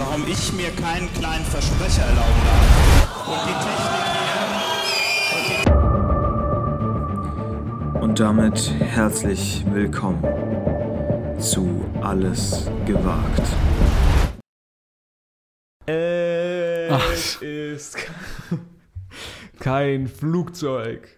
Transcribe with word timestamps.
warum 0.00 0.26
ich 0.26 0.52
mir 0.54 0.70
keinen 0.70 1.12
kleinen 1.12 1.44
Versprecher 1.44 2.02
erlauben 2.02 2.42
darf. 2.46 3.28
Und 3.28 3.40
die 3.46 3.52
Technik 3.64 4.10
Und 8.02 8.18
damit 8.18 8.72
herzlich 8.80 9.62
willkommen 9.70 10.24
zu 11.38 11.84
Alles 12.00 12.70
gewagt. 12.86 13.42
Es 15.86 17.36
ist 17.36 17.98
kein 19.60 20.08
Flugzeug. 20.08 21.08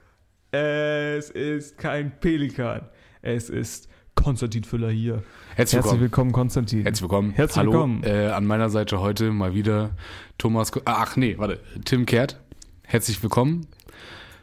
Es 0.50 1.30
ist 1.30 1.78
kein 1.78 2.18
Pelikan. 2.18 2.88
Es 3.22 3.48
ist 3.48 3.88
Konstantin 4.16 4.64
Füller 4.64 4.90
hier. 4.90 5.22
Herzlich 5.54 5.74
Herzlich 5.76 5.84
willkommen. 5.84 6.00
willkommen, 6.00 6.32
Konstantin. 6.32 6.82
Herzlich 6.82 7.02
willkommen. 7.02 7.30
Herzlich 7.32 7.56
Hallo. 7.58 7.72
willkommen. 7.72 8.02
Äh, 8.04 8.28
an 8.28 8.46
meiner 8.46 8.70
Seite 8.70 9.00
heute 9.00 9.30
mal 9.30 9.54
wieder 9.54 9.90
Thomas. 10.38 10.72
Ko- 10.72 10.80
ah, 10.84 10.96
Ach 11.06 11.16
nee, 11.16 11.36
warte. 11.38 11.60
Tim 11.84 12.06
Kehrt. 12.06 12.40
Herzlich 12.84 13.22
willkommen. 13.22 13.66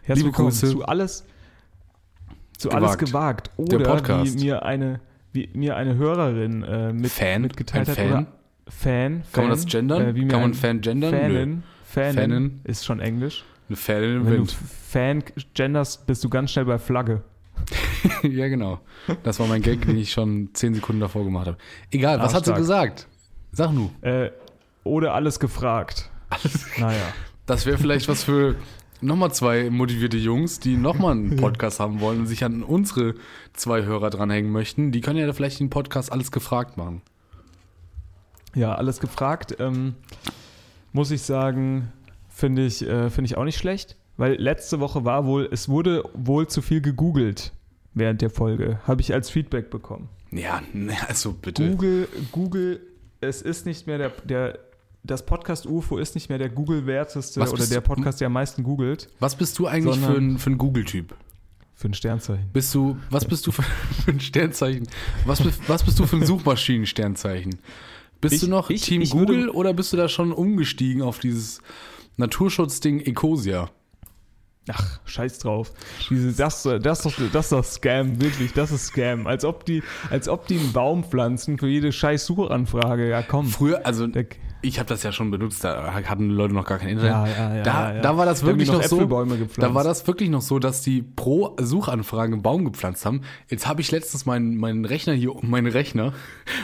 Herzlich 0.04 0.18
liebe 0.26 0.28
willkommen 0.28 0.50
Grüße. 0.50 0.68
zu 0.70 0.86
alles 0.86 1.26
zu 2.58 2.70
Gewagt. 2.70 2.84
alles 2.84 2.98
gewagt 2.98 3.52
Der 3.58 3.80
oder 3.80 3.90
Podcast. 3.96 4.40
wie 4.40 4.46
mir 4.46 4.64
eine 4.64 5.00
wie 5.32 5.50
mir 5.54 5.78
eine 5.78 5.96
Hörerin 5.96 6.64
äh, 6.64 6.92
mit, 6.94 7.12
Fan? 7.12 7.44
mitgeteilt 7.44 7.88
Ein 7.90 7.92
hat 7.96 8.04
Fan? 8.04 8.12
oder 8.12 8.28
Fan, 8.72 9.24
Kann 9.32 9.44
man 9.44 9.44
Fan, 9.44 9.50
das 9.50 9.66
gendern? 9.66 10.16
Äh, 10.16 10.28
Kann 10.28 10.42
man 10.42 10.54
Fan 10.54 10.82
gendern? 10.82 11.12
Fanin, 11.14 11.64
Fanin, 11.86 12.16
Fanin. 12.16 12.62
ist 12.66 12.86
schon 12.86 13.00
Englisch. 13.00 13.44
Eine 13.68 13.76
Fanin 13.78 14.16
im 14.18 14.26
Wenn 14.26 14.34
Wind. 14.34 14.52
du 14.52 14.56
Fan 14.90 15.24
genderst, 15.54 16.06
bist 16.08 16.24
du 16.24 16.30
ganz 16.30 16.52
schnell 16.52 16.66
bei 16.66 16.78
Flagge. 16.78 17.22
ja, 18.24 18.48
genau. 18.48 18.80
Das 19.24 19.40
war 19.40 19.48
mein 19.48 19.62
Gag, 19.62 19.86
den 19.86 19.98
ich 19.98 20.12
schon 20.12 20.50
zehn 20.54 20.74
Sekunden 20.74 21.02
davor 21.02 21.24
gemacht 21.24 21.48
habe. 21.48 21.58
Egal, 21.92 22.20
was 22.20 22.34
Ah, 22.34 22.38
hat 22.38 22.46
sie 22.46 22.50
stark. 22.52 22.58
gesagt? 22.60 23.08
Sag 23.52 23.72
nu. 23.72 23.90
Äh, 24.02 24.32
oder 24.84 25.14
alles 25.14 25.40
gefragt. 25.40 26.10
Naja. 26.80 27.02
Das 27.46 27.66
wäre 27.66 27.78
vielleicht 27.78 28.08
was 28.08 28.24
für 28.24 28.56
nochmal 29.02 29.32
zwei 29.32 29.70
motivierte 29.70 30.18
Jungs, 30.18 30.60
die 30.60 30.78
nochmal 30.78 31.14
einen 31.14 31.36
Podcast 31.38 31.80
haben 31.80 32.00
wollen 32.00 32.20
und 32.20 32.26
sich 32.28 32.44
an 32.44 32.64
unsere 32.64 33.16
zwei 33.54 33.84
Hörer 33.84 34.10
dranhängen 34.10 34.52
möchten. 34.52 34.92
Die 34.92 35.02
können 35.02 35.18
ja 35.20 35.32
vielleicht 35.34 35.60
den 35.60 35.70
Podcast 35.70 36.12
alles 36.12 36.32
gefragt 36.32 36.78
machen. 36.78 37.02
Ja, 38.56 38.76
alles 38.76 39.00
gefragt. 39.00 39.56
Ähm, 39.60 39.96
muss 40.92 41.12
ich 41.12 41.22
sagen, 41.22 41.92
finde 42.30 42.66
ich, 42.66 42.82
äh, 42.88 43.10
finde 43.10 43.28
ich 43.28 43.38
auch 43.38 43.44
nicht 43.46 43.58
schlecht. 43.58 43.96
Weil 44.20 44.36
letzte 44.36 44.82
Woche 44.82 45.06
war 45.06 45.26
wohl, 45.26 45.48
es 45.50 45.70
wurde 45.70 46.04
wohl 46.14 46.46
zu 46.48 46.62
viel 46.62 46.82
gegoogelt 46.82 47.54
während 47.94 48.22
der 48.22 48.30
Folge. 48.30 48.80
Habe 48.86 49.00
ich 49.00 49.14
als 49.14 49.30
Feedback 49.30 49.70
bekommen. 49.70 50.10
Ja, 50.32 50.62
ne, 50.74 50.94
also 51.08 51.32
bitte. 51.32 51.68
Google, 51.70 52.08
Google, 52.34 52.82
es 53.22 53.42
ist 53.42 53.66
nicht 53.66 53.88
mehr 53.88 53.98
der, 53.98 54.10
der 54.26 54.60
das 55.04 55.26
Podcast 55.26 55.66
UFO 55.66 55.98
ist 55.98 56.16
nicht 56.16 56.28
mehr 56.28 56.38
der 56.38 56.50
Google-werteste 56.50 57.40
oder 57.40 57.66
der 57.66 57.80
Podcast, 57.80 58.20
der 58.20 58.26
am 58.28 58.34
meisten 58.34 58.62
googelt. 58.64 59.08
Was 59.22 59.38
bist 59.38 59.58
du 59.58 59.68
eigentlich 59.68 59.98
für 59.98 60.18
ein, 60.18 60.38
für 60.38 60.50
ein 60.50 60.58
Google-Typ? 60.58 61.16
Für 61.74 61.88
ein 61.88 61.94
Sternzeichen. 61.94 62.50
Bist 62.52 62.76
du, 62.76 62.98
was 63.10 63.24
bist 63.24 63.48
du 63.48 63.54
für, 63.54 63.62
für 64.04 64.12
ein 64.12 64.20
Sternzeichen? 64.20 64.86
Was, 65.26 65.42
bist- 65.42 65.62
was 65.70 65.84
bist 65.84 65.98
du 65.98 66.06
für 66.06 66.18
ein 66.18 66.26
Suchmaschinen-Sternzeichen? 66.26 67.58
Bist 68.20 68.36
Ich- 68.36 68.42
du 68.42 68.48
noch 68.48 68.70
ich- 68.70 68.82
Team 68.82 69.02
ich 69.02 69.14
würde- 69.16 69.28
Google 69.34 69.50
oder 69.50 69.74
bist 69.74 69.94
du 69.94 69.98
da 69.98 70.10
schon 70.10 70.34
umgestiegen 70.34 71.02
auf 71.02 71.20
dieses 71.20 71.62
Naturschutzding 72.18 73.00
Ecosia? 73.00 73.70
Ach, 74.72 75.00
scheiß 75.06 75.40
drauf. 75.40 75.72
Diese, 76.10 76.32
das, 76.34 76.64
das, 76.64 76.82
das, 76.82 77.16
das 77.34 77.46
ist 77.46 77.52
doch 77.52 77.64
Scam, 77.64 78.22
wirklich, 78.22 78.54
das 78.54 78.72
ist 78.72 78.88
Scam. 78.88 79.28
Als 79.28 79.46
ob 79.46 79.66
die, 79.66 79.84
als 80.10 80.30
ob 80.30 80.48
die 80.48 80.60
einen 80.60 80.74
Baum 80.74 81.04
pflanzen 81.04 81.58
für 81.58 81.68
jede 81.68 81.92
scheiß 81.92 82.26
Suchanfrage. 82.26 83.10
Ja, 83.10 83.22
komm. 83.22 83.48
Früher, 83.48 83.86
also 83.86 84.08
Der- 84.08 84.26
ich 84.62 84.78
habe 84.78 84.90
das 84.90 85.04
ja 85.04 85.14
schon 85.14 85.32
benutzt, 85.32 85.64
da 85.64 85.94
hatten 85.94 86.28
die 86.28 86.36
Leute 86.36 86.54
noch 86.54 86.66
gar 86.66 86.80
kein 86.80 86.90
Internet. 86.90 87.12
Ja, 87.12 87.28
ja, 87.28 87.56
ja, 87.56 87.64
da, 87.64 87.94
da 88.02 88.18
war 88.18 88.26
das 88.26 88.42
Da 88.42 88.48
wirklich 88.48 88.68
noch 88.68 88.82
noch 88.82 88.84
so. 88.84 89.06
Da 89.58 89.74
war 89.74 89.86
das 89.86 90.06
wirklich 90.06 90.30
noch 90.30 90.42
so, 90.42 90.60
dass 90.60 90.82
die 90.82 91.02
pro 91.02 91.56
Suchanfrage 91.58 92.34
einen 92.34 92.42
Baum 92.42 92.66
gepflanzt 92.66 93.06
haben. 93.06 93.22
Jetzt 93.48 93.68
habe 93.68 93.80
ich 93.80 93.90
letztens 93.92 94.26
meinen, 94.26 94.58
meinen 94.58 94.84
Rechner 94.84 95.14
hier, 95.14 95.32
meinen 95.44 95.68
Rechner 95.72 96.12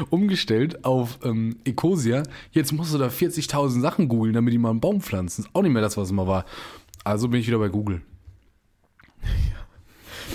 umgestellt 0.09 0.83
auf 0.83 1.19
ähm, 1.23 1.57
Ecosia. 1.63 2.23
Jetzt 2.51 2.73
musst 2.73 2.93
du 2.93 2.97
da 2.97 3.07
40.000 3.07 3.79
Sachen 3.79 4.09
googeln, 4.09 4.33
damit 4.33 4.53
die 4.53 4.57
mal 4.57 4.71
einen 4.71 4.81
Baum 4.81 4.99
pflanzen. 4.99 5.45
Ist 5.45 5.49
auch 5.53 5.61
nicht 5.61 5.71
mehr 5.71 5.81
das, 5.81 5.95
was 5.95 6.07
es 6.09 6.13
mal 6.13 6.27
war. 6.27 6.45
Also 7.05 7.29
bin 7.29 7.39
ich 7.39 7.47
wieder 7.47 7.59
bei 7.59 7.69
Google. 7.69 8.01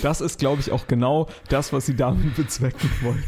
Das 0.01 0.19
ist, 0.21 0.39
glaube 0.39 0.61
ich, 0.61 0.71
auch 0.71 0.87
genau 0.87 1.27
das, 1.49 1.73
was 1.73 1.85
sie 1.85 1.95
damit 1.95 2.35
bezwecken 2.37 2.89
wollen. 3.01 3.23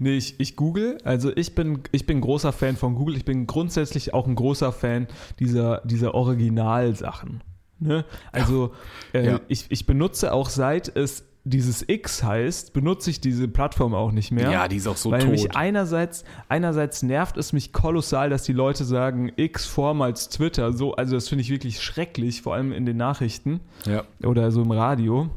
nee, 0.00 0.16
ich, 0.16 0.40
ich 0.40 0.56
google, 0.56 0.98
also 1.04 1.30
ich 1.36 1.54
bin, 1.54 1.82
ich 1.92 2.06
bin 2.06 2.20
großer 2.20 2.52
Fan 2.52 2.76
von 2.76 2.96
Google. 2.96 3.16
Ich 3.16 3.24
bin 3.24 3.46
grundsätzlich 3.46 4.12
auch 4.12 4.26
ein 4.26 4.34
großer 4.34 4.72
Fan 4.72 5.06
dieser, 5.38 5.82
dieser 5.84 6.14
Originalsachen. 6.14 7.42
Ne? 7.78 8.04
Also 8.32 8.72
äh, 9.12 9.26
Ja. 9.26 9.40
ich, 9.48 9.66
ich 9.70 9.86
benutze 9.86 10.32
auch 10.32 10.48
seit 10.50 10.94
es 10.96 11.24
dieses 11.44 11.82
X 11.88 12.22
heißt, 12.22 12.72
benutze 12.72 13.10
ich 13.10 13.20
diese 13.20 13.48
Plattform 13.48 13.94
auch 13.94 14.12
nicht 14.12 14.30
mehr. 14.30 14.50
Ja, 14.50 14.68
die 14.68 14.76
ist 14.76 14.86
auch 14.86 14.96
so 14.96 15.10
weil 15.10 15.20
tot. 15.22 15.30
mich 15.30 15.56
einerseits, 15.56 16.24
einerseits 16.48 17.02
nervt 17.02 17.36
es 17.38 17.52
mich 17.52 17.72
kolossal, 17.72 18.28
dass 18.28 18.42
die 18.42 18.52
Leute 18.52 18.84
sagen, 18.84 19.32
X 19.36 19.64
vormals 19.66 20.28
Twitter. 20.28 20.72
So, 20.72 20.94
also 20.94 21.14
das 21.14 21.28
finde 21.28 21.42
ich 21.42 21.50
wirklich 21.50 21.80
schrecklich, 21.80 22.42
vor 22.42 22.54
allem 22.54 22.72
in 22.72 22.84
den 22.84 22.98
Nachrichten 22.98 23.60
Ja. 23.86 24.04
oder 24.22 24.50
so 24.52 24.62
im 24.62 24.70
Radio. 24.70 25.30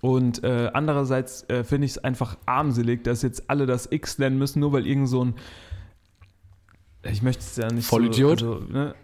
Und 0.00 0.42
äh, 0.42 0.70
andererseits 0.74 1.48
äh, 1.48 1.62
finde 1.62 1.84
ich 1.84 1.92
es 1.92 1.98
einfach 1.98 2.36
armselig, 2.44 3.04
dass 3.04 3.22
jetzt 3.22 3.48
alle 3.48 3.66
das 3.66 3.86
X 3.92 4.18
nennen 4.18 4.36
müssen, 4.38 4.58
nur 4.58 4.72
weil 4.72 4.86
irgend 4.86 5.08
so 5.08 5.24
ein 5.24 5.34
ich 7.04 7.22
möchte 7.22 7.40
es 7.42 7.56
ja 7.56 7.68
nicht 7.68 7.86
Vollidiot? 7.86 8.40
so, 8.40 8.54
also, 8.54 8.64
ne? 8.72 8.94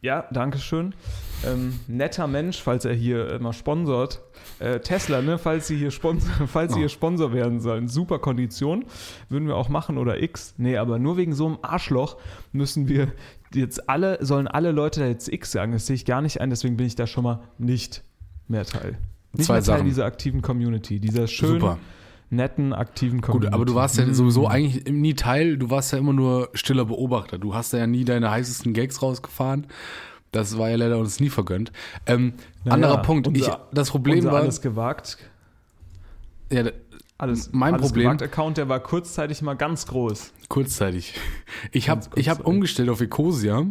Ja, 0.00 0.26
danke 0.30 0.58
schön. 0.58 0.94
Ähm, 1.44 1.78
netter 1.88 2.26
Mensch, 2.28 2.62
falls 2.62 2.84
er 2.84 2.94
hier 2.94 3.38
mal 3.40 3.52
sponsort. 3.52 4.20
Äh, 4.60 4.80
Tesla, 4.80 5.22
ne, 5.22 5.38
falls 5.38 5.66
sie 5.68 5.76
hier 5.76 5.90
Sponsor, 5.90 6.46
falls 6.46 6.72
sie 6.72 6.78
Oh. 6.78 6.80
hier 6.82 6.88
Sponsor 6.88 7.32
werden 7.32 7.60
sollen. 7.60 7.88
Super 7.88 8.18
Kondition. 8.18 8.84
Würden 9.28 9.48
wir 9.48 9.56
auch 9.56 9.68
machen 9.68 9.98
oder 9.98 10.22
X. 10.22 10.54
Nee, 10.56 10.76
aber 10.76 10.98
nur 10.98 11.16
wegen 11.16 11.32
so 11.32 11.46
einem 11.46 11.58
Arschloch 11.62 12.16
müssen 12.52 12.88
wir 12.88 13.12
jetzt 13.52 13.88
alle, 13.88 14.24
sollen 14.24 14.46
alle 14.48 14.70
Leute 14.72 15.00
da 15.00 15.06
jetzt 15.06 15.28
X 15.32 15.50
sagen. 15.52 15.72
Das 15.72 15.86
sehe 15.86 15.96
ich 15.96 16.04
gar 16.04 16.22
nicht 16.22 16.40
ein, 16.40 16.50
deswegen 16.50 16.76
bin 16.76 16.86
ich 16.86 16.94
da 16.96 17.06
schon 17.08 17.24
mal 17.24 17.40
nicht 17.58 18.02
mehr 18.46 18.64
Teil. 18.64 18.98
Nicht 19.32 19.46
Zwei 19.46 19.54
mehr 19.54 19.62
Teil 19.62 19.76
Sachen. 19.76 19.86
dieser 19.86 20.04
aktiven 20.06 20.42
Community, 20.42 21.00
dieser 21.00 21.26
schönen, 21.26 21.60
Super. 21.60 21.78
Netten, 22.30 22.72
aktiven 22.72 23.20
Community. 23.20 23.46
Gut, 23.46 23.54
aber 23.54 23.64
du 23.64 23.74
warst 23.74 23.96
ja 23.98 24.04
Mhm. 24.06 24.14
sowieso 24.14 24.46
eigentlich 24.48 24.84
nie 24.92 25.14
Teil, 25.14 25.56
du 25.56 25.70
warst 25.70 25.92
ja 25.92 25.98
immer 25.98 26.12
nur 26.12 26.50
stiller 26.54 26.84
Beobachter. 26.84 27.38
Du 27.38 27.54
hast 27.54 27.72
ja 27.72 27.86
nie 27.86 28.04
deine 28.04 28.30
heißesten 28.30 28.72
Gags 28.74 29.00
rausgefahren. 29.02 29.66
Das 30.30 30.58
war 30.58 30.68
ja 30.68 30.76
leider 30.76 30.98
uns 30.98 31.20
nie 31.20 31.30
vergönnt. 31.30 31.72
Ähm, 32.04 32.34
Naja, 32.64 32.74
anderer 32.74 32.98
Punkt. 33.02 33.26
unser- 33.28 33.40
ich, 33.70 33.74
das 33.74 33.90
Problem 33.90 34.24
war, 34.24 34.34
alles 34.42 34.60
gewagt. 34.60 35.16
ja, 36.52 36.64
Alles, 37.20 37.50
Mein 37.52 37.74
alles 37.74 37.86
Problem- 37.88 38.04
gewagt 38.04 38.22
Account, 38.22 38.58
der 38.58 38.68
war 38.68 38.78
kurzzeitig 38.78 39.42
mal 39.42 39.54
ganz 39.54 39.86
groß. 39.88 40.32
kurzzeitig. 40.48 41.14
Ich 41.72 41.88
habe 41.88 42.02
ich 42.14 42.30
umgestellt 42.44 42.88
auf 42.88 43.00
Ecosia. 43.00 43.66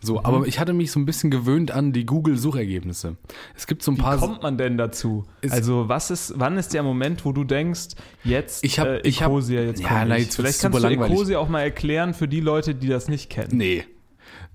So, 0.00 0.14
Mhm. 0.14 0.20
aber 0.24 0.46
ich 0.46 0.60
hatte 0.60 0.72
mich 0.72 0.92
so 0.92 1.00
ein 1.00 1.04
bisschen 1.06 1.30
gewöhnt 1.32 1.72
an 1.72 1.92
die 1.92 2.06
Google-Suchergebnisse. 2.06 3.16
Es 3.56 3.66
gibt 3.66 3.82
so 3.82 3.90
ein 3.90 3.96
Wie 3.98 4.02
paar. 4.02 4.18
kommt 4.18 4.42
man 4.44 4.56
denn 4.56 4.78
dazu? 4.78 5.24
Also, 5.50 5.88
was 5.88 6.12
ist, 6.12 6.34
wann 6.36 6.56
ist 6.58 6.74
der 6.74 6.84
Moment, 6.84 7.24
wo 7.24 7.32
du 7.32 7.42
denkst, 7.42 7.96
jetzt 8.22 8.62
Ich 8.64 8.78
hab- 8.78 8.86
äh, 8.86 9.00
ich 9.00 9.20
hab- 9.22 9.30
Ecosia, 9.32 9.62
jetzt 9.62 9.80
Ja, 9.80 10.04
ich. 10.04 10.18
jetzt 10.24 10.36
Vielleicht 10.36 10.60
kannst 10.60 10.78
du 10.78 10.82
langweilig. 10.82 11.12
Ecosia 11.12 11.38
auch 11.40 11.48
mal 11.48 11.62
erklären 11.62 12.14
für 12.14 12.28
die 12.28 12.40
Leute, 12.40 12.76
die 12.76 12.86
das 12.88 13.08
nicht 13.08 13.28
kennen. 13.30 13.48
Nee. 13.56 13.84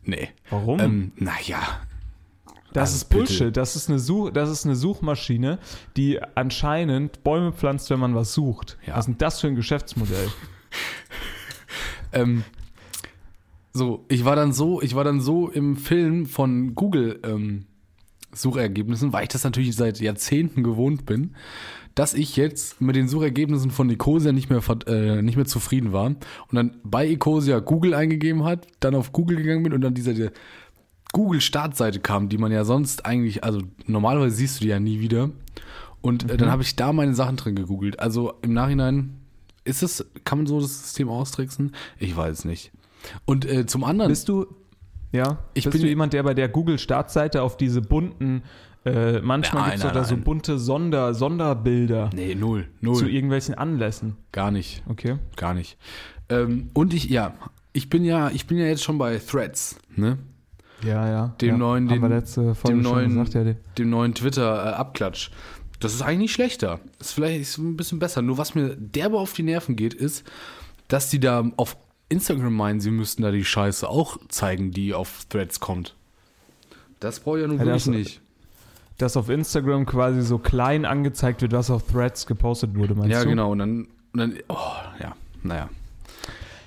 Nee. 0.04 0.30
Warum? 0.50 0.80
Ähm, 0.80 1.12
naja. 1.18 1.60
Das 2.74 2.92
also 2.92 2.96
ist 2.96 3.10
bitte. 3.10 3.24
Bullshit. 3.24 3.58
Das 3.58 3.76
ist, 3.76 3.90
eine 3.90 4.00
Such, 4.00 4.32
das 4.32 4.50
ist 4.50 4.66
eine 4.66 4.76
Suchmaschine, 4.76 5.60
die 5.98 6.20
anscheinend 6.36 7.24
Bäume 7.24 7.52
pflanzt, 7.52 7.90
wenn 7.90 8.00
man 8.00 8.16
was 8.16 8.34
sucht. 8.34 8.78
Ja. 8.86 8.96
Was 8.96 9.02
ist 9.02 9.08
denn 9.08 9.18
das 9.18 9.42
für 9.42 9.48
ein 9.48 9.56
Geschäftsmodell? 9.56 10.30
Ähm, 12.14 12.44
so, 13.74 14.06
ich 14.10 14.26
war 14.26 14.36
dann 14.36 14.52
so, 14.52 14.82
ich 14.82 14.96
war 14.96 15.04
dann 15.04 15.22
so 15.22 15.50
im 15.50 15.78
Film 15.78 16.26
von 16.26 16.76
Google 16.76 17.20
ähm, 17.24 17.66
Suchergebnissen, 18.34 19.14
weil 19.14 19.24
ich 19.24 19.30
das 19.30 19.44
natürlich 19.44 19.76
seit 19.76 20.00
Jahrzehnten 20.00 20.64
gewohnt 20.64 21.06
bin, 21.06 21.36
dass 21.96 22.14
ich 22.14 22.38
jetzt 22.38 22.80
mit 22.80 22.96
den 22.96 23.08
Suchergebnissen 23.08 23.72
von 23.72 23.90
Ecosia 23.90 24.32
nicht 24.32 24.50
mehr, 24.50 24.62
äh, 24.88 25.22
nicht 25.22 25.36
mehr 25.36 25.46
zufrieden 25.46 25.92
war 25.92 26.06
und 26.06 26.20
dann 26.52 26.78
bei 26.84 27.08
Ecosia 27.08 27.60
Google 27.60 27.94
eingegeben 27.94 28.44
hat, 28.44 28.68
dann 28.80 28.96
auf 28.96 29.12
Google 29.12 29.38
gegangen 29.38 29.64
bin 29.64 29.74
und 29.74 29.82
dann 29.82 29.94
diese 29.94 30.14
diese 30.14 30.32
Google-Startseite 31.14 32.00
kam, 32.00 32.30
die 32.30 32.38
man 32.38 32.52
ja 32.52 32.64
sonst 32.64 33.06
eigentlich, 33.06 33.44
also 33.44 33.62
normalerweise 33.86 34.36
siehst 34.36 34.60
du 34.60 34.64
die 34.64 34.70
ja 34.70 34.80
nie 34.80 35.00
wieder. 35.00 35.30
Und 36.02 36.30
äh, 36.30 36.38
dann 36.38 36.50
habe 36.50 36.64
ich 36.64 36.76
da 36.76 36.94
meine 36.94 37.14
Sachen 37.14 37.38
drin 37.38 37.56
gegoogelt. 37.56 38.00
Also 38.00 38.34
im 38.42 38.54
Nachhinein 38.54 39.18
ist 39.66 39.84
es, 39.84 40.06
kann 40.24 40.40
man 40.40 40.48
so 40.48 40.60
das 40.60 40.82
System 40.82 41.10
austricksen? 41.10 41.74
Ich 42.00 42.16
weiß 42.16 42.46
nicht. 42.46 42.72
Und 43.26 43.46
äh, 43.46 43.66
zum 43.66 43.84
anderen, 43.84 44.10
Bist 44.10 44.30
du, 44.30 44.48
ja, 45.12 45.40
Ich 45.54 45.66
bist 45.66 45.74
bin- 45.74 45.82
du 45.84 45.88
jemand, 45.88 46.14
der 46.14 46.24
bei 46.24 46.34
der 46.34 46.50
Google-Startseite 46.50 47.42
auf 47.44 47.58
diese 47.58 47.82
bunten, 47.82 48.44
äh, 48.86 49.20
manchmal 49.22 49.66
gibt 49.66 49.76
es 49.78 49.82
doch 49.84 49.92
da 49.92 50.04
so 50.04 50.18
bunte 50.18 50.58
Sonder, 50.58 51.14
Sonderbilder 51.14 52.10
nee, 52.16 52.34
null, 52.34 52.68
null, 52.80 52.96
zu 52.96 53.08
irgendwelchen 53.08 53.54
Anlässen. 53.54 54.18
gar 54.32 54.50
nicht, 54.50 54.82
Okay. 54.90 55.18
gar 55.36 55.54
nicht. 55.54 55.78
Ähm, 56.30 56.72
und 56.74 56.94
ich, 56.96 57.06
ja, 57.10 57.36
ich 57.74 57.90
bin 57.90 58.04
ja, 58.04 58.32
ich 58.32 58.48
bin 58.48 58.58
ja 58.58 58.66
jetzt 58.66 58.84
schon 58.84 58.98
bei 58.98 59.20
Threads, 59.20 59.78
ne? 59.96 60.18
Ja, 60.84 61.08
ja. 61.10 61.28
Dem 61.42 61.50
ja, 61.50 61.58
neuen, 61.58 61.88
den- 61.88 62.02
letzte 62.10 62.56
Folge 62.56 62.78
dem 62.78 62.82
neuen- 62.84 63.10
gesagt, 63.24 63.34
ja, 63.34 63.54
Dem 63.78 63.90
neuen 63.90 64.14
Twitter-Abklatsch. 64.14 65.30
Das 65.80 65.94
ist 65.94 66.02
eigentlich 66.02 66.20
nicht 66.20 66.34
schlechter. 66.34 66.80
Ist 67.00 67.14
vielleicht 67.14 67.42
ist 67.42 67.58
ein 67.58 67.76
bisschen 67.78 68.00
besser. 68.00 68.22
Nur 68.22 68.38
was 68.38 68.54
mir 68.56 68.76
derbe 68.76 69.18
auf 69.18 69.34
die 69.34 69.44
Nerven 69.44 69.76
geht, 69.76 69.94
ist, 69.94 70.24
dass 70.88 71.10
die 71.10 71.20
da 71.20 71.44
auf 71.58 71.76
Instagram 72.10 72.54
meinen, 72.54 72.80
sie 72.82 72.92
müssten 72.92 73.22
da 73.24 73.32
die 73.32 73.46
Scheiße 73.46 73.88
auch 73.90 74.18
zeigen, 74.28 74.72
die 74.72 74.94
auf 74.94 75.26
Threads 75.30 75.60
kommt. 75.60 75.96
Das 77.00 77.20
brauche 77.22 77.38
ich 77.38 77.42
ja 77.44 77.48
nun 77.48 77.58
Ja, 77.58 77.66
wirklich 77.66 77.84
das- 77.86 77.94
nicht. 77.94 78.22
dass 78.98 79.18
auf 79.18 79.30
Instagram 79.30 79.86
quasi 79.88 80.22
so 80.22 80.38
klein 80.38 80.86
angezeigt 80.86 81.42
wird, 81.42 81.54
was 81.54 81.72
auf 81.72 81.84
Threads 81.88 82.28
gepostet 82.28 82.76
wurde, 82.76 82.94
meinst 82.94 83.12
Ja, 83.12 83.24
du? 83.24 83.30
genau. 83.30 83.52
Und 83.52 83.60
dann, 83.60 83.88
und 84.14 84.18
dann 84.20 84.34
oh, 84.50 84.56
ja, 85.00 85.16
naja. 85.42 85.70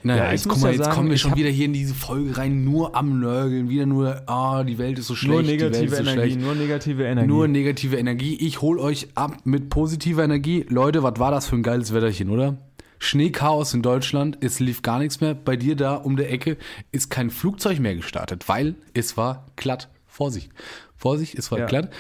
Naja, 0.06 0.24
Ja, 0.24 0.32
ich 0.34 0.44
jetzt, 0.44 0.46
mal, 0.60 0.66
ja 0.66 0.70
jetzt 0.72 0.84
sagen, 0.84 0.94
kommen 0.94 1.10
wir 1.10 1.16
schon 1.16 1.34
wieder 1.34 1.48
hier 1.48 1.64
in 1.64 1.72
diese 1.72 1.94
Folge 1.94 2.36
rein, 2.36 2.62
nur 2.62 2.94
am 2.94 3.20
Nörgeln, 3.20 3.68
wieder 3.70 3.86
nur, 3.86 4.22
ah, 4.28 4.62
die 4.62 4.76
Welt 4.78 4.98
ist 4.98 5.06
so 5.06 5.14
schlecht, 5.14 5.32
Nur 5.32 5.42
negative 5.42 5.88
so 5.88 5.96
Energie, 6.02 6.12
schlecht. 6.32 6.40
nur 6.40 6.54
negative 6.54 7.04
Energie. 7.04 7.26
Nur 7.28 7.48
negative 7.48 7.96
Energie. 7.96 8.36
Ich 8.36 8.60
hol 8.60 8.78
euch 8.78 9.08
ab 9.14 9.38
mit 9.44 9.70
positiver 9.70 10.22
Energie. 10.22 10.66
Leute, 10.68 11.02
was 11.02 11.18
war 11.18 11.30
das 11.30 11.48
für 11.48 11.56
ein 11.56 11.62
geiles 11.62 11.94
Wetterchen, 11.94 12.28
oder? 12.28 12.58
Schneechaos 12.98 13.74
in 13.74 13.82
Deutschland, 13.82 14.38
es 14.40 14.60
lief 14.60 14.82
gar 14.82 14.98
nichts 14.98 15.20
mehr. 15.20 15.34
Bei 15.34 15.56
dir 15.56 15.74
da 15.76 15.94
um 15.96 16.16
der 16.16 16.30
Ecke 16.32 16.56
ist 16.92 17.10
kein 17.10 17.30
Flugzeug 17.30 17.78
mehr 17.80 17.94
gestartet, 17.96 18.48
weil 18.48 18.74
es 18.94 19.16
war 19.16 19.46
glatt. 19.56 19.88
Vorsicht. 20.06 20.50
Vorsicht, 20.96 21.34
es 21.34 21.50
war 21.50 21.58
Ja. 21.58 21.66
glatt. 21.66 21.90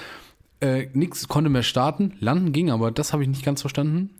Äh, 0.60 0.86
nix 0.94 1.26
konnte 1.28 1.50
mehr 1.50 1.62
starten. 1.62 2.12
Landen 2.20 2.52
ging, 2.52 2.70
aber 2.70 2.90
das 2.90 3.12
habe 3.12 3.22
ich 3.22 3.28
nicht 3.28 3.44
ganz 3.44 3.60
verstanden. 3.60 4.10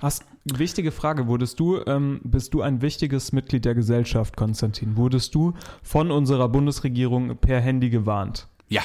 Hast, 0.00 0.24
wichtige 0.44 0.92
Frage, 0.92 1.26
wurdest 1.26 1.60
du, 1.60 1.80
ähm, 1.86 2.20
bist 2.24 2.54
du 2.54 2.62
ein 2.62 2.80
wichtiges 2.82 3.32
Mitglied 3.32 3.64
der 3.64 3.74
Gesellschaft, 3.74 4.36
Konstantin? 4.36 4.96
Wurdest 4.96 5.34
du 5.34 5.52
von 5.82 6.10
unserer 6.10 6.48
Bundesregierung 6.48 7.36
per 7.36 7.60
Handy 7.60 7.90
gewarnt? 7.90 8.46
Ja. 8.68 8.82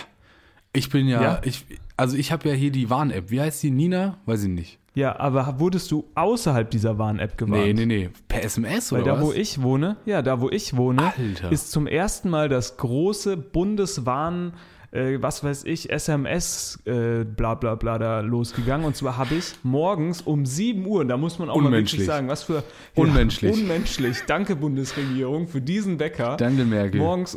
Ich 0.74 0.90
bin 0.90 1.08
ja, 1.08 1.22
Ja? 1.22 1.42
ich, 1.46 1.66
also 1.96 2.18
ich 2.18 2.34
habe 2.34 2.50
ja 2.50 2.54
hier 2.56 2.72
die 2.72 2.90
Warn-App. 2.90 3.32
Wie 3.32 3.40
heißt 3.40 3.64
die? 3.64 3.72
Nina? 3.72 4.18
Weiß 4.26 4.44
ich 4.44 4.50
nicht. 4.50 4.78
Ja, 4.94 5.18
aber 5.20 5.60
wurdest 5.60 5.92
du 5.92 6.06
außerhalb 6.16 6.70
dieser 6.70 6.98
Warn-App 6.98 7.38
gewarnt? 7.38 7.64
Nee, 7.66 7.74
nee, 7.74 7.86
nee. 7.86 8.10
Per 8.28 8.44
SMS 8.44 8.92
Weil 8.92 9.02
oder 9.04 9.14
da, 9.14 9.18
was? 9.20 9.26
wo 9.28 9.34
ich 9.34 9.62
wohne, 9.62 9.98
ja, 10.06 10.22
da, 10.22 10.40
wo 10.42 10.50
ich 10.50 10.76
wohne, 10.76 11.14
Alter. 11.18 11.52
ist 11.52 11.72
zum 11.72 11.86
ersten 11.88 12.30
Mal 12.30 12.48
das 12.50 12.76
große 12.78 13.36
Bundeswarn, 13.38 14.54
äh, 14.95 15.21
was 15.21 15.44
weiß 15.44 15.65
ich, 15.65 15.89
SMS, 15.92 16.80
äh, 16.86 17.24
bla 17.25 17.56
bla 17.56 17.75
bla 17.75 17.97
da 18.00 18.21
losgegangen. 18.21 18.86
Und 18.86 18.95
zwar 18.95 19.18
habe 19.18 19.36
ich 19.36 19.53
morgens 19.63 20.21
um 20.21 20.45
7 20.45 20.86
Uhr, 20.86 21.06
da 21.06 21.18
muss 21.18 21.38
man 21.39 21.50
auch 21.50 21.57
mal 21.57 21.65
Unmenschlich. 21.65 22.00
wirklich 22.01 22.07
sagen, 22.07 22.27
was 22.30 22.44
für 22.44 22.63
Unmenschlich. 22.95 23.56
Ja, 23.56 23.62
unmenschlich. 23.62 24.18
Danke, 24.27 24.56
Bundesregierung, 24.56 25.47
für 25.47 25.62
diesen 25.62 26.00
Wecker. 26.00 26.38
Danke, 26.38 26.65
Merkel. 26.65 27.01
Morgens. 27.01 27.36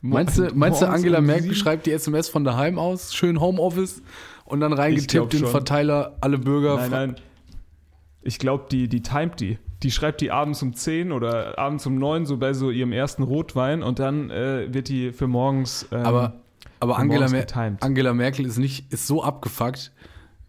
mo- 0.00 0.14
Meinst 0.16 0.38
du, 0.38 0.50
meinst 0.54 0.80
du 0.82 0.86
Angela 0.88 1.18
um 1.18 1.26
Merkel 1.26 1.54
schreibt 1.54 1.86
die 1.86 1.92
SMS 1.92 2.28
von 2.28 2.44
daheim 2.44 2.78
aus, 2.78 3.14
schön 3.14 3.40
Homeoffice 3.40 4.02
und 4.44 4.60
dann 4.60 4.72
reingetippt 4.72 5.34
in 5.34 5.40
den. 5.40 5.48
Verteiler 5.48 6.16
alle 6.20 6.38
Bürger? 6.38 6.76
Nein, 6.76 6.90
nein. 6.90 7.16
Ich 8.22 8.38
glaube, 8.38 8.64
die, 8.70 8.88
die 8.88 9.02
timet 9.02 9.40
die. 9.40 9.58
Die 9.82 9.90
schreibt 9.90 10.22
die 10.22 10.30
abends 10.30 10.62
um 10.62 10.72
10 10.74 11.12
oder 11.12 11.58
abends 11.58 11.84
um 11.86 11.98
9, 11.98 12.24
so 12.24 12.38
bei 12.38 12.54
so 12.54 12.70
ihrem 12.70 12.92
ersten 12.92 13.22
Rotwein 13.22 13.82
und 13.82 13.98
dann 13.98 14.30
äh, 14.30 14.72
wird 14.72 14.88
die 14.88 15.12
für 15.12 15.26
morgens. 15.26 15.86
Ähm, 15.92 16.06
Aber, 16.06 16.40
aber 16.80 16.98
Angela, 16.98 17.28
Mer 17.28 17.40
getimed. 17.40 17.82
Angela 17.82 18.12
Merkel 18.14 18.44
ist 18.46 18.58
nicht, 18.58 18.92
ist 18.92 19.06
so 19.06 19.22
abgefuckt, 19.22 19.92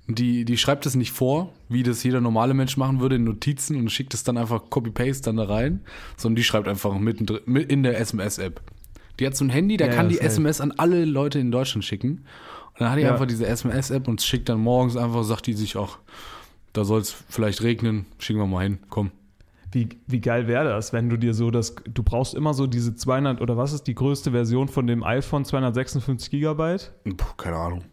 die, 0.08 0.46
die 0.46 0.58
schreibt 0.58 0.86
es 0.86 0.96
nicht 0.96 1.12
vor, 1.12 1.52
wie 1.68 1.82
das 1.82 2.04
jeder 2.04 2.22
normale 2.22 2.54
Mensch 2.54 2.78
machen 2.78 3.00
würde 3.00 3.16
in 3.16 3.24
Notizen 3.24 3.76
und 3.78 3.90
schickt 3.92 4.14
es 4.14 4.24
dann 4.24 4.38
einfach 4.38 4.70
Copy-Paste 4.70 5.24
dann 5.24 5.38
da 5.38 5.46
rein, 5.46 5.82
sondern 6.18 6.36
die 6.36 6.44
schreibt 6.44 6.68
einfach 6.68 6.94
mittendrin, 6.98 7.40
mit 7.46 7.72
in 7.72 7.82
der 7.84 8.00
SMS-App. 8.00 8.62
Die 9.20 9.26
hat 9.26 9.36
so 9.36 9.46
ein 9.46 9.50
Handy, 9.50 9.78
da 9.78 9.86
Ja, 9.88 9.94
kann 9.94 10.10
die 10.10 10.16
safe. 10.16 10.28
SMS 10.28 10.62
an 10.62 10.74
alle 10.74 11.06
Leute 11.06 11.40
in 11.40 11.50
Deutschland 11.52 11.84
schicken. 11.86 12.26
Und 12.74 12.82
dann 12.82 12.92
hat 12.92 12.98
die 12.98 13.04
Ja. 13.04 13.14
einfach 13.14 13.26
diese 13.26 13.48
SMS-App 13.48 14.08
und 14.08 14.22
schickt 14.22 14.50
dann 14.50 14.60
morgens 14.60 14.96
einfach, 14.98 15.24
sagt 15.24 15.48
die 15.48 15.54
sich 15.54 15.78
auch, 15.78 15.98
da 16.74 16.84
soll 16.84 17.00
es 17.02 17.16
vielleicht 17.30 17.64
regnen, 17.64 18.06
schicken 18.20 18.40
wir 18.40 18.46
mal 18.48 18.64
hin, 18.64 18.80
komm. 18.90 19.12
Wie, 19.76 19.90
wie 20.08 20.22
geil 20.22 20.48
wäre 20.48 20.64
das, 20.64 20.94
wenn 20.94 21.10
du 21.10 21.18
dir 21.18 21.34
so 21.34 21.52
das, 21.52 21.76
du 21.84 22.02
brauchst 22.02 22.34
immer 22.34 22.54
so 22.54 22.66
diese 22.66 22.96
200 22.96 23.42
oder 23.42 23.58
was 23.58 23.74
ist 23.74 23.88
die 23.88 23.94
größte 23.94 24.32
Version 24.32 24.70
von 24.70 24.88
dem 24.88 25.04
iPhone 25.04 25.44
256 25.44 26.32
Gigabyte? 26.32 26.94
Puh, 27.04 27.34
keine 27.36 27.58
Ahnung. 27.58 27.84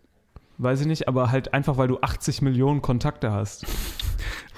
Weiß 0.59 0.81
ich 0.81 0.87
nicht, 0.87 1.09
aber 1.09 1.33
halt 1.33 1.53
einfach, 1.53 1.79
weil 1.79 1.89
du 1.89 1.99
80 2.01 2.41
Millionen 2.41 2.83
Kontakte 2.83 3.33
hast. 3.33 3.67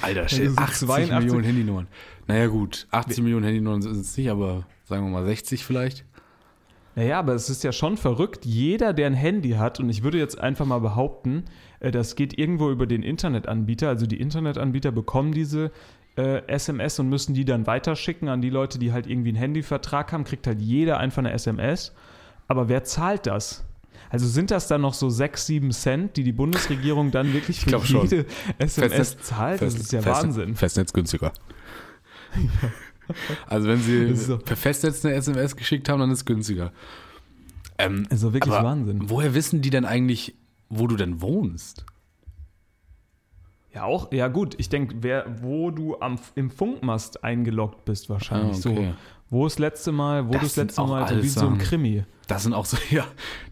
Alter, 0.02 0.28
shit, 0.28 0.50
so 0.50 0.56
80 0.58 0.86
82 0.86 1.18
Millionen 1.18 1.44
Handynummern. 1.44 1.86
Naja 2.26 2.46
gut, 2.48 2.86
80 2.90 3.22
Millionen 3.22 3.46
Handynummern 3.46 3.80
sind 3.80 3.96
es 3.96 4.14
nicht, 4.18 4.28
aber 4.28 4.66
sagen 4.84 5.06
wir 5.06 5.10
mal 5.10 5.24
60 5.24 5.64
vielleicht. 5.64 6.04
Naja, 6.96 7.18
aber 7.18 7.32
es 7.32 7.50
ist 7.50 7.64
ja 7.64 7.72
schon 7.72 7.96
verrückt. 7.96 8.44
Jeder, 8.44 8.92
der 8.92 9.06
ein 9.06 9.14
Handy 9.14 9.52
hat, 9.52 9.80
und 9.80 9.88
ich 9.88 10.02
würde 10.02 10.18
jetzt 10.18 10.38
einfach 10.38 10.66
mal 10.66 10.78
behaupten, 10.78 11.44
äh, 11.80 11.90
das 11.90 12.14
geht 12.16 12.38
irgendwo 12.38 12.70
über 12.70 12.86
den 12.86 13.02
Internetanbieter. 13.02 13.88
Also 13.88 14.06
die 14.06 14.20
Internetanbieter 14.20 14.92
bekommen 14.92 15.32
diese 15.32 15.72
äh, 16.16 16.46
SMS 16.46 16.98
und 16.98 17.08
müssen 17.08 17.34
die 17.34 17.44
dann 17.44 17.66
weiterschicken 17.66 18.28
an 18.28 18.40
die 18.40 18.50
Leute, 18.50 18.78
die 18.78 18.92
halt 18.92 19.06
irgendwie 19.06 19.30
einen 19.30 19.38
Handyvertrag 19.38 20.12
haben, 20.12 20.24
kriegt 20.24 20.46
halt 20.46 20.60
jeder 20.60 20.98
einfach 20.98 21.18
eine 21.18 21.32
SMS. 21.32 21.92
Aber 22.48 22.68
wer 22.68 22.84
zahlt 22.84 23.26
das? 23.26 23.64
Also 24.10 24.26
sind 24.28 24.50
das 24.52 24.68
dann 24.68 24.82
noch 24.82 24.94
so 24.94 25.10
6, 25.10 25.46
7 25.46 25.70
Cent, 25.72 26.16
die 26.16 26.22
die 26.22 26.32
Bundesregierung 26.32 27.10
dann 27.10 27.32
wirklich 27.32 27.60
für 27.60 27.66
glaub 27.70 27.84
schon. 27.84 28.02
jede 28.02 28.26
SMS 28.58 29.16
Festnetz- 29.16 29.22
zahlt? 29.22 29.62
Das 29.62 29.74
Fest- 29.74 29.84
ist 29.86 29.92
ja 29.92 30.04
Wahnsinn. 30.04 30.54
Festnetz 30.54 30.92
günstiger. 30.92 31.32
Also 33.46 33.68
wenn 33.68 33.80
sie 33.80 34.08
Das 34.08 34.26
so. 34.26 34.38
per 34.38 34.56
Festnetz 34.56 35.04
eine 35.04 35.14
SMS 35.14 35.56
geschickt 35.56 35.90
haben, 35.90 36.00
dann 36.00 36.10
ist 36.10 36.20
es 36.20 36.24
günstiger. 36.24 36.72
Ähm, 37.76 38.06
Also 38.10 38.32
wirklich 38.32 38.54
Wahnsinn. 38.54 39.10
Woher 39.10 39.34
wissen 39.34 39.60
die 39.60 39.68
denn 39.68 39.84
eigentlich, 39.84 40.34
wo 40.70 40.86
du 40.86 40.96
denn 40.96 41.20
wohnst? 41.20 41.84
Ja, 43.74 43.84
auch, 43.84 44.12
ja 44.12 44.28
gut, 44.28 44.54
ich 44.58 44.68
denke, 44.68 44.96
wer, 45.00 45.24
wo 45.42 45.70
du 45.70 45.96
am, 46.00 46.18
im 46.36 46.50
Funkmast 46.50 47.24
eingeloggt 47.24 47.84
bist 47.84 48.08
wahrscheinlich. 48.08 48.64
Ah, 48.64 48.70
okay. 48.70 48.86
So, 48.88 48.94
wo 49.30 49.44
das 49.44 49.58
letzte 49.58 49.90
Mal, 49.90 50.28
wo 50.28 50.32
Das 50.32 50.40
du 50.40 50.46
das 50.46 50.56
letzte 50.56 50.82
Mal, 50.82 51.08
so 51.08 51.22
wie 51.22 51.28
so 51.28 51.46
ein. 51.48 51.58
Krimi. 51.58 52.04
Das 52.28 52.44
sind 52.44 52.52
auch 52.54 52.66
so, 52.66 52.76
ja, 52.90 53.04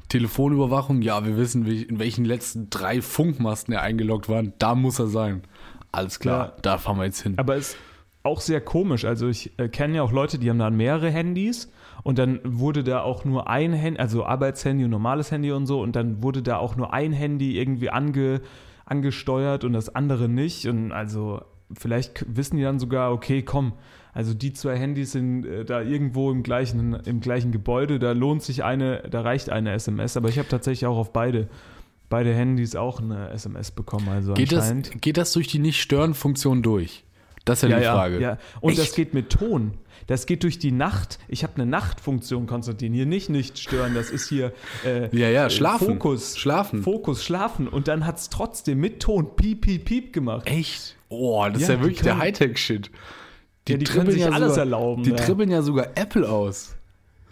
Telefonüberwachung, 0.08 1.02
ja, 1.02 1.24
wir 1.24 1.36
wissen, 1.36 1.66
in 1.66 1.98
welchen 1.98 2.24
letzten 2.24 2.68
drei 2.70 3.00
Funkmasten 3.02 3.72
er 3.74 3.82
eingeloggt 3.82 4.28
war. 4.28 4.42
Da 4.58 4.74
muss 4.74 4.98
er 4.98 5.06
sein. 5.08 5.42
Alles 5.90 6.20
klar, 6.20 6.46
Ja. 6.48 6.52
da 6.62 6.78
fahren 6.78 6.98
wir 6.98 7.04
jetzt 7.04 7.22
hin. 7.22 7.34
Aber 7.38 7.56
es 7.56 7.70
ist 7.70 7.78
auch 8.22 8.40
sehr 8.40 8.60
komisch. 8.60 9.04
Also 9.04 9.28
ich 9.28 9.58
äh, 9.58 9.68
kenne 9.68 9.96
ja 9.96 10.02
auch 10.02 10.12
Leute, 10.12 10.38
die 10.38 10.48
haben 10.50 10.58
dann 10.58 10.76
mehrere 10.76 11.10
Handys 11.10 11.70
und 12.02 12.18
dann 12.18 12.40
wurde 12.44 12.84
da 12.84 13.00
auch 13.02 13.24
nur 13.24 13.48
ein 13.48 13.72
Handy, 13.72 13.98
also 13.98 14.24
Arbeitshandy 14.24 14.84
und 14.84 14.90
normales 14.90 15.30
Handy 15.32 15.50
und 15.50 15.66
so, 15.66 15.80
und 15.80 15.96
dann 15.96 16.22
wurde 16.22 16.42
da 16.42 16.58
auch 16.58 16.76
nur 16.76 16.92
ein 16.92 17.12
Handy 17.12 17.58
irgendwie 17.58 17.90
ange, 17.90 18.40
angesteuert 18.92 19.64
und 19.64 19.72
das 19.72 19.94
andere 19.94 20.28
nicht. 20.28 20.66
Und 20.66 20.92
also 20.92 21.42
vielleicht 21.76 22.24
wissen 22.28 22.58
die 22.58 22.62
dann 22.62 22.78
sogar, 22.78 23.12
okay, 23.12 23.42
komm, 23.42 23.72
also 24.12 24.34
die 24.34 24.52
zwei 24.52 24.76
Handys 24.76 25.12
sind 25.12 25.46
äh, 25.46 25.64
da 25.64 25.80
irgendwo 25.80 26.30
im 26.30 26.42
gleichen, 26.42 26.94
im 27.06 27.20
gleichen 27.20 27.50
Gebäude, 27.50 27.98
da 27.98 28.12
lohnt 28.12 28.42
sich 28.42 28.62
eine, 28.62 29.02
da 29.10 29.22
reicht 29.22 29.48
eine 29.48 29.72
SMS. 29.72 30.16
Aber 30.16 30.28
ich 30.28 30.38
habe 30.38 30.48
tatsächlich 30.48 30.86
auch 30.86 30.98
auf 30.98 31.12
beide, 31.12 31.48
beide 32.10 32.34
Handys 32.34 32.76
auch 32.76 33.00
eine 33.00 33.30
SMS 33.30 33.70
bekommen. 33.70 34.08
Also 34.10 34.34
geht, 34.34 34.52
das, 34.52 34.74
geht 35.00 35.16
das 35.16 35.32
durch 35.32 35.48
die 35.48 35.58
Nicht-Stören-Funktion 35.58 36.62
durch? 36.62 37.04
Das 37.46 37.62
ist 37.62 37.70
ja, 37.70 37.78
die 37.78 37.84
Frage. 37.84 38.20
Ja, 38.20 38.38
Und 38.60 38.78
das 38.78 38.86
Echt? 38.86 38.96
geht 38.96 39.14
mit 39.14 39.30
Ton. 39.30 39.72
Das 40.06 40.26
geht 40.26 40.42
durch 40.42 40.58
die 40.58 40.72
Nacht. 40.72 41.18
Ich 41.28 41.42
habe 41.42 41.54
eine 41.56 41.66
Nachtfunktion, 41.66 42.46
Konstantin. 42.46 42.92
Hier 42.92 43.06
nicht 43.06 43.28
nicht 43.28 43.58
stören. 43.58 43.94
Das 43.94 44.10
ist 44.10 44.28
hier 44.28 44.52
äh, 44.84 45.14
Ja, 45.16 45.28
ja, 45.28 45.46
äh, 45.46 45.50
schlafen. 45.50 45.86
Fokus. 45.88 46.36
Schlafen. 46.38 46.82
Fokus, 46.82 47.24
schlafen. 47.24 47.68
Und 47.68 47.88
dann 47.88 48.06
hat 48.06 48.18
es 48.18 48.28
trotzdem 48.28 48.78
mit 48.80 49.00
Ton 49.00 49.36
piep, 49.36 49.62
piep, 49.62 49.84
piep 49.84 50.12
gemacht. 50.12 50.46
Echt? 50.46 50.96
Oh, 51.08 51.44
das 51.52 51.62
ist 51.62 51.68
Ja, 51.68 51.74
ja 51.74 51.76
die 51.80 51.84
wirklich 51.84 52.02
der 52.02 52.18
Hightech-Shit. 52.18 52.90
Ja, 53.68 53.76
die 53.76 53.84
können 53.84 54.10
sich 54.10 54.24
alles 54.26 54.50
sogar, 54.50 54.58
erlauben, 54.58 55.02
Die 55.04 55.10
ja. 55.10 55.16
tribbeln 55.16 55.50
ja 55.50 55.62
sogar 55.62 55.88
Apple 55.94 56.28
aus. 56.28 56.74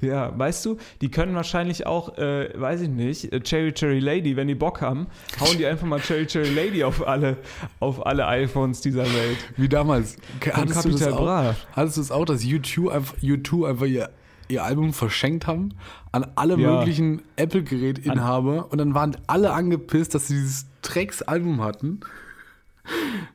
Ja, 0.01 0.33
weißt 0.39 0.65
du, 0.67 0.77
die 1.01 1.11
können 1.11 1.35
wahrscheinlich 1.35 1.87
auch, 1.87 2.17
äh, 2.19 2.51
weiß 2.59 2.81
ich 2.83 2.89
nicht, 2.89 3.33
äh, 3.33 3.41
Cherry 3.41 3.73
Cherry 3.73 3.99
Lady, 4.01 4.37
wenn 4.37 4.49
die 4.49 4.55
Bock 4.55 4.81
haben, 4.81 5.07
hauen 5.41 5.59
die 5.59 5.67
einfach 5.67 5.87
mal 5.87 6.01
Cherry 6.01 6.27
Cherry 6.27 6.51
Lady 6.55 6.83
auf 6.85 7.07
alle, 7.07 7.37
auf 7.81 8.07
alle 8.07 8.27
iPhones 8.27 8.81
dieser 8.81 9.05
Welt. 9.05 9.39
Wie 9.57 9.69
damals. 9.69 10.17
Hattest 10.53 10.85
du, 10.85 10.91
das 10.91 11.09
auch, 11.13 11.55
hattest 11.73 11.97
du 11.97 12.01
das 12.01 12.11
auch, 12.11 12.25
dass 12.25 12.45
YouTube 12.45 12.91
einfach, 12.93 13.15
U2 13.19 13.69
einfach 13.69 13.87
ihr, 13.87 14.11
ihr 14.49 14.65
Album 14.65 14.93
verschenkt 14.93 15.47
haben 15.47 15.75
an 16.13 16.27
alle 16.35 16.57
Ja. 16.59 16.79
möglichen 16.79 17.23
Apple-Gerätinhaber 17.37 18.71
und 18.71 18.79
dann 18.79 18.95
waren 18.95 19.17
alle 19.27 19.53
angepisst, 19.53 20.15
dass 20.15 20.29
sie 20.29 20.35
dieses 20.35 20.67
Drecks-Album 20.83 21.63
hatten. 21.63 22.01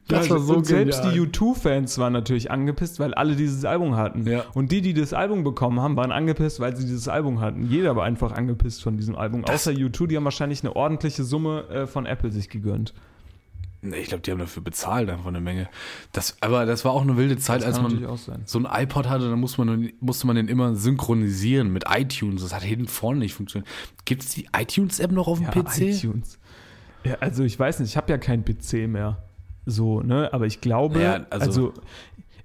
Das 0.08 0.30
war 0.30 0.40
so 0.40 0.58
und 0.58 0.66
selbst 0.66 1.04
die 1.04 1.20
U2-Fans 1.20 1.98
waren 1.98 2.14
natürlich 2.14 2.52
angepisst, 2.52 3.00
weil 3.00 3.14
alle 3.16 3.36
dieses 3.36 3.66
Album 3.66 3.96
hatten. 3.96 4.28
Ja. 4.28 4.44
Und 4.54 4.72
die, 4.72 4.82
die 4.82 4.94
das 4.94 5.14
Album 5.14 5.44
bekommen 5.44 5.80
haben, 5.80 5.96
waren 5.96 6.12
angepisst, 6.12 6.60
weil 6.60 6.76
sie 6.76 6.86
dieses 6.86 7.08
Album 7.08 7.42
hatten. 7.42 7.68
Jeder 7.70 7.96
war 7.96 8.06
einfach 8.06 8.32
angepisst 8.32 8.84
von 8.84 8.98
diesem 8.98 9.16
Album. 9.16 9.46
Außer 9.46 9.72
U2, 9.72 10.08
die 10.08 10.18
haben 10.18 10.26
wahrscheinlich 10.26 10.64
eine 10.64 10.76
ordentliche 10.76 11.24
Summe 11.24 11.68
äh, 11.70 11.88
von 11.88 12.06
Apple 12.06 12.32
sich 12.32 12.50
gegönnt. 12.50 12.94
Nee, 13.82 13.98
ich 13.98 14.08
glaube, 14.08 14.22
die 14.22 14.32
haben 14.32 14.40
dafür 14.40 14.64
bezahlt 14.64 15.10
einfach 15.10 15.28
eine 15.28 15.42
Menge. 15.42 15.70
Das, 16.12 16.38
aber 16.42 16.66
das 16.66 16.86
war 16.86 16.92
auch 16.92 17.04
eine 17.04 17.18
wilde 17.18 17.38
Zeit, 17.38 17.62
Das 17.62 17.68
als 17.68 17.82
man 17.82 18.08
so 18.46 18.60
ein 18.60 18.68
iPod 18.84 19.08
hatte, 19.08 19.30
dann 19.30 19.40
musste 19.40 19.64
man, 19.64 19.92
musste 20.00 20.26
man 20.26 20.36
den 20.36 20.48
immer 20.48 20.76
synchronisieren 20.76 21.72
mit 21.72 21.84
iTunes. 21.90 22.42
Das 22.42 22.54
hat 22.54 22.64
hinten 22.64 22.88
vorne 22.88 23.20
nicht 23.20 23.36
funktioniert. 23.36 23.70
Gibt 24.06 24.24
es 24.24 24.30
die 24.30 24.48
iTunes-App 24.58 25.12
noch 25.12 25.28
auf 25.28 25.38
dem 25.40 25.46
Ja, 25.48 25.52
PC? 25.52 25.82
iTunes. 25.82 26.40
Ja, 27.04 27.16
also 27.20 27.44
ich 27.44 27.60
weiß 27.60 27.80
nicht, 27.80 27.90
ich 27.92 27.98
habe 27.98 28.12
ja 28.12 28.18
keinen 28.18 28.44
PC 28.44 28.88
mehr. 28.88 29.20
So, 29.66 30.02
ne? 30.02 30.32
Aber 30.34 30.46
ich 30.46 30.62
glaube, 30.62 31.02
Ja, 31.02 31.26
also- 31.30 31.46
also, 31.46 31.74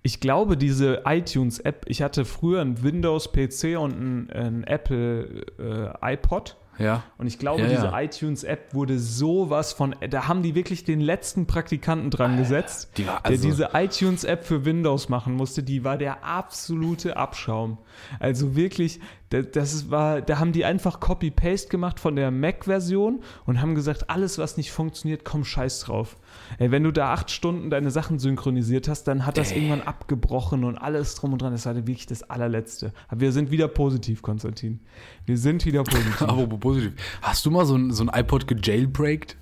ich 0.02 0.20
glaube, 0.20 0.56
diese 0.56 1.02
iTunes-App, 1.04 1.84
ich 1.88 2.00
hatte 2.02 2.24
früher 2.24 2.62
einen 2.62 2.82
Windows-PC 2.82 3.76
und 3.78 3.92
einen, 3.92 4.30
einen 4.30 4.64
Apple 4.64 5.44
äh, 5.58 6.14
iPod. 6.14 6.56
Ja. 6.78 7.02
Und 7.18 7.26
ich 7.26 7.38
glaube, 7.38 7.60
Ja, 7.60 7.68
diese 7.68 7.86
ja. 7.88 8.00
iTunes-App 8.00 8.72
wurde 8.72 8.98
sowas 8.98 9.74
von, 9.74 9.94
da 10.08 10.28
haben 10.28 10.42
die 10.42 10.54
wirklich 10.54 10.84
den 10.84 11.00
letzten 11.00 11.46
Praktikanten 11.46 12.08
dran 12.08 12.38
gesetzt, 12.38 12.92
die 12.96 13.06
war 13.06 13.20
der 13.20 13.32
also- 13.32 13.46
diese 13.46 13.68
iTunes-App 13.74 14.44
für 14.46 14.64
Windows 14.64 15.10
machen 15.10 15.34
musste. 15.34 15.62
Die 15.62 15.84
war 15.84 15.98
der 15.98 16.24
absolute 16.24 17.18
Abschaum. 17.18 17.76
Also 18.18 18.56
wirklich, 18.56 19.00
das 19.30 19.90
war, 19.90 20.22
da 20.22 20.40
haben 20.40 20.52
die 20.52 20.64
einfach 20.64 20.99
Copy-Paste 20.99 21.68
gemacht 21.68 22.00
von 22.00 22.16
der 22.16 22.32
Mac-Version 22.32 23.22
und 23.46 23.62
haben 23.62 23.76
gesagt, 23.76 24.10
alles, 24.10 24.38
was 24.38 24.56
nicht 24.56 24.72
funktioniert, 24.72 25.25
komm, 25.25 25.44
scheiß 25.44 25.80
drauf. 25.80 26.16
Ey, 26.58 26.72
wenn 26.72 26.82
du 26.82 26.90
da 26.90 27.12
acht 27.12 27.30
Stunden 27.30 27.70
deine 27.70 27.92
Sachen 27.92 28.18
synchronisiert 28.18 28.88
hast, 28.88 29.04
dann 29.04 29.25
hat 29.25 29.38
das 29.38 29.52
Ey. 29.52 29.58
irgendwann 29.58 29.82
abgebrochen 29.82 30.64
und 30.64 30.76
alles 30.76 31.14
drum 31.14 31.32
und 31.32 31.42
dran. 31.42 31.52
Das 31.52 31.64
war 31.64 31.76
wirklich 31.76 32.06
das 32.06 32.25
allerletzte. 32.25 32.92
Aber 33.06 33.20
wir 33.20 33.30
sind 33.30 33.52
wieder 33.52 33.68
positiv, 33.68 34.20
Konstantin. 34.22 34.80
Wir 35.26 35.38
sind 35.38 35.64
wieder 35.64 35.84
positiv. 35.84 36.22
Aber 36.28 36.46
positiv. 36.49 36.94
Hast 37.22 37.46
du 37.46 37.52
mal 37.52 37.66
so 37.66 37.76
ein, 37.76 37.92
so 37.92 38.04
ein 38.04 38.10
iPod 38.12 38.49
gejailbreakt? 38.49 39.37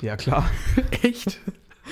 Ja, 0.00 0.16
klar. 0.16 0.48
Echt? 1.02 1.40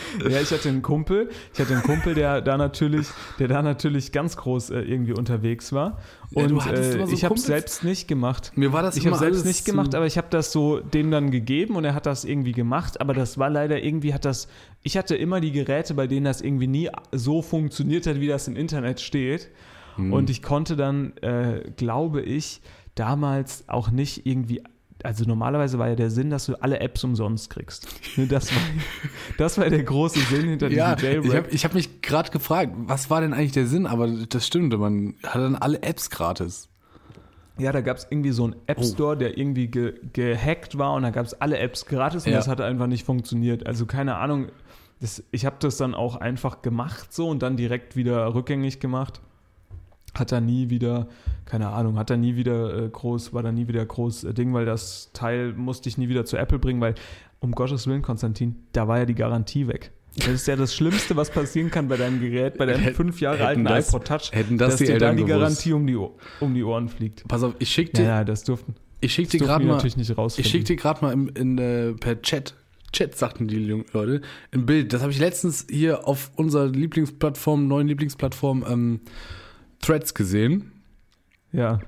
Ja, 0.29 0.41
ich 0.41 0.50
hatte 0.50 0.69
einen 0.69 0.83
Kumpel, 0.83 1.31
ich 1.53 1.61
hatte 1.61 1.75
einen 1.75 1.83
Kumpel, 1.83 2.15
der 2.15 2.41
da 2.41 2.57
natürlich, 2.57 3.09
der 3.38 3.49
da 3.49 3.62
natürlich 3.62 4.12
ganz 4.12 4.37
groß 4.37 4.71
äh, 4.71 4.81
irgendwie 4.81 5.12
unterwegs 5.12 5.73
war. 5.73 5.99
Ja, 6.31 6.43
Und 6.43 6.50
du 6.50 6.65
hattest 6.65 6.97
äh, 6.97 7.07
so 7.07 7.12
ich 7.12 7.25
habe 7.25 7.38
selbst 7.38 7.85
nicht 7.85 8.09
gemacht. 8.09 8.53
Mir 8.57 8.73
war 8.73 8.83
das 8.83 8.97
Ich 8.97 9.07
habe 9.07 9.17
selbst 9.17 9.45
nicht 9.45 9.65
gemacht, 9.65 9.95
aber 9.95 10.07
ich 10.07 10.19
habe 10.19 10.29
das 10.31 10.53
so 10.53 10.81
dem 10.81 11.11
dann 11.11 11.31
gegeben 11.31 11.76
und 11.76 11.85
er 11.85 11.95
hat 11.95 12.07
das 12.07 12.25
irgendwie 12.25 12.53
gemacht. 12.53 13.00
Aber 13.00 13.15
das 13.15 13.38
war 13.38 13.50
leider 13.50 13.83
irgendwie 13.83 14.15
hat 14.15 14.25
das. 14.25 14.49
Ich 14.83 14.97
hatte 14.97 15.17
immer 15.17 15.41
die 15.41 15.53
Geräte, 15.53 15.95
bei 15.95 16.07
denen 16.07 16.25
das 16.25 16.41
irgendwie 16.41 16.67
nie 16.67 16.91
so 17.12 17.43
funktioniert 17.43 18.07
hat, 18.07 18.21
wie 18.21 18.29
das 18.29 18.49
im 18.49 18.57
Internet 18.57 19.00
steht. 19.00 19.50
Hm. 19.97 20.12
Und 20.12 20.31
ich 20.31 20.43
konnte 20.43 20.76
dann, 20.76 21.17
äh, 21.19 21.71
glaube 21.76 22.23
ich, 22.23 22.61
damals 22.95 23.69
auch 23.69 23.91
nicht 23.91 24.26
irgendwie. 24.26 24.62
Also 25.07 25.25
normalerweise 25.25 25.79
war 25.79 25.89
ja 25.89 25.95
der 25.95 26.11
Sinn, 26.11 26.31
dass 26.31 26.47
du 26.47 26.55
alle 26.61 26.81
Apps 26.81 27.05
umsonst 27.05 27.49
kriegst. 27.51 27.87
Ne, 28.17 28.27
Das 28.27 28.53
war, 28.55 28.63
das 29.39 29.57
war 29.59 29.71
der 29.71 29.83
große 29.85 30.19
Sinn 30.21 30.49
hinter 30.49 30.69
diesem 30.69 30.79
Ja, 30.79 30.97
Jailbreak. 30.97 31.25
ich 31.31 31.37
habe 31.37 31.49
ich 31.51 31.65
hab 31.65 31.75
mich 31.75 32.03
gerade 32.03 32.31
gefragt, 32.31 32.73
was 32.77 33.09
war 33.09 33.21
denn 33.21 33.33
eigentlich 33.33 33.53
der 33.53 33.67
Sinn? 33.67 33.87
Aber 33.87 34.09
das 34.09 34.47
stimmte, 34.47 34.79
man 34.79 35.15
hatte 35.25 35.41
dann 35.41 35.55
alle 35.57 35.83
Apps 35.83 36.11
gratis. 36.11 36.69
Ja, 37.59 37.73
da 37.73 37.81
gab 37.81 37.97
es 37.97 38.07
irgendwie 38.11 38.33
so 38.33 38.45
einen 38.45 38.55
Oh. 38.55 38.63
App 38.67 38.85
Store, 38.85 39.17
der 39.17 39.39
irgendwie 39.39 39.69
ge 39.69 39.95
gehackt 40.13 40.77
war 40.77 40.93
und 40.95 41.05
da 41.05 41.11
gab 41.11 41.25
es 41.25 41.41
alle 41.41 41.59
Apps 41.59 41.87
gratis 41.87 42.27
und 42.27 42.33
Ja. 42.33 42.39
das 42.39 42.49
hat 42.49 42.61
einfach 42.61 42.87
nicht 42.87 43.07
funktioniert. 43.07 43.67
Also 43.67 43.87
keine 43.87 44.17
Ahnung, 44.17 44.49
das, 45.01 45.23
ich 45.31 45.47
habe 45.47 45.57
das 45.61 45.77
dann 45.79 45.95
auch 45.95 46.17
einfach 46.17 46.61
gemacht 46.63 47.13
so 47.15 47.29
und 47.29 47.43
dann 47.43 47.57
direkt 47.57 47.97
wieder 47.97 48.35
rückgängig 48.35 48.81
gemacht. 48.81 49.21
Hat 50.18 50.32
da 50.32 50.40
nie 50.40 50.70
wieder, 50.70 51.08
keine 51.44 51.68
Ahnung, 51.68 51.99
hat 51.99 52.11
da 52.11 52.16
nie 52.16 52.37
wieder 52.37 52.85
äh, 52.85 52.88
groß, 52.88 53.32
war 53.35 53.42
da 53.42 53.52
nie 53.52 53.68
wieder 53.68 53.85
groß 53.85 54.25
äh, 54.25 54.35
Ding, 54.35 54.54
weil 54.54 54.64
das 54.64 55.11
Teil 55.12 55.52
musste 55.52 55.88
ich 55.88 55.99
nie 55.99 56.08
wieder 56.08 56.25
zu 56.25 56.37
Apple 56.37 56.58
bringen, 56.58 56.80
weil 56.80 56.94
um 57.40 57.52
Gottes 57.52 57.87
Willen, 57.87 58.02
Konstantin, 58.02 58.56
da 58.73 58.88
war 58.88 58.99
ja 58.99 59.04
die 59.04 59.14
Garantie 59.14 59.66
weg. 59.68 59.92
Das 60.16 60.28
ist 60.28 60.46
ja 60.46 60.56
das 60.56 60.75
Schlimmste, 60.75 61.14
was 61.16 61.30
passieren 61.30 61.70
kann 61.70 61.88
bei 61.88 61.99
deinem 61.99 62.20
Gerät, 62.20 62.56
bei 62.56 62.64
deinem 62.64 62.80
Hätt- 62.80 62.96
fünf 62.96 63.20
Jahre 63.20 63.44
alten 63.44 63.64
das- 63.64 63.88
iPod 63.90 64.06
Touch, 64.06 64.30
hätten 64.32 64.56
das 64.56 64.70
dass 64.70 64.78
die 64.78 64.85
dir 64.87 64.99
da 64.99 65.11
Eltern 65.11 65.16
die 65.18 65.25
gewusst. 65.25 65.40
Garantie 65.40 65.73
um 65.75 65.87
die, 65.87 65.96
um 66.40 66.54
die 66.54 66.64
Ohren 66.64 66.88
fliegt. 66.88 67.28
Pass 67.28 67.42
auf, 67.42 67.54
ich 67.58 67.68
schick 67.68 67.92
dir, 67.92 68.04
ja, 68.04 68.25
das 68.25 68.42
durften, 68.44 68.75
ich 69.02 69.12
schick 69.12 69.28
dir 69.28 69.40
gerade 69.40 69.62
mal, 69.66 69.75
natürlich 69.75 69.99
nicht 69.99 70.11
ich 70.38 70.49
schick 70.49 70.64
dir 70.64 70.76
gerade 70.76 71.04
mal 71.04 71.12
im, 71.12 71.28
in, 71.35 71.58
äh, 71.58 71.92
per 71.92 72.23
Chat, 72.23 72.54
Chat 72.92 73.14
sagten 73.14 73.46
die 73.49 73.58
jungen 73.66 73.85
Leute, 73.92 74.23
ein 74.52 74.64
Bild. 74.64 74.94
Das 74.94 75.02
habe 75.02 75.12
ich 75.12 75.18
letztens 75.18 75.66
hier 75.68 76.08
auf 76.08 76.30
unserer 76.37 76.68
Lieblingsplattform, 76.68 77.68
neuen 77.68 77.88
Lieblingsplattform 77.88 78.64
ähm, 78.66 79.00
Threads 79.87 80.14
gesehen. 80.14 80.73
ja, 81.52 81.78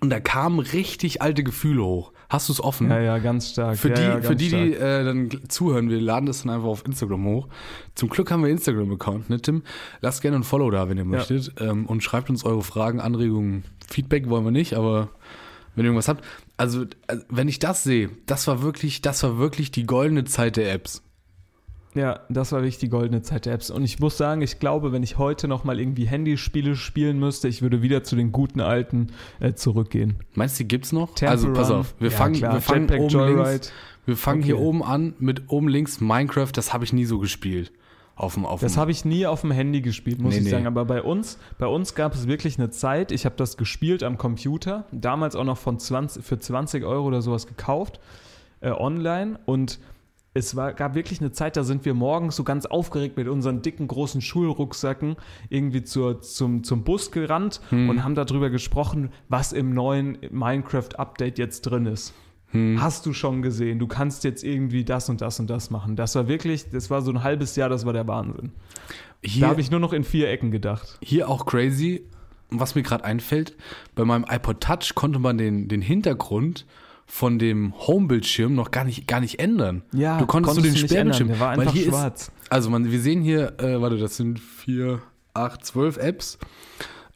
Und 0.00 0.10
da 0.10 0.20
kamen 0.20 0.58
richtig 0.58 1.20
alte 1.22 1.42
Gefühle 1.42 1.84
hoch. 1.84 2.12
Hast 2.28 2.48
du 2.48 2.54
es 2.54 2.64
offen? 2.64 2.88
ja, 2.88 2.98
ja, 2.98 3.18
ganz 3.18 3.50
stark. 3.50 3.76
Für 3.76 3.90
ja, 3.90 3.94
die, 3.94 4.02
ja, 4.02 4.20
für 4.22 4.34
die, 4.34 4.48
die 4.48 4.72
äh, 4.72 5.04
dann 5.04 5.28
zuhören, 5.48 5.90
wir 5.90 6.00
laden 6.00 6.24
das 6.24 6.42
dann 6.42 6.50
einfach 6.50 6.68
auf 6.68 6.86
Instagram 6.86 7.26
hoch. 7.26 7.48
Zum 7.94 8.08
Glück 8.08 8.30
haben 8.30 8.42
wir 8.42 8.48
Instagram-Account, 8.50 9.28
ne, 9.28 9.38
Tim? 9.38 9.62
Lasst 10.00 10.22
gerne 10.22 10.38
ein 10.38 10.42
Follow 10.42 10.70
da, 10.70 10.88
wenn 10.88 10.96
ihr 10.96 11.04
möchtet. 11.04 11.52
Ähm, 11.60 11.84
und 11.84 12.02
schreibt 12.02 12.30
uns 12.30 12.44
eure 12.44 12.62
Fragen, 12.62 13.00
Anregungen, 13.00 13.64
Feedback 13.86 14.30
wollen 14.30 14.44
wir 14.44 14.50
nicht, 14.50 14.74
aber 14.74 15.10
wenn 15.74 15.84
ihr 15.84 15.88
irgendwas 15.88 16.08
habt. 16.08 16.24
Also, 16.56 16.84
äh, 17.08 17.18
wenn 17.28 17.48
ich 17.48 17.58
das 17.58 17.84
sehe, 17.84 18.08
das 18.24 18.46
war 18.46 18.62
wirklich, 18.62 19.02
das 19.02 19.22
war 19.22 19.38
wirklich 19.38 19.70
die 19.70 19.84
goldene 19.84 20.24
Zeit 20.24 20.56
der 20.56 20.72
Apps. 20.72 21.02
Ja, 21.94 22.20
das 22.30 22.52
war 22.52 22.60
wirklich 22.60 22.78
die 22.78 22.88
goldene 22.88 23.20
Zeit 23.20 23.44
der 23.44 23.52
Apps. 23.52 23.70
Und 23.70 23.84
ich 23.84 23.98
muss 24.00 24.16
sagen, 24.16 24.40
ich 24.40 24.58
glaube, 24.58 24.92
wenn 24.92 25.02
ich 25.02 25.18
heute 25.18 25.46
nochmal 25.46 25.78
irgendwie 25.78 26.06
Handyspiele 26.06 26.74
spielen 26.74 27.18
müsste, 27.18 27.48
ich 27.48 27.60
würde 27.60 27.82
wieder 27.82 28.02
zu 28.02 28.16
den 28.16 28.32
guten 28.32 28.60
alten 28.60 29.08
äh, 29.40 29.52
zurückgehen. 29.52 30.16
Meinst 30.34 30.58
du, 30.58 30.64
die 30.64 30.68
gibt's 30.68 30.92
noch? 30.92 31.14
Temple 31.14 31.28
also, 31.30 31.52
pass 31.52 31.70
Run. 31.70 31.76
auf, 31.80 31.94
wir 31.98 32.10
Ja, 32.10 32.16
fangen, 32.16 32.34
klar. 32.36 32.54
wir 32.54 32.60
fangen 32.62 32.82
Jetpack 32.88 33.00
oben 33.00 33.08
Joyride. 33.10 33.50
links. 33.50 33.72
Wir 34.06 34.16
fangen 34.16 34.38
Okay. 34.40 34.46
hier 34.46 34.58
oben 34.58 34.82
an 34.82 35.14
mit 35.18 35.42
oben 35.50 35.68
links 35.68 36.00
Minecraft, 36.00 36.50
das 36.54 36.72
habe 36.72 36.84
ich 36.84 36.92
nie 36.94 37.04
so 37.04 37.18
gespielt. 37.18 37.70
Auf 38.16 38.34
dem, 38.34 38.44
auf 38.46 38.60
Das 38.60 38.76
habe 38.76 38.90
ich 38.90 39.04
nie 39.04 39.26
auf 39.26 39.42
dem 39.42 39.50
Handy 39.52 39.80
gespielt, 39.80 40.18
muss 40.20 40.32
Nee, 40.32 40.38
ich 40.38 40.44
nee. 40.44 40.50
sagen. 40.50 40.66
Aber 40.66 40.84
bei 40.86 41.02
uns, 41.02 41.38
bei 41.58 41.66
uns 41.66 41.94
gab 41.94 42.14
es 42.14 42.26
wirklich 42.26 42.58
eine 42.58 42.70
Zeit, 42.70 43.12
ich 43.12 43.24
habe 43.26 43.36
das 43.36 43.56
gespielt 43.56 44.02
am 44.02 44.16
Computer, 44.18 44.86
damals 44.92 45.36
auch 45.36 45.44
noch 45.44 45.56
von 45.58 45.78
20, 45.78 46.24
für 46.24 46.38
20 46.38 46.84
Euro 46.84 47.06
oder 47.06 47.22
sowas 47.22 47.46
gekauft, 47.46 48.00
äh, 48.60 48.70
online. 48.70 49.38
Und 49.46 49.78
es 50.34 50.56
war, 50.56 50.72
gab 50.72 50.94
wirklich 50.94 51.20
eine 51.20 51.32
Zeit, 51.32 51.56
da 51.56 51.64
sind 51.64 51.84
wir 51.84 51.94
morgens 51.94 52.36
so 52.36 52.44
ganz 52.44 52.64
aufgeregt 52.66 53.16
mit 53.16 53.28
unseren 53.28 53.60
dicken, 53.62 53.86
großen 53.86 54.20
Schulrucksacken 54.20 55.16
irgendwie 55.50 55.84
zur, 55.84 56.22
zum, 56.22 56.64
zum 56.64 56.84
Bus 56.84 57.10
gerannt 57.10 57.60
Hm. 57.68 57.88
und 57.90 58.02
haben 58.04 58.14
darüber 58.14 58.48
gesprochen, 58.50 59.10
was 59.28 59.52
im 59.52 59.74
neuen 59.74 60.18
Minecraft-Update 60.30 61.38
jetzt 61.38 61.62
drin 61.62 61.86
ist. 61.86 62.14
Hm. 62.48 62.80
Hast 62.80 63.06
du 63.06 63.12
schon 63.12 63.42
gesehen, 63.42 63.78
du 63.78 63.86
kannst 63.86 64.24
jetzt 64.24 64.44
irgendwie 64.44 64.84
das 64.84 65.08
und 65.08 65.20
das 65.20 65.40
und 65.40 65.48
das 65.50 65.70
machen. 65.70 65.96
Das 65.96 66.14
war 66.14 66.28
wirklich, 66.28 66.68
das 66.70 66.90
war 66.90 67.02
so 67.02 67.10
ein 67.10 67.22
halbes 67.22 67.56
Jahr, 67.56 67.68
das 67.68 67.84
war 67.86 67.92
der 67.92 68.06
Wahnsinn. 68.06 68.52
hier, 69.24 69.42
Da 69.42 69.48
habe 69.48 69.60
ich 69.60 69.70
nur 69.70 69.80
noch 69.80 69.92
in 69.92 70.04
vier 70.04 70.28
Ecken 70.30 70.50
gedacht. 70.50 70.98
Hier 71.02 71.28
auch 71.28 71.46
crazy, 71.46 72.04
was 72.50 72.74
mir 72.74 72.82
gerade 72.82 73.04
einfällt, 73.04 73.56
bei 73.94 74.04
meinem 74.04 74.26
iPod 74.28 74.60
Touch 74.60 74.94
konnte 74.94 75.18
man 75.18 75.38
den, 75.38 75.68
den 75.68 75.80
Hintergrund 75.80 76.66
von 77.14 77.38
dem 77.38 77.74
Home-Bildschirm 77.78 78.54
noch 78.54 78.70
gar 78.70 78.84
nicht, 78.84 79.06
gar 79.06 79.20
nicht 79.20 79.38
ändern. 79.38 79.82
Ja, 79.92 80.18
du 80.18 80.24
konntest 80.24 80.56
nur 80.56 80.62
den 80.62 80.72
konntest 80.72 80.78
du 80.78 80.82
nicht 80.82 80.90
Sperrbildschirm. 80.92 81.28
der 81.28 81.40
war 81.40 81.50
einfach 81.50 81.76
schwarz. 81.76 82.22
Ist, 82.22 82.32
also 82.48 82.70
man, 82.70 82.90
wir 82.90 83.00
sehen 83.00 83.20
hier, 83.20 83.60
äh, 83.60 83.82
warte, 83.82 83.98
das 83.98 84.16
sind 84.16 84.40
vier, 84.40 85.02
acht, 85.34 85.62
zwölf 85.62 85.98
Apps 85.98 86.38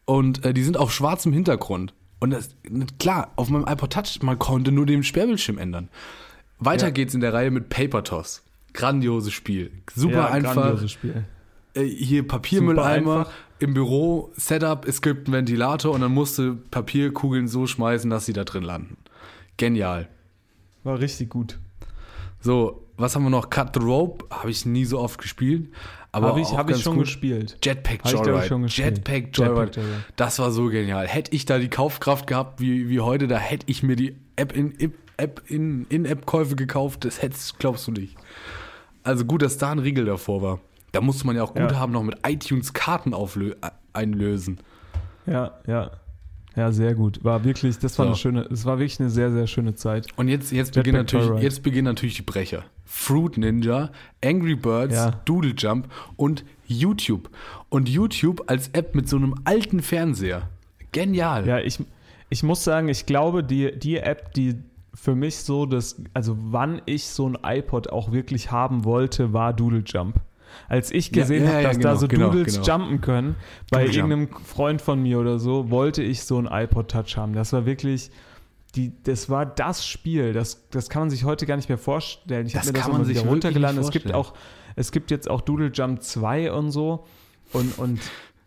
und 0.04 0.44
äh, 0.44 0.52
die 0.52 0.62
sind 0.64 0.76
auf 0.76 0.92
schwarzem 0.92 1.32
Hintergrund. 1.32 1.94
Und 2.20 2.30
das, 2.30 2.50
klar, 2.98 3.32
auf 3.36 3.48
meinem 3.48 3.64
iPod 3.66 3.90
Touch, 3.90 4.20
man 4.20 4.38
konnte 4.38 4.70
nur 4.70 4.84
den 4.84 5.02
Sperrbildschirm 5.02 5.56
ändern. 5.56 5.88
Weiter 6.58 6.88
Ja. 6.88 6.90
geht's 6.90 7.14
in 7.14 7.22
der 7.22 7.32
Reihe 7.32 7.50
mit 7.50 7.70
Paper 7.70 8.04
Toss. 8.04 8.42
Grandioses 8.74 9.32
Spiel. 9.32 9.70
Super 9.94 10.30
einfach. 10.30 10.52
grandioses 10.56 10.92
Spiel. 10.92 11.24
Äh, 11.72 11.84
hier 11.84 12.28
Papiermülleimer 12.28 13.28
im 13.60 13.72
Büro, 13.72 14.30
Setup, 14.36 14.86
es 14.86 15.00
gibt 15.00 15.26
einen 15.26 15.32
Ventilator 15.36 15.94
und 15.94 16.02
dann 16.02 16.12
musst 16.12 16.36
du 16.38 16.56
Papierkugeln 16.70 17.48
so 17.48 17.66
schmeißen, 17.66 18.10
dass 18.10 18.26
sie 18.26 18.34
da 18.34 18.44
drin 18.44 18.62
landen. 18.62 18.98
Genial. 19.56 20.08
War 20.84 21.00
richtig 21.00 21.30
gut. 21.30 21.58
So, 22.40 22.86
was 22.96 23.14
haben 23.14 23.24
wir 23.24 23.30
noch? 23.30 23.50
Cut 23.50 23.70
the 23.74 23.80
Rope 23.80 24.24
habe 24.30 24.50
ich 24.50 24.64
nie 24.66 24.84
so 24.84 25.00
oft 25.00 25.18
gespielt, 25.20 25.68
aber 26.12 26.28
Habe 26.28 26.40
ich, 26.40 26.48
hab 26.56 26.70
ich 26.70 26.82
schon 26.82 26.98
gespielt. 26.98 27.58
Jetpack 27.62 28.06
Joyride. 28.08 28.46
schon 28.46 28.62
gespielt. 28.62 28.98
Jetpack 28.98 29.36
Joyride. 29.36 29.60
Jetpack 29.64 29.76
Joyride. 29.76 30.04
Das 30.16 30.38
war 30.38 30.50
so 30.50 30.66
genial. 30.66 31.06
Hätte 31.06 31.34
ich 31.34 31.44
da 31.44 31.58
die 31.58 31.68
Kaufkraft 31.68 32.26
gehabt 32.26 32.60
wie, 32.60 32.88
wie 32.88 33.00
heute, 33.00 33.26
da 33.26 33.38
hätte 33.38 33.66
ich 33.68 33.82
mir 33.82 33.96
die 33.96 34.16
App 34.36 34.52
in 34.54 34.74
App 35.18 35.42
in 35.48 35.86
In-App-Käufe 35.88 36.56
gekauft. 36.56 37.04
Das 37.04 37.22
hättest, 37.22 37.58
glaubst 37.58 37.86
du 37.86 37.92
nicht. 37.92 38.16
Also 39.02 39.24
gut, 39.24 39.42
dass 39.42 39.56
da 39.58 39.72
ein 39.72 39.78
Riegel 39.78 40.04
davor 40.04 40.42
war. 40.42 40.60
Da 40.92 41.00
musste 41.00 41.26
man 41.26 41.36
ja 41.36 41.42
auch 41.42 41.54
Ja. 41.56 41.66
Guthaben 41.66 41.92
noch 41.92 42.02
mit 42.02 42.16
iTunes 42.26 42.72
Karten 42.72 43.12
äh, 43.12 43.54
einlösen. 43.92 44.60
Ja, 45.26 45.58
ja. 45.66 45.90
Ja, 46.56 46.72
sehr 46.72 46.94
gut. 46.94 47.22
War 47.22 47.44
wirklich, 47.44 47.78
das 47.78 47.98
war 47.98 48.06
So. 48.06 48.08
eine 48.10 48.16
schöne, 48.16 48.40
es 48.50 48.64
war 48.64 48.78
wirklich 48.78 48.98
eine 48.98 49.10
sehr, 49.10 49.30
sehr 49.30 49.46
schöne 49.46 49.74
Zeit. 49.74 50.06
Und 50.16 50.28
jetzt, 50.28 50.50
jetzt, 50.52 50.74
Jetpack 50.74 50.84
beginnen 50.84 50.96
natürlich, 51.02 51.42
jetzt 51.42 51.62
beginnen 51.62 51.84
natürlich 51.84 52.16
die 52.16 52.22
Brecher. 52.22 52.64
Fruit 52.86 53.36
Ninja, 53.36 53.90
Angry 54.24 54.54
Birds, 54.54 54.94
Ja. 54.94 55.10
Doodle 55.26 55.52
Jump 55.56 55.88
und 56.16 56.44
YouTube. 56.66 57.28
Und 57.68 57.88
YouTube 57.88 58.44
als 58.46 58.68
App 58.68 58.94
mit 58.94 59.08
so 59.08 59.16
einem 59.16 59.34
alten 59.44 59.82
Fernseher. 59.82 60.48
Genial. 60.92 61.46
Ja, 61.46 61.58
ich, 61.58 61.78
ich 62.30 62.42
muss 62.42 62.64
sagen, 62.64 62.88
ich 62.88 63.04
glaube, 63.04 63.44
die, 63.44 63.78
die 63.78 63.98
App, 63.98 64.32
die 64.32 64.54
für 64.94 65.14
mich 65.14 65.36
so, 65.36 65.66
dass, 65.66 66.00
also 66.14 66.38
wann 66.40 66.80
ich 66.86 67.04
so 67.06 67.28
ein 67.28 67.36
iPod 67.44 67.90
auch 67.90 68.12
wirklich 68.12 68.50
haben 68.50 68.84
wollte, 68.84 69.34
war 69.34 69.52
Doodle 69.52 69.82
Jump. 69.84 70.16
Als 70.68 70.90
ich 70.90 71.14
Ja, 71.14 71.22
gesehen 71.22 71.44
ja, 71.44 71.50
habe, 71.50 71.62
ja, 71.62 71.68
dass 71.68 71.76
genau, 71.78 71.88
da 71.90 71.96
so 71.96 72.08
genau, 72.08 72.30
Doodles 72.30 72.54
genau. 72.54 72.66
jumpen 72.66 73.00
können, 73.00 73.36
bei 73.70 73.84
Jump. 73.84 73.96
irgendeinem 74.10 74.28
Freund 74.44 74.82
von 74.82 75.02
mir 75.02 75.18
oder 75.18 75.38
so, 75.38 75.70
wollte 75.70 76.02
ich 76.02 76.22
so 76.22 76.38
ein 76.38 76.46
iPod 76.50 76.90
Touch 76.90 77.16
haben. 77.16 77.32
Das 77.34 77.52
war 77.52 77.66
wirklich, 77.66 78.10
die, 78.74 78.92
das 79.04 79.30
war 79.30 79.46
das 79.46 79.86
Spiel. 79.86 80.32
Das, 80.32 80.68
das 80.70 80.88
kann 80.88 81.02
man 81.02 81.10
sich 81.10 81.24
heute 81.24 81.46
gar 81.46 81.56
nicht 81.56 81.68
mehr 81.68 81.78
vorstellen. 81.78 82.46
Ich 82.46 82.54
habe 82.54 82.64
Das 82.64 82.72
mir 82.72 82.72
das 82.74 82.82
kann 82.82 82.90
immer 82.90 82.98
man 82.98 83.06
sich 83.06 83.18
wieder 83.18 83.28
runtergeladen. 83.28 83.80
Es 83.80 83.90
gibt 83.90 84.12
auch, 84.12 84.34
es 84.76 84.92
gibt 84.92 85.10
jetzt 85.10 85.30
auch 85.30 85.40
Doodle 85.40 85.70
Jump 85.72 86.02
2 86.02 86.52
und 86.52 86.70
so. 86.70 87.04
Und, 87.52 87.78
und 87.78 88.00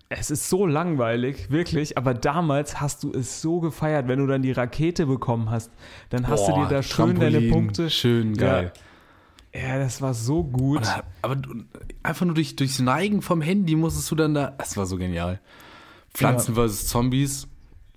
es 0.10 0.32
ist 0.32 0.50
so 0.50 0.66
langweilig, 0.66 1.52
wirklich, 1.52 1.98
aber 1.98 2.16
damals 2.16 2.82
hast 2.82 3.04
du 3.04 3.12
es 3.14 3.42
so 3.42 3.60
gefeiert, 3.60 4.08
wenn 4.08 4.18
du 4.20 4.26
dann 4.26 4.42
die 4.42 4.52
Rakete 4.52 5.06
bekommen 5.06 5.52
hast, 5.52 5.72
dann 6.10 6.28
hast 6.28 6.48
du 6.48 6.52
Boah, 6.52 6.64
dir 6.68 6.76
da 6.78 6.84
schön 6.84 7.20
deine 7.20 7.32
Trampolin, 7.34 7.52
Punkte. 7.52 7.90
Schön 7.92 8.34
geil. 8.36 8.72
Ja, 8.76 8.82
ja, 9.54 9.78
das 9.80 10.02
war 10.02 10.14
so 10.14 10.44
gut. 10.44 10.80
Oder- 10.82 11.04
Aber 11.22 11.38
einfach 12.04 12.26
nur 12.26 12.36
durch, 12.36 12.56
durchs 12.56 12.80
Neigen 12.80 13.22
vom 13.22 13.42
Handy 13.42 13.76
musstest 13.76 14.10
du 14.12 14.16
dann 14.16 14.34
da. 14.34 14.52
Das 14.58 14.78
war 14.78 14.86
so 14.86 14.98
genial. 14.98 15.40
Pflanzen 16.14 16.56
vs. 16.56 16.88
Zombies, 16.88 17.48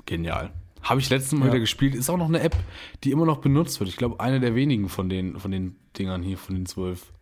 genial. 0.06 0.50
Habe 0.82 1.00
ich 1.00 1.08
letztens 1.10 1.38
mal 1.38 1.46
Ja. 1.46 1.52
wieder 1.52 1.60
gespielt. 1.60 1.94
Ist 1.94 2.10
auch 2.10 2.16
noch 2.16 2.28
eine 2.28 2.40
App, 2.40 2.56
die 3.04 3.10
immer 3.12 3.24
noch 3.26 3.38
benutzt 3.38 3.78
wird. 3.80 3.88
Ich 3.88 3.96
glaube, 3.96 4.18
eine 4.20 4.40
der 4.40 4.54
wenigen 4.54 4.88
von 4.88 5.08
den, 5.08 5.38
von 5.38 5.50
den 5.50 5.76
Dingern 5.98 6.22
hier, 6.22 6.36
von 6.38 6.54
den 6.54 6.66
zwölf. 6.66 7.12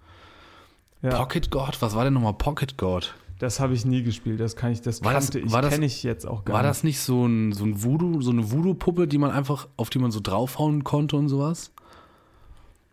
Ja, 1.03 1.11
Pocket 1.17 1.51
God? 1.51 1.81
Was 1.81 1.95
war 1.95 2.05
denn 2.05 2.15
nochmal 2.15 2.35
Pocket 2.35 2.77
God? 2.79 3.15
das 3.39 3.59
habe 3.59 3.73
ich 3.73 3.87
nie 3.87 4.03
gespielt, 4.03 4.39
das 4.39 4.55
kann 4.55 4.71
ich, 4.71 4.83
das 4.83 5.03
War 5.03 5.15
das- 5.15 5.25
kannte 5.31 5.39
ich, 5.41 5.51
war 5.51 5.63
das- 5.63 5.73
kenne 5.73 5.87
ich 5.87 6.03
jetzt 6.03 6.27
auch 6.29 6.45
gar 6.45 6.53
War 6.57 6.61
nicht. 6.63 6.69
das 6.69 6.85
nicht 6.85 7.01
so 7.01 7.25
ein, 7.27 7.53
so 7.53 7.65
ein 7.65 7.83
Voodoo, 7.83 8.21
so 8.21 8.33
eine 8.33 8.51
Voodoo-Puppe, 8.53 9.09
die 9.09 9.17
man 9.17 9.31
einfach, 9.31 9.67
auf 9.79 9.89
die 9.89 9.99
man 9.99 10.11
so 10.11 10.21
draufhauen 10.21 10.85
konnte 10.85 11.17
und 11.17 11.31
sowas? 11.31 11.73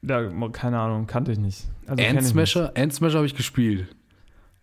Ja, 0.01 0.29
keine 0.49 0.79
Ahnung, 0.79 1.07
kannte 1.07 1.31
ich 1.31 1.39
nicht. 1.39 1.65
Also 1.85 2.03
ich 2.03 2.21
Smasher? 2.25 2.71
Ant 2.75 2.93
Smasher 2.93 3.17
habe 3.17 3.25
ich 3.25 3.35
gespielt. 3.35 3.87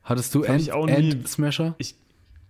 Hattest 0.02 0.34
du 0.34 0.44
hab 0.44 0.50
Ant, 0.50 0.62
ich 0.62 0.72
auch 0.72 0.86
nie. 0.86 1.22
Smasher? 1.26 1.74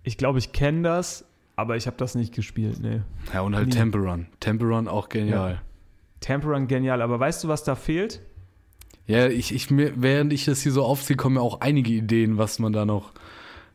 Ich 0.03 0.19
glaube, 0.19 0.39
ich 0.39 0.53
kenne 0.53 0.83
das, 0.83 1.25
aber 1.57 1.77
ich 1.77 1.87
habe 1.87 1.97
das 1.97 2.15
nicht 2.15 2.35
gespielt, 2.35 2.81
nee. 2.81 3.01
Ja, 3.33 3.41
und 3.41 3.55
halt 3.55 3.69
Nie. 3.69 3.73
Temple 3.73 4.03
Run. 4.03 4.27
Temple 4.41 4.69
Run 4.69 4.89
auch 4.89 5.09
genial. 5.09 5.63
Temple 6.21 6.51
Run 6.53 6.67
genial, 6.69 7.01
aber 7.01 7.19
weißt 7.21 7.45
du, 7.45 7.49
was 7.49 7.65
da 7.65 7.75
fehlt? 7.75 8.21
Ja, 9.07 9.29
ich, 9.29 9.55
ich, 9.55 9.71
mir, 9.71 9.93
während 9.97 10.33
ich 10.33 10.45
das 10.47 10.63
hier 10.63 10.73
so 10.73 10.85
aufziehe, 10.85 11.17
kommen 11.17 11.35
mir 11.35 11.43
auch 11.43 11.61
einige 11.61 11.93
Ideen, 11.93 12.39
was 12.39 12.59
man 12.59 12.73
da 12.73 12.87
noch 12.87 13.13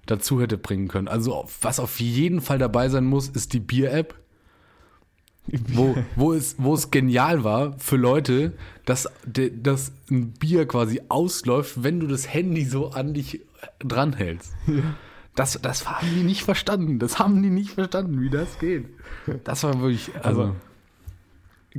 dazu 0.06 0.42
hätte 0.42 0.58
bringen 0.58 0.88
können. 0.88 1.08
Also, 1.08 1.48
was 1.62 1.80
auf 1.80 2.00
jeden 2.00 2.42
Fall 2.42 2.58
dabei 2.58 2.90
sein 2.90 3.06
muss, 3.06 3.30
ist 3.30 3.54
die 3.54 3.60
Bier-App, 3.60 4.16
wo, 5.70 5.96
wo, 6.16 6.34
es, 6.34 6.56
wo 6.58 6.74
es 6.74 6.92
genial 6.92 7.44
war 7.44 7.78
für 7.80 7.96
Leute, 7.98 8.54
dass, 8.86 9.10
dass 9.26 9.92
ein 10.10 10.32
Bier 10.32 10.68
quasi 10.68 11.02
ausläuft, 11.10 11.84
wenn 11.84 12.00
du 12.00 12.08
das 12.08 12.32
Handy 12.34 12.66
so 12.66 12.90
an 12.92 13.14
dich 13.14 13.42
dranhältst. 13.80 14.54
Das, 15.36 15.60
das 15.62 15.90
haben 15.90 16.08
die 16.16 16.24
nicht 16.24 16.44
verstanden. 16.44 17.00
Das 17.00 17.20
haben 17.20 17.42
die 17.42 17.50
nicht 17.50 17.72
verstanden, 17.72 18.22
wie 18.22 18.30
das 18.30 18.60
geht. 18.60 18.86
Das 19.44 19.64
war 19.64 19.80
wirklich, 19.82 20.12
also. 20.22 20.42
Aber- 20.42 20.56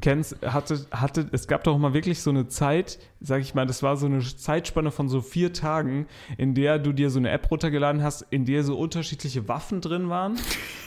kennst, 0.01 0.37
hatte, 0.47 0.87
hatte, 0.93 1.29
es 1.33 1.49
gab 1.49 1.65
doch 1.65 1.77
mal 1.77 1.93
wirklich 1.95 2.21
so 2.23 2.31
eine 2.31 2.47
Zeit, 2.47 2.99
sag 3.21 3.41
ich 3.41 3.55
mal, 3.55 3.67
das 3.67 3.83
war 3.83 3.97
so 3.97 4.07
eine 4.07 4.21
Zeitspanne 4.21 4.91
von 4.93 5.09
so 5.09 5.21
vier 5.21 5.53
Tagen, 5.53 6.07
in 6.39 6.55
der 6.55 6.79
du 6.79 6.93
dir 6.93 7.11
so 7.11 7.19
eine 7.19 7.31
App 7.31 7.51
runtergeladen 7.51 8.03
hast, 8.03 8.25
in 8.31 8.45
der 8.45 8.63
so 8.63 8.79
unterschiedliche 8.79 9.49
Waffen 9.49 9.81
drin 9.81 10.09
waren 10.09 10.37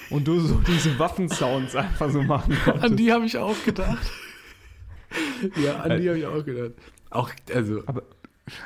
und 0.09 0.27
du 0.27 0.39
so 0.39 0.55
diese 0.67 0.97
Waffensounds 0.99 1.75
einfach 1.75 2.09
so 2.11 2.21
machen 2.23 2.55
konntest. 2.63 2.85
An 2.85 2.95
die 2.97 3.11
habe 3.11 3.25
ich 3.25 3.37
auch 3.37 3.61
gedacht. 3.65 4.09
ja, 5.61 5.79
an 5.81 6.01
die 6.01 6.07
habe 6.07 6.19
ich 6.19 6.25
auch 6.25 6.45
gedacht. 6.45 6.71
Auch, 7.09 7.29
also, 7.53 7.81
Aber- 7.85 8.03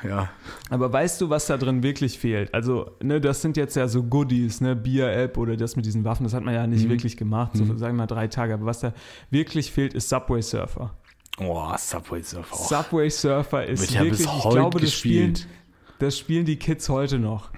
ja. 0.02 0.28
Aber 0.70 0.92
weißt 0.92 1.20
du, 1.20 1.30
was 1.30 1.46
da 1.46 1.56
drin 1.56 1.82
wirklich 1.82 2.18
fehlt? 2.18 2.52
Also, 2.52 2.90
ne, 3.02 3.20
das 3.20 3.42
sind 3.42 3.56
jetzt 3.56 3.76
ja 3.76 3.86
so 3.88 4.02
Goodies, 4.02 4.60
ne, 4.60 4.74
Bier-App 4.74 5.36
oder 5.38 5.56
das 5.56 5.76
mit 5.76 5.86
diesen 5.86 6.04
Waffen, 6.04 6.24
das 6.24 6.34
hat 6.34 6.42
man 6.44 6.54
ja 6.54 6.66
nicht 6.66 6.86
Mhm. 6.86 6.90
wirklich 6.90 7.16
gemacht, 7.16 7.52
so 7.54 7.64
sagen 7.64 7.94
wir 7.96 8.02
mal 8.02 8.06
drei 8.06 8.26
Tage. 8.28 8.54
Aber 8.54 8.66
was 8.66 8.80
da 8.80 8.92
wirklich 9.30 9.70
fehlt, 9.70 9.94
ist 9.94 10.08
Subway 10.08 10.42
Surfer. 10.42 10.94
Oh, 11.40 11.72
Subway 11.76 12.22
Surfer. 12.22 12.56
Subway 12.56 13.08
Surfer 13.10 13.64
ist 13.66 13.90
ja 13.92 14.02
wirklich, 14.02 14.26
ich 14.26 14.50
glaube, 14.50 14.80
das 14.80 14.92
spielen, 14.92 15.34
gespielt. 15.34 15.54
das 16.00 16.18
spielen 16.18 16.44
die 16.44 16.56
Kids 16.56 16.88
heute 16.88 17.18
noch. 17.20 17.50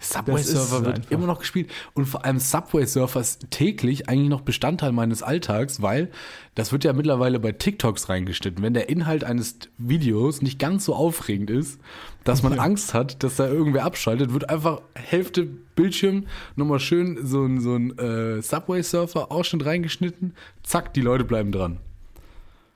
Subway 0.00 0.42
Surfer 0.42 0.84
wird 0.84 0.96
einfach. 0.96 1.10
immer 1.10 1.26
noch 1.26 1.40
gespielt. 1.40 1.70
Und 1.94 2.06
vor 2.06 2.24
allem 2.24 2.38
Subway 2.38 2.86
Surfer 2.86 3.20
ist 3.20 3.50
täglich 3.50 4.08
eigentlich 4.08 4.28
noch 4.28 4.42
Bestandteil 4.42 4.92
meines 4.92 5.22
Alltags, 5.22 5.82
weil 5.82 6.10
das 6.54 6.72
wird 6.72 6.84
ja 6.84 6.92
mittlerweile 6.92 7.38
bei 7.40 7.52
TikToks 7.52 8.08
reingeschnitten. 8.08 8.62
Wenn 8.62 8.74
der 8.74 8.88
Inhalt 8.88 9.24
eines 9.24 9.58
Videos 9.78 10.42
nicht 10.42 10.58
ganz 10.58 10.84
so 10.84 10.94
aufregend 10.94 11.50
ist, 11.50 11.80
dass 12.24 12.42
man 12.42 12.58
Angst 12.58 12.94
hat, 12.94 13.22
dass 13.22 13.36
da 13.36 13.46
irgendwer 13.46 13.84
abschaltet, 13.84 14.32
wird 14.32 14.50
einfach 14.50 14.80
Hälfte 14.94 15.44
Bildschirm 15.44 16.26
nochmal 16.56 16.80
schön 16.80 17.24
so 17.26 17.44
ein, 17.44 17.60
so 17.60 17.74
ein 17.74 17.96
äh, 17.98 18.42
Subway 18.42 18.82
Surfer 18.82 19.30
Ausschnitt 19.32 19.64
reingeschnitten. 19.64 20.34
Zack, 20.62 20.92
die 20.94 21.00
Leute 21.00 21.24
bleiben 21.24 21.52
dran. 21.52 21.78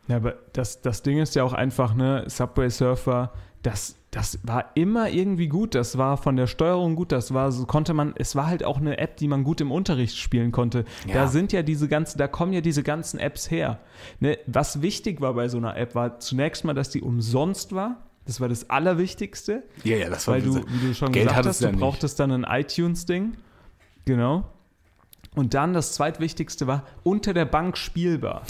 Ja, 0.08 0.16
aber 0.16 0.34
das, 0.52 0.80
das 0.80 1.02
Ding 1.02 1.18
ist 1.18 1.34
ja 1.34 1.44
auch 1.44 1.52
einfach, 1.52 1.94
ne, 1.94 2.24
Subway 2.26 2.70
Surfer, 2.70 3.32
das, 3.62 3.96
das 4.10 4.40
war 4.42 4.72
immer 4.74 5.08
irgendwie 5.10 5.48
gut. 5.48 5.74
Das 5.74 5.96
war 5.96 6.16
von 6.16 6.36
der 6.36 6.46
Steuerung 6.46 6.96
gut. 6.96 7.12
Das 7.12 7.32
war 7.32 7.52
so, 7.52 7.64
konnte 7.64 7.94
man, 7.94 8.14
es 8.16 8.34
war 8.34 8.46
halt 8.46 8.64
auch 8.64 8.78
eine 8.78 8.98
App, 8.98 9.16
die 9.16 9.28
man 9.28 9.44
gut 9.44 9.60
im 9.60 9.70
Unterricht 9.70 10.16
spielen 10.16 10.52
konnte. 10.52 10.84
Ja. 11.06 11.14
Da 11.14 11.26
sind 11.28 11.52
ja 11.52 11.62
diese 11.62 11.88
ganzen, 11.88 12.18
da 12.18 12.28
kommen 12.28 12.52
ja 12.52 12.60
diese 12.60 12.82
ganzen 12.82 13.20
Apps 13.20 13.50
her. 13.50 13.78
Ne, 14.20 14.38
was 14.46 14.82
wichtig 14.82 15.20
war 15.20 15.34
bei 15.34 15.48
so 15.48 15.58
einer 15.58 15.76
App, 15.76 15.94
war 15.94 16.18
zunächst 16.18 16.64
mal, 16.64 16.74
dass 16.74 16.90
die 16.90 17.02
umsonst 17.02 17.74
war. 17.74 18.02
Das 18.26 18.40
war 18.40 18.48
das 18.48 18.70
Allerwichtigste. 18.70 19.64
Ja, 19.82 19.96
ja, 19.96 20.08
das 20.08 20.28
Weil 20.28 20.42
du, 20.42 20.56
wie 20.68 20.88
du 20.88 20.94
schon 20.94 21.10
Geld 21.12 21.26
gesagt 21.26 21.36
hattest 21.36 21.48
hast, 21.48 21.60
du 21.60 21.64
ja 21.66 21.72
nicht. 21.72 21.80
brauchtest 21.80 22.20
dann 22.20 22.30
ein 22.30 22.44
iTunes-Ding. 22.48 23.36
Genau. 24.04 24.44
Und 25.34 25.54
dann 25.54 25.72
das 25.72 25.92
zweitwichtigste 25.94 26.66
war, 26.66 26.84
unter 27.02 27.32
der 27.32 27.46
Bank 27.46 27.78
spielbar. 27.78 28.42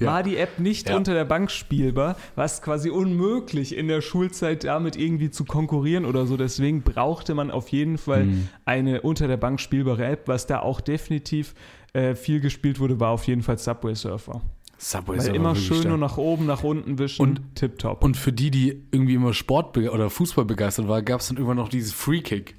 Ja. 0.00 0.06
War 0.06 0.22
die 0.22 0.36
App 0.38 0.58
nicht 0.58 0.88
Ja. 0.88 0.96
unter 0.96 1.14
der 1.14 1.24
Bank 1.26 1.50
spielbar, 1.50 2.16
war 2.34 2.44
es 2.46 2.62
quasi 2.62 2.90
unmöglich, 2.90 3.76
in 3.76 3.86
der 3.86 4.00
Schulzeit 4.00 4.64
damit 4.64 4.96
irgendwie 4.96 5.30
zu 5.30 5.44
konkurrieren 5.44 6.04
oder 6.06 6.26
so. 6.26 6.36
Deswegen 6.36 6.82
brauchte 6.82 7.34
man 7.34 7.50
auf 7.50 7.68
jeden 7.68 7.98
Fall 7.98 8.24
Mhm. 8.24 8.48
eine 8.64 9.02
unter 9.02 9.28
der 9.28 9.36
Bank 9.36 9.60
spielbare 9.60 10.06
App. 10.06 10.26
Was 10.26 10.46
da 10.46 10.60
auch 10.60 10.80
definitiv 10.80 11.54
äh, 11.92 12.14
viel 12.14 12.40
gespielt 12.40 12.78
wurde, 12.80 12.98
war 13.00 13.10
auf 13.10 13.24
jeden 13.26 13.42
Fall 13.42 13.58
Subway 13.58 13.94
Surfer. 13.94 14.40
Subway 14.78 15.16
Weil 15.16 15.20
Surfer 15.22 15.34
immer 15.36 15.54
schön 15.56 15.88
nur 15.88 15.98
nach 15.98 16.16
oben, 16.16 16.46
nach 16.46 16.62
unten 16.64 16.98
wischen. 16.98 17.20
Und- 17.20 17.40
tipptopp. 17.56 18.02
Und 18.02 18.16
für 18.16 18.32
die, 18.32 18.50
die 18.50 18.82
irgendwie 18.92 19.14
immer 19.14 19.34
Sport 19.34 19.76
oder 19.76 20.08
Fußball 20.08 20.44
begeistert 20.46 20.88
waren, 20.88 21.04
gab 21.04 21.20
es 21.20 21.28
dann 21.28 21.36
irgendwann 21.36 21.56
noch 21.58 21.68
dieses 21.68 21.92
Free 21.92 22.20
Kick. 22.22 22.54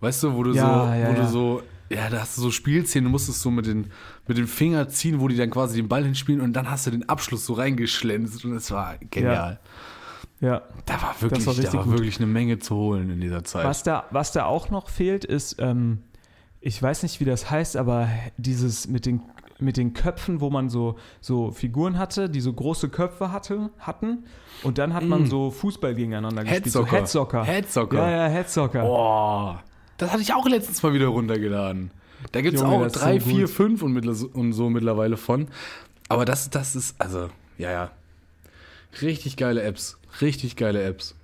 Weißt 0.00 0.22
du, 0.24 0.34
wo 0.34 0.42
du 0.42 0.52
Ja, 0.52 0.96
so, 1.06 1.10
wo 1.12 1.14
du 1.22 1.28
so, 1.28 1.62
ja, 1.90 2.08
da 2.10 2.20
hast 2.22 2.36
du 2.38 2.42
so 2.42 2.50
Spielszenen, 2.50 3.04
du 3.04 3.10
musstest 3.10 3.42
so 3.42 3.50
mit 3.50 3.66
den, 3.66 3.88
mit 4.26 4.38
den 4.38 4.46
Finger 4.46 4.88
ziehen, 4.88 5.20
wo 5.20 5.28
die 5.28 5.36
dann 5.36 5.50
quasi 5.50 5.76
den 5.76 5.88
Ball 5.88 6.04
hinspielen 6.04 6.40
und 6.40 6.52
dann 6.52 6.70
hast 6.70 6.86
du 6.86 6.90
den 6.90 7.08
Abschluss 7.08 7.44
so 7.46 7.54
reingeschlänzt 7.54 8.44
und 8.44 8.54
es 8.54 8.70
war 8.70 8.96
genial. 9.10 9.58
ja. 10.40 10.62
Da 10.86 11.02
war 11.02 11.14
wirklich, 11.20 11.46
war 11.46 11.54
da 11.54 11.72
war 11.72 11.84
gut. 11.84 11.92
wirklich 11.94 12.16
eine 12.18 12.26
Menge 12.26 12.58
zu 12.58 12.74
holen 12.76 13.10
in 13.10 13.20
dieser 13.20 13.44
Zeit. 13.44 13.64
Was 13.64 13.82
da, 13.82 14.04
was 14.10 14.32
da 14.32 14.44
auch 14.44 14.70
noch 14.70 14.88
fehlt, 14.88 15.24
ist, 15.24 15.56
ähm, 15.58 16.02
ich 16.60 16.80
weiß 16.80 17.02
nicht, 17.02 17.18
wie 17.20 17.24
das 17.24 17.50
heißt, 17.50 17.76
aber 17.76 18.08
dieses 18.36 18.86
mit 18.88 19.06
den, 19.06 19.22
mit 19.58 19.76
den 19.76 19.92
Köpfen, 19.94 20.40
wo 20.40 20.50
man 20.50 20.68
so, 20.68 20.96
so 21.20 21.50
Figuren 21.50 21.98
hatte, 21.98 22.28
die 22.30 22.40
so 22.40 22.52
große 22.52 22.88
Köpfe 22.88 23.32
hatte, 23.32 23.70
hatten. 23.78 24.24
Und 24.62 24.78
dann 24.78 24.94
hat 24.94 25.02
man 25.04 25.26
so 25.26 25.50
Fußball 25.50 25.94
gegeneinander 25.94 26.44
gespielt. 26.44 26.70
So 26.72 26.82
Mm. 26.82 26.86
Headsocker. 26.86 27.44
Headsocker. 27.44 27.96
Headsocker. 27.96 28.10
Ja, 28.10 28.26
ja, 28.28 28.32
Headsocker. 28.32 28.84
Oh, 28.84 29.54
das 29.98 30.10
hatte 30.12 30.22
ich 30.22 30.32
auch 30.34 30.46
letztens 30.48 30.82
mal 30.82 30.92
wieder 30.94 31.06
runtergeladen. 31.08 31.90
Da 32.30 32.40
gibt 32.40 32.56
es 32.56 32.62
auch 32.62 32.86
drei, 32.88 33.18
so 33.18 33.28
vier, 33.28 33.46
gut. 33.46 33.50
fünf 33.50 33.82
und, 33.82 33.96
und 34.34 34.52
so 34.52 34.70
mittlerweile 34.70 35.16
von. 35.16 35.48
Aber 36.08 36.24
das, 36.24 36.50
das 36.50 36.76
ist, 36.76 36.94
also, 37.00 37.30
ja, 37.58 37.70
ja. 37.70 37.90
Richtig 39.00 39.36
geile 39.36 39.62
Apps. 39.62 39.98
Richtig 40.20 40.56
geile 40.56 40.82
Apps. 40.82 41.14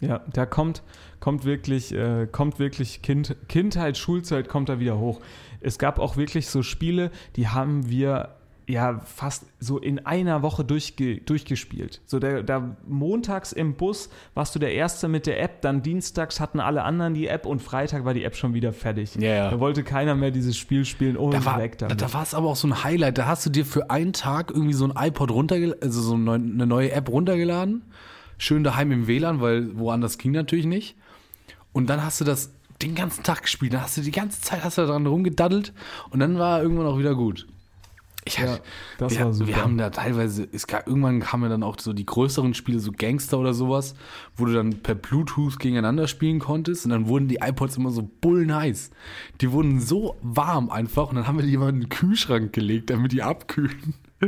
Ja, 0.00 0.20
da 0.32 0.44
kommt, 0.44 0.82
kommt 1.20 1.44
wirklich, 1.44 1.94
äh, 1.94 2.26
kommt 2.30 2.58
wirklich 2.58 3.02
kind, 3.02 3.36
Kindheit, 3.48 3.96
Schulzeit 3.96 4.48
kommt 4.48 4.68
da 4.68 4.78
wieder 4.78 4.98
hoch. 4.98 5.20
Es 5.60 5.78
gab 5.78 5.98
auch 5.98 6.16
wirklich 6.16 6.48
so 6.48 6.62
Spiele, 6.62 7.10
die 7.36 7.48
haben 7.48 7.88
wir 7.88 8.34
ja 8.68 8.98
fast 9.04 9.46
so 9.60 9.78
in 9.78 10.04
einer 10.06 10.42
Woche 10.42 10.64
durchge 10.64 11.18
durchgespielt. 11.20 12.00
So 12.06 12.18
da, 12.18 12.42
da 12.42 12.76
montags 12.86 13.52
im 13.52 13.74
Bus 13.74 14.10
warst 14.34 14.54
du 14.54 14.58
der 14.58 14.72
Erste 14.72 15.08
mit 15.08 15.26
der 15.26 15.40
App, 15.40 15.62
dann 15.62 15.82
dienstags 15.82 16.40
hatten 16.40 16.58
alle 16.58 16.82
anderen 16.82 17.14
die 17.14 17.28
App 17.28 17.46
und 17.46 17.60
Freitag 17.62 18.04
war 18.04 18.12
die 18.12 18.24
App 18.24 18.34
schon 18.36 18.54
wieder 18.54 18.72
fertig. 18.72 19.14
Ja, 19.16 19.28
ja. 19.30 19.50
Da 19.50 19.60
wollte 19.60 19.84
keiner 19.84 20.14
mehr 20.14 20.32
dieses 20.32 20.56
Spiel 20.56 20.84
spielen 20.84 21.16
und 21.16 21.32
Da 21.32 21.44
war, 21.44 21.58
weg 21.58 21.78
da, 21.78 21.86
damit. 21.86 22.02
da 22.02 22.12
war 22.12 22.22
es 22.22 22.34
aber 22.34 22.48
auch 22.48 22.56
so 22.56 22.66
ein 22.66 22.82
Highlight. 22.82 23.18
Da 23.18 23.26
hast 23.26 23.46
du 23.46 23.50
dir 23.50 23.64
für 23.64 23.90
einen 23.90 24.12
Tag 24.12 24.50
irgendwie 24.50 24.74
so 24.74 24.86
ein 24.86 24.94
iPod 24.96 25.30
runtergeladen, 25.30 25.82
also 25.82 26.00
so 26.00 26.14
eine 26.14 26.34
eine 26.34 26.66
neue 26.66 26.90
App 26.90 27.08
runtergeladen. 27.08 27.82
Schön 28.38 28.64
daheim 28.64 28.90
im 28.92 29.06
WLAN, 29.06 29.40
weil 29.40 29.78
woanders 29.78 30.18
ging 30.18 30.32
natürlich 30.32 30.66
nicht. 30.66 30.96
Und 31.72 31.88
dann 31.88 32.02
hast 32.04 32.20
du 32.20 32.24
das 32.24 32.52
den 32.82 32.94
ganzen 32.94 33.22
Tag 33.22 33.42
gespielt. 33.42 33.72
Dann 33.72 33.82
hast 33.82 33.96
du 33.96 34.02
die 34.02 34.10
ganze 34.10 34.40
Zeit 34.40 34.64
hast 34.64 34.76
du 34.76 34.82
daran 34.86 35.06
rumgedaddelt 35.06 35.72
und 36.10 36.20
dann 36.20 36.38
war 36.38 36.60
irgendwann 36.62 36.86
auch 36.86 36.98
wieder 36.98 37.14
gut. 37.14 37.46
Ich 38.26 38.38
Ja, 38.38 38.58
das 38.98 39.14
wir, 39.14 39.24
war 39.24 39.32
super. 39.32 39.48
wir 39.48 39.62
haben 39.62 39.78
da 39.78 39.90
teilweise, 39.90 40.48
es 40.50 40.66
gab, 40.66 40.88
irgendwann 40.88 41.20
kamen 41.20 41.44
ja 41.44 41.48
dann 41.48 41.62
auch 41.62 41.78
so 41.78 41.92
die 41.92 42.04
größeren 42.04 42.54
Spiele, 42.54 42.80
so 42.80 42.90
Gangster 42.90 43.38
oder 43.38 43.54
sowas, 43.54 43.94
wo 44.36 44.46
du 44.46 44.52
dann 44.52 44.82
per 44.82 44.96
Bluetooth 44.96 45.60
gegeneinander 45.60 46.08
spielen 46.08 46.40
konntest 46.40 46.84
und 46.84 46.90
dann 46.90 47.06
wurden 47.06 47.28
die 47.28 47.36
iPods 47.36 47.76
immer 47.76 47.90
so 47.90 48.10
bullenheiß. 48.20 48.90
Die 49.40 49.52
wurden 49.52 49.78
so 49.80 50.16
warm 50.22 50.70
einfach 50.70 51.10
und 51.10 51.14
dann 51.14 51.28
haben 51.28 51.38
wir 51.38 51.46
die 51.46 51.54
immer 51.54 51.68
in 51.68 51.80
den 51.80 51.88
Kühlschrank 51.88 52.52
gelegt, 52.52 52.90
damit 52.90 53.12
die 53.12 53.22
abkühlen. 53.22 53.94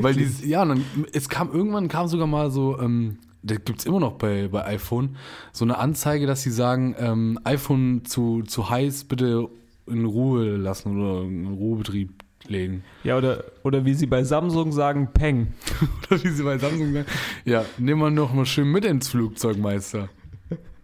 Weil 0.00 0.14
die, 0.14 0.28
ja, 0.48 0.62
und 0.62 0.68
dann, 0.68 0.84
es 1.12 1.28
kam 1.28 1.50
irgendwann 1.52 1.88
kam 1.88 2.06
sogar 2.06 2.28
mal 2.28 2.52
so, 2.52 2.78
ähm, 2.78 3.18
das 3.42 3.58
gibt's 3.64 3.86
immer 3.86 3.98
noch 3.98 4.12
bei, 4.12 4.46
bei 4.46 4.64
iPhone, 4.66 5.16
so 5.50 5.64
eine 5.64 5.78
Anzeige, 5.78 6.26
dass 6.26 6.42
sie 6.42 6.52
sagen, 6.52 6.94
ähm, 6.96 7.40
iPhone 7.42 8.04
zu, 8.04 8.42
zu 8.42 8.70
heiß 8.70 9.04
bitte 9.04 9.48
in 9.86 10.04
Ruhe 10.04 10.56
lassen 10.56 10.96
oder 10.96 11.22
in 11.22 11.48
Ruhebetrieb 11.48 12.21
legen. 12.48 12.84
Ja, 13.04 13.16
oder, 13.16 13.44
oder 13.62 13.84
wie 13.84 13.94
sie 13.94 14.06
bei 14.06 14.24
Samsung 14.24 14.72
sagen, 14.72 15.08
Peng. 15.12 15.52
Oder 16.10 16.22
wie 16.24 16.28
sie 16.28 16.42
bei 16.42 16.58
Samsung 16.58 16.92
sagen. 16.92 17.06
Ja, 17.44 17.64
nimm 17.78 17.98
mal 17.98 18.10
noch 18.10 18.32
mal 18.32 18.46
schön 18.46 18.70
mit 18.70 18.84
ins 18.84 19.08
Flugzeug, 19.08 19.58
Meister. 19.58 20.08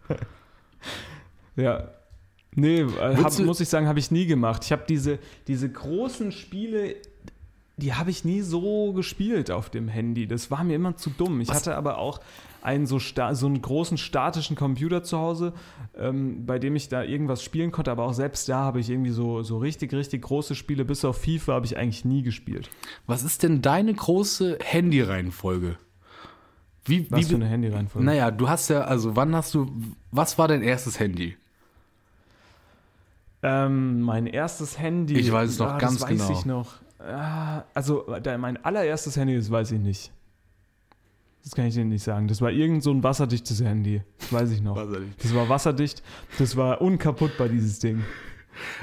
Ja. 1.55 1.89
Nee, 2.55 2.81
äh, 2.81 3.15
hab, 3.17 3.37
muss 3.39 3.59
ich 3.59 3.69
sagen, 3.69 3.87
habe 3.87 3.99
ich 3.99 4.11
nie 4.11 4.25
gemacht. 4.25 4.63
Ich 4.63 4.71
habe 4.71 4.83
diese, 4.87 5.19
diese 5.47 5.69
großen 5.69 6.31
Spiele, 6.31 6.95
die 7.77 7.93
habe 7.93 8.09
ich 8.09 8.25
nie 8.25 8.41
so 8.41 8.93
gespielt 8.93 9.51
auf 9.51 9.69
dem 9.69 9.87
Handy. 9.87 10.25
Das 10.27 10.49
war 10.49 10.63
mir 10.63 10.75
immer 10.75 10.97
zu 10.97 11.09
dumm. 11.09 11.41
Ich 11.41 11.49
Was? 11.49 11.57
hatte 11.57 11.75
aber 11.75 11.97
auch 11.97 12.21
einen 12.61 12.85
so, 12.85 12.99
so 12.99 13.45
einen 13.45 13.61
großen 13.61 13.97
statischen 13.97 14.55
Computer 14.55 15.03
zu 15.03 15.17
Hause, 15.17 15.53
ähm, 15.97 16.45
bei 16.45 16.59
dem 16.59 16.75
ich 16.75 16.89
da 16.89 17.03
irgendwas 17.03 17.43
spielen 17.43 17.71
konnte, 17.71 17.91
aber 17.91 18.03
auch 18.03 18.13
selbst 18.13 18.49
da 18.49 18.59
habe 18.59 18.79
ich 18.79 18.89
irgendwie 18.89 19.11
so, 19.11 19.43
so 19.43 19.57
richtig, 19.57 19.93
richtig 19.93 20.23
große 20.23 20.55
Spiele, 20.55 20.85
bis 20.85 21.05
auf 21.05 21.17
FIFA 21.17 21.53
habe 21.53 21.65
ich 21.65 21.77
eigentlich 21.77 22.05
nie 22.05 22.23
gespielt. 22.23 22.69
Was 23.07 23.23
ist 23.23 23.43
denn 23.43 23.61
deine 23.61 23.93
große 23.93 24.59
Handy-Reihenfolge? 24.63 25.77
Wie, 26.85 27.09
Was 27.11 27.19
wie, 27.19 27.23
für 27.25 27.35
eine 27.35 27.47
Handy-Reihenfolge? 27.47 28.05
Naja, 28.05 28.31
du 28.31 28.49
hast 28.49 28.69
ja, 28.69 28.81
also 28.81 29.15
wann 29.15 29.35
hast 29.35 29.53
du, 29.53 29.71
was 30.11 30.37
war 30.37 30.47
dein 30.47 30.61
erstes 30.61 30.99
Handy? 30.99 31.37
Ähm, 33.41 34.01
mein 34.01 34.27
erstes 34.27 34.79
Handy. 34.79 35.17
Ich 35.17 35.31
weiß 35.31 35.51
es 35.51 35.59
noch 35.59 35.73
ah, 35.73 35.77
ganz 35.77 35.99
das 35.99 36.09
weiß 36.09 36.27
genau. 36.27 36.39
ich 36.39 36.45
noch. 36.45 36.73
Ah, 36.99 37.63
also, 37.73 38.05
mein 38.37 38.63
allererstes 38.65 39.15
Handy, 39.15 39.37
das 39.37 39.49
weiß 39.49 39.71
ich 39.71 39.79
nicht. 39.79 40.11
Das 41.43 41.55
kann 41.55 41.65
ich 41.65 41.73
dir 41.73 41.85
nicht 41.85 42.03
sagen. 42.03 42.27
Das 42.27 42.41
war 42.41 42.51
irgend 42.51 42.83
so 42.83 42.91
ein 42.91 43.01
wasserdichtes 43.03 43.61
Handy. 43.63 44.01
Das 44.19 44.33
weiß 44.33 44.51
ich 44.51 44.61
noch. 44.61 44.75
Das 45.21 45.33
war 45.33 45.49
wasserdicht. 45.49 46.03
Das 46.37 46.55
war 46.57 46.81
unkaputtbar, 46.81 47.47
dieses 47.49 47.79
Ding. 47.79 48.03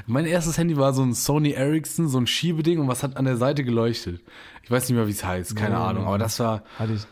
Mein 0.07 0.25
erstes 0.25 0.57
Handy 0.57 0.75
war 0.75 0.91
so 0.93 1.03
ein 1.03 1.13
Sony 1.13 1.51
Ericsson, 1.51 2.07
so 2.07 2.17
ein 2.19 2.25
Schiebeding 2.27 2.79
und 2.79 2.87
was 2.87 3.03
hat 3.03 3.15
an 3.15 3.25
der 3.25 3.37
Seite 3.37 3.63
geleuchtet. 3.63 4.21
Ich 4.63 4.71
weiß 4.71 4.89
nicht 4.89 4.95
mehr, 4.97 5.07
wie 5.07 5.11
es 5.11 5.23
heißt, 5.23 5.55
keine 5.55 5.75
Nee, 5.75 5.81
Ahnung, 5.81 6.05
aber 6.07 6.17
das 6.17 6.39
war, 6.39 6.63
Hatte 6.79 6.93
ich. 6.93 7.03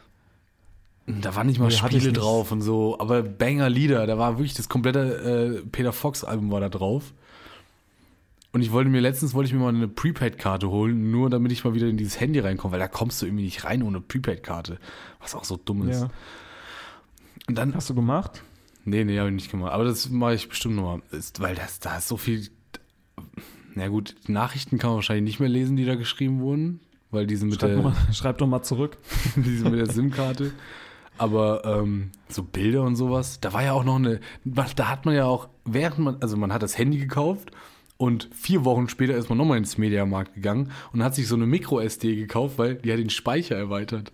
da 1.22 1.36
waren 1.36 1.46
nicht 1.48 1.60
mal 1.60 1.68
Nee, 1.68 1.76
Spiele 1.76 2.12
drauf 2.12 2.52
und 2.52 2.62
so, 2.62 2.98
aber 3.00 3.22
Banger 3.22 3.70
Lieder, 3.70 4.08
da 4.08 4.18
war 4.18 4.38
wirklich 4.40 4.56
das 4.56 4.68
komplette 4.68 5.62
äh, 5.64 5.68
Peter 5.72 5.94
Fox 5.94 6.24
Album 6.24 6.50
war 6.52 6.60
da 6.60 6.70
drauf. 6.70 7.14
Und 8.56 8.62
ich 8.62 8.72
wollte 8.72 8.90
mir 8.90 9.02
letztens 9.02 9.34
wollte 9.34 9.50
ich 9.50 9.54
mir 9.54 9.60
mal 9.60 9.76
eine 9.76 9.90
Prepaid-Karte 9.90 10.70
holen, 10.70 11.12
nur 11.12 11.30
damit 11.30 11.52
ich 11.52 11.66
mal 11.66 11.74
wieder 11.74 11.88
in 11.88 11.98
dieses 11.98 12.22
Handy 12.22 12.40
reinkomme, 12.40 12.72
weil 12.72 12.80
da 12.80 12.88
kommst 12.88 13.22
du 13.22 13.26
irgendwie 13.26 13.44
nicht 13.44 13.66
rein 13.66 13.84
ohne 13.84 14.00
Prepaid-Karte, 14.00 14.80
was 15.20 15.36
auch 15.36 15.44
so 15.44 15.58
dumm 15.58 15.90
ist. 15.90 16.04
Ja. 16.04 16.10
Und 17.50 17.58
dann 17.58 17.76
Hast 17.76 17.90
du 17.90 17.96
gemacht? 17.96 18.44
Nee, 18.86 19.04
nee, 19.04 19.20
habe 19.20 19.28
ich 19.28 19.36
nicht 19.36 19.52
gemacht. 19.52 19.74
Aber 19.74 19.84
das 19.84 20.10
mache 20.10 20.36
ich 20.36 20.48
bestimmt 20.48 20.78
nochmal. 20.78 21.02
Ist, 21.12 21.42
weil 21.42 21.54
das, 21.56 21.82
da 21.82 21.98
ist 21.98 22.08
so 22.08 22.16
viel. 22.16 22.48
Na 23.74 23.90
gut, 23.90 24.16
Nachrichten 24.28 24.78
kann 24.78 24.92
man 24.92 24.96
wahrscheinlich 24.96 25.26
nicht 25.26 25.42
mehr 25.42 25.50
lesen, 25.50 25.76
die 25.76 25.84
da 25.84 25.96
geschrieben 25.96 26.40
wurden, 26.40 26.80
weil 27.12 27.28
die 27.28 27.36
sind 27.36 27.50
mit, 27.50 27.60
Schreib, 27.60 27.72
der, 27.72 27.84
mal, 27.84 27.94
schreib 28.14 28.38
doch 28.38 28.48
mal 28.48 28.64
zurück. 28.64 28.98
die 29.36 29.58
sind 29.58 29.70
mit 29.70 29.86
der 29.86 29.94
SIM-Karte. 29.94 30.54
Aber 31.18 31.66
ähm, 31.66 32.12
so 32.30 32.42
Bilder 32.42 32.84
und 32.84 32.96
sowas, 32.96 33.42
da 33.42 33.52
war 33.52 33.64
ja 33.64 33.74
auch 33.74 33.84
noch 33.84 33.98
eine. 33.98 34.22
Da 34.46 34.88
hat 34.88 35.06
man 35.06 35.14
ja 35.14 35.26
auch, 35.26 35.50
während 35.66 36.00
man, 36.00 36.18
also 36.22 36.38
man 36.38 36.54
hat 36.54 36.64
das 36.64 36.78
Handy 36.78 37.00
gekauft 37.00 37.52
und 37.98 38.30
vier 38.34 38.66
Wochen 38.66 38.90
später 38.90 39.16
ist 39.16 39.30
man 39.30 39.38
nochmal 39.38 39.58
ins 39.58 39.78
Mediamarkt 39.78 40.34
gegangen 40.34 40.72
und 40.92 41.04
hat 41.04 41.16
sich 41.16 41.28
so 41.28 41.36
eine 41.36 41.46
Micro-SD 41.46 42.16
gekauft, 42.16 42.58
weil 42.58 42.76
die 42.76 42.92
hat 42.92 43.00
den 43.00 43.10
Speicher 43.10 43.56
erweitert. 43.56 44.12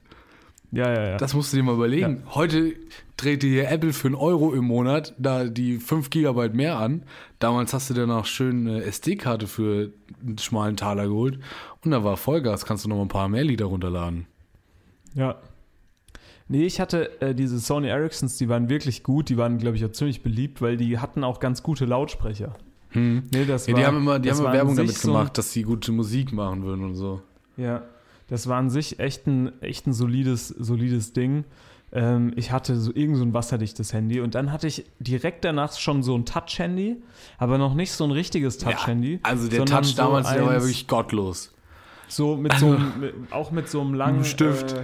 Ja, 0.71 0.93
ja, 0.93 1.09
ja. 1.09 1.17
Das 1.17 1.33
musst 1.33 1.51
du 1.51 1.57
dir 1.57 1.63
mal 1.63 1.75
überlegen. 1.75 2.23
Heute 2.33 2.73
dreht 3.17 3.43
dir 3.43 3.49
hier 3.49 3.69
Apple 3.69 3.91
für 3.91 4.07
einen 4.07 4.15
Euro 4.15 4.53
im 4.53 4.65
Monat 4.65 5.13
da 5.17 5.45
die 5.45 5.79
5 5.79 6.09
Gigabyte 6.09 6.53
mehr 6.53 6.77
an. 6.77 7.03
Damals 7.39 7.73
hast 7.73 7.89
du 7.89 7.93
dir 7.93 8.07
noch 8.07 8.25
schön 8.25 8.67
eine 8.67 8.83
SD-Karte 8.83 9.47
für 9.47 9.91
einen 10.21 10.37
schmalen 10.37 10.77
Taler 10.77 11.07
geholt. 11.07 11.39
Und 11.83 11.91
da 11.91 12.03
war 12.05 12.15
Vollgas, 12.15 12.65
kannst 12.65 12.85
du 12.85 12.89
noch 12.89 12.95
mal 12.95 13.01
ein 13.03 13.09
paar 13.09 13.27
mehr 13.27 13.43
Lieder 13.43 13.65
runterladen. 13.65 14.27
Ja. 15.13 15.35
Nee, 16.47 16.65
ich 16.65 16.79
hatte 16.79 17.21
äh, 17.21 17.35
diese 17.35 17.59
Sony 17.59 17.87
Ericssons, 17.87 18.37
die 18.37 18.47
waren 18.47 18.69
wirklich 18.69 19.03
gut, 19.03 19.27
die 19.29 19.37
waren, 19.37 19.57
glaube 19.57 19.75
ich, 19.75 19.85
auch 19.85 19.91
ziemlich 19.91 20.23
beliebt, 20.23 20.61
weil 20.61 20.77
die 20.77 20.99
hatten 20.99 21.23
auch 21.23 21.39
ganz 21.39 21.63
gute 21.63 21.85
Lautsprecher. 21.85 22.55
Nee, 22.93 23.45
das 23.45 23.67
Ja, 23.67 23.73
war, 23.73 23.79
die 23.79 23.85
haben 23.85 23.97
immer, 23.97 24.19
die 24.19 24.29
haben 24.31 24.39
immer 24.39 24.53
Werbung 24.53 24.75
damit 24.75 24.95
so 24.95 25.07
gemacht, 25.09 25.37
dass 25.37 25.51
sie 25.51 25.63
gute 25.63 25.91
Musik 25.91 26.33
machen 26.33 26.63
würden 26.63 26.83
und 26.85 26.95
so. 26.95 27.21
Ja, 27.57 27.83
das 28.27 28.47
war 28.47 28.57
an 28.57 28.69
sich 28.69 28.99
echt 28.99 29.27
ein, 29.27 29.61
echt 29.61 29.87
ein 29.87 29.93
solides, 29.93 30.47
solides 30.49 31.13
Ding. 31.13 31.45
Ähm, 31.93 32.31
ich 32.37 32.51
hatte 32.51 32.77
so 32.77 32.91
irgend 32.93 33.17
so 33.17 33.23
ein 33.23 33.33
wasserdichtes 33.33 33.91
Handy 33.93 34.21
und 34.21 34.33
dann 34.35 34.51
hatte 34.51 34.67
ich 34.67 34.85
direkt 34.99 35.43
danach 35.43 35.73
schon 35.77 36.03
so 36.03 36.17
ein 36.17 36.25
Touch-Handy, 36.25 36.97
aber 37.37 37.57
noch 37.57 37.73
nicht 37.73 37.91
so 37.91 38.05
ein 38.05 38.11
richtiges 38.11 38.57
Touch-Handy. 38.57 39.19
also 39.23 39.49
der 39.49 39.65
Touch 39.65 39.85
so 39.87 39.97
damals, 39.97 40.29
der 40.31 40.45
war 40.45 40.53
ja 40.53 40.61
wirklich 40.61 40.87
gottlos. 40.87 41.53
So 42.07 42.35
mit 42.37 42.53
so 42.53 42.67
einem, 42.67 42.99
mit, 42.99 43.13
auch 43.31 43.51
mit 43.51 43.69
so 43.69 43.81
einem 43.81 43.93
langen 43.93 44.23
Stift. 44.25 44.73
Äh, 44.73 44.83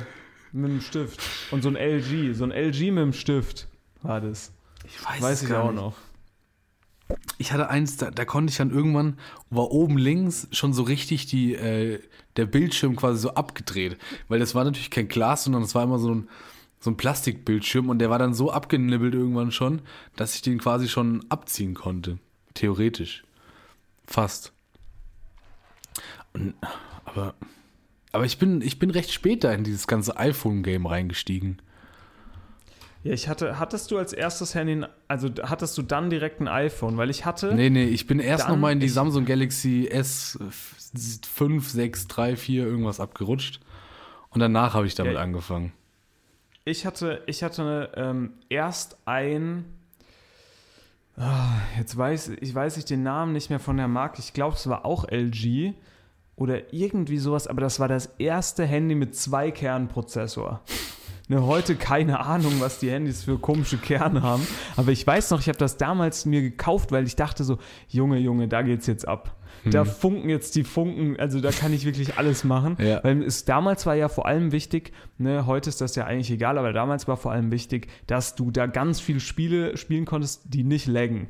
mit 0.54 0.72
einem 0.72 0.82
Stift. 0.82 1.20
Und 1.52 1.62
so 1.62 1.70
ein 1.70 1.76
LG, 1.76 2.34
so 2.34 2.46
ein 2.46 2.52
LG 2.52 2.92
mit 2.92 3.04
dem 3.04 3.14
Stift 3.14 3.68
war 4.02 4.22
das. 4.22 4.52
Ich 4.86 5.06
weiß, 5.06 5.22
Weiß 5.22 5.44
ich 5.44 5.54
auch 5.54 5.72
nicht. 5.72 5.76
noch. 5.82 5.94
Ich 7.38 7.52
hatte 7.52 7.70
eins, 7.70 7.98
da, 7.98 8.12
da 8.12 8.26
konnte 8.26 8.52
ich 8.52 8.58
dann 8.58 8.72
irgendwann, 8.72 9.18
war 9.50 9.72
oben 9.72 9.98
links 9.98 10.48
schon 10.52 10.74
so 10.74 10.84
richtig 10.84 11.26
die, 11.26 11.54
äh, 11.56 12.00
der 12.36 12.46
Bildschirm 12.46 12.96
quasi 12.96 13.20
so 13.20 13.34
abgedreht. 13.34 13.98
Weil 14.28 14.40
das 14.40 14.56
war 14.56 14.64
natürlich 14.64 14.92
kein 14.92 15.08
Glas, 15.08 15.46
sondern 15.46 15.62
das 15.62 15.76
war 15.76 15.84
immer 15.84 16.00
so 16.00 16.14
ein, 16.14 16.30
so 16.80 16.92
ein 16.92 16.98
Plastikbildschirm 16.98 17.90
und 17.90 18.00
der 18.00 18.10
war 18.10 18.20
dann 18.20 18.34
so 18.34 18.52
abgenibbelt 18.52 19.14
irgendwann 19.14 19.52
schon, 19.52 19.82
dass 20.16 20.36
ich 20.36 20.42
den 20.42 20.60
quasi 20.60 20.88
schon 20.88 21.26
abziehen 21.30 21.74
konnte. 21.74 22.20
Theoretisch. 22.54 23.24
Fast. 24.06 24.54
Aber, 27.06 27.34
aber 28.12 28.26
ich 28.26 28.38
bin, 28.38 28.62
ich 28.62 28.80
bin 28.80 28.90
recht 28.90 29.12
spät 29.12 29.44
da 29.44 29.52
in 29.54 29.64
dieses 29.64 29.88
ganze 29.88 30.18
iPhone-Game 30.18 30.86
reingestiegen. 30.86 31.62
Ja, 33.04 33.14
ich 33.14 33.28
hatte, 33.30 33.60
hattest 33.60 33.92
du 33.92 33.98
als 33.98 34.12
erstes 34.12 34.54
Handy, 34.56 34.86
also 35.08 35.30
hattest 35.44 35.78
du 35.78 35.82
dann 35.82 36.10
direkt 36.10 36.42
ein 36.42 36.48
iPhone? 36.48 36.98
Weil 36.98 37.10
ich 37.10 37.26
hatte, 37.26 37.54
Nee, 37.56 37.70
nee, 37.70 37.86
ich 37.86 38.08
bin 38.08 38.20
erst 38.20 38.46
Dann- 38.46 38.52
noch 38.54 38.58
mal 38.60 38.72
in 38.72 38.80
die 38.80 38.90
Samsung 38.90 39.26
Galaxy 39.26 39.90
S5, 39.92 41.62
6, 41.70 42.08
3, 42.08 42.36
4 42.36 42.66
irgendwas 42.66 43.00
abgerutscht. 43.00 43.60
Und 44.30 44.40
danach 44.42 44.74
habe 44.74 44.88
ich 44.88 44.96
damit 44.96 45.14
Ja. 45.14 45.22
angefangen. 45.22 45.72
Ich 46.66 46.86
hatte, 46.86 47.24
ich 47.28 47.44
hatte 47.44 47.92
ähm, 47.96 48.34
erst 48.50 48.98
ein. 49.06 49.66
Ah, 51.16 51.54
jetzt 51.78 51.98
weiß 51.98 52.30
ich 52.42 52.54
weiß 52.54 52.78
ich 52.78 52.86
den 52.86 53.04
Namen 53.04 53.32
nicht 53.34 53.50
mehr 53.50 53.60
von 53.60 53.78
der 53.78 53.88
Marke. 53.88 54.20
Ich 54.20 54.34
glaube, 54.34 54.56
es 54.56 54.68
war 54.68 54.86
auch 54.86 55.06
LG 55.10 55.74
oder 56.36 56.74
irgendwie 56.74 57.18
sowas, 57.18 57.48
aber 57.48 57.62
das 57.62 57.80
war 57.80 57.88
das 57.88 58.08
erste 58.20 58.66
Handy 58.66 58.96
mit 58.96 59.16
zwei 59.16 59.50
Kernprozessor. 59.50 60.62
Ne, 61.30 61.46
heute 61.46 61.76
keine 61.76 62.22
Ahnung, 62.22 62.54
was 62.60 62.80
die 62.80 62.90
Handys 62.90 63.26
für 63.26 63.38
komische 63.38 63.78
Kerne 63.78 64.22
haben. 64.22 64.48
Aber 64.78 64.92
ich 64.92 65.06
weiß 65.06 65.32
noch, 65.32 65.42
ich 65.42 65.50
habe 65.50 65.58
das 65.58 65.76
damals 65.76 66.26
mir 66.26 66.42
gekauft, 66.42 66.94
weil 66.94 67.06
ich 67.06 67.18
dachte 67.18 67.44
so, 67.44 67.58
Junge, 67.90 68.18
Junge, 68.18 68.48
da 68.48 68.62
geht's 68.62 68.88
jetzt 68.88 69.08
ab. 69.08 69.36
Da 69.66 69.84
funken 69.84 70.30
jetzt 70.30 70.56
die 70.56 70.64
Funken, 70.64 71.20
also 71.20 71.42
da 71.42 71.52
kann 71.52 71.74
ich 71.74 71.86
wirklich 71.86 72.18
alles 72.18 72.44
machen. 72.44 72.78
Ja. 72.80 73.04
Weil 73.04 73.24
es 73.24 73.44
damals 73.44 73.86
war 73.86 73.96
ja 73.96 74.08
vor 74.08 74.26
allem 74.26 74.52
wichtig, 74.54 74.94
ne, 75.18 75.46
heute 75.46 75.70
ist 75.70 75.82
das 75.82 75.96
ja 75.96 76.06
eigentlich 76.06 76.32
egal, 76.32 76.58
aber 76.58 76.72
damals 76.74 77.08
war 77.08 77.18
vor 77.18 77.32
allem 77.32 77.52
wichtig, 77.52 77.88
dass 78.08 78.36
du 78.36 78.52
da 78.52 78.68
ganz 78.68 79.00
viele 79.00 79.20
Spiele 79.20 79.76
spielen 79.76 80.06
konntest, 80.06 80.44
die 80.46 80.64
nicht 80.64 80.88
laggen. 80.88 81.28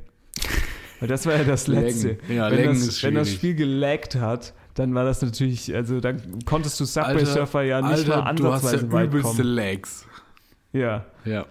Weil 1.00 1.08
das 1.08 1.26
war 1.26 1.36
ja 1.36 1.44
das 1.44 1.68
Laggen. 1.68 1.86
Letzte. 1.86 2.18
Ja, 2.28 2.52
wenn, 2.52 2.66
das, 2.68 3.04
wenn 3.04 3.16
das. 3.16 3.32
Spiel 3.32 3.56
gelaggt 3.56 4.16
hat, 4.16 4.54
dann 4.78 4.94
war 4.94 5.04
das 5.04 5.22
natürlich, 5.22 5.74
also 5.74 6.00
dann 6.00 6.22
konntest 6.46 6.80
du 6.80 6.86
Subway 6.86 7.26
Surfer 7.26 7.64
ja 7.64 7.82
nicht 7.82 8.10
Alter, 8.10 8.24
mal 8.24 8.36
du 8.36 8.46
hast 8.46 8.64
ansatzweise 8.64 8.86
ja 8.86 8.92
weit 8.92 9.08
übelste 9.08 9.38
kommen. 9.38 9.56
Lags. 9.56 10.06
Ja. 10.72 11.06
Ja. 11.26 11.46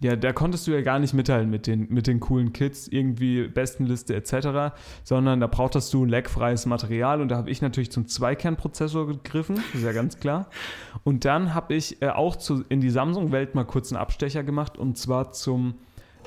Ja, 0.00 0.16
da 0.16 0.32
konntest 0.34 0.66
du 0.66 0.72
ja 0.72 0.82
gar 0.82 0.98
nicht 0.98 1.14
mithalten 1.14 1.48
mit 1.48 1.66
den, 1.66 1.88
mit 1.88 2.06
den 2.06 2.20
coolen 2.20 2.52
Kids, 2.52 2.88
irgendwie 2.88 3.46
Bestenliste 3.46 4.14
etc., 4.14 4.74
sondern 5.02 5.40
da 5.40 5.46
brauchtest 5.46 5.94
du 5.94 6.04
lagfreies 6.04 6.66
Material 6.66 7.22
und 7.22 7.28
da 7.28 7.36
habe 7.36 7.48
ich 7.48 7.62
natürlich 7.62 7.90
zum 7.90 8.06
Zweikernprozessor 8.06 9.06
gegriffen, 9.06 9.62
ist 9.72 9.82
ja 9.82 9.92
ganz 9.92 10.18
klar. 10.18 10.50
Und 11.04 11.24
dann 11.24 11.54
habe 11.54 11.74
ich 11.74 12.02
äh, 12.02 12.08
auch 12.08 12.36
zu, 12.36 12.64
in 12.68 12.80
die 12.82 12.90
Samsung-Welt 12.90 13.54
mal 13.54 13.64
kurz 13.64 13.92
einen 13.92 14.02
Abstecher 14.02 14.42
gemacht 14.42 14.76
und 14.76 14.98
zwar 14.98 15.32
zum 15.32 15.76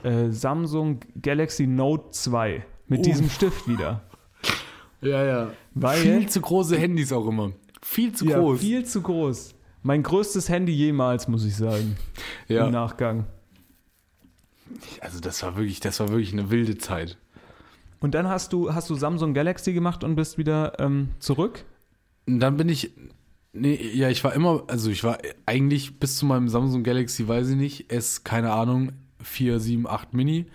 äh, 0.02 0.30
Samsung 0.30 1.02
Galaxy 1.22 1.68
Note 1.68 2.10
2 2.12 2.66
mit 2.88 3.02
Uh. 3.02 3.04
diesem 3.04 3.30
Stift 3.30 3.68
wieder. 3.68 4.02
Ja, 5.02 5.24
ja. 5.24 5.52
Weil- 5.74 5.98
Viel 6.00 6.28
zu 6.30 6.42
große 6.42 6.78
Handys 6.78 7.12
auch 7.12 7.28
immer. 7.28 7.52
viel 7.84 8.12
zu 8.14 8.26
Ja, 8.26 8.40
groß. 8.40 8.60
viel 8.60 8.84
zu 8.86 9.02
groß. 9.02 9.54
Mein 9.84 10.04
größtes 10.04 10.50
Handy 10.50 10.74
jemals, 10.74 11.28
muss 11.28 11.46
ich 11.46 11.56
sagen. 11.56 11.96
Im 12.48 12.56
ja. 12.56 12.70
Nachgang. 12.70 13.26
Also 15.00 15.20
das 15.20 15.42
war 15.44 15.56
wirklich, 15.56 15.80
das 15.80 16.00
war 16.00 16.10
wirklich 16.10 16.34
eine 16.34 16.50
wilde 16.50 16.78
Zeit. 16.78 17.18
Und 18.00 18.14
dann 18.14 18.28
hast 18.28 18.54
du, 18.54 18.74
hast 18.74 18.90
du 18.90 18.96
Samsung 18.96 19.34
Galaxy 19.34 19.74
gemacht 19.74 20.04
und 20.04 20.16
bist 20.16 20.38
wieder 20.38 20.80
ähm, 20.80 21.10
zurück? 21.20 21.64
Und 22.28 22.40
dann 22.40 22.58
bin 22.58 22.68
ich, 22.70 22.92
nee, 23.54 23.76
ja, 23.94 24.10
ich 24.10 24.24
war 24.24 24.34
immer, 24.34 24.64
also 24.68 24.90
ich 24.92 25.04
war 25.04 25.18
eigentlich 25.46 26.00
bis 26.00 26.18
zu 26.18 26.26
meinem 26.26 26.50
Samsung 26.50 26.84
Galaxy, 26.84 27.28
weiß 27.28 27.50
ich 27.50 27.56
nicht, 27.56 27.92
S, 27.92 28.24
keine 28.24 28.52
Ahnung, 28.52 28.92
4, 29.24 29.60
7, 29.60 29.88
8 29.88 30.14
Mini, 30.14 30.46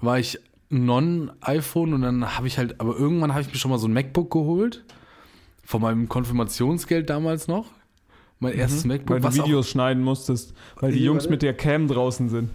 war 0.00 0.18
ich 0.18 0.38
non-iPhone 0.70 1.94
und 1.94 2.02
dann 2.02 2.36
habe 2.36 2.46
ich 2.46 2.58
halt, 2.58 2.80
aber 2.80 2.96
irgendwann 2.96 3.32
habe 3.32 3.42
ich 3.42 3.48
mir 3.48 3.54
schon 3.56 3.70
mal 3.70 3.78
so 3.78 3.88
ein 3.88 3.92
MacBook 3.92 4.30
geholt, 4.30 4.84
von 5.64 5.82
meinem 5.82 6.08
Konfirmationsgeld 6.08 7.08
damals 7.10 7.48
noch. 7.48 7.70
Mein 8.40 8.54
erstes 8.54 8.84
MacBook, 8.84 9.08
Mhm. 9.08 9.12
Weil 9.14 9.20
du 9.20 9.26
was 9.26 9.40
auch- 9.40 9.44
Videos 9.46 9.68
schneiden 9.70 10.02
musstest, 10.04 10.54
weil 10.80 10.92
die 10.92 11.02
Jungs 11.02 11.24
warte. 11.24 11.30
mit 11.30 11.42
der 11.42 11.54
Cam 11.54 11.88
draußen 11.88 12.28
sind. 12.28 12.50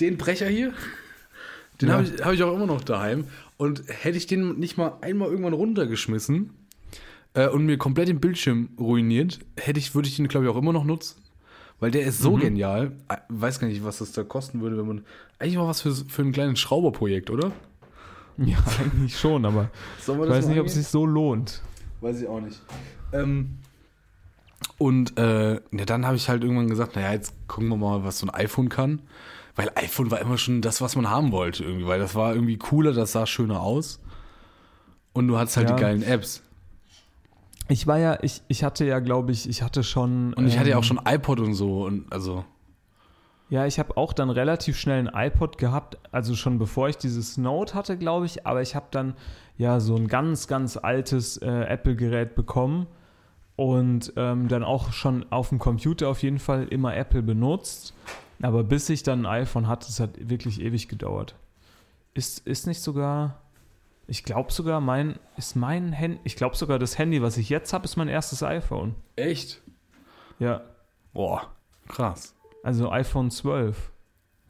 den 0.00 0.16
Brecher 0.16 0.48
hier, 0.48 0.72
den 1.80 1.88
Ja. 1.90 1.94
habe 1.96 2.04
ich, 2.04 2.24
hab 2.24 2.32
ich 2.32 2.42
auch 2.42 2.54
immer 2.54 2.66
noch 2.66 2.80
daheim. 2.80 3.24
Und 3.58 3.82
hätte 3.88 4.16
ich 4.16 4.26
den 4.26 4.58
nicht 4.58 4.78
mal 4.78 4.94
einmal 5.02 5.28
irgendwann 5.28 5.52
runtergeschmissen 5.52 6.50
äh, 7.34 7.48
und 7.48 7.66
mir 7.66 7.76
komplett 7.76 8.08
den 8.08 8.18
Bildschirm 8.20 8.70
ruiniert, 8.78 9.40
hätte 9.58 9.78
ich, 9.78 9.94
würde 9.94 10.08
ich 10.08 10.16
den, 10.16 10.28
glaube 10.28 10.46
ich, 10.46 10.50
auch 10.50 10.56
immer 10.56 10.72
noch 10.72 10.84
nutzen. 10.84 11.20
Weil 11.80 11.90
der 11.90 12.02
ist 12.02 12.20
so 12.20 12.36
Mhm. 12.36 12.40
genial. 12.40 12.92
Äh, 13.08 13.16
Weiß 13.28 13.58
gar 13.58 13.66
nicht, 13.68 13.82
was 13.84 13.98
das 13.98 14.12
da 14.12 14.22
kosten 14.22 14.60
würde, 14.60 14.76
wenn 14.78 14.86
man. 14.86 15.04
Eigentlich 15.38 15.56
mal 15.56 15.66
was 15.66 15.80
für, 15.80 15.92
für 15.94 16.22
ein 16.22 16.32
kleines 16.32 16.58
Schrauberprojekt, 16.60 17.30
oder? 17.30 17.52
Ja, 18.38 18.56
eigentlich 18.80 19.18
schon, 19.18 19.44
aber 19.44 19.68
ich 20.00 20.08
weiß 20.08 20.46
nicht, 20.46 20.58
ob 20.60 20.66
es 20.66 20.72
sich 20.74 20.86
so 20.86 21.04
lohnt. 21.04 21.60
Weiß 22.00 22.22
ich 22.22 22.26
auch 22.28 22.40
nicht. 22.40 22.62
Ähm, 23.12 23.58
und 24.78 25.18
äh, 25.18 25.54
ja, 25.54 25.84
dann 25.84 26.06
habe 26.06 26.16
ich 26.16 26.28
halt 26.30 26.42
irgendwann 26.42 26.68
gesagt, 26.70 26.96
naja, 26.96 27.12
jetzt 27.12 27.34
gucken 27.48 27.68
wir 27.68 27.76
mal, 27.76 28.02
was 28.02 28.18
so 28.20 28.26
ein 28.26 28.30
iPhone 28.30 28.70
kann. 28.70 29.02
Weil 29.56 29.70
iPhone 29.74 30.10
war 30.10 30.20
immer 30.20 30.38
schon 30.38 30.62
das, 30.62 30.80
was 30.80 30.96
man 30.96 31.10
haben 31.10 31.32
wollte 31.32 31.64
irgendwie, 31.64 31.86
weil 31.86 31.98
das 31.98 32.14
war 32.14 32.34
irgendwie 32.34 32.56
cooler, 32.56 32.92
das 32.94 33.12
sah 33.12 33.26
schöner 33.26 33.60
aus. 33.60 34.00
Und 35.12 35.28
du 35.28 35.36
hattest 35.36 35.58
halt 35.58 35.68
Ja. 35.68 35.76
die 35.76 35.80
geilen 35.82 36.02
Apps. 36.02 36.42
Ich 37.70 37.86
war 37.86 37.98
ja, 37.98 38.18
ich, 38.22 38.42
ich 38.48 38.64
hatte 38.64 38.84
ja, 38.84 38.98
glaube 38.98 39.30
ich, 39.30 39.48
ich 39.48 39.62
hatte 39.62 39.84
schon. 39.84 40.34
Und 40.34 40.46
ich 40.46 40.58
hatte 40.58 40.70
ja 40.70 40.76
auch 40.76 40.80
ähm, 40.80 40.84
schon 40.84 41.00
iPod 41.06 41.38
und 41.38 41.54
so 41.54 41.84
und 41.84 42.12
also. 42.12 42.44
Ja, 43.48 43.66
ich 43.66 43.78
habe 43.78 43.96
auch 43.96 44.12
dann 44.12 44.30
relativ 44.30 44.76
schnell 44.76 45.08
ein 45.08 45.28
iPod 45.28 45.58
gehabt, 45.58 45.98
also 46.12 46.34
schon 46.36 46.58
bevor 46.58 46.88
ich 46.88 46.96
dieses 46.96 47.36
Note 47.36 47.74
hatte, 47.74 47.96
glaube 47.98 48.26
ich, 48.26 48.46
aber 48.46 48.62
ich 48.62 48.76
habe 48.76 48.86
dann 48.92 49.14
ja 49.56 49.80
so 49.80 49.96
ein 49.96 50.06
ganz, 50.06 50.46
ganz 50.46 50.76
altes 50.76 51.36
äh, 51.38 51.46
Apple-Gerät 51.48 52.36
bekommen 52.36 52.86
und 53.56 54.12
ähm, 54.16 54.46
dann 54.46 54.62
auch 54.62 54.92
schon 54.92 55.26
auf 55.30 55.48
dem 55.48 55.58
Computer 55.58 56.08
auf 56.08 56.22
jeden 56.22 56.38
Fall 56.38 56.68
immer 56.68 56.96
Apple 56.96 57.22
benutzt. 57.22 57.92
Aber 58.40 58.64
bis 58.64 58.88
ich 58.88 59.02
dann 59.02 59.26
ein 59.26 59.42
iPhone 59.42 59.66
hatte, 59.68 59.88
es 59.88 60.00
hat 60.00 60.10
wirklich 60.18 60.60
ewig 60.60 60.88
gedauert. 60.88 61.34
Ist, 62.14 62.46
ist 62.46 62.66
nicht 62.66 62.80
sogar, 62.80 63.42
ich 64.10 64.24
glaube 64.24 64.52
sogar, 64.52 64.80
mein, 64.80 65.20
ist 65.36 65.54
mein 65.54 65.92
Handy, 65.92 66.18
ich 66.24 66.34
glaube 66.34 66.56
sogar 66.56 66.80
das 66.80 66.98
Handy, 66.98 67.22
was 67.22 67.36
ich 67.36 67.48
jetzt 67.48 67.72
habe, 67.72 67.84
ist 67.84 67.94
mein 67.94 68.08
erstes 68.08 68.42
iPhone. 68.42 68.96
Echt? 69.14 69.62
Ja, 70.40 70.62
Boah, 71.12 71.54
krass. 71.86 72.34
also 72.64 72.90
iPhone 72.90 73.30
12, 73.30 73.92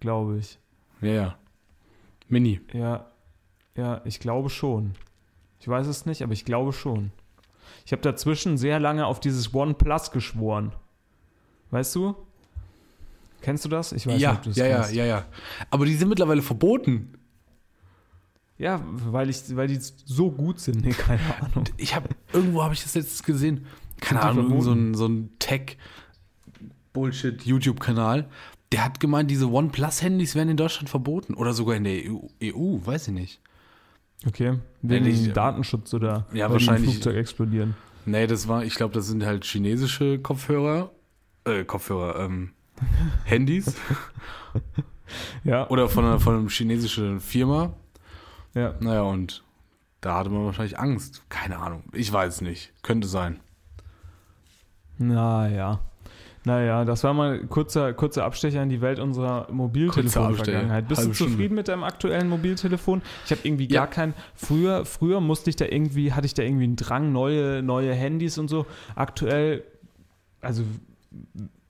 glaube 0.00 0.38
ich. 0.38 0.58
Ja, 1.02 1.12
ja. 1.12 1.38
Mini. 2.26 2.62
Ja, 2.72 3.10
ja, 3.76 4.00
ich 4.06 4.18
glaube 4.18 4.48
schon. 4.48 4.94
Ich 5.58 5.68
weiß 5.68 5.88
es 5.88 6.06
nicht, 6.06 6.22
aber 6.22 6.32
ich 6.32 6.46
glaube 6.46 6.72
schon. 6.72 7.12
Ich 7.84 7.92
habe 7.92 8.00
dazwischen 8.00 8.56
sehr 8.56 8.80
lange 8.80 9.04
auf 9.04 9.20
dieses 9.20 9.52
OnePlus 9.52 10.10
geschworen. 10.10 10.72
Weißt 11.70 11.94
du? 11.94 12.16
Kennst 13.42 13.66
du 13.66 13.68
das? 13.68 13.92
Ich 13.92 14.06
weiß 14.06 14.18
ja, 14.18 14.30
nicht, 14.30 14.38
ob 14.38 14.42
du 14.44 14.48
das 14.50 14.56
ja, 14.56 14.66
ja, 14.66 14.76
kennst. 14.76 14.94
ja, 14.94 15.04
ja. 15.04 15.24
Aber 15.68 15.84
die 15.84 15.94
sind 15.96 16.08
mittlerweile 16.08 16.40
verboten. 16.40 17.12
Ja, 18.60 18.82
weil, 18.84 19.30
ich, 19.30 19.56
weil 19.56 19.68
die 19.68 19.78
so 19.80 20.30
gut 20.30 20.60
sind. 20.60 20.84
Nee, 20.84 20.90
keine 20.92 21.20
Ahnung. 21.40 21.64
Ich 21.78 21.94
habe 21.94 22.10
irgendwo 22.30 22.62
habe 22.62 22.74
ich 22.74 22.82
das 22.82 22.94
letztens 22.94 23.22
gesehen. 23.22 23.64
Keine 24.00 24.20
Ahnung, 24.20 24.50
irgend 24.50 24.62
so 24.62 24.72
ein, 24.72 24.94
so 24.94 25.06
ein 25.06 25.30
Tech 25.38 25.78
Bullshit 26.92 27.42
YouTube 27.46 27.80
Kanal. 27.80 28.28
Der 28.72 28.84
hat 28.84 29.00
gemeint, 29.00 29.30
diese 29.30 29.50
OnePlus 29.50 30.02
Handys 30.02 30.34
werden 30.34 30.50
in 30.50 30.56
Deutschland 30.58 30.90
verboten 30.90 31.32
oder 31.34 31.54
sogar 31.54 31.74
in 31.76 31.84
der 31.84 32.02
EU, 32.10 32.18
EU 32.42 32.78
weiß 32.84 33.08
ich 33.08 33.14
nicht. 33.14 33.40
Okay. 34.26 34.58
Wegen 34.82 35.04
dem 35.06 35.32
Datenschutz 35.32 35.94
oder 35.94 36.26
Ja, 36.34 36.50
wahrscheinlich- 36.50 36.90
Flugzeug 36.90 37.16
explodieren. 37.16 37.74
Nee, 38.04 38.26
das 38.26 38.46
war, 38.46 38.62
ich 38.64 38.74
glaube, 38.74 38.92
das 38.92 39.06
sind 39.06 39.24
halt 39.24 39.44
chinesische 39.46 40.18
Kopfhörer, 40.18 40.90
äh, 41.44 41.64
Kopfhörer, 41.64 42.20
ähm, 42.20 42.50
Handys 43.24 43.74
Ja, 45.44 45.68
oder 45.70 45.88
von 45.88 46.04
einer, 46.04 46.20
von 46.20 46.36
einer 46.40 46.48
chinesischen 46.50 47.20
Firma. 47.20 47.72
Ja. 48.54 48.74
Naja, 48.80 49.02
und 49.02 49.42
da 50.00 50.16
hatte 50.18 50.30
man 50.30 50.44
wahrscheinlich 50.44 50.78
Angst. 50.78 51.22
Keine 51.28 51.58
Ahnung. 51.58 51.84
Ich 51.92 52.12
weiß 52.12 52.36
es 52.36 52.40
nicht. 52.40 52.72
Könnte 52.82 53.06
sein. 53.08 53.40
Naja. 54.98 55.80
Naja, 56.44 56.86
das 56.86 57.04
war 57.04 57.12
mal 57.12 57.40
kurzer, 57.48 57.92
kurzer 57.92 58.24
Abstecher 58.24 58.62
in 58.62 58.70
die 58.70 58.80
Welt 58.80 58.98
unserer 58.98 59.46
Mobiltelefon-Vergangenheit. 59.52 60.88
Bist 60.88 61.00
du 61.00 61.04
Halbe 61.04 61.14
Stunde. 61.14 61.32
zufrieden 61.34 61.54
mit 61.54 61.68
deinem 61.68 61.84
aktuellen 61.84 62.30
Mobiltelefon? 62.30 63.02
Ich 63.26 63.30
habe 63.30 63.42
irgendwie 63.44 63.68
gar 63.68 63.84
Ja. 63.84 63.86
kein. 63.90 64.14
Früher, 64.34 64.86
früher 64.86 65.20
musste 65.20 65.50
ich 65.50 65.56
da 65.56 65.66
irgendwie, 65.66 66.14
hatte 66.14 66.24
ich 66.26 66.32
da 66.32 66.42
irgendwie 66.42 66.64
einen 66.64 66.76
Drang, 66.76 67.12
neue, 67.12 67.62
neue 67.62 67.92
Handys 67.92 68.38
und 68.38 68.48
so. 68.48 68.64
Aktuell, 68.94 69.64
also 70.40 70.62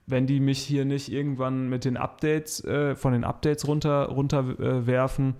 wenn 0.07 0.25
die 0.25 0.39
mich 0.39 0.59
hier 0.59 0.85
nicht 0.85 1.11
irgendwann 1.11 1.67
mit 1.67 1.83
den 1.83 1.97
Updates, 1.97 2.63
äh, 2.63 2.95
von 2.95 3.11
den 3.11 3.25
Updates 3.25 3.67
runter, 3.67 4.05
runter 4.05 4.39
äh, 4.57 4.87
werfen, 4.87 5.35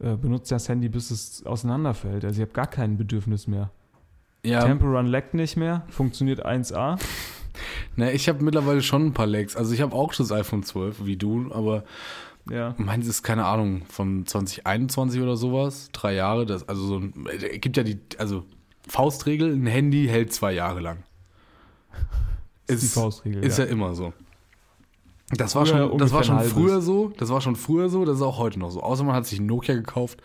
äh, 0.00 0.16
benutzt 0.16 0.50
das 0.50 0.68
Handy, 0.68 0.88
bis 0.88 1.10
es 1.10 1.44
auseinanderfällt. 1.44 2.24
Also 2.24 2.40
ich 2.40 2.42
habe 2.42 2.52
gar 2.52 2.66
kein 2.68 2.96
Bedürfnis 2.96 3.46
mehr. 3.46 3.70
Ja, 4.44 4.64
Temple 4.64 4.88
Run 4.88 5.06
leckt 5.06 5.34
nicht 5.34 5.56
mehr, 5.56 5.84
funktioniert 5.88 6.46
1A. 6.46 6.98
na, 7.96 8.12
ich 8.12 8.28
habe 8.28 8.44
mittlerweile 8.44 8.82
schon 8.82 9.06
ein 9.06 9.12
paar 9.12 9.26
Lags. 9.26 9.56
Also 9.56 9.74
ich 9.74 9.80
habe 9.80 9.94
auch 9.94 10.14
das 10.14 10.30
iPhone 10.30 10.62
12, 10.62 11.04
wie 11.04 11.16
du, 11.16 11.52
aber 11.52 11.84
Ja. 12.48 12.74
meins 12.78 13.08
ist, 13.08 13.22
keine 13.24 13.44
Ahnung, 13.44 13.82
von 13.88 14.24
2021 14.26 15.20
oder 15.20 15.36
sowas. 15.36 15.90
Drei 15.92 16.14
Jahre. 16.14 16.46
Das, 16.46 16.68
also 16.68 16.86
so 16.86 16.98
ein, 16.98 17.26
es 17.36 17.60
gibt 17.60 17.76
ja 17.76 17.82
die, 17.82 17.98
also 18.18 18.44
Faustregel, 18.86 19.52
ein 19.52 19.66
Handy 19.66 20.06
hält 20.06 20.32
zwei 20.32 20.52
Jahre 20.52 20.80
lang. 20.80 21.02
Ist 22.68 22.82
die 22.82 22.86
Faustregel. 22.86 23.42
Ist 23.44 23.58
ja. 23.58 23.64
ja, 23.64 23.70
immer 23.70 23.94
so. 23.94 24.12
Das 25.30 25.54
war 25.54 25.66
Früher 25.66 25.88
schon, 25.88 25.98
das 25.98 26.12
war 26.12 26.24
schon 26.24 26.40
früher 26.40 26.80
so, 26.80 27.12
das 27.18 27.28
war 27.28 27.40
schon 27.40 27.56
früher 27.56 27.90
so, 27.90 28.04
das 28.04 28.16
ist 28.16 28.22
auch 28.22 28.38
heute 28.38 28.58
noch 28.58 28.70
so. 28.70 28.82
Außer 28.82 29.04
man 29.04 29.14
hat 29.14 29.26
sich 29.26 29.40
Nokia 29.40 29.74
gekauft, 29.74 30.22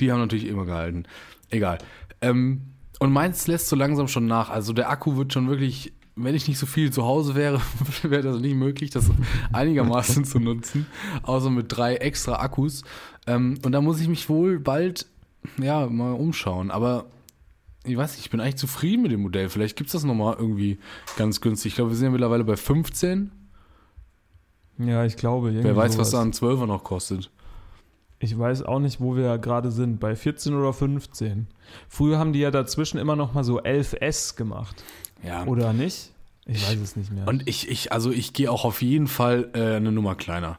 die 0.00 0.12
haben 0.12 0.20
natürlich 0.20 0.46
immer 0.46 0.66
gehalten. 0.66 1.04
Egal. 1.50 1.78
Ähm, 2.20 2.62
und 2.98 3.12
meins 3.12 3.46
lässt 3.46 3.68
so 3.68 3.76
langsam 3.76 4.08
schon 4.08 4.26
nach. 4.26 4.50
Also 4.50 4.72
der 4.72 4.90
Akku 4.90 5.16
wird 5.16 5.32
schon 5.32 5.48
wirklich, 5.48 5.92
wenn 6.14 6.34
ich 6.34 6.46
nicht 6.46 6.58
so 6.58 6.66
viel 6.66 6.92
zu 6.92 7.04
Hause 7.04 7.34
wäre, 7.34 7.60
wäre 8.02 8.22
das 8.22 8.40
nicht 8.40 8.54
möglich, 8.54 8.90
das 8.90 9.10
einigermaßen 9.52 10.24
zu 10.24 10.40
nutzen. 10.40 10.86
Außer 11.22 11.50
mit 11.50 11.66
drei 11.68 11.96
extra 11.96 12.36
Akkus. 12.40 12.82
Ähm, 13.26 13.58
und 13.64 13.72
da 13.72 13.80
muss 13.80 14.00
ich 14.00 14.08
mich 14.08 14.28
wohl 14.28 14.60
bald, 14.60 15.06
ja, 15.58 15.86
mal 15.86 16.12
umschauen. 16.12 16.70
Aber 16.70 17.06
ich 17.84 17.96
weiß 17.96 18.12
nicht, 18.12 18.26
ich 18.26 18.30
bin 18.30 18.40
eigentlich 18.40 18.56
zufrieden 18.56 19.02
mit 19.02 19.12
dem 19.12 19.22
Modell. 19.22 19.48
Vielleicht 19.48 19.76
gibt 19.76 19.88
es 19.88 19.92
das 19.92 20.04
nochmal 20.04 20.36
irgendwie 20.38 20.78
ganz 21.16 21.40
günstig. 21.40 21.72
Ich 21.72 21.76
glaube, 21.76 21.90
wir 21.90 21.96
sind 21.96 22.06
ja 22.06 22.10
mittlerweile 22.12 22.44
bei 22.44 22.56
15. 22.56 23.30
Ja, 24.78 25.04
ich 25.04 25.16
glaube. 25.16 25.52
Wer 25.62 25.76
weiß, 25.76 25.98
was 25.98 26.10
da 26.10 26.22
sowas. 26.22 26.42
ein 26.42 26.48
12er 26.48 26.66
noch 26.66 26.84
kostet. 26.84 27.30
Ich 28.18 28.38
weiß 28.38 28.62
auch 28.62 28.78
nicht, 28.78 29.00
wo 29.00 29.16
wir 29.16 29.38
gerade 29.38 29.70
sind. 29.70 30.00
Bei 30.00 30.16
14 30.16 30.54
oder 30.54 30.72
15. 30.72 31.46
Früher 31.88 32.18
haben 32.18 32.32
die 32.32 32.40
ja 32.40 32.50
dazwischen 32.50 32.98
immer 32.98 33.16
noch 33.16 33.34
mal 33.34 33.44
so 33.44 33.60
11S 33.60 34.36
gemacht. 34.36 34.82
Ja. 35.22 35.44
Oder 35.46 35.72
nicht? 35.72 36.10
Ich 36.46 36.66
weiß 36.68 36.78
es 36.80 36.96
nicht 36.96 37.10
mehr. 37.12 37.26
Und 37.28 37.46
ich, 37.48 37.68
ich, 37.70 37.92
also 37.92 38.10
ich 38.10 38.32
gehe 38.32 38.50
auch 38.50 38.64
auf 38.64 38.82
jeden 38.82 39.06
Fall 39.06 39.50
äh, 39.54 39.76
eine 39.76 39.92
Nummer 39.92 40.14
kleiner. 40.14 40.58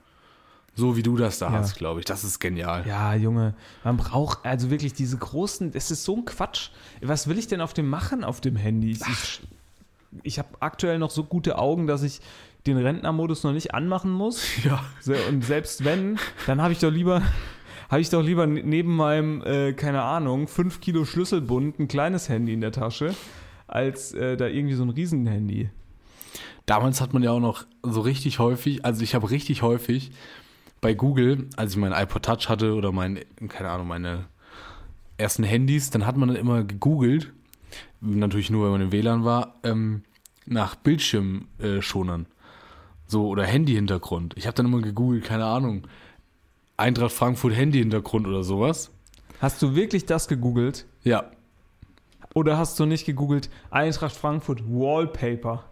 So 0.76 0.98
wie 0.98 1.04
du 1.04 1.16
das 1.16 1.40
da 1.40 1.48
Ja. 1.48 1.54
hast, 1.54 1.76
glaube 1.78 2.00
ich. 2.02 2.06
Das 2.06 2.24
ist 2.24 2.40
genial. 2.40 2.86
ja, 2.88 3.14
Junge, 3.16 3.54
man 3.84 3.96
braucht 3.98 4.46
also 4.46 4.70
wirklich 4.70 4.94
diese 4.94 5.18
großen, 5.18 5.72
das 5.72 5.90
ist 5.92 6.04
so 6.04 6.18
ein 6.18 6.26
Quatsch. 6.26 6.70
Was 7.02 7.28
will 7.28 7.38
ich 7.38 7.48
denn 7.48 7.62
auf 7.62 7.74
dem 7.74 7.88
machen, 7.88 8.24
auf 8.24 8.42
dem 8.42 8.56
Handy? 8.58 8.92
Ich, 8.92 9.42
ich 10.24 10.40
habe 10.40 10.50
aktuell 10.60 11.00
noch 11.00 11.12
so 11.12 11.24
gute 11.24 11.58
Augen, 11.58 11.88
dass 11.88 12.04
ich 12.04 12.20
den 12.68 12.78
Rentnermodus 12.78 13.44
noch 13.44 13.54
nicht 13.54 13.74
anmachen 13.74 14.12
muss. 14.12 14.46
Ja. 14.64 14.84
So, 15.02 15.14
und 15.30 15.44
selbst 15.44 15.86
wenn, 15.86 16.18
dann 16.48 16.62
habe 16.62 16.74
ich 16.74 16.80
doch 16.80 16.92
lieber, 16.92 17.22
habe 17.90 18.02
ich 18.02 18.10
doch 18.10 18.24
lieber 18.24 18.48
ne- 18.48 18.64
neben 18.64 18.96
meinem, 18.96 19.42
äh, 19.44 19.74
keine 19.74 20.02
Ahnung, 20.02 20.48
5 20.48 20.82
Kilo 20.82 21.06
Schlüsselbund 21.06 21.80
ein 21.80 21.88
kleines 21.88 22.30
Handy 22.30 22.54
in 22.54 22.62
der 22.62 22.72
Tasche, 22.72 23.14
als 23.68 24.14
äh, 24.14 24.38
da 24.38 24.48
irgendwie 24.48 24.76
so 24.76 24.84
ein 24.84 24.90
Riesenhandy. 24.90 25.70
Damals 26.66 27.00
hat 27.02 27.14
man 27.14 27.22
ja 27.22 27.32
auch 27.32 27.40
noch 27.40 27.66
so 27.84 28.02
richtig 28.02 28.40
häufig, 28.40 28.84
also 28.84 29.04
ich 29.04 29.14
habe 29.14 29.30
richtig 29.30 29.62
häufig 29.62 30.12
bei 30.82 30.94
Google, 30.96 31.48
als 31.58 31.74
ich 31.74 31.78
meinen 31.78 31.94
iPod 31.94 32.24
Touch 32.24 32.50
hatte 32.50 32.74
oder 32.74 32.92
mein, 32.92 33.20
keine 33.50 33.70
Ahnung, 33.70 33.88
meine 33.88 34.26
ersten 35.18 35.44
Handys, 35.44 35.92
dann 35.92 36.06
hat 36.08 36.18
man 36.18 36.30
dann 36.30 36.38
immer 36.38 36.64
gegoogelt 36.64 37.32
natürlich 38.02 38.50
nur, 38.50 38.66
wenn 38.66 38.72
man 38.72 38.82
im 38.82 38.92
WLAN 38.92 39.24
war, 39.24 39.56
ähm, 39.64 40.04
nach 40.46 40.76
Bildschirmschonern. 40.76 42.28
So, 43.08 43.28
oder 43.28 43.44
Handy-Hintergrund. 43.44 44.34
Ich 44.38 44.48
habe 44.48 44.56
dann 44.56 44.66
immer 44.66 44.82
gegoogelt, 44.82 45.24
keine 45.26 45.46
Ahnung. 45.46 45.88
Eintracht 46.78 47.12
Frankfurt 47.14 47.56
Handy-Hintergrund 47.56 48.28
oder 48.28 48.44
sowas. 48.44 48.92
Hast 49.40 49.62
du 49.62 49.76
wirklich 49.76 50.06
das 50.06 50.28
gegoogelt? 50.28 50.86
Ja. 51.04 51.32
Oder 52.34 52.58
hast 52.58 52.80
du 52.80 52.86
nicht 52.86 53.06
gegoogelt 53.06 53.50
Eintracht 53.70 54.16
Frankfurt 54.16 54.62
Wallpaper? 54.68 55.64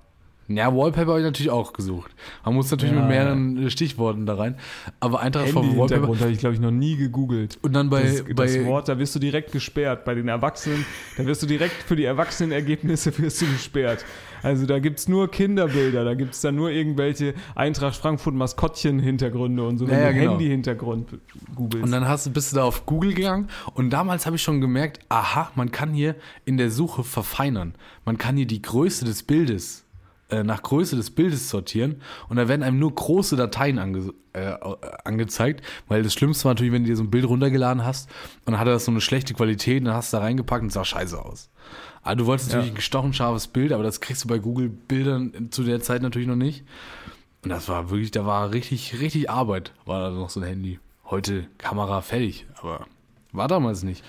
Ja, 0.49 0.75
Wallpaper 0.75 1.11
habe 1.11 1.19
ich 1.19 1.25
natürlich 1.25 1.49
auch 1.49 1.71
gesucht. 1.73 2.11
Man 2.45 2.53
muss 2.53 2.69
natürlich 2.69 2.93
Ja. 2.93 2.99
mit 2.99 3.09
mehreren 3.09 3.69
Stichworten 3.69 4.25
da 4.25 4.35
rein. 4.35 4.57
Aber 4.99 5.21
Eintracht 5.21 5.49
vom 5.49 5.77
Wallpaper. 5.77 6.19
Habe 6.19 6.31
ich, 6.31 6.37
glaube 6.39 6.53
ich, 6.55 6.61
noch 6.61 6.71
nie 6.71 6.97
gegoogelt. 6.97 7.57
Und 7.61 7.73
dann 7.73 7.89
bei, 7.89 8.03
das, 8.03 8.23
bei 8.23 8.45
das 8.45 8.65
Wort, 8.65 8.89
da 8.89 8.99
wirst 8.99 9.15
du 9.15 9.19
direkt 9.19 9.53
gesperrt. 9.53 10.03
Bei 10.05 10.13
den 10.15 10.27
Erwachsenen, 10.27 10.85
da 11.17 11.25
wirst 11.25 11.41
du 11.43 11.47
direkt 11.47 11.75
für 11.83 11.95
die 11.95 12.03
Erwachsenenergebnisse 12.05 13.17
wirst 13.17 13.41
du 13.41 13.45
gesperrt. 13.47 14.05
Also 14.43 14.65
da 14.65 14.79
gibt 14.79 14.99
es 14.99 15.08
nur 15.08 15.32
Kinderbilder, 15.32 16.03
da 16.03 16.13
gibt 16.13 16.34
es 16.34 16.41
dann 16.41 16.56
nur 16.56 16.69
irgendwelche 16.69 17.34
Eintracht 17.56 17.95
Frankfurt 17.95 18.36
Maskottchen-Hintergründe 18.36 19.65
und 19.65 19.77
so, 19.77 19.88
wenn 19.88 19.99
Ja, 19.99 20.10
du 20.10 20.13
genau. 20.13 20.32
Handy-Hintergrund 20.32 21.17
googelst. 21.56 21.84
Und 21.84 21.91
dann 21.91 22.08
hast 22.08 22.32
bist 22.34 22.51
du 22.51 22.58
da 22.58 22.63
auf 22.63 22.86
Google 22.86 23.13
gegangen 23.13 23.47
und 23.73 23.89
damals 23.91 24.25
habe 24.25 24.36
ich 24.36 24.43
schon 24.43 24.62
gemerkt, 24.62 24.99
aha, 25.10 25.51
man 25.56 25.71
kann 25.71 25.93
hier 25.93 26.15
in 26.45 26.58
der 26.58 26.69
Suche 26.69 27.03
verfeinern. 27.03 27.75
Man 28.06 28.17
kann 28.17 28.36
hier 28.36 28.45
die 28.45 28.62
Größe 28.62 29.06
des 29.06 29.23
Bildes, 29.23 29.86
äh, 30.29 30.43
nach 30.43 30.62
Größe 30.62 30.95
des 30.95 31.12
Bildes 31.12 31.49
sortieren 31.49 32.01
und 32.27 32.36
da 32.38 32.47
werden 32.47 32.63
einem 32.63 32.79
nur 32.79 32.93
große 32.93 33.36
Dateien 33.36 33.79
ange, 33.79 34.13
äh, 34.34 34.53
angezeigt, 35.06 35.63
weil 35.88 36.03
das 36.03 36.13
Schlimmste 36.13 36.45
war 36.45 36.51
natürlich, 36.51 36.73
wenn 36.73 36.84
du 36.84 36.89
dir 36.89 36.95
so 36.97 37.03
ein 37.03 37.12
Bild 37.12 37.25
runtergeladen 37.25 37.86
hast 37.86 38.10
und 38.45 38.53
dann 38.53 38.60
hatte 38.60 38.71
das 38.71 38.86
so 38.86 38.91
eine 38.91 38.99
schlechte 39.01 39.34
Qualität 39.34 39.79
und 39.79 39.86
dann 39.86 39.95
hast 39.95 40.12
du 40.12 40.17
da 40.17 40.23
reingepackt 40.23 40.62
und 40.63 40.67
es 40.67 40.73
sah 40.73 40.84
scheiße 40.84 41.23
aus. 41.23 41.49
Aber 42.03 42.15
du 42.17 42.25
wolltest 42.25 42.49
Ja. 42.49 42.57
natürlich 42.57 42.73
ein 42.73 42.75
gestochen 42.75 43.13
scharfes 43.13 43.47
Bild, 43.47 43.71
aber 43.71 43.83
das 43.83 44.01
kriegst 44.01 44.23
du 44.23 44.27
bei 44.27 44.37
Google 44.39 44.69
Bildern 44.69 45.47
zu 45.51 45.63
der 45.63 45.81
Zeit 45.81 46.01
natürlich 46.01 46.27
noch 46.27 46.35
nicht. 46.35 46.63
Und 47.43 47.49
das 47.49 47.67
war 47.69 47.89
wirklich, 47.89 48.11
da 48.11 48.25
war 48.25 48.51
richtig, 48.53 48.99
richtig 48.99 49.29
Arbeit, 49.29 49.73
war 49.85 50.01
da 50.01 50.15
noch 50.15 50.29
so 50.29 50.39
ein 50.39 50.45
Handy. 50.45 50.79
Heute 51.05 51.47
Kamera 51.57 52.01
fertig, 52.01 52.45
aber 52.61 52.85
war 53.33 53.47
damals 53.47 53.83
nicht. 53.83 54.03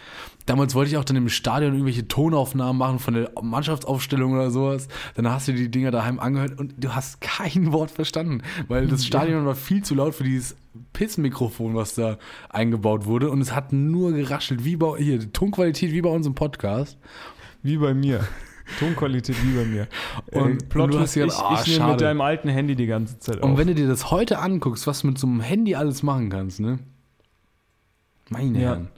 Damals 0.47 0.75
wollte 0.75 0.91
ich 0.91 0.99
auch 0.99 1.05
dann 1.05 1.17
im 1.17 1.31
Stadion 1.31 1.73
irgendwelche 1.73 2.07
Tonaufnahmen 2.07 2.77
machen 2.77 2.99
von 2.99 3.15
der 3.15 3.31
Mannschaftsaufstellung 3.41 4.35
oder 4.35 4.51
sowas. 4.51 4.89
Dann 5.15 5.29
hast 5.31 5.49
du 5.49 5.55
die 5.55 5.71
Dinger 5.71 5.91
daheim 5.91 6.21
angehört 6.21 6.59
und 6.59 6.75
du 6.77 6.95
hast 6.95 7.23
kein 7.23 7.73
Wort 7.73 7.91
verstanden, 7.91 8.43
weil 8.69 8.87
das 8.87 9.07
Stadion 9.07 9.47
war 9.47 9.55
viel 9.55 9.83
zu 9.83 9.95
laut 9.95 10.15
für 10.15 10.25
dieses 10.25 10.57
Pissmikrofon, 10.93 11.75
was 11.75 11.95
da 11.95 12.19
eingebaut 12.51 13.07
wurde 13.07 13.31
und 13.31 13.41
es 13.41 13.55
hat 13.55 13.73
nur 13.73 14.13
geraschelt, 14.13 14.65
wie 14.65 14.77
bei, 14.77 14.99
hier, 14.99 15.19
die 15.19 15.33
Tonqualität 15.33 15.93
wie 15.93 16.03
bei 16.03 16.11
unserem 16.11 16.35
Podcast. 16.35 16.99
Wie 17.65 17.77
bei 17.79 17.95
mir. 17.95 18.21
Tonqualität 18.79 19.37
wie 19.45 19.57
bei 19.57 19.65
mir. 19.65 19.89
Und- 20.31 20.41
Und 20.43 20.51
und 20.53 20.69
Plot 20.69 20.95
du 20.95 21.01
hast 21.01 21.17
ich, 21.17 21.33
ah, 21.35 21.61
ich 21.67 21.77
nehme 21.79 21.91
mit 21.93 22.01
deinem 22.01 22.21
alten 22.21 22.49
Handy 22.49 22.77
die 22.77 22.87
ganze 22.87 23.19
Zeit 23.19 23.39
Und 23.43 23.53
auf. 23.53 23.59
wenn 23.59 23.67
du 23.67 23.75
dir 23.75 23.89
das 23.89 24.11
heute 24.13 24.39
anguckst, 24.39 24.87
was 24.87 25.01
du 25.01 25.09
mit 25.09 25.19
so 25.19 25.27
einem 25.27 25.41
Handy 25.41 25.75
alles 25.75 26.03
machen 26.03 26.31
kannst, 26.31 26.61
ne? 26.61 26.79
Meine 28.31 28.59
Ja. 28.61 28.69
Herren. 28.71 28.89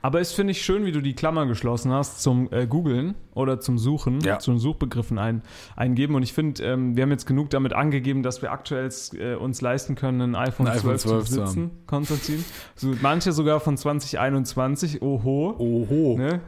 Aber 0.00 0.20
es 0.20 0.32
finde 0.32 0.52
ich 0.52 0.62
schön, 0.62 0.84
wie 0.84 0.92
du 0.92 1.00
die 1.00 1.14
Klammer 1.14 1.46
geschlossen 1.46 1.90
hast 1.90 2.22
zum 2.22 2.48
äh, 2.52 2.66
Googlen 2.66 3.14
oder 3.34 3.58
zum 3.60 3.78
Suchen, 3.78 4.20
Ja. 4.20 4.38
zu 4.38 4.52
den 4.52 4.60
Suchbegriffen 4.60 5.18
ein, 5.18 5.42
eingeben. 5.74 6.14
Und 6.14 6.22
ich 6.22 6.32
finde, 6.32 6.62
ähm, 6.62 6.94
wir 6.96 7.02
haben 7.02 7.10
jetzt 7.10 7.26
genug 7.26 7.50
damit 7.50 7.72
angegeben, 7.72 8.22
dass 8.22 8.40
wir 8.40 8.52
aktuell 8.52 8.90
äh, 9.18 9.34
uns 9.34 9.60
leisten 9.60 9.96
können, 9.96 10.20
ein 10.20 10.34
iPhone, 10.36 10.68
Ein 10.68 10.74
iPhone 10.76 10.98
12, 10.98 11.02
zu 11.02 11.08
12 11.08 11.24
zu 11.28 11.40
besitzen, 11.40 11.70
Konstantin. 11.86 12.44
So, 12.76 12.94
manche 13.02 13.32
sogar 13.32 13.58
von 13.58 13.76
2021, 13.76 15.02
oho. 15.02 15.56
Oho. 15.58 16.16
Ne? 16.16 16.40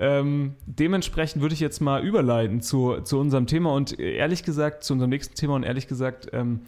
Ähm, 0.00 0.54
dementsprechend 0.66 1.40
würde 1.42 1.54
ich 1.54 1.60
jetzt 1.60 1.80
mal 1.80 2.02
überleiten 2.04 2.60
zu, 2.60 3.00
zu 3.02 3.18
unserem 3.18 3.46
Thema 3.46 3.72
und 3.72 3.98
ehrlich 3.98 4.42
gesagt, 4.42 4.82
zu 4.84 4.92
unserem 4.94 5.10
nächsten 5.10 5.34
Thema 5.36 5.54
und 5.54 5.62
ehrlich 5.62 5.86
gesagt, 5.86 6.28
ähm, 6.32 6.60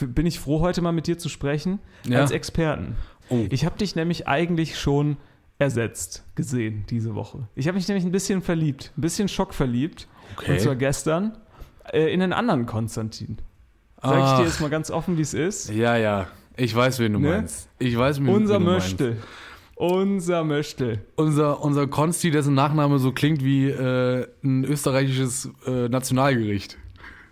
bin 0.00 0.26
ich 0.26 0.38
froh, 0.38 0.60
heute 0.60 0.80
mal 0.82 0.92
mit 0.92 1.06
dir 1.06 1.18
zu 1.18 1.28
sprechen, 1.28 1.80
Ja. 2.06 2.20
als 2.20 2.30
Experten. 2.30 2.94
Oh. 3.30 3.46
Ich 3.50 3.64
habe 3.64 3.76
dich 3.78 3.96
nämlich 3.96 4.28
eigentlich 4.28 4.78
schon 4.78 5.16
ersetzt 5.58 6.24
gesehen 6.36 6.84
diese 6.88 7.14
Woche. 7.16 7.48
Ich 7.56 7.66
habe 7.66 7.76
mich 7.76 7.88
nämlich 7.88 8.04
ein 8.04 8.12
bisschen 8.12 8.42
verliebt, 8.42 8.92
ein 8.96 9.00
bisschen 9.00 9.28
schockverliebt. 9.28 10.06
Okay. 10.36 10.52
Und 10.52 10.60
zwar 10.60 10.76
gestern 10.76 11.36
äh, 11.92 12.12
in 12.12 12.22
einen 12.22 12.32
anderen 12.32 12.64
Konstantin. 12.66 13.38
Sag 14.00 14.18
ich 14.34 14.38
dir 14.38 14.44
jetzt 14.44 14.60
mal 14.60 14.70
ganz 14.70 14.90
offen, 14.92 15.16
wie 15.18 15.22
es 15.22 15.34
ist. 15.34 15.70
Ja, 15.70 15.96
ja. 15.96 16.28
Ich 16.56 16.72
weiß, 16.74 17.00
wen 17.00 17.14
du 17.14 17.18
Ne? 17.18 17.28
meinst. 17.30 17.68
Ich 17.80 17.96
weiß, 17.98 18.20
wen, 18.20 18.28
Unser 18.28 18.54
wen 18.60 18.64
du 18.66 18.70
meinst. 18.70 18.86
Möchtel. 19.00 19.16
Unser 19.78 20.42
Möchtel. 20.42 21.02
Unser, 21.14 21.62
unser 21.62 21.86
Konsti, 21.86 22.32
dessen 22.32 22.52
Nachname 22.52 22.98
so 22.98 23.12
klingt 23.12 23.44
wie 23.44 23.68
äh, 23.68 24.26
ein 24.42 24.64
österreichisches 24.64 25.50
äh, 25.68 25.88
Nationalgericht. 25.88 26.76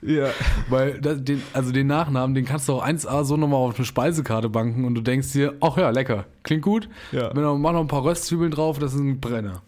Ja. 0.00 0.28
Weil 0.68 1.00
das, 1.00 1.24
den, 1.24 1.42
also 1.52 1.72
den 1.72 1.88
Nachnamen, 1.88 2.36
den 2.36 2.44
kannst 2.44 2.68
du 2.68 2.74
auch 2.74 2.86
1A 2.86 3.24
so 3.24 3.36
nochmal 3.36 3.58
auf 3.58 3.74
eine 3.74 3.84
Speisekarte 3.84 4.48
banken 4.48 4.84
und 4.84 4.94
du 4.94 5.00
denkst 5.00 5.32
dir, 5.32 5.54
ach 5.60 5.76
ja, 5.76 5.90
lecker, 5.90 6.26
klingt 6.44 6.62
gut. 6.62 6.88
Ja. 7.10 7.34
Wenn 7.34 7.42
du 7.42 7.56
mach 7.56 7.72
noch 7.72 7.80
ein 7.80 7.88
paar 7.88 8.04
Röstzwiebeln 8.04 8.52
drauf, 8.52 8.78
das 8.78 8.94
ist 8.94 9.00
ein 9.00 9.18
Brenner. 9.18 9.62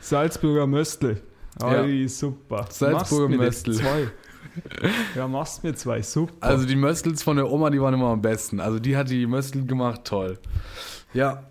Salzburger 0.00 0.66
Möstel. 0.66 1.20
Ja. 1.60 1.82
Oi, 1.82 2.08
super. 2.08 2.66
Salzburger 2.70 3.36
Möstel. 3.36 3.74
Zwei. 3.74 4.08
Ja, 5.14 5.28
machst 5.28 5.62
mir 5.62 5.74
zwei. 5.74 6.00
Super. 6.00 6.32
Also 6.40 6.66
die 6.66 6.76
Möstels 6.76 7.22
von 7.22 7.36
der 7.36 7.50
Oma, 7.50 7.68
die 7.68 7.80
waren 7.80 7.92
immer 7.92 8.08
am 8.08 8.22
besten. 8.22 8.58
Also 8.58 8.78
die 8.78 8.96
hat 8.96 9.10
die 9.10 9.26
Möstel 9.26 9.66
gemacht, 9.66 10.00
toll. 10.04 10.38
Ja, 11.12 11.44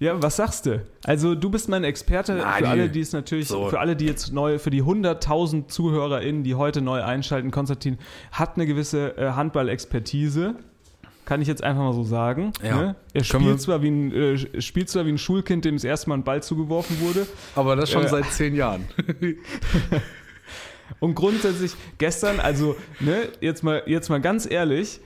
ja, 0.00 0.20
was 0.22 0.36
sagst 0.36 0.66
du? 0.66 0.84
Also 1.04 1.34
du 1.34 1.50
bist 1.50 1.68
mein 1.68 1.84
Experte 1.84 2.34
Na, 2.34 2.52
für 2.54 2.68
alle, 2.68 2.88
die 2.88 3.00
es 3.00 3.12
natürlich, 3.12 3.48
so. 3.48 3.68
für 3.68 3.80
alle, 3.80 3.96
die 3.96 4.06
jetzt 4.06 4.32
neu, 4.32 4.58
für 4.58 4.70
die 4.70 4.82
100.000 4.82 5.68
ZuhörerInnen, 5.68 6.42
die 6.44 6.54
heute 6.54 6.80
neu 6.82 7.02
einschalten, 7.02 7.50
Konstantin 7.50 7.98
hat 8.32 8.56
eine 8.56 8.66
gewisse 8.66 9.16
äh, 9.16 9.30
Handball-Expertise. 9.32 10.56
Kann 11.24 11.40
ich 11.40 11.48
jetzt 11.48 11.64
einfach 11.64 11.82
mal 11.82 11.94
so 11.94 12.02
sagen. 12.04 12.52
Ja. 12.62 12.76
Ne? 12.76 12.96
Er 13.14 13.24
spielt 13.24 13.58
zwar, 13.60 13.80
wie 13.82 13.88
ein, 13.90 14.12
äh, 14.12 14.60
spielt 14.60 14.90
zwar 14.90 15.06
wie 15.06 15.10
ein 15.12 15.16
Schulkind, 15.18 15.64
dem 15.64 15.76
das 15.76 15.84
erste 15.84 16.10
Mal 16.10 16.16
ein 16.16 16.24
Ball 16.24 16.42
zugeworfen 16.42 17.00
wurde. 17.00 17.26
aber 17.56 17.76
das 17.76 17.90
schon 17.90 18.04
Äh. 18.04 18.08
seit 18.08 18.26
zehn 18.26 18.54
Jahren. 18.54 18.84
Und 21.00 21.14
grundsätzlich 21.14 21.72
gestern, 21.98 22.40
also, 22.40 22.76
ne, 23.00 23.28
jetzt 23.40 23.62
mal, 23.62 23.82
jetzt 23.86 24.10
mal 24.10 24.20
ganz 24.20 24.48
ehrlich, 24.50 25.00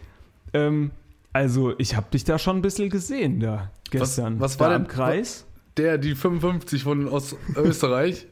ähm, 0.53 0.91
also 1.33 1.75
ich 1.79 1.97
habe 1.97 2.07
dich 2.13 2.25
da 2.25 2.39
schon 2.39 2.57
ein 2.57 2.63
bisschen 2.63 2.91
gesehen 2.91 3.41
da 3.41 3.71
gestern. 3.91 4.41
was 4.41 4.59
war 4.61 4.69
da 4.71 4.75
denn- 4.79 4.83
im 4.87 4.89
Kreis? 4.89 5.45
Der, 5.77 5.97
die 5.97 6.17
55 6.17 6.83
von 6.83 7.09
aus 7.09 7.37
Österreich. 7.55 8.27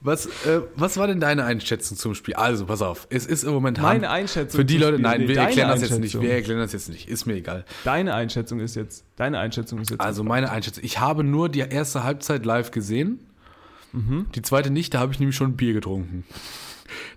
Was, 0.00 0.26
äh, 0.26 0.60
was 0.76 0.96
war 0.96 1.08
denn 1.08 1.18
deine 1.18 1.42
Einschätzung 1.44 1.98
zum 1.98 2.14
Spiel? 2.14 2.34
Also, 2.34 2.66
pass 2.66 2.82
auf, 2.82 3.08
es 3.10 3.26
ist 3.26 3.42
im 3.42 3.52
Moment 3.52 3.80
Meine 3.82 4.10
Einschätzung. 4.10 4.60
Für 4.60 4.64
die 4.64 4.78
Leute, 4.78 4.92
Spiel. 4.92 5.02
nein, 5.02 5.20
Nee, 5.22 5.26
wir 5.28 5.38
erklären 5.38 5.70
das 5.70 5.80
jetzt 5.80 5.98
nicht. 5.98 6.20
Wir 6.20 6.30
erklären 6.34 6.60
das 6.60 6.72
jetzt 6.72 6.88
nicht. 6.88 7.08
Ist 7.08 7.26
mir 7.26 7.34
egal. 7.34 7.64
Deine 7.82 8.14
Einschätzung 8.14 8.60
ist 8.60 8.76
jetzt. 8.76 9.04
Deine 9.16 9.40
Einschätzung 9.40 9.80
ist 9.80 9.90
jetzt. 9.90 10.00
Also 10.02 10.22
meine 10.22 10.52
Einschätzung. 10.52 10.84
Ich 10.84 11.00
habe 11.00 11.24
nur 11.24 11.48
die 11.48 11.60
erste 11.60 12.04
Halbzeit 12.04 12.44
live 12.46 12.70
gesehen. 12.70 13.18
Mhm. 13.92 14.26
Die 14.36 14.42
zweite 14.42 14.70
nicht, 14.70 14.94
da 14.94 15.00
habe 15.00 15.12
ich 15.12 15.18
nämlich 15.18 15.34
schon 15.34 15.56
Bier 15.56 15.72
getrunken. 15.72 16.22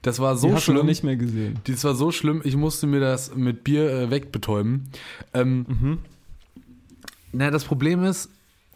Das 0.01 0.19
war 0.19 0.37
so 0.37 0.47
Die 0.47 0.53
hast 0.53 0.67
du 0.67 0.71
noch 0.71 0.77
schlimm. 0.79 0.85
nicht 0.87 1.03
mehr 1.03 1.15
gesehen. 1.17 1.59
Das 1.65 1.83
war 1.83 1.93
so 1.95 2.11
schlimm, 2.11 2.41
ich 2.43 2.55
musste 2.55 2.87
mir 2.87 2.99
das 2.99 3.35
mit 3.35 3.63
Bier 3.63 3.89
äh, 3.91 4.09
wegbetäuben. 4.11 4.89
Ähm, 5.33 5.65
Mhm. 5.67 5.97
Na, 7.33 7.51
das 7.51 7.65
Problem 7.65 8.03
ist, 8.03 8.29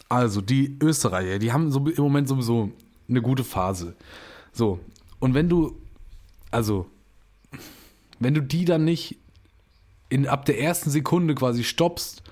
also 0.10 0.42
die 0.42 0.78
Österreicher, 0.82 1.40
die 1.40 1.52
haben 1.54 1.72
so 1.72 1.88
im 1.88 2.04
Moment 2.04 2.28
sowieso 2.28 2.72
eine 3.10 3.22
gute 3.22 3.44
Phase. 3.44 3.96
So, 4.52 4.80
und 5.20 5.34
wenn 5.34 5.48
du, 5.48 5.76
also, 6.52 6.86
wenn 8.20 8.34
du 8.34 8.42
die 8.42 8.66
dann 8.66 8.84
nicht 8.84 9.18
in, 10.10 10.28
ab 10.28 10.46
der 10.46 10.60
ersten 10.60 10.90
Sekunde 10.90 11.34
quasi 11.34 11.64
stoppst 11.64 12.24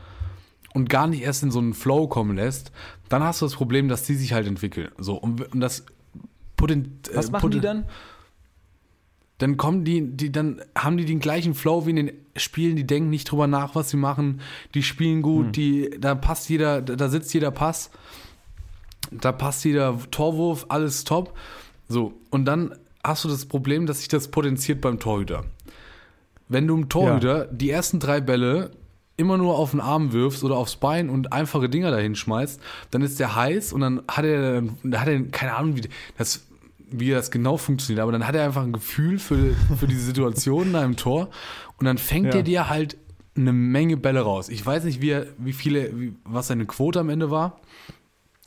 und 0.73 0.89
gar 0.89 1.07
nicht 1.07 1.21
erst 1.23 1.41
in 1.43 1.51
so 1.51 1.59
einen 1.59 1.73
Flow 1.73 2.07
kommen 2.07 2.35
lässt, 2.35 2.71
dann 3.07 3.23
hast 3.23 3.41
du 3.41 3.45
das 3.45 3.55
Problem, 3.55 3.87
dass 3.87 4.03
die 4.03 4.15
sich 4.15 4.33
halt 4.33 4.45
entwickeln. 4.45 4.89
So, 4.97 5.15
und, 5.15 5.41
und 5.53 5.61
das 5.61 5.85
Potent, 6.57 7.09
Was 7.13 7.29
äh, 7.29 7.31
machen 7.31 7.49
die 7.51 7.57
Poten- 7.57 7.61
dann? 7.63 7.85
Dann 9.39 9.57
kommen 9.57 9.83
die, 9.85 10.05
die, 10.15 10.31
dann 10.31 10.61
haben 10.77 10.97
die 10.97 11.05
den 11.05 11.19
gleichen 11.19 11.55
Flow 11.55 11.85
wie 11.85 11.91
in 11.91 11.95
den 11.95 12.11
Spielen, 12.35 12.75
die 12.75 12.85
denken 12.85 13.09
nicht 13.09 13.29
drüber 13.31 13.47
nach, 13.47 13.73
was 13.73 13.89
sie 13.89 13.97
machen, 13.97 14.41
die 14.75 14.83
spielen 14.83 15.21
gut, 15.21 15.47
Hm. 15.47 15.51
die, 15.53 15.89
da 15.99 16.13
passt 16.15 16.49
jeder, 16.49 16.81
da, 16.81 17.09
sitzt 17.09 17.33
jeder 17.33 17.51
Pass, 17.51 17.89
da 19.11 19.31
passt 19.31 19.65
jeder 19.65 19.97
Torwurf, 20.11 20.65
alles 20.69 21.03
top. 21.03 21.35
So, 21.87 22.13
und 22.29 22.45
dann 22.45 22.75
hast 23.03 23.23
du 23.23 23.29
das 23.29 23.45
Problem, 23.45 23.85
dass 23.85 23.99
sich 23.99 24.09
das 24.09 24.27
potenziert 24.27 24.81
beim 24.81 24.99
Torhüter. 24.99 25.45
Wenn 26.49 26.67
du 26.67 26.75
im 26.75 26.89
Torhüter 26.89 27.45
die 27.45 27.69
ersten 27.69 27.99
drei 27.99 28.21
Bälle 28.21 28.71
immer 29.17 29.37
nur 29.37 29.57
auf 29.57 29.71
den 29.71 29.81
Arm 29.81 30.13
wirfst 30.13 30.43
oder 30.43 30.55
aufs 30.57 30.77
Bein 30.77 31.09
und 31.09 31.33
einfache 31.33 31.69
Dinger 31.69 31.91
dahin 31.91 32.15
schmeißt, 32.15 32.59
dann 32.91 33.01
ist 33.01 33.19
der 33.19 33.35
heiß 33.35 33.73
und 33.73 33.81
dann 33.81 34.01
hat 34.09 34.25
er, 34.25 34.61
dann 34.61 34.99
hat 34.99 35.07
er 35.07 35.23
keine 35.25 35.55
Ahnung, 35.55 35.75
wie 35.75 35.89
das, 36.17 36.45
wie 36.91 37.09
das 37.11 37.31
genau 37.31 37.57
funktioniert, 37.57 38.01
aber 38.01 38.11
dann 38.11 38.25
hat 38.27 38.35
er 38.35 38.43
einfach 38.45 38.63
ein 38.63 38.73
Gefühl 38.73 39.19
für, 39.19 39.55
für 39.79 39.87
diese 39.87 40.01
Situation 40.01 40.73
da 40.73 40.83
im 40.83 40.95
Tor 40.95 41.29
und 41.77 41.85
dann 41.85 41.97
fängt 41.97 42.27
Ja. 42.27 42.39
er 42.39 42.43
dir 42.43 42.69
halt 42.69 42.97
eine 43.35 43.53
Menge 43.53 43.95
Bälle 43.97 44.21
raus. 44.21 44.49
Ich 44.49 44.65
weiß 44.65 44.83
nicht, 44.83 45.01
wie, 45.01 45.11
er, 45.11 45.27
wie 45.37 45.53
viele, 45.53 45.97
wie, 45.99 46.13
was 46.25 46.47
seine 46.47 46.65
Quote 46.65 46.99
am 46.99 47.09
Ende 47.09 47.31
war. 47.31 47.59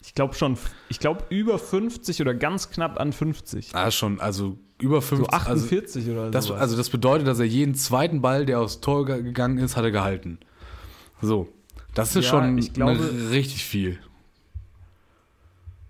Ich 0.05 0.15
glaube 0.15 0.35
schon, 0.35 0.59
ich 0.89 0.99
glaube 0.99 1.25
über 1.31 1.59
50 1.59 2.21
oder 2.21 2.35
ganz 2.35 2.71
knapp 2.71 3.01
an 3.01 3.13
50. 3.13 3.71
Ah, 3.75 3.91
schon, 3.91 4.21
also 4.21 4.59
über 4.81 5.01
50. 5.01 5.27
So 5.31 5.33
48 5.37 5.97
also, 6.09 6.13
oder 6.13 6.31
das, 6.31 6.45
sowas. 6.47 6.61
Also 6.61 6.77
das 6.77 6.91
bedeutet, 6.91 7.27
dass 7.29 7.39
er 7.39 7.47
jeden 7.47 7.75
zweiten 7.77 8.21
Ball, 8.21 8.45
der 8.45 8.61
aufs 8.61 8.81
Tor 8.81 9.07
ge- 9.07 9.23
gegangen 9.23 9.59
ist, 9.59 9.77
hat 9.77 9.85
er 9.85 9.93
gehalten. 9.93 10.39
So. 11.23 11.49
Das 11.95 12.17
ist 12.17 12.25
Ja, 12.25 12.31
schon 12.31 12.59
ich 12.59 12.73
glaube- 12.73 12.99
richtig 13.31 13.65
viel. 13.65 13.99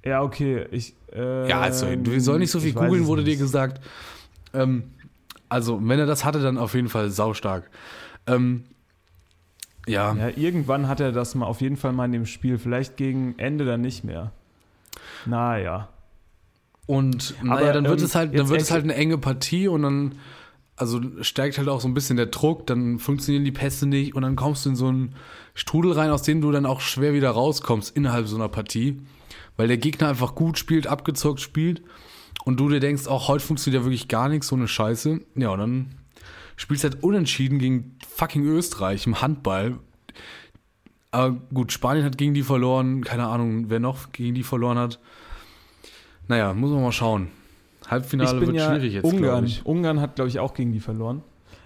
Ja, 0.05 0.23
okay. 0.23 0.67
Ich, 0.73 0.95
äh, 1.15 1.49
Ja, 1.49 1.61
also, 1.61 1.87
wir 1.89 2.21
sollen 2.21 2.41
nicht 2.41 2.51
so 2.51 2.61
viel 2.61 2.73
googeln, 2.73 3.07
wurde 3.07 3.25
dir 3.25 3.37
gesagt. 3.37 3.81
Ähm, 4.55 4.85
also, 5.49 5.81
wenn 5.83 5.99
er 5.99 6.07
das 6.07 6.25
hatte, 6.25 6.41
dann 6.41 6.59
auf 6.59 6.75
jeden 6.75 6.89
Fall 6.89 7.11
saustark. 7.11 7.71
Ähm, 8.27 8.65
ja, 9.87 10.15
Ja, 10.15 10.29
irgendwann 10.37 10.89
hat 10.89 11.01
er 11.01 11.13
das 11.13 11.35
mal 11.35 11.47
auf 11.47 11.61
jeden 11.61 11.77
Fall 11.77 11.93
mal 11.93 12.05
in 12.07 12.13
dem 12.13 12.27
Spiel. 12.27 12.59
Vielleicht 12.59 12.97
gegen 12.97 13.35
Ende 13.39 13.65
dann 13.65 13.81
nicht 13.81 14.05
mehr. 14.05 14.33
Naja. 15.27 15.89
und 16.87 17.35
Aber, 17.41 17.61
naja, 17.61 17.73
dann 17.73 17.85
wird 17.85 18.01
ähm, 18.01 18.05
es 18.07 18.15
halt, 18.15 18.39
dann 18.39 18.49
wird 18.49 18.61
es 18.61 18.71
halt 18.71 18.85
eine 18.85 18.95
enge 18.95 19.19
Partie 19.19 19.69
und 19.69 19.83
dann, 19.83 20.15
also 20.77 21.01
steigt 21.21 21.59
halt 21.59 21.69
auch 21.69 21.81
so 21.81 21.89
ein 21.89 21.95
bisschen 21.95 22.17
der 22.17 22.27
Druck, 22.27 22.67
dann 22.67 22.99
funktionieren 22.99 23.45
die 23.45 23.53
Pässe 23.53 23.87
nicht 23.87 24.15
und 24.15 24.23
dann 24.23 24.37
kommst 24.37 24.65
du 24.65 24.71
in 24.71 24.77
so 24.77 24.89
einen 24.89 25.15
Strudel 25.55 25.93
rein, 25.93 26.11
aus 26.11 26.23
dem 26.23 26.41
du 26.41 26.51
dann 26.51 26.67
auch 26.67 26.81
schwer 26.81 27.13
wieder 27.15 27.31
rauskommst 27.31 27.97
innerhalb 27.97 28.27
so 28.27 28.37
einer 28.37 28.49
Partie, 28.49 29.01
weil 29.57 29.69
der 29.69 29.79
Gegner 29.79 30.09
einfach 30.09 30.35
gut 30.35 30.59
spielt, 30.59 30.87
abgezockt 30.87 31.41
spielt 31.41 31.83
und 32.45 32.59
du 32.59 32.69
dir 32.69 32.81
denkst, 32.81 33.07
auch 33.07 33.29
heute 33.29 33.45
funktioniert 33.45 33.83
ja 33.83 33.85
wirklich 33.85 34.09
gar 34.09 34.29
nichts, 34.29 34.49
so 34.49 34.57
eine 34.57 34.69
Scheiße. 34.69 35.21
Ja, 35.37 35.51
und 35.51 35.59
dann 35.59 35.95
spielst 36.57 36.85
halt 36.85 37.03
unentschieden 37.03 37.59
gegen 37.59 37.97
fucking 38.09 38.45
Österreich 38.45 39.07
im 39.07 39.21
Handball. 39.21 39.79
Aber 41.11 41.37
gut, 41.53 41.73
Spanien 41.73 42.05
hat 42.05 42.17
gegen 42.17 42.35
die 42.35 42.43
verloren, 42.43 43.05
keine 43.05 43.27
Ahnung, 43.27 43.69
wer 43.69 43.81
noch 43.81 44.13
gegen 44.13 44.35
die 44.35 44.43
verloren 44.43 44.79
hat. 44.79 44.99
Naja, 46.29 46.55
muss 46.55 46.71
man 46.71 46.83
mal 46.83 46.93
schauen. 46.93 47.29
Halbfinale 47.89 48.41
wird 48.41 48.55
ja 48.55 48.71
schwierig 48.71 48.95
jetzt, 48.95 49.05
Ungarn. 49.05 49.53
Ungarn 49.65 50.01
hat, 50.01 50.15
glaube 50.15 50.29
ich, 50.29 50.39
auch 50.39 50.55
gegen 50.55 50.73
die 50.73 50.81
verloren. 50.81 51.23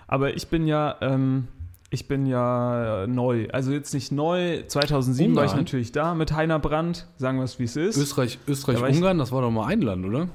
Aber 0.08 0.34
ich 0.34 0.48
bin 0.48 0.66
ja, 0.66 0.96
ähm, 1.00 1.48
ich 1.90 2.08
bin 2.08 2.26
ja 2.26 3.04
äh, 3.04 3.06
neu. 3.06 3.48
Also 3.52 3.72
jetzt 3.72 3.94
nicht 3.94 4.10
neu. 4.12 4.62
2007 4.66 5.34
war 5.36 5.44
ich 5.44 5.50
Ungarn? 5.50 5.64
natürlich 5.64 5.92
da 5.92 6.14
mit 6.14 6.32
Heiner 6.32 6.58
Brandt. 6.58 7.06
Sagen 7.16 7.38
wir 7.38 7.44
es, 7.44 7.58
wie 7.58 7.64
es 7.64 7.76
ist. 7.76 7.96
Österreich, 7.96 8.38
Österreich, 8.48 8.80
Da 8.80 8.88
ich- 8.88 8.96
Ungarn, 8.96 9.18
das 9.18 9.32
war 9.32 9.42
doch 9.42 9.50
mal 9.50 9.66
ein 9.66 9.80
Land, 9.82 10.04
oder? 10.04 10.28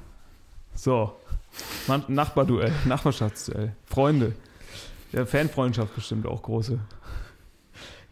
So. 0.74 1.12
Nachbarduell, 2.08 2.72
Nachbarschaftsduell. 2.86 3.74
Freunde. 3.84 4.32
Ja, 5.12 5.26
Fanfreundschaft 5.26 5.94
bestimmt 5.94 6.26
auch 6.26 6.42
große. 6.42 6.78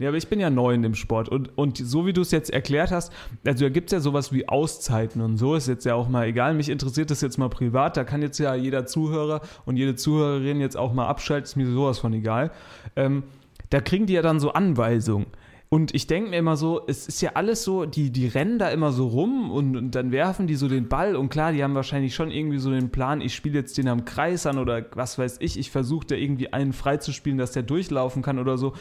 Ja, 0.00 0.08
aber 0.08 0.16
ich 0.16 0.28
bin 0.28 0.40
ja 0.40 0.48
neu 0.48 0.72
in 0.72 0.80
dem 0.80 0.94
Sport. 0.94 1.28
Und, 1.28 1.56
und 1.58 1.76
so 1.76 2.06
wie 2.06 2.14
du 2.14 2.22
es 2.22 2.30
jetzt 2.30 2.50
erklärt 2.50 2.90
hast, 2.90 3.12
also 3.46 3.66
da 3.66 3.68
gibt 3.68 3.90
es 3.90 3.92
ja 3.92 4.00
sowas 4.00 4.32
wie 4.32 4.48
Auszeiten 4.48 5.20
und 5.20 5.36
so, 5.36 5.54
ist 5.54 5.68
jetzt 5.68 5.84
ja 5.84 5.94
auch 5.94 6.08
mal 6.08 6.26
egal. 6.26 6.54
Mich 6.54 6.70
interessiert 6.70 7.10
das 7.10 7.20
jetzt 7.20 7.36
mal 7.36 7.50
privat. 7.50 7.98
Da 7.98 8.04
kann 8.04 8.22
jetzt 8.22 8.38
ja 8.38 8.54
jeder 8.54 8.86
Zuhörer 8.86 9.42
und 9.66 9.76
jede 9.76 9.96
Zuhörerin 9.96 10.58
jetzt 10.58 10.78
auch 10.78 10.94
mal 10.94 11.06
abschalten, 11.06 11.44
ist 11.44 11.56
mir 11.56 11.70
sowas 11.70 11.98
von 11.98 12.14
egal. 12.14 12.50
Ähm, 12.96 13.24
da 13.68 13.82
kriegen 13.82 14.06
die 14.06 14.14
ja 14.14 14.22
dann 14.22 14.40
so 14.40 14.54
Anweisungen. 14.54 15.26
Und 15.72 15.94
ich 15.94 16.08
denke 16.08 16.30
mir 16.30 16.38
immer 16.38 16.56
so, 16.56 16.82
es 16.88 17.06
ist 17.06 17.20
ja 17.20 17.30
alles 17.34 17.62
so, 17.62 17.86
die, 17.86 18.10
die 18.10 18.26
rennen 18.26 18.58
da 18.58 18.70
immer 18.70 18.90
so 18.90 19.06
rum 19.06 19.52
und, 19.52 19.76
und 19.76 19.94
dann 19.94 20.10
werfen 20.10 20.48
die 20.48 20.56
so 20.56 20.66
den 20.66 20.88
Ball 20.88 21.14
und 21.14 21.28
klar, 21.28 21.52
die 21.52 21.62
haben 21.62 21.76
wahrscheinlich 21.76 22.12
schon 22.12 22.32
irgendwie 22.32 22.58
so 22.58 22.72
den 22.72 22.90
Plan, 22.90 23.20
ich 23.20 23.36
spiele 23.36 23.60
jetzt 23.60 23.78
den 23.78 23.86
am 23.86 24.04
Kreis 24.04 24.46
an 24.46 24.58
oder 24.58 24.84
was 24.94 25.16
weiß 25.16 25.36
ich, 25.38 25.56
ich 25.56 25.70
versuche 25.70 26.08
da 26.08 26.16
irgendwie 26.16 26.52
einen 26.52 26.72
freizuspielen, 26.72 27.38
dass 27.38 27.52
der 27.52 27.62
durchlaufen 27.62 28.20
kann 28.20 28.40
oder 28.40 28.58
so. 28.58 28.72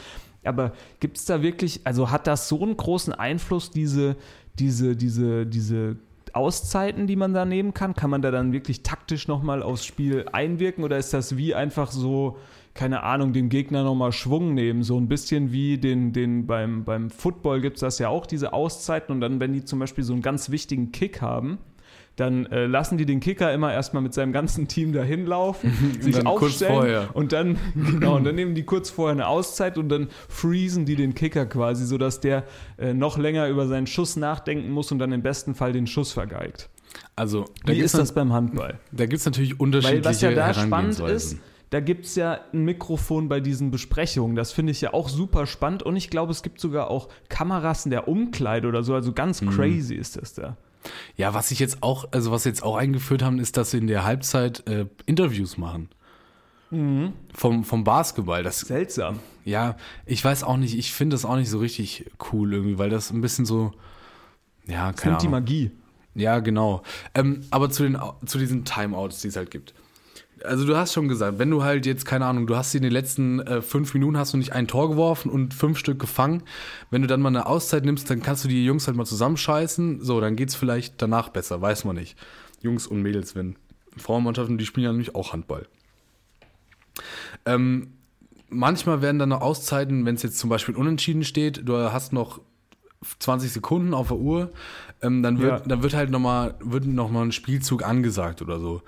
Aber 0.42 0.72
gibt 0.98 1.16
es 1.16 1.26
da 1.26 1.42
wirklich, 1.42 1.82
also 1.84 2.10
hat 2.10 2.26
das 2.26 2.48
so 2.48 2.60
einen 2.60 2.76
großen 2.76 3.12
Einfluss, 3.12 3.70
diese, 3.70 4.16
diese, 4.58 4.96
diese, 4.96 5.46
diese 5.46 5.94
Auszeiten, 6.32 7.06
die 7.06 7.14
man 7.14 7.34
da 7.34 7.44
nehmen 7.44 7.72
kann? 7.72 7.94
Kann 7.94 8.10
man 8.10 8.20
da 8.20 8.32
dann 8.32 8.52
wirklich 8.52 8.82
taktisch 8.82 9.28
nochmal 9.28 9.62
aufs 9.62 9.84
Spiel 9.84 10.26
einwirken 10.32 10.82
oder 10.82 10.98
ist 10.98 11.14
das 11.14 11.36
wie 11.36 11.54
einfach 11.54 11.92
so, 11.92 12.36
keine 12.74 13.02
Ahnung, 13.02 13.32
dem 13.32 13.48
Gegner 13.48 13.82
nochmal 13.82 14.12
Schwung 14.12 14.54
nehmen? 14.54 14.82
So 14.82 14.98
ein 14.98 15.08
bisschen 15.08 15.52
wie 15.52 15.78
den, 15.78 16.12
den 16.12 16.46
beim, 16.46 16.84
beim 16.84 17.10
Football 17.10 17.60
gibt 17.60 17.76
es 17.76 17.80
das 17.80 17.98
ja 17.98 18.08
auch, 18.08 18.26
diese 18.26 18.52
Auszeiten 18.52 19.14
und 19.14 19.20
dann, 19.20 19.40
wenn 19.40 19.52
die 19.52 19.64
zum 19.64 19.78
Beispiel 19.78 20.04
so 20.04 20.12
einen 20.12 20.22
ganz 20.22 20.50
wichtigen 20.50 20.92
Kick 20.92 21.20
haben, 21.20 21.58
dann 22.16 22.46
äh, 22.46 22.66
lassen 22.66 22.98
die 22.98 23.06
den 23.06 23.20
Kicker 23.20 23.52
immer 23.52 23.72
erstmal 23.72 24.02
mit 24.02 24.12
seinem 24.12 24.32
ganzen 24.32 24.68
Team 24.68 24.92
dahin 24.92 25.26
laufen, 25.26 25.72
sich 26.00 26.24
aufstellen 26.26 26.74
vorher. 26.74 27.08
und 27.14 27.32
dann 27.32 27.58
genau 27.74 28.16
und 28.16 28.24
dann 28.24 28.34
nehmen 28.34 28.54
die 28.54 28.64
kurz 28.64 28.90
vorher 28.90 29.12
eine 29.12 29.26
Auszeit 29.26 29.78
und 29.78 29.88
dann 29.88 30.08
freezen 30.28 30.84
die 30.84 30.96
den 30.96 31.14
Kicker 31.14 31.46
quasi, 31.46 31.86
sodass 31.86 32.20
der 32.20 32.44
äh, 32.78 32.92
noch 32.92 33.16
länger 33.16 33.48
über 33.48 33.66
seinen 33.66 33.86
Schuss 33.86 34.16
nachdenken 34.16 34.70
muss 34.70 34.92
und 34.92 34.98
dann 34.98 35.12
im 35.12 35.22
besten 35.22 35.54
Fall 35.54 35.72
den 35.72 35.86
Schuss 35.86 36.12
vergeigt. 36.12 36.68
Also, 37.16 37.46
Wie 37.64 37.74
gibt 37.74 37.84
ist 37.84 37.96
das 37.96 38.12
beim 38.12 38.32
Handball? 38.32 38.78
da 38.90 39.06
gibt's 39.06 39.24
natürlich 39.24 39.52
Weil 39.52 39.60
unterschiedliche 39.60 40.04
was 40.04 40.20
ja 40.20 40.32
da 40.32 40.52
spannend 40.52 40.98
ist. 41.00 41.38
Da 41.70 41.80
gibt 41.80 42.04
es 42.06 42.16
ja 42.16 42.40
ein 42.52 42.64
Mikrofon 42.64 43.28
bei 43.28 43.40
diesen 43.40 43.70
Besprechungen. 43.70 44.36
Das 44.36 44.52
finde 44.52 44.72
ich 44.72 44.80
ja 44.80 44.92
auch 44.92 45.08
super 45.08 45.46
spannend. 45.46 45.82
Und 45.82 45.96
ich 45.96 46.10
glaube, 46.10 46.32
es 46.32 46.42
gibt 46.42 46.60
sogar 46.60 46.90
auch 46.90 47.08
Kameras 47.28 47.84
in 47.84 47.90
der 47.90 48.08
Umkleide 48.08 48.66
oder 48.68 48.82
so. 48.82 48.94
Also 48.94 49.12
ganz 49.12 49.40
Mhm. 49.40 49.50
crazy 49.50 49.94
ist 49.94 50.16
das 50.20 50.34
da. 50.34 50.56
Ja, 51.16 51.34
was 51.34 51.50
ich 51.50 51.58
jetzt 51.58 51.82
auch, 51.82 52.06
also 52.10 52.30
was 52.32 52.42
sie 52.44 52.48
jetzt 52.48 52.62
auch 52.62 52.74
eingeführt 52.76 53.22
haben, 53.22 53.38
ist, 53.38 53.56
dass 53.56 53.70
sie 53.70 53.78
in 53.78 53.86
der 53.86 54.04
Halbzeit 54.04 54.66
äh, 54.66 54.86
Interviews 55.06 55.58
machen. 55.58 55.88
Mhm. 56.70 57.12
Vom, 57.34 57.64
vom 57.64 57.84
Basketball. 57.84 58.42
Das, 58.42 58.60
Seltsam. 58.60 59.18
ja, 59.44 59.76
ich 60.06 60.24
weiß 60.24 60.42
auch 60.44 60.56
nicht, 60.56 60.76
ich 60.78 60.92
finde 60.92 61.14
das 61.14 61.24
auch 61.24 61.36
nicht 61.36 61.50
so 61.50 61.58
richtig 61.58 62.10
cool 62.32 62.52
irgendwie, 62.52 62.78
weil 62.78 62.90
das 62.90 63.10
ein 63.10 63.20
bisschen 63.20 63.44
so, 63.44 63.72
ja, 64.66 64.90
Das 64.92 65.00
keine 65.00 65.16
die 65.18 65.26
Ahnung. 65.26 65.32
Magie. 65.40 65.70
Ja, 66.14 66.38
genau. 66.40 66.82
Ähm, 67.14 67.42
aber 67.50 67.70
zu, 67.70 67.82
den, 67.84 67.98
zu 68.26 68.38
diesen 68.38 68.64
Timeouts, 68.64 69.20
die 69.20 69.28
es 69.28 69.36
halt 69.36 69.50
gibt. 69.50 69.74
Also 70.44 70.66
du 70.66 70.76
hast 70.76 70.92
schon 70.92 71.08
gesagt, 71.08 71.38
wenn 71.38 71.50
du 71.50 71.62
halt 71.62 71.86
jetzt, 71.86 72.04
keine 72.06 72.26
Ahnung, 72.26 72.46
du 72.46 72.56
hast 72.56 72.74
in 72.74 72.82
den 72.82 72.92
letzten 72.92 73.40
äh, 73.40 73.60
fünf 73.62 73.92
Minuten 73.94 74.16
hast 74.16 74.32
du 74.32 74.38
nicht 74.38 74.52
ein 74.52 74.66
Tor 74.68 74.88
geworfen 74.90 75.30
und 75.30 75.52
fünf 75.54 75.78
Stück 75.78 75.98
gefangen. 75.98 76.42
Wenn 76.90 77.02
du 77.02 77.08
dann 77.08 77.20
mal 77.20 77.28
eine 77.28 77.46
Auszeit 77.46 77.84
nimmst, 77.84 78.08
dann 78.10 78.22
kannst 78.22 78.44
du 78.44 78.48
die 78.48 78.64
Jungs 78.64 78.86
halt 78.86 78.96
mal 78.96 79.04
zusammenscheißen. 79.06 80.02
So, 80.02 80.20
dann 80.20 80.36
geht's 80.36 80.54
vielleicht 80.54 81.00
danach 81.02 81.28
besser, 81.28 81.60
weiß 81.60 81.84
man 81.84 81.96
nicht. 81.96 82.16
Jungs 82.62 82.86
und 82.86 83.02
Mädels, 83.02 83.34
wenn 83.34 83.56
Frauenmannschaften, 83.96 84.56
die 84.58 84.66
spielen 84.66 84.84
ja 84.84 84.90
nämlich 84.92 85.14
auch 85.14 85.32
Handball. 85.32 85.66
Ähm, 87.46 87.92
manchmal 88.48 89.02
werden 89.02 89.18
dann 89.18 89.30
noch 89.30 89.40
Auszeiten, 89.40 90.04
wenn 90.06 90.14
es 90.14 90.22
jetzt 90.22 90.38
zum 90.38 90.50
Beispiel 90.50 90.74
unentschieden 90.76 91.24
steht, 91.24 91.62
du 91.68 91.76
hast 91.76 92.12
noch 92.12 92.40
20 93.18 93.50
Sekunden 93.50 93.94
auf 93.94 94.08
der 94.08 94.18
Uhr, 94.18 94.52
ähm, 95.02 95.22
dann, 95.22 95.38
wird, 95.38 95.60
Ja. 95.60 95.66
dann 95.66 95.82
wird 95.82 95.94
halt 95.94 96.10
nochmal 96.10 96.54
wird 96.60 96.84
noch 96.84 97.10
mal 97.10 97.22
ein 97.22 97.32
Spielzug 97.32 97.82
angesagt 97.82 98.42
oder 98.42 98.60
so. 98.60 98.82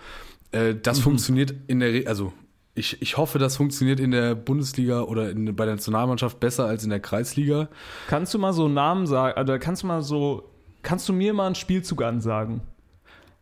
Äh, 0.52 0.74
das 0.74 0.98
Mhm. 0.98 1.02
funktioniert 1.02 1.54
in 1.66 1.80
der, 1.80 1.92
Re 1.92 2.04
also 2.06 2.32
ich, 2.74 3.02
ich 3.02 3.16
hoffe, 3.18 3.38
das 3.38 3.56
funktioniert 3.56 4.00
in 4.00 4.12
der 4.12 4.34
Bundesliga 4.34 5.02
oder 5.02 5.30
in, 5.30 5.54
bei 5.54 5.66
der 5.66 5.74
Nationalmannschaft 5.74 6.40
besser 6.40 6.64
als 6.66 6.84
in 6.84 6.90
der 6.90 7.00
Kreisliga. 7.00 7.68
Kannst 8.08 8.32
du 8.32 8.38
mal 8.38 8.52
so 8.54 8.64
einen 8.64 8.74
Namen 8.74 9.06
sagen, 9.06 9.38
oder 9.38 9.58
kannst 9.58 9.82
du 9.82 9.86
mal 9.88 10.02
so, 10.02 10.50
kannst 10.82 11.06
du 11.08 11.12
mir 11.12 11.34
mal 11.34 11.46
einen 11.46 11.54
Spielzug 11.54 12.02
ansagen? 12.02 12.62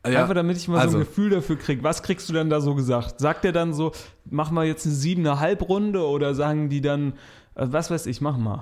Ja, 0.07 0.23
Einfach 0.23 0.35
damit 0.35 0.57
ich 0.57 0.67
mal 0.67 0.79
also, 0.79 0.93
so 0.93 0.97
ein 0.99 1.05
Gefühl 1.05 1.31
dafür 1.31 1.57
kriege. 1.57 1.85
Was 1.85 2.03
kriegst 2.03 2.29
du 2.29 2.33
denn 2.33 2.49
da 2.49 2.61
so 2.63 2.75
gesagt? 2.75 3.21
Sagt 3.21 3.45
der 3.45 3.53
dann 3.53 3.75
so, 3.75 3.93
mach 4.25 4.51
mal 4.51 4.67
jetzt 4.67 4.87
eine 4.87 4.95
siebeneinhalb 4.95 5.69
Runde 5.69 6.07
oder 6.07 6.35
sagen 6.35 6.71
die 6.71 6.81
dann, 6.81 7.13
äh, 7.55 7.67
was 7.71 7.91
weiß 7.91 8.07
ich, 8.07 8.21
mach 8.21 8.39
mal. 8.39 8.55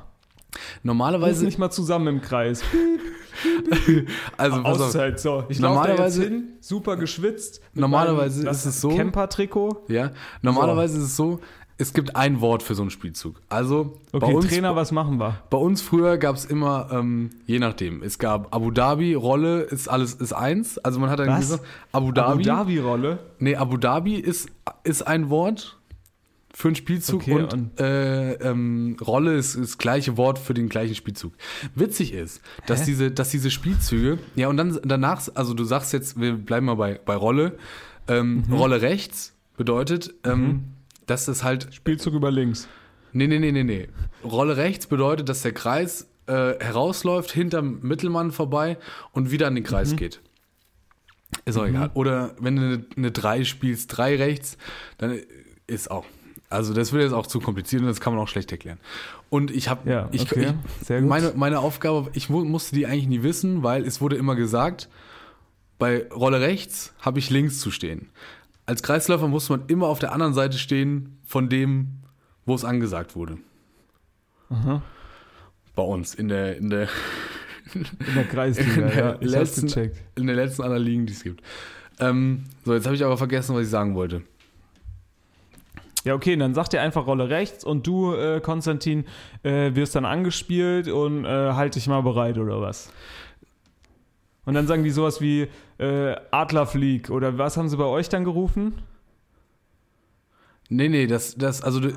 Ruf 0.55 0.81
Normalerweise, 0.83 1.45
nicht 1.45 1.59
mal 1.59 1.71
zusammen 1.71 2.09
im 2.09 2.21
Kreis. 2.23 2.63
also 4.37 4.57
Auszeit, 4.63 5.21
so. 5.21 5.45
Ich 5.49 5.61
Normalerweise- 5.61 6.25
hin, 6.25 6.45
super 6.61 6.97
geschwitzt. 6.97 7.61
Normalerweise 7.75 8.43
meinem, 8.43 8.53
ist 8.53 8.65
es 8.67 8.81
so- 8.81 8.91
Camper-Trikot. 8.97 9.85
ja, 9.89 10.11
normalerweise 10.43 10.99
ist 10.99 11.05
es 11.05 11.17
so, 11.17 11.41
es 11.81 11.93
gibt 11.93 12.17
ein 12.17 12.41
Wort 12.41 12.65
für 12.65 12.75
so 12.75 12.83
einen 12.83 12.91
Spielzug. 12.91 13.41
Also 13.49 13.95
Okay, 14.11 14.19
bei 14.19 14.35
uns, 14.35 14.49
Trainer, 14.49 14.75
was 14.75 14.91
machen 14.91 15.19
wir? 15.21 15.39
Bei 15.49 15.59
uns 15.59 15.81
früher 15.81 16.19
gab 16.19 16.35
es 16.35 16.45
immer, 16.45 16.89
ähm, 16.91 17.31
je 17.47 17.61
nachdem, 17.61 18.03
es 18.03 18.19
gab 18.19 18.53
Abu 18.53 18.73
Dhabi, 18.73 19.15
Rolle 19.15 19.61
ist 19.61 19.87
alles 19.89 20.15
ist 20.15 20.33
eins. 20.33 20.79
Also 20.79 20.99
man 20.99 21.09
hat 21.09 21.21
dann 21.21 21.29
Was? 21.29 21.39
gesagt, 21.41 21.65
Abu 21.93 22.11
Dhabi. 22.11 22.33
Abu 22.33 22.43
Dhabi-Rolle. 22.43 23.19
Nee, 23.39 23.55
Abu 23.55 23.77
Dhabi 23.77 24.15
ist, 24.17 24.49
ist 24.83 25.07
ein 25.07 25.31
Wort 25.31 25.78
für 26.55 26.69
einen 26.69 26.75
Spielzug 26.77 27.23
Okay, 27.23 27.33
und, 27.35 27.53
und- 27.53 27.81
äh, 27.81 28.33
ähm, 28.35 28.97
Rolle 29.01 29.37
ist 29.37 29.55
ist 29.55 29.73
das 29.73 29.79
gleiche 29.79 30.17
Wort 30.17 30.39
für 30.39 30.55
den 30.55 30.69
gleichen 30.69 30.95
Spielzug. 30.95 31.35
Witzig 31.75 32.13
ist, 32.13 32.41
dass 32.67 32.85
diese, 32.85 33.11
dass 33.11 33.31
diese 33.31 33.51
Spielzüge, 33.51 34.19
ja 34.35 34.49
und 34.49 34.57
dann 34.57 34.79
danach, 34.85 35.29
also 35.35 35.55
du 35.55 35.65
sagst 35.65 35.93
jetzt, 35.93 36.21
wir 36.21 36.35
bleiben 36.35 36.67
mal 36.67 36.75
bei, 36.77 37.01
bei 37.05 37.15
Rolle, 37.17 37.59
ähm, 38.09 38.45
Mhm. 38.49 38.55
Rolle 38.55 38.81
rechts 38.83 39.35
bedeutet, 39.57 40.15
ähm, 40.25 40.65
dass 41.07 41.29
es 41.29 41.45
halt 41.45 41.69
Spielzug 41.75 42.15
über 42.15 42.31
links. 42.31 42.67
Nee, 43.13 43.27
nee, 43.27 43.39
nee, 43.39 43.53
nee, 43.53 43.65
nee. 43.65 43.89
Rolle 44.25 44.57
rechts 44.57 44.87
bedeutet, 44.87 45.29
dass 45.29 45.43
der 45.43 45.53
Kreis 45.53 46.09
äh, 46.27 46.55
herausläuft, 46.63 47.31
hinterm 47.33 47.79
Mittelmann 47.83 48.33
vorbei 48.33 48.77
und 49.13 49.31
wieder 49.31 49.47
an 49.47 49.55
den 49.55 49.65
Kreis 49.65 49.97
geht. 49.97 50.21
Ist 51.45 51.57
auch 51.59 51.67
egal. 51.67 51.91
Oder 51.95 52.35
wenn 52.41 52.57
du 52.57 52.63
eine, 52.63 52.85
eine 52.97 53.11
3 53.11 53.45
spielst, 53.45 53.97
3 53.97 54.17
rechts, 54.17 54.57
dann 54.99 55.19
ist 55.67 55.91
auch. 55.91 56.05
Also 56.51 56.73
das 56.73 56.93
wird 56.93 57.03
jetzt 57.03 57.13
auch 57.13 57.27
zu 57.27 57.41
kompliziert 57.41 57.83
und 57.83 57.89
das 57.89 58.01
kann 58.01 58.15
man 58.15 58.23
auch 58.23 58.29
schlecht 58.29 58.51
erklären. 58.53 58.79
Und 59.29 59.51
ich 59.51 59.69
habe, 59.69 59.89
Ja, 59.91 60.09
ich, 60.13 60.23
okay, 60.23 60.55
ich, 60.81 60.87
sehr 60.87 61.01
gut. 61.01 61.11
Meine, 61.11 61.33
meine 61.37 61.59
Aufgabe, 61.61 62.11
ich 62.15 62.31
mu- 62.31 62.45
musste 62.45 62.75
die 62.75 62.87
eigentlich 62.87 63.07
nie 63.09 63.23
wissen, 63.23 63.63
weil 63.63 63.85
es 63.85 64.01
wurde 64.01 64.17
immer 64.17 64.35
gesagt, 64.35 64.89
bei 65.79 66.09
Rolle 66.11 66.41
rechts 66.41 66.95
habe 67.01 67.19
ich 67.19 67.29
links 67.31 67.61
zu 67.61 67.71
stehen. 67.71 68.09
Als 68.65 68.83
Kreisläufer 68.83 69.29
muss 69.29 69.49
man 69.51 69.63
immer 69.69 69.87
auf 69.89 69.99
der 69.99 70.13
anderen 70.13 70.33
Seite 70.35 70.57
stehen 70.59 71.19
von 71.25 71.49
dem, 71.51 71.89
wo 72.47 72.55
es 72.55 72.65
angesagt 72.65 73.15
wurde. 73.15 73.39
Aha. 74.51 74.83
Bei 75.75 75.83
uns 75.83 76.15
in 76.15 76.29
der, 76.29 76.57
in 76.57 76.71
der, 76.71 76.89
In 77.75 78.15
der 78.15 78.25
Kreisliga, 78.25 78.73
in 78.75 78.89
der, 78.89 78.97
ja. 78.97 79.17
Ich 79.21 79.29
letzten, 79.31 79.91
in 80.17 80.27
der 80.27 80.37
letzten 80.37 80.63
aller 80.63 80.79
Ligen, 80.79 81.05
die 81.07 81.13
es 81.13 81.23
gibt. 81.23 81.43
Ähm, 82.01 82.45
so, 82.65 82.73
jetzt 82.75 82.87
habe 82.87 82.97
ich 82.97 83.05
aber 83.05 83.19
vergessen, 83.19 83.55
was 83.55 83.65
ich 83.65 83.69
sagen 83.71 83.95
wollte. 83.95 84.23
Ja, 86.05 86.15
okay, 86.15 86.37
dann 86.37 86.55
sagt 86.55 86.75
er 86.75 86.83
einfach 86.83 87.07
Rolle 87.07 87.29
rechts 87.29 87.65
und 87.65 87.87
du, 87.87 88.15
äh, 88.15 88.41
Konstantin, 88.41 89.05
äh, 89.43 89.75
wirst 89.75 89.95
dann 89.95 90.05
angespielt 90.05 90.89
und 90.89 91.25
äh, 91.25 91.29
halt 91.53 91.75
dich 91.75 91.87
mal 91.89 92.03
bereit 92.03 92.39
oder 92.39 92.61
was? 92.61 92.91
Und 94.45 94.55
dann 94.55 94.67
sagen 94.67 94.85
die 94.85 94.91
sowas 94.91 95.21
wie 95.21 95.49
äh, 95.79 96.15
Adlerflieg 96.31 97.11
oder 97.11 97.37
was 97.37 97.57
haben 97.57 97.69
sie 97.69 97.77
bei 97.77 97.85
euch 97.85 98.09
dann 98.09 98.25
gerufen? 98.25 98.75
Nee, 100.71 100.89
nee, 100.89 101.07
das, 101.07 101.35
das, 101.37 101.63
also 101.63 101.81
du, 101.81 101.93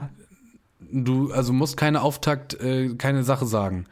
du 0.91 1.31
also 1.31 1.53
musst 1.53 1.77
keine 1.77 2.01
Auftakt, 2.01 2.59
äh, 2.59 2.95
keine 2.95 3.23
Sache 3.23 3.45
sagen. 3.45 3.85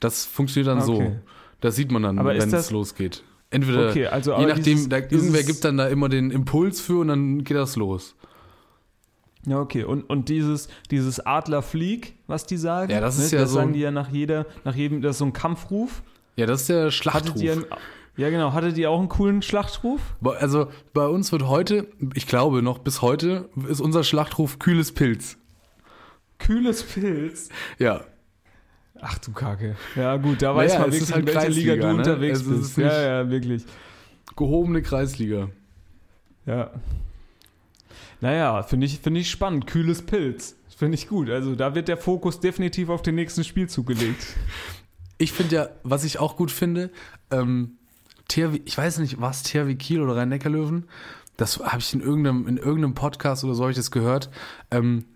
Das 0.00 0.24
funktioniert 0.24 0.68
dann 0.74 0.82
so. 0.84 0.94
Okay. 0.94 1.16
Das 1.60 1.74
sieht 1.74 1.90
man 1.90 2.02
dann, 2.02 2.22
wenn 2.24 2.52
es 2.52 2.70
losgeht. 2.70 3.24
Entweder, 3.50 3.88
Okay, 3.90 4.06
also 4.06 4.36
je 4.38 4.46
nachdem, 4.46 4.64
dieses- 4.64 4.88
da, 4.88 4.98
irgendwer 4.98 5.42
gibt 5.42 5.64
dann 5.64 5.76
da 5.78 5.88
immer 5.88 6.08
den 6.08 6.30
Impuls 6.30 6.80
für 6.80 6.98
und 7.00 7.08
dann 7.08 7.44
geht 7.44 7.56
das 7.56 7.76
los. 7.76 8.14
Ja, 9.46 9.60
okay. 9.60 9.84
Und, 9.84 10.02
und 10.10 10.28
dieses, 10.28 10.68
dieses 10.90 11.24
Adlerflieg, 11.24 12.14
was 12.26 12.46
die 12.46 12.56
sagen, 12.56 12.90
Ja, 12.92 13.00
das 13.00 13.18
ist 13.18 13.30
ja 13.32 13.40
das 13.40 13.50
so- 13.50 13.56
sagen 13.56 13.72
die 13.72 13.80
ja 13.80 13.90
nach 13.90 14.08
jeder, 14.10 14.44
nach 14.64 14.74
jedem, 14.74 15.00
das 15.02 15.12
ist 15.12 15.18
so 15.18 15.24
ein 15.26 15.32
Kampfruf. 15.32 16.02
Ja, 16.36 16.46
das 16.46 16.62
ist 16.62 16.68
der 16.68 16.90
Schlachtruf. 16.90 17.40
einen- 17.40 17.64
ja 18.16 18.30
genau, 18.30 18.52
hattet 18.52 18.76
ihr 18.78 18.90
auch 18.90 18.98
einen 18.98 19.08
coolen 19.08 19.42
Schlachtruf? 19.42 20.00
Also 20.40 20.68
bei 20.94 21.06
uns 21.06 21.32
wird 21.32 21.46
heute, 21.46 21.86
ich 22.14 22.26
glaube 22.26 22.62
noch 22.62 22.78
bis 22.78 23.02
heute, 23.02 23.48
ist 23.68 23.80
unser 23.80 24.04
Schlachtruf 24.04 24.58
kühles 24.58 24.92
Pilz. 24.92 25.36
Kühles 26.38 26.82
Pilz. 26.82 27.48
Ja, 27.78 28.02
Ach 28.98 29.18
du 29.18 29.30
Kacke. 29.32 29.76
Ja 29.94 30.16
gut, 30.16 30.40
da 30.40 30.56
weiß 30.56 30.72
Naja, 30.72 30.84
man 30.84 30.92
wirklich, 30.92 31.12
halt 31.12 31.28
in 31.28 31.34
welcher 31.34 31.48
Liga 31.50 31.76
du 31.76 31.86
ne? 31.88 31.94
unterwegs 31.96 32.40
ist 32.40 32.48
bist. 32.48 32.78
Ja, 32.78 33.02
ja, 33.22 33.30
wirklich. 33.30 33.64
gehobene 34.36 34.80
Kreisliga. 34.80 35.50
Ja. 36.46 36.70
Naja, 38.20 38.62
finde 38.62 38.86
ich, 38.86 38.98
finde 38.98 39.20
ich 39.20 39.30
spannend. 39.30 39.66
Kühles 39.66 40.02
Pilz. 40.02 40.56
Finde 40.76 40.96
ich 40.96 41.08
gut. 41.08 41.30
Also 41.30 41.54
da 41.54 41.74
wird 41.74 41.88
der 41.88 41.96
Fokus 41.96 42.40
definitiv 42.40 42.90
auf 42.90 43.02
den 43.02 43.14
nächsten 43.14 43.44
Spielzug 43.44 43.86
gelegt. 43.86 44.26
Ich 45.18 45.32
finde 45.32 45.56
ja, 45.56 45.68
was 45.82 46.04
ich 46.04 46.18
auch 46.18 46.36
gut 46.36 46.50
finde, 46.50 46.90
ähm, 47.30 47.78
THW, 48.28 48.60
ich 48.66 48.76
weiß 48.76 48.98
nicht, 48.98 49.18
was 49.18 49.44
THW 49.44 49.74
Kiel 49.76 50.02
oder 50.02 50.14
Rhein-Neckar-Löwen, 50.14 50.84
das 51.38 51.58
habe 51.58 51.78
ich 51.78 51.94
in 51.94 52.02
irgendeinem, 52.02 52.46
in 52.46 52.58
irgendeinem 52.58 52.92
Podcast 52.92 53.42
oder 53.42 53.54
so 53.54 53.62
habe 53.62 53.70
ich 53.70 53.78
das 53.78 53.90
gehört, 53.90 54.28
ähm, 54.70 55.06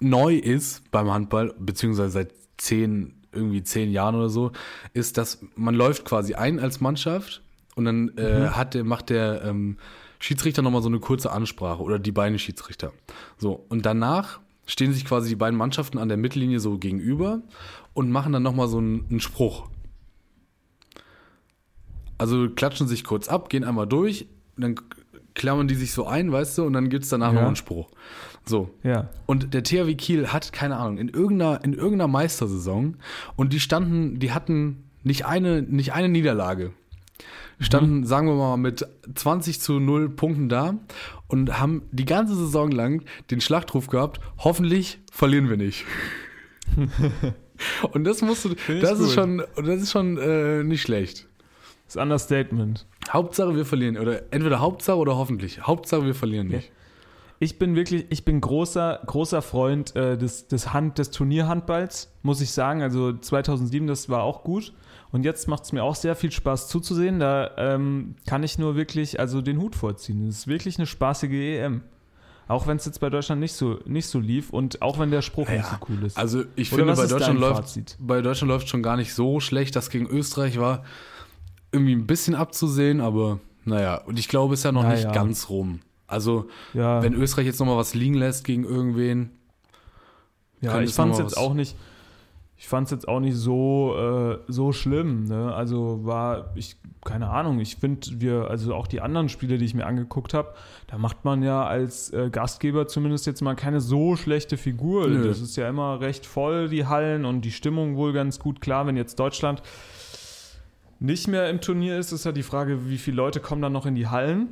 neu 0.00 0.36
ist 0.36 0.90
beim 0.90 1.10
Handball, 1.10 1.54
beziehungsweise 1.58 2.10
seit 2.10 2.32
zehn, 2.58 3.14
irgendwie 3.32 3.62
zehn 3.62 3.90
Jahren 3.90 4.16
oder 4.16 4.28
so, 4.28 4.52
ist, 4.92 5.16
dass 5.16 5.40
man 5.56 5.74
läuft 5.74 6.04
quasi 6.04 6.34
ein 6.34 6.60
als 6.60 6.82
Mannschaft 6.82 7.42
und 7.76 7.86
dann 7.86 8.16
äh, 8.18 8.48
hat 8.50 8.74
der, 8.74 8.84
macht 8.84 9.10
der 9.10 9.42
ähm, 9.44 9.78
Schiedsrichter 10.18 10.62
nochmal 10.62 10.82
so 10.82 10.88
eine 10.88 11.00
kurze 11.00 11.30
Ansprache 11.32 11.82
oder 11.82 11.98
die 11.98 12.12
beiden 12.12 12.38
Schiedsrichter. 12.38 12.92
So, 13.36 13.64
und 13.68 13.84
danach 13.86 14.40
stehen 14.66 14.92
sich 14.92 15.04
quasi 15.04 15.28
die 15.28 15.36
beiden 15.36 15.58
Mannschaften 15.58 15.98
an 15.98 16.08
der 16.08 16.16
Mittellinie 16.16 16.60
so 16.60 16.78
gegenüber 16.78 17.42
und 17.92 18.10
machen 18.10 18.32
dann 18.32 18.42
nochmal 18.42 18.68
so 18.68 18.78
einen, 18.78 19.04
einen 19.10 19.20
Spruch. 19.20 19.68
Also 22.18 22.48
klatschen 22.48 22.86
sich 22.86 23.04
kurz 23.04 23.28
ab, 23.28 23.48
gehen 23.48 23.64
einmal 23.64 23.86
durch, 23.86 24.26
dann 24.56 24.76
klammern 25.34 25.66
die 25.68 25.74
sich 25.74 25.92
so 25.92 26.06
ein, 26.06 26.30
weißt 26.30 26.58
du, 26.58 26.64
und 26.64 26.72
dann 26.74 26.88
gibt 26.88 27.04
es 27.04 27.10
danach 27.10 27.32
Ja. 27.32 27.40
noch 27.40 27.46
einen 27.48 27.56
Spruch. 27.56 27.90
So. 28.46 28.70
Ja. 28.84 29.08
Und 29.26 29.52
der 29.52 29.64
THW 29.64 29.94
Kiel 29.96 30.28
hat, 30.28 30.52
keine 30.52 30.76
Ahnung, 30.76 30.98
in 30.98 31.08
irgendeiner, 31.08 31.62
in 31.64 31.72
irgendeiner 31.74 32.08
Meistersaison 32.08 32.96
und 33.36 33.52
die 33.52 33.60
standen, 33.60 34.18
die 34.20 34.32
hatten 34.32 34.84
nicht 35.02 35.26
eine, 35.26 35.62
nicht 35.62 35.92
eine 35.92 36.08
Niederlage. 36.08 36.72
Standen, 37.60 38.04
sagen 38.04 38.26
wir 38.26 38.34
mal, 38.34 38.56
mit 38.56 38.86
20 39.14 39.60
zu 39.60 39.78
0 39.78 40.10
Punkten 40.10 40.48
da 40.48 40.74
und 41.28 41.58
haben 41.58 41.82
die 41.92 42.04
ganze 42.04 42.34
Saison 42.34 42.70
lang 42.70 43.02
den 43.30 43.40
Schlachtruf 43.40 43.86
gehabt, 43.86 44.20
hoffentlich 44.38 44.98
verlieren 45.12 45.48
wir 45.48 45.56
nicht. 45.56 45.84
und 47.92 48.04
das 48.04 48.22
musst 48.22 48.44
du, 48.44 48.50
das 48.80 48.98
ist 48.98 49.06
gut. 49.06 49.10
schon, 49.10 49.42
das 49.56 49.82
ist 49.82 49.92
schon 49.92 50.18
äh, 50.18 50.64
nicht 50.64 50.82
schlecht. 50.82 51.28
Das 51.86 51.96
Understatement. 51.96 52.86
Hauptsache 53.10 53.54
wir 53.54 53.64
verlieren. 53.64 53.98
Oder 53.98 54.32
entweder 54.32 54.60
Hauptsache 54.60 54.96
oder 54.96 55.16
hoffentlich. 55.16 55.62
Hauptsache 55.62 56.04
wir 56.04 56.14
verlieren 56.14 56.48
nicht. 56.48 56.72
Ich 57.40 57.58
bin 57.58 57.76
wirklich, 57.76 58.06
ich 58.10 58.24
bin 58.24 58.40
großer, 58.40 59.02
großer 59.06 59.42
Freund 59.42 59.94
äh, 59.96 60.16
des, 60.16 60.48
des, 60.48 60.72
Hand, 60.72 60.98
des 60.98 61.10
Turnierhandballs, 61.10 62.12
muss 62.22 62.40
ich 62.40 62.52
sagen. 62.52 62.80
Also 62.80 63.12
2007, 63.12 63.86
das 63.86 64.08
war 64.08 64.22
auch 64.22 64.44
gut. 64.44 64.72
Und 65.14 65.24
jetzt 65.24 65.46
macht 65.46 65.62
es 65.62 65.70
mir 65.70 65.84
auch 65.84 65.94
sehr 65.94 66.16
viel 66.16 66.32
Spaß 66.32 66.66
zuzusehen. 66.66 67.20
Da 67.20 67.52
ähm, 67.56 68.16
kann 68.26 68.42
ich 68.42 68.58
nur 68.58 68.74
wirklich 68.74 69.20
also 69.20 69.42
den 69.42 69.60
Hut 69.60 69.76
vorziehen. 69.76 70.26
Es 70.26 70.38
ist 70.38 70.48
wirklich 70.48 70.76
eine 70.76 70.88
spaßige 70.88 71.30
EM. 71.30 71.82
Auch 72.48 72.66
wenn 72.66 72.78
es 72.78 72.84
jetzt 72.84 72.98
bei 72.98 73.10
Deutschland 73.10 73.40
nicht 73.40 73.52
so, 73.52 73.78
nicht 73.86 74.08
so 74.08 74.18
lief 74.18 74.50
und 74.50 74.82
auch 74.82 74.98
wenn 74.98 75.12
der 75.12 75.22
Spruch 75.22 75.48
nicht 75.48 75.66
so 75.66 75.76
cool 75.88 76.02
ist. 76.02 76.18
Also 76.18 76.42
ich 76.56 76.72
Oder 76.72 76.82
finde, 76.82 77.00
bei 77.00 77.06
Deutschland, 77.06 77.38
läuft, 77.38 77.96
bei 78.00 78.22
Deutschland 78.22 78.48
läuft 78.48 78.68
schon 78.68 78.82
gar 78.82 78.96
nicht 78.96 79.14
so 79.14 79.38
schlecht. 79.38 79.76
Das 79.76 79.88
gegen 79.88 80.08
Österreich 80.08 80.58
war 80.58 80.82
irgendwie 81.70 81.94
ein 81.94 82.08
bisschen 82.08 82.34
abzusehen, 82.34 83.00
aber 83.00 83.38
naja. 83.64 83.98
Und 83.98 84.18
ich 84.18 84.26
glaube, 84.26 84.54
es 84.54 84.60
ist 84.60 84.64
ja 84.64 84.72
noch 84.72 84.82
Naja. 84.82 84.96
nicht 84.96 85.14
ganz 85.14 85.48
rum. 85.48 85.78
Also, 86.08 86.48
ja, 86.72 87.04
wenn 87.04 87.14
Österreich 87.14 87.46
jetzt 87.46 87.60
nochmal 87.60 87.76
was 87.76 87.94
liegen 87.94 88.14
lässt 88.14 88.42
gegen 88.42 88.64
irgendwen, 88.64 89.30
ja 90.60 90.80
ich 90.80 90.92
fand 90.92 91.12
es 91.12 91.20
jetzt 91.20 91.38
auch 91.38 91.54
nicht. 91.54 91.76
Ich 92.56 92.68
fand 92.68 92.86
es 92.86 92.92
jetzt 92.92 93.08
auch 93.08 93.20
nicht 93.20 93.34
so, 93.34 93.94
äh, 93.96 94.38
so 94.46 94.72
schlimm. 94.72 95.24
Ne? 95.24 95.52
Also 95.52 96.00
war, 96.04 96.52
ich, 96.54 96.76
keine 97.04 97.28
Ahnung, 97.28 97.58
ich 97.58 97.76
finde, 97.76 98.20
wir, 98.20 98.48
also 98.48 98.74
auch 98.74 98.86
die 98.86 99.00
anderen 99.00 99.28
Spiele, 99.28 99.58
die 99.58 99.64
ich 99.64 99.74
mir 99.74 99.86
angeguckt 99.86 100.34
habe, 100.34 100.54
da 100.86 100.96
macht 100.96 101.24
man 101.24 101.42
ja 101.42 101.66
als 101.66 102.12
äh, 102.12 102.30
Gastgeber 102.30 102.86
zumindest 102.86 103.26
jetzt 103.26 103.42
mal 103.42 103.56
keine 103.56 103.80
so 103.80 104.16
schlechte 104.16 104.56
Figur. 104.56 105.08
Nö. 105.08 105.26
Das 105.26 105.40
ist 105.40 105.56
ja 105.56 105.68
immer 105.68 106.00
recht 106.00 106.26
voll, 106.26 106.68
die 106.68 106.86
Hallen 106.86 107.24
und 107.24 107.42
die 107.42 107.50
Stimmung 107.50 107.96
wohl 107.96 108.12
ganz 108.12 108.38
gut. 108.38 108.60
Klar, 108.60 108.86
wenn 108.86 108.96
jetzt 108.96 109.18
Deutschland 109.18 109.62
nicht 111.00 111.26
mehr 111.26 111.50
im 111.50 111.60
Turnier 111.60 111.98
ist, 111.98 112.12
ist 112.12 112.24
ja 112.24 112.32
die 112.32 112.44
Frage, 112.44 112.88
wie 112.88 112.98
viele 112.98 113.16
Leute 113.16 113.40
kommen 113.40 113.62
dann 113.62 113.72
noch 113.72 113.84
in 113.84 113.96
die 113.96 114.06
Hallen. 114.06 114.48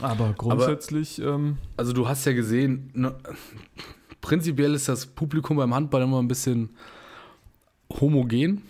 Aber 0.00 0.34
grundsätzlich, 0.36 1.20
ähm, 1.20 1.58
also 1.76 1.92
du 1.92 2.08
hast 2.08 2.24
ja 2.24 2.32
gesehen, 2.32 2.90
ne, 2.94 3.14
prinzipiell 4.24 4.74
ist 4.74 4.88
das 4.88 5.04
Publikum 5.04 5.58
beim 5.58 5.74
Handball 5.74 6.00
immer 6.02 6.20
ein 6.20 6.28
bisschen 6.28 6.70
homogen. 8.00 8.62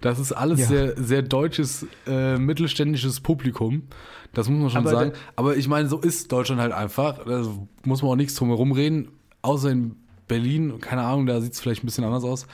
Das 0.00 0.18
ist 0.18 0.32
alles 0.32 0.58
Ja. 0.60 0.66
sehr, 0.66 0.96
sehr 1.02 1.22
deutsches, 1.22 1.86
äh, 2.08 2.36
mittelständisches 2.36 3.20
Publikum. 3.20 3.84
Das 4.32 4.48
muss 4.48 4.60
man 4.60 4.70
schon 4.70 4.80
Aber 4.80 4.90
sagen. 4.90 5.12
Aber 5.36 5.56
ich 5.56 5.68
meine, 5.68 5.88
so 5.88 5.98
ist 6.00 6.32
Deutschland 6.32 6.60
halt 6.60 6.72
einfach. 6.72 7.24
Da 7.24 7.46
muss 7.84 8.02
man 8.02 8.10
auch 8.10 8.16
nichts 8.16 8.34
drum 8.34 8.48
herum 8.48 8.72
reden. 8.72 9.08
Außer 9.42 9.70
in 9.70 9.94
Berlin, 10.26 10.80
keine 10.80 11.02
Ahnung, 11.02 11.26
da 11.26 11.40
sieht 11.40 11.52
es 11.52 11.60
vielleicht 11.60 11.84
ein 11.84 11.86
bisschen 11.86 12.04
anders 12.04 12.24
aus. 12.24 12.48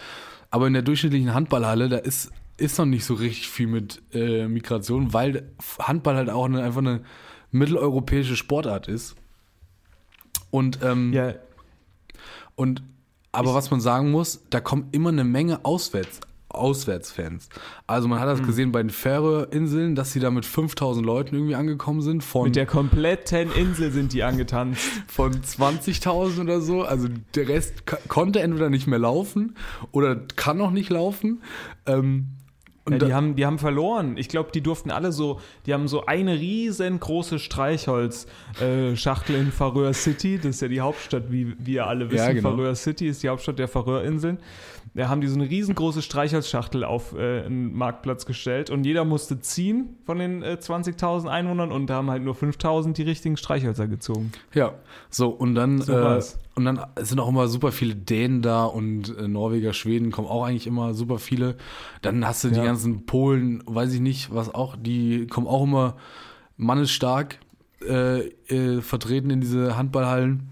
Aber 0.50 0.66
in 0.66 0.74
der 0.74 0.82
durchschnittlichen 0.82 1.32
Handballhalle, 1.32 1.88
da 1.88 1.96
ist, 1.96 2.30
ist 2.58 2.78
noch 2.78 2.84
nicht 2.84 3.06
so 3.06 3.14
richtig 3.14 3.48
viel 3.48 3.66
mit 3.66 4.02
äh, 4.12 4.46
Migration, 4.46 5.14
weil 5.14 5.50
Handball 5.78 6.16
halt 6.16 6.28
auch 6.28 6.44
eine, 6.44 6.62
einfach 6.62 6.80
eine 6.80 7.00
mitteleuropäische 7.50 8.36
Sportart 8.36 8.88
ist. 8.88 9.16
Und, 10.50 10.80
ähm, 10.82 11.14
ja, 11.14 11.34
und 12.58 12.82
aber 13.32 13.54
was 13.54 13.70
man 13.70 13.80
sagen 13.80 14.10
muss, 14.10 14.40
da 14.50 14.58
kommen 14.60 14.88
immer 14.90 15.10
eine 15.10 15.22
Menge 15.22 15.64
Auswärts, 15.64 16.20
Auswärtsfans. 16.48 17.50
Also 17.86 18.08
man 18.08 18.18
hat 18.20 18.26
Mhm. 18.26 18.38
das 18.38 18.46
gesehen 18.46 18.72
bei 18.72 18.82
den 18.82 18.90
Färöerinseln, 18.90 19.94
dass 19.94 20.12
sie 20.12 20.18
da 20.20 20.30
mit 20.30 20.46
5000 20.46 21.04
Leuten 21.04 21.34
irgendwie 21.34 21.54
angekommen 21.54 22.00
sind 22.00 22.24
von, 22.24 22.44
mit 22.44 22.56
der 22.56 22.64
kompletten 22.66 23.52
Insel 23.52 23.90
sind 23.92 24.12
die 24.14 24.22
angetanzt. 24.22 24.80
von 25.08 25.32
20.000 25.34 26.40
oder 26.40 26.60
so. 26.62 26.82
Also 26.82 27.08
der 27.34 27.48
Rest 27.48 27.84
konnte 28.08 28.40
entweder 28.40 28.70
nicht 28.70 28.86
mehr 28.86 28.98
laufen 28.98 29.54
oder 29.92 30.16
kann 30.16 30.56
noch 30.56 30.70
nicht 30.70 30.88
laufen. 30.90 31.42
Ähm, 31.86 32.28
ja, 32.92 32.98
die, 32.98 33.14
haben, 33.14 33.36
die 33.36 33.46
haben 33.46 33.58
verloren. 33.58 34.16
Ich 34.16 34.28
glaube, 34.28 34.50
die 34.52 34.60
durften 34.60 34.90
alle 34.90 35.12
so, 35.12 35.40
die 35.66 35.74
haben 35.74 35.88
so 35.88 36.06
eine 36.06 36.38
riesengroße 36.38 37.38
Streichholz-Schachtel 37.38 39.36
äh, 39.36 39.40
in 39.40 39.52
Färöer 39.52 39.92
City. 39.92 40.38
Das 40.38 40.56
ist 40.56 40.62
ja 40.62 40.68
die 40.68 40.80
Hauptstadt, 40.80 41.30
wie 41.30 41.54
wir 41.58 41.86
alle 41.86 42.10
wissen. 42.10 42.26
Ja, 42.26 42.32
genau. 42.32 42.50
Färöer 42.50 42.74
City 42.74 43.08
ist 43.08 43.22
die 43.22 43.28
Hauptstadt 43.28 43.58
der 43.58 43.68
Färöerinseln. 43.68 44.38
Da 44.98 45.08
haben 45.08 45.20
die 45.20 45.28
so 45.28 45.36
eine 45.36 45.48
riesengroße 45.48 46.02
Streichholzschachtel 46.02 46.82
auf 46.82 47.14
äh, 47.16 47.42
einen 47.44 47.72
Marktplatz 47.72 48.26
gestellt 48.26 48.68
und 48.68 48.82
jeder 48.84 49.04
musste 49.04 49.38
ziehen 49.38 49.96
von 50.04 50.18
den 50.18 50.42
äh, 50.42 50.58
20.000 50.60 51.28
Einwohnern 51.28 51.70
und 51.70 51.86
da 51.86 51.94
haben 51.94 52.10
halt 52.10 52.24
nur 52.24 52.34
5.000 52.34 52.94
die 52.94 53.04
richtigen 53.04 53.36
Streichhölzer 53.36 53.86
gezogen. 53.86 54.32
Ja, 54.54 54.74
so 55.08 55.28
und 55.28 55.54
dann 55.54 55.80
So 55.80 55.92
äh, 55.96 56.20
und 56.56 56.64
dann 56.64 56.80
sind 56.98 57.20
auch 57.20 57.28
immer 57.28 57.46
super 57.46 57.70
viele 57.70 57.94
Dänen 57.94 58.42
da 58.42 58.64
und 58.64 59.16
äh, 59.16 59.28
Norweger, 59.28 59.72
Schweden 59.72 60.10
kommen 60.10 60.26
auch 60.26 60.42
eigentlich 60.44 60.66
immer 60.66 60.94
super 60.94 61.18
viele. 61.20 61.54
Dann 62.02 62.26
hast 62.26 62.42
du 62.42 62.48
die 62.48 62.56
Ja. 62.56 62.64
ganzen 62.64 63.06
Polen, 63.06 63.62
weiß 63.66 63.92
ich 63.94 64.00
nicht, 64.00 64.34
was 64.34 64.52
auch, 64.52 64.74
die 64.76 65.28
kommen 65.28 65.46
auch 65.46 65.62
immer 65.62 65.94
mannesstark 66.56 67.38
äh, 67.88 68.26
äh, 68.48 68.80
vertreten 68.82 69.30
in 69.30 69.40
diese 69.40 69.76
Handballhallen. 69.76 70.50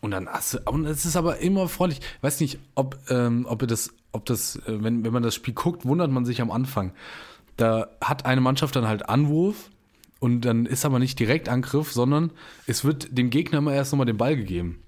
Und 0.00 0.12
dann 0.12 0.28
hast 0.28 0.54
du, 0.54 0.58
und 0.64 0.86
es 0.86 1.04
ist 1.04 1.16
aber 1.16 1.38
immer 1.38 1.68
freundlich. 1.68 2.00
Ich 2.16 2.22
weiß 2.22 2.40
nicht, 2.40 2.58
ob, 2.74 2.98
ähm, 3.10 3.46
ob 3.48 3.62
ihr 3.62 3.68
das, 3.68 3.92
ob 4.12 4.24
das, 4.26 4.56
äh, 4.66 4.82
wenn, 4.82 5.04
wenn 5.04 5.12
man 5.12 5.22
das 5.22 5.34
Spiel 5.34 5.54
guckt, 5.54 5.84
wundert 5.84 6.10
man 6.10 6.24
sich 6.24 6.40
am 6.40 6.50
Anfang. 6.50 6.92
Da 7.56 7.88
hat 8.00 8.24
eine 8.24 8.40
Mannschaft 8.40 8.74
dann 8.76 8.88
halt 8.88 9.08
Anwurf 9.10 9.70
und 10.18 10.42
dann 10.42 10.64
ist 10.64 10.84
aber 10.86 10.98
nicht 10.98 11.18
direkt 11.18 11.48
Angriff, 11.50 11.92
sondern 11.92 12.30
es 12.66 12.84
wird 12.84 13.16
dem 13.16 13.28
Gegner 13.28 13.58
immer 13.58 13.74
erst 13.74 13.92
nochmal 13.92 14.06
den 14.06 14.16
Ball 14.16 14.36
gegeben. 14.36 14.82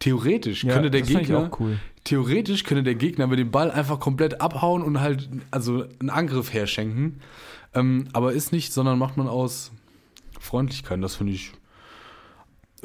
Theoretisch 0.00 0.64
Ja, 0.64 0.74
könnte 0.74 0.90
der 0.90 1.02
Gegner, 1.02 1.50
cool. 1.58 1.78
theoretisch 2.04 2.64
könnte 2.64 2.82
der 2.82 2.96
Gegner 2.96 3.26
mit 3.28 3.38
dem 3.38 3.50
Ball 3.50 3.70
einfach 3.70 3.98
komplett 3.98 4.40
abhauen 4.40 4.82
und 4.82 5.00
halt 5.00 5.28
also 5.50 5.84
einen 6.00 6.10
Angriff 6.10 6.52
herschenken. 6.52 7.20
Ähm, 7.74 8.08
aber 8.12 8.32
ist 8.32 8.52
nicht, 8.52 8.72
sondern 8.72 8.98
macht 8.98 9.16
man 9.16 9.28
aus 9.28 9.70
Freundlichkeit. 10.38 11.02
Das 11.02 11.14
finde 11.14 11.32
ich 11.32 11.52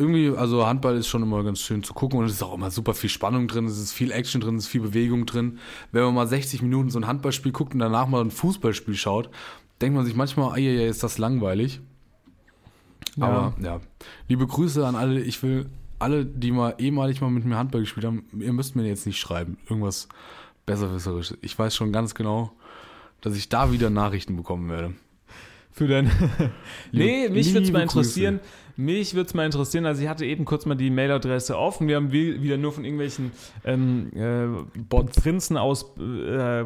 irgendwie, 0.02 0.36
also 0.36 0.66
Handball 0.66 0.98
ist 0.98 1.08
schon 1.08 1.24
immer 1.24 1.44
ganz 1.44 1.60
schön 1.60 1.84
zu 1.84 1.94
gucken 1.94 2.20
und 2.20 2.26
es 2.26 2.34
ist 2.34 2.44
auch 2.44 2.54
immer 2.54 2.72
super 2.72 2.94
viel 2.94 3.10
Spannung 3.10 3.48
drin, 3.48 3.66
es 3.66 3.78
ist 3.78 3.94
viel 3.94 4.12
Action 4.12 4.42
drin, 4.42 4.56
es 4.56 4.66
ist 4.66 4.70
viel 4.70 4.82
Bewegung 4.82 5.26
drin. 5.26 5.60
Wenn 5.92 6.04
man 6.04 6.16
mal 6.16 6.28
60 6.28 6.62
Minuten 6.62 6.90
so 6.90 7.00
ein 7.00 7.08
Handballspiel 7.08 7.52
guckt 7.52 7.74
und 7.74 7.80
danach 7.80 8.08
mal 8.08 8.22
ein 8.22 8.32
Fußballspiel 8.32 8.96
schaut, 8.96 9.30
denkt 9.80 9.96
man 9.96 10.06
sich 10.06 10.16
manchmal, 10.16 10.60
ja, 10.60 10.88
ist 10.88 11.04
das 11.04 11.18
langweilig. 11.18 11.82
Ja. 13.16 13.26
Aber 13.26 13.56
ja, 13.62 13.80
liebe 14.28 14.48
Grüße 14.48 14.86
an 14.86 14.96
alle. 14.96 15.22
Ich 15.22 15.42
will 15.44 15.70
alle, 16.00 16.26
die 16.26 16.52
mal 16.52 16.76
ehemalig 16.78 17.22
mal 17.22 17.30
mit 17.30 17.46
mir 17.46 17.58
Handball 17.58 17.82
gespielt 17.82 18.06
haben, 18.06 18.26
ihr 18.40 18.54
müsst 18.54 18.76
mir 18.76 18.88
jetzt 18.88 19.06
nicht 19.06 19.20
schreiben. 19.20 19.58
Irgendwas 19.70 20.08
Besserwisserisches. 20.66 21.38
Ich 21.42 21.58
weiß 21.58 21.76
schon 21.76 21.92
ganz 21.92 22.16
genau, 22.16 22.52
dass 23.22 23.36
ich 23.36 23.50
da 23.50 23.72
wieder 23.72 23.90
Nachrichten 23.90 24.36
bekommen 24.36 24.70
werde. 24.70 24.94
Für 25.72 25.88
dein. 25.88 26.12
nee, 26.92 27.30
mich 27.30 27.54
würde 27.54 27.66
es 27.66 27.72
mal 27.72 27.82
interessieren. 27.82 28.40
Mich 28.86 29.14
würde 29.14 29.28
es 29.28 29.34
mal 29.34 29.46
interessieren. 29.46 29.86
Also, 29.86 30.02
ich 30.02 30.08
hatte 30.10 30.26
eben 30.26 30.46
kurz 30.46 30.66
mal 30.66 30.76
die 30.76 30.90
Mailadresse 30.90 31.58
offen. 31.58 31.88
Wir 31.88 31.96
haben 31.98 32.12
wie- 32.12 32.42
wieder 32.42 32.58
nur 32.58 32.72
von 32.72 32.84
irgendwelchen 32.84 33.32
ähm, 33.64 34.12
äh, 34.16 34.84
Prinzen 35.22 35.58
aus, 35.58 35.84
äh, 35.98 36.02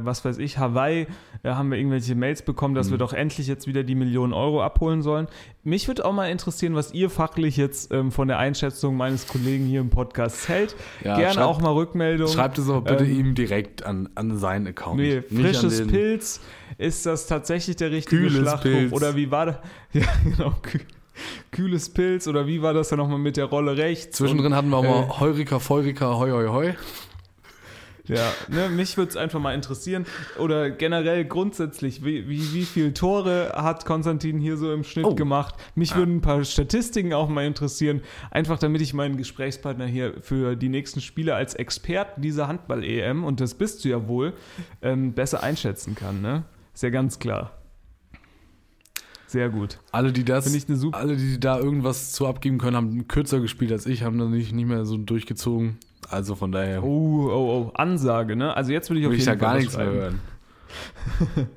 was 0.06 0.24
weiß 0.24 0.38
ich, 0.38 0.58
Hawaii, 0.58 1.08
äh, 1.44 1.50
haben 1.50 1.70
wir 1.72 1.78
irgendwelche 1.78 2.16
Mails 2.16 2.42
bekommen, 2.42 2.76
dass 2.76 2.88
Mhm. 2.88 2.92
wir 2.92 2.98
doch 3.00 3.14
endlich 3.14 3.48
jetzt 3.48 3.68
wieder 3.68 3.84
die 3.84 3.96
Millionen 3.96 4.34
Euro 4.34 4.64
abholen 4.64 5.02
sollen. 5.02 5.28
Mich 5.64 5.88
würde 5.88 6.06
auch 6.06 6.14
mal 6.14 6.30
interessieren, 6.30 6.76
was 6.76 6.94
ihr 6.94 7.10
fachlich 7.10 7.58
jetzt 7.58 7.92
ähm, 7.92 8.12
von 8.12 8.28
der 8.28 8.38
Einschätzung 8.40 8.96
meines 8.98 9.28
Kollegen 9.28 9.66
hier 9.66 9.82
im 9.82 9.90
Podcast 9.90 10.48
hält. 10.48 10.76
Ja, 11.04 11.18
Gerne 11.18 11.34
schreibt- 11.34 11.48
auch 11.48 11.60
mal 11.62 11.72
Rückmeldung. 11.74 12.28
Schreibt 12.28 12.58
es 12.58 12.70
aber 12.70 12.82
bitte 12.82 13.04
Ähm, 13.06 13.20
ihm 13.20 13.36
direkt 13.36 13.86
an, 13.86 14.10
an 14.16 14.38
seinen 14.38 14.68
Account. 14.68 14.98
Nee, 15.02 15.22
frisches 15.22 15.86
Pilz, 15.88 16.40
ist 16.78 17.06
das 17.06 17.28
tatsächlich 17.28 17.76
der 17.78 17.92
richtige 17.92 18.18
Kühles 18.22 18.38
Schlachtruf? 18.42 18.72
Pilz. 18.72 18.94
Oder 18.94 19.16
wie 19.16 19.30
war 19.32 19.46
das? 19.48 19.56
Ja, 19.94 20.04
genau. 20.24 20.54
Kü 20.62 20.80
kühles 21.52 21.90
Pilz 21.90 22.28
oder 22.28 22.48
wie 22.48 22.62
war 22.62 22.74
das 22.74 22.90
dann 22.90 23.00
nochmal 23.00 23.20
mit 23.20 23.38
der 23.38 23.46
Rolle 23.46 23.78
rechts? 23.78 24.18
Zwischendrin 24.18 24.56
hatten 24.56 24.70
wir 24.70 24.78
auch 24.78 24.84
mal 24.84 25.04
äh, 25.04 25.20
Heurika, 25.20 25.60
Feurika, 25.60 26.16
hoi, 26.18 26.32
hoi, 26.32 26.48
hoi. 26.48 26.74
Ja, 28.08 28.32
ne, 28.50 28.70
mich 28.70 28.98
würde 28.98 29.10
es 29.10 29.18
einfach 29.18 29.40
mal 29.40 29.56
interessieren. 29.56 30.06
Oder 30.38 30.70
generell 30.70 31.26
grundsätzlich, 31.26 32.06
wie, 32.06 32.30
wie, 32.30 32.54
wie 32.54 32.64
viele 32.64 32.94
Tore 32.94 33.54
hat 33.56 33.86
Konstantin 33.86 34.38
hier 34.40 34.58
so 34.58 34.72
im 34.72 34.84
Schnitt 34.84 35.06
Oh. 35.06 35.16
gemacht? 35.16 35.56
Mich 35.74 35.96
würden 35.96 36.18
ein 36.18 36.22
paar 36.22 36.44
Statistiken 36.44 37.14
auch 37.14 37.30
mal 37.30 37.48
interessieren. 37.48 38.02
Einfach 38.30 38.60
damit 38.60 38.82
ich 38.82 38.94
meinen 38.94 39.18
Gesprächspartner 39.18 39.88
hier 39.88 40.14
für 40.22 40.56
die 40.56 40.70
nächsten 40.70 41.02
Spiele 41.02 41.34
als 41.34 41.56
Experten 41.56 42.22
dieser 42.22 42.48
Handball-EM, 42.48 43.24
und 43.24 43.42
das 43.42 43.56
bist 43.56 43.84
du 43.84 43.90
ja 43.90 44.08
wohl, 44.08 44.34
ähm, 44.84 45.14
besser 45.14 45.42
einschätzen 45.42 45.96
kann. 45.96 46.22
Ne? 46.22 46.44
Ist 46.76 46.84
ja 46.84 46.92
ganz 46.92 47.18
klar. 47.18 47.54
Sehr 49.28 49.50
gut. 49.50 49.80
Alle, 49.92 50.12
die 50.14 50.24
das, 50.24 50.44
Finde 50.46 50.58
ich 50.60 50.68
eine 50.70 50.78
super- 50.78 50.98
alle, 50.98 51.16
die 51.18 51.40
da 51.40 51.58
irgendwas 51.60 52.12
zu 52.12 52.28
abgeben 52.28 52.58
können, 52.58 52.76
haben 52.78 53.08
kürzer 53.08 53.40
gespielt 53.40 53.72
als 53.72 53.86
ich, 53.86 54.04
haben 54.04 54.18
dann 54.20 54.32
nicht, 54.32 54.54
nicht 54.54 54.68
mehr 54.68 54.86
so 54.86 54.98
durchgezogen. 54.98 55.78
Also 56.10 56.36
von 56.36 56.52
daher 56.52 56.84
Oh, 56.84 57.30
oh, 57.32 57.32
oh, 57.32 57.72
Ansage, 57.74 58.36
ne? 58.36 58.56
Also 58.56 58.72
jetzt 58.72 58.90
will 58.90 58.98
ich 58.98 59.06
auf 59.06 59.12
will 59.12 59.20
ich 59.20 59.26
jeden 59.26 59.40
da 59.40 59.46
Fall 59.46 59.54
gar 59.54 59.60
nichts 59.60 59.76
mehr 59.78 59.86
hören. 59.88 60.20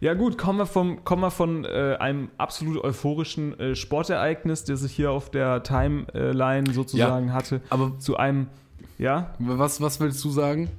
Ja 0.00 0.14
gut, 0.14 0.36
kommen 0.36 0.58
wir, 0.58 0.66
vom, 0.66 1.04
kommen 1.04 1.22
wir 1.22 1.30
von 1.30 1.64
äh, 1.64 1.96
einem 2.00 2.28
absolut 2.36 2.82
euphorischen 2.82 3.56
äh, 3.60 3.76
Sportereignis, 3.76 4.64
das 4.64 4.82
ich 4.82 4.90
hier 4.90 5.12
auf 5.12 5.30
der 5.30 5.62
Timeline 5.62 6.72
sozusagen 6.72 7.32
hatte, 7.32 7.60
Aber 7.70 7.96
zu 8.00 8.16
einem, 8.16 8.48
ja, 8.98 9.32
was, 9.38 9.80
was 9.80 10.00
willst 10.00 10.24
du 10.24 10.30
sagen? 10.30 10.70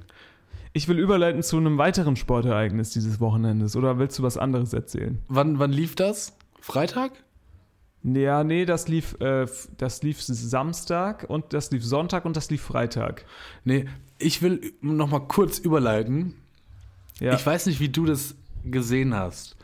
Ich 0.74 0.88
will 0.88 0.98
überleiten 0.98 1.42
zu 1.42 1.56
einem 1.56 1.78
weiteren 1.78 2.16
Sportereignis 2.16 2.90
dieses 2.90 3.20
Wochenendes. 3.20 3.76
Oder 3.76 3.98
willst 3.98 4.18
du 4.18 4.24
was 4.24 4.36
anderes 4.36 4.72
erzählen? 4.72 5.22
Wann, 5.28 5.60
wann 5.60 5.72
lief 5.72 5.94
das? 5.94 6.36
Freitag? 6.60 7.12
Ja, 8.02 8.42
nee, 8.42 8.66
das 8.66 8.88
lief, 8.88 9.18
äh, 9.20 9.46
das 9.78 10.02
lief 10.02 10.20
Samstag 10.20 11.26
und 11.28 11.52
das 11.52 11.70
lief 11.70 11.84
Sonntag 11.84 12.24
und 12.24 12.36
das 12.36 12.50
lief 12.50 12.60
Freitag. 12.60 13.24
Nee, 13.64 13.86
ich 14.18 14.42
will 14.42 14.74
noch 14.80 15.08
mal 15.08 15.20
kurz 15.20 15.58
überleiten. 15.58 16.34
Ja. 17.20 17.34
Ich 17.34 17.46
weiß 17.46 17.66
nicht, 17.66 17.78
wie 17.78 17.88
du 17.88 18.04
das 18.04 18.34
gesehen 18.64 19.14
hast. 19.14 19.56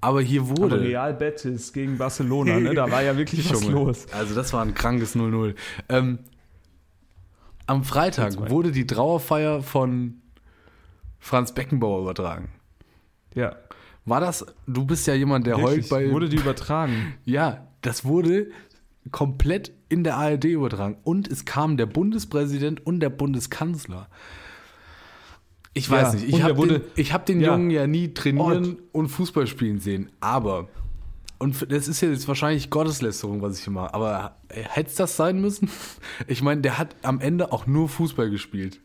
Aber 0.00 0.22
hier 0.22 0.42
aber 0.42 0.56
wurde. 0.56 0.80
Real 0.80 1.14
Betis 1.14 1.72
gegen 1.72 1.98
Barcelona, 1.98 2.60
ne? 2.60 2.74
Da 2.74 2.90
war 2.90 3.02
ja 3.02 3.16
wirklich 3.16 3.50
was 3.50 3.64
Junge, 3.64 3.74
los. 3.74 4.06
Also, 4.12 4.34
das 4.36 4.52
war 4.52 4.62
ein 4.62 4.74
krankes 4.74 5.16
0-0. 5.16 5.54
Ähm, 5.88 6.20
am 7.66 7.82
Freitag 7.82 8.34
0-2. 8.34 8.50
wurde 8.50 8.70
die 8.70 8.86
Trauerfeier 8.86 9.62
von 9.62 10.20
Franz 11.24 11.52
Beckenbauer 11.52 12.02
übertragen. 12.02 12.50
Ja. 13.34 13.56
War 14.04 14.20
das, 14.20 14.44
du 14.66 14.84
bist 14.84 15.06
ja 15.06 15.14
jemand, 15.14 15.46
der 15.46 15.56
Wirklich, 15.56 15.74
heult 15.74 15.88
bei. 15.88 16.10
wurde 16.12 16.28
die 16.28 16.36
übertragen. 16.36 17.14
ja, 17.24 17.66
das 17.80 18.04
wurde 18.04 18.48
komplett 19.10 19.72
in 19.88 20.04
der 20.04 20.18
ARD 20.18 20.44
übertragen. 20.44 20.98
Und 21.02 21.26
es 21.26 21.46
kam 21.46 21.78
der 21.78 21.86
Bundespräsident 21.86 22.86
und 22.86 23.00
der 23.00 23.08
Bundeskanzler. 23.08 24.08
Ich 25.72 25.90
weiß 25.90 26.12
Ja, 26.12 26.20
nicht, 26.20 26.24
und 26.26 26.38
ich 26.38 26.42
habe 26.42 26.66
den, 26.68 26.80
ich 26.94 27.12
hab 27.14 27.24
den 27.24 27.40
ja. 27.40 27.52
Jungen 27.54 27.70
ja 27.70 27.86
nie 27.86 28.12
trainieren 28.12 28.76
und 28.92 29.08
Fußball 29.08 29.46
spielen 29.46 29.80
sehen. 29.80 30.10
Aber, 30.20 30.68
und 31.38 31.72
das 31.72 31.88
ist 31.88 32.02
ja 32.02 32.10
jetzt 32.10 32.28
wahrscheinlich 32.28 32.68
Gotteslästerung, 32.68 33.40
was 33.40 33.56
ich 33.58 33.64
hier 33.64 33.72
mache, 33.72 33.94
aber 33.94 34.36
hätte 34.50 34.90
es 34.90 34.96
das 34.96 35.16
sein 35.16 35.40
müssen? 35.40 35.70
Ich 36.26 36.42
meine, 36.42 36.60
der 36.60 36.76
hat 36.76 36.94
am 37.02 37.18
Ende 37.20 37.50
auch 37.50 37.66
nur 37.66 37.88
Fußball 37.88 38.28
gespielt. 38.28 38.80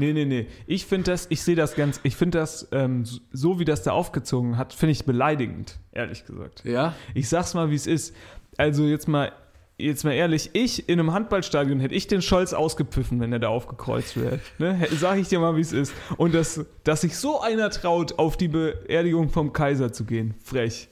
Nee, 0.00 0.12
nee, 0.12 0.24
nee. 0.24 0.46
Ich 0.66 0.86
finde 0.86 1.10
das, 1.12 1.26
ich 1.30 1.42
sehe 1.42 1.54
das 1.56 1.74
ganz, 1.76 2.00
ich 2.02 2.16
finde 2.16 2.38
das, 2.38 2.68
ähm, 2.72 3.04
so 3.32 3.58
wie 3.60 3.64
das 3.64 3.82
da 3.82 3.92
aufgezogen 3.92 4.56
hat, 4.56 4.72
finde 4.72 4.92
ich 4.92 5.04
beleidigend, 5.04 5.78
ehrlich 5.92 6.24
gesagt. 6.24 6.64
Ja? 6.64 6.94
Ich 7.14 7.28
sag's 7.28 7.54
mal, 7.54 7.70
wie 7.70 7.74
es 7.76 7.86
ist. 7.86 8.14
Also 8.56 8.84
jetzt 8.86 9.06
mal, 9.08 9.32
jetzt 9.78 10.04
mal 10.04 10.12
ehrlich, 10.12 10.50
ich 10.54 10.88
in 10.88 10.98
einem 10.98 11.12
Handballstadion 11.12 11.80
hätte 11.80 11.94
ich 11.94 12.06
den 12.06 12.20
Scholz 12.22 12.52
ausgepfiffen, 12.52 13.20
wenn 13.20 13.32
er 13.32 13.38
da 13.38 13.48
aufgekreuzt 13.48 14.20
wäre. 14.20 14.40
Ne? 14.58 14.78
Sag 14.98 15.18
ich 15.18 15.28
dir 15.28 15.38
mal, 15.38 15.56
wie 15.56 15.60
es 15.60 15.72
ist. 15.72 15.92
Und 16.16 16.34
dass, 16.34 16.64
dass 16.84 17.02
sich 17.02 17.16
so 17.16 17.40
einer 17.40 17.70
traut, 17.70 18.18
auf 18.18 18.36
die 18.36 18.48
Beerdigung 18.48 19.28
vom 19.30 19.52
Kaiser 19.52 19.92
zu 19.92 20.04
gehen. 20.04 20.34
Frech. 20.42 20.88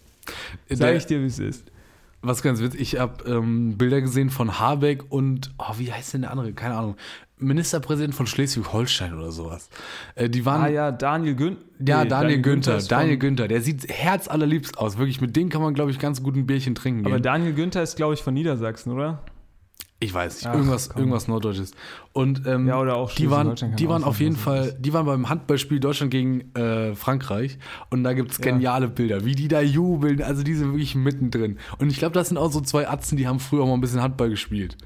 Sag 0.69 0.79
Der- 0.79 0.97
ich 0.97 1.07
dir, 1.07 1.21
wie 1.23 1.27
es 1.27 1.39
ist. 1.39 1.65
Was 2.21 2.43
ganz 2.43 2.61
witzig, 2.61 2.81
ich 2.81 2.99
habe 2.99 3.23
ähm, 3.31 3.79
Bilder 3.79 4.01
gesehen 4.01 4.31
von 4.31 4.59
Habeck 4.59 5.05
und, 5.09 5.53
oh, 5.57 5.75
wie 5.77 5.93
heißt 5.93 6.15
denn 6.15 6.23
der 6.23 6.33
andere? 6.33 6.53
Keine 6.53 6.75
Ahnung. 6.75 6.97
Ministerpräsident 7.41 8.15
von 8.15 8.27
Schleswig-Holstein 8.27 9.15
oder 9.15 9.31
sowas. 9.33 9.69
Äh, 10.15 10.29
die 10.29 10.45
waren, 10.45 10.63
Ah 10.63 10.69
ja, 10.69 10.93
Daniel 10.93 11.35
Günther. 11.35 11.63
ja, 11.87 12.05
Daniel, 12.05 12.41
Günther, 12.43 12.77
ist 12.77 12.91
Daniel 12.91 13.19
Günther, 13.19 13.49
der 13.49 13.61
sieht 13.61 13.89
herzallerliebst 13.89 14.79
aus. 14.79 14.99
Wirklich, 14.99 15.21
mit 15.21 15.37
dem 15.37 15.49
kann 15.49 15.63
man, 15.63 15.75
glaube 15.75 15.91
ich, 15.91 15.99
ganz 15.99 16.23
gut 16.23 16.37
ein 16.37 16.47
Bierchen 16.47 16.75
trinken 16.75 17.05
Aber 17.07 17.17
gehen. 17.17 17.23
Daniel 17.23 17.53
Günther 17.55 17.83
ist, 17.83 17.97
glaube 17.97 18.15
ich, 18.15 18.23
von 18.23 18.35
Niedersachsen, 18.35 18.93
oder? 18.93 19.23
ich 20.01 20.15
weiß 20.15 20.37
nicht, 20.37 20.47
Ach, 20.47 20.55
irgendwas, 20.55 20.91
komm. 20.91 21.01
irgendwas 21.01 21.27
Norddeutsches. 21.27 21.73
Und 22.13 22.47
ähm, 22.47 22.69
Ja, 22.69 22.79
oder 22.81 22.95
auch 22.97 23.11
die 23.13 23.33
waren, 23.33 23.57
die 23.77 23.89
waren 23.89 24.05
auf 24.05 24.21
jeden 24.21 24.37
Fall, 24.37 24.69
es 24.69 24.77
die 24.81 24.93
waren 24.93 25.07
beim 25.07 25.29
Handballspiel 25.29 25.81
Deutschland 25.81 26.13
gegen 26.13 26.55
äh, 26.55 26.95
Frankreich 26.95 27.59
und 27.91 28.05
da 28.05 28.13
gibt's 28.13 28.39
Ja. 28.39 28.45
geniale 28.53 28.87
Bilder, 28.87 29.25
wie 29.25 29.35
die 29.35 29.49
da 29.49 29.61
jubeln, 29.61 30.23
also 30.23 30.45
die 30.45 30.55
sind 30.55 30.69
wirklich 30.71 30.95
mittendrin. 30.95 31.59
Und 31.79 31.91
ich 31.91 31.99
glaube, 31.99 32.15
das 32.15 32.29
sind 32.29 32.37
auch 32.39 32.53
so 32.53 32.61
zwei 32.61 32.89
Atzen, 32.89 33.17
die 33.17 33.27
haben 33.27 33.41
früher 33.41 33.63
auch 33.65 33.67
mal 33.67 33.75
ein 33.75 33.81
bisschen 33.81 34.01
Handball 34.01 34.31
gespielt. 34.31 34.77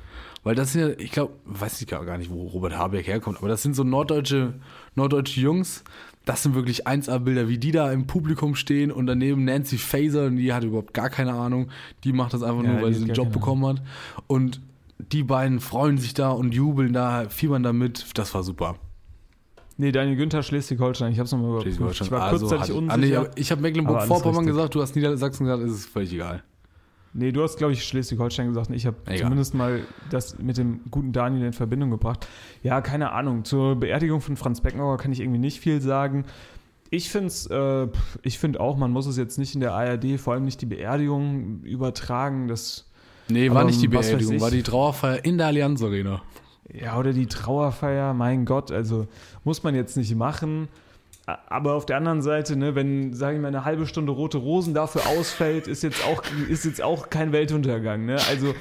Weil 0.45 0.55
das 0.57 0.73
sind 0.73 0.81
ja, 0.81 0.89
ich 0.99 1.13
glaube, 1.13 1.35
weiß 1.45 1.81
ich 1.81 1.87
gar 1.87 2.19
nicht, 2.19 2.31
wo 2.31 2.47
Robert 2.49 2.77
Habeck 2.77 3.07
herkommt, 3.07 3.39
aber 3.39 3.49
das 3.49 3.63
sind 3.63 3.77
so 3.77 3.85
norddeutsche, 3.85 4.55
norddeutsche 4.97 5.41
Jungs, 5.41 5.85
das 6.25 6.43
sind 6.43 6.55
wirklich 6.55 6.87
1A-Bilder, 6.87 7.49
wie 7.49 7.59
die 7.59 7.73
da 7.73 7.91
im 7.93 8.07
Publikum 8.07 8.55
stehen 8.55 8.91
und 8.93 9.07
daneben 9.07 9.45
Nancy 9.45 9.79
Faser, 9.79 10.27
und 10.27 10.37
die 10.37 10.53
hat 10.53 10.65
überhaupt 10.65 10.95
gar 10.95 11.11
keine 11.11 11.33
Ahnung. 11.33 11.69
Die 12.05 12.13
macht 12.13 12.33
das 12.33 12.43
einfach 12.43 12.63
Ja, 12.63 12.73
nur, 12.73 12.83
weil 12.83 12.93
sie 12.93 13.05
den 13.05 13.15
Job 13.15 13.33
bekommen 13.33 13.67
hat. 13.67 13.83
Und 14.29 14.61
die 14.99 15.25
beiden 15.25 15.59
freuen 15.59 15.99
sich 15.99 16.15
da 16.15 16.31
und 16.31 16.55
jubeln 16.55 16.93
da, 16.93 17.29
fiebern 17.29 17.63
da 17.63 17.73
mit. 17.73 18.07
Das 18.15 18.35
war 18.35 18.43
super. 18.45 18.77
Nee, 19.79 19.91
Daniel 19.91 20.17
Günther, 20.17 20.43
Schleswig-Holstein, 20.45 21.13
ich 21.13 21.19
hab's 21.19 21.33
nochmal 21.33 21.51
überprüft. 21.63 22.01
Ich 22.03 22.11
war 22.11 22.23
Also 22.23 22.47
kurzzeitig 22.47 22.75
unsicher. 22.75 23.21
Ah, 23.21 23.25
nee, 23.25 23.31
ich 23.35 23.51
habe 23.51 23.63
Mecklenburg-Vorpommern 23.63 24.47
gesagt, 24.47 24.75
du 24.75 24.83
hast 24.83 24.95
Niedersachsen 24.95 25.47
gesagt, 25.47 25.65
ist 25.65 25.73
es 25.73 25.87
völlig 25.87 26.13
egal. 26.13 26.45
Nee, 27.15 27.31
du 27.31 27.43
hast, 27.43 27.59
glaube 27.59 27.75
ich, 27.75 27.85
Schleswig-Holstein 27.85 28.49
gesagt. 28.49 28.71
Ich 28.71 28.87
habe 28.87 28.97
zumindest 29.17 29.55
mal 29.55 29.81
das 30.11 30.39
mit 30.39 30.57
dem 30.57 30.81
guten 30.91 31.13
Daniel 31.13 31.45
in 31.47 31.53
Verbindung 31.53 31.91
gebracht. 31.91 32.27
Ja, 32.63 32.81
keine 32.81 33.13
Ahnung. 33.13 33.45
Zur 33.45 33.77
Beerdigung 33.77 34.21
von 34.21 34.37
Franz 34.37 34.61
Beckenbauer 34.63 34.97
kann 34.97 35.13
ich 35.13 35.21
irgendwie 35.21 35.39
nicht 35.39 35.61
viel 35.61 35.81
sagen. 35.81 36.25
Ich 36.89 37.11
finde 37.11 37.29
es, 37.29 37.47
äh, 37.47 37.89
ich 38.23 38.39
finde 38.39 38.61
auch, 38.61 38.77
man 38.77 38.91
muss 38.91 39.07
es 39.07 39.17
jetzt 39.17 39.39
nicht 39.39 39.55
in 39.55 39.61
der 39.61 39.73
ARD, 39.75 40.19
vor 40.19 40.33
allem 40.35 40.45
nicht 40.45 40.61
die 40.61 40.67
Beerdigung 40.67 41.63
übertragen. 41.63 42.49
Das, 42.49 42.89
Nee, 43.29 43.51
war 43.51 43.59
Aber 43.59 43.67
nicht 43.67 43.81
die 43.81 43.89
Beerdigung, 43.89 44.41
war 44.41 44.51
die 44.51 44.63
Trauerfeier 44.63 45.25
in 45.25 45.39
der 45.39 45.47
Allianz 45.49 45.83
Arena. 45.83 46.23
ja, 46.73 46.99
oder 46.99 47.13
die 47.13 47.27
Trauerfeier, 47.27 48.15
mein 48.15 48.45
Gott, 48.45 48.73
also 48.73 49.07
muss 49.45 49.63
man 49.63 49.75
jetzt 49.75 49.97
nicht 49.97 50.15
machen. 50.17 50.69
Aber 51.27 51.75
auf 51.75 51.87
der 51.87 51.97
anderen 51.97 52.21
Seite, 52.21 52.57
ne, 52.57 52.75
wenn, 52.75 53.15
sage 53.15 53.37
ich 53.37 53.43
mal, 53.43 53.49
eine 53.49 53.65
halbe 53.65 53.87
Stunde 53.87 54.13
rote 54.13 54.39
Rosen 54.39 54.75
dafür 54.75 55.07
ausfällt, 55.07 55.69
ist 55.69 55.83
jetzt 55.83 56.05
auch, 56.05 56.23
ist 56.49 56.65
jetzt 56.65 56.83
auch 56.83 57.11
kein 57.11 57.33
Weltuntergang. 57.33 58.07
Ne? 58.07 58.17
Also, 58.29 58.55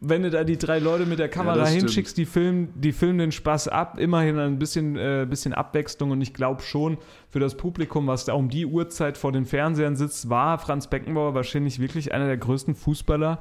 wenn 0.00 0.22
du 0.22 0.30
da 0.30 0.42
die 0.42 0.58
drei 0.58 0.80
Leute 0.80 1.06
mit 1.06 1.20
der 1.20 1.28
Kamera 1.28 1.64
stimmt. 1.66 1.82
hinschickst, 1.82 2.18
die 2.18 2.26
filmen, 2.26 2.72
die 2.74 2.90
filmen 2.90 3.18
den 3.18 3.32
Spaß 3.32 3.68
ab, 3.68 4.00
immerhin 4.00 4.36
ein 4.38 4.58
bisschen, 4.58 4.96
äh, 4.96 5.26
bisschen 5.30 5.54
Abwechslung 5.54 6.10
und 6.10 6.20
ich 6.20 6.34
glaube 6.34 6.62
schon, 6.62 6.98
für 7.28 7.38
das 7.38 7.56
Publikum, 7.56 8.08
was 8.08 8.24
da 8.24 8.32
um 8.32 8.48
die 8.48 8.66
Uhrzeit 8.66 9.16
vor 9.16 9.30
den 9.30 9.46
Fernsehern 9.46 9.94
sitzt, 9.94 10.28
war 10.28 10.58
Franz 10.58 10.88
Beckenbauer 10.88 11.34
wahrscheinlich 11.34 11.78
wirklich 11.78 12.12
einer 12.12 12.26
der 12.26 12.36
größten 12.36 12.74
Fußballer 12.74 13.38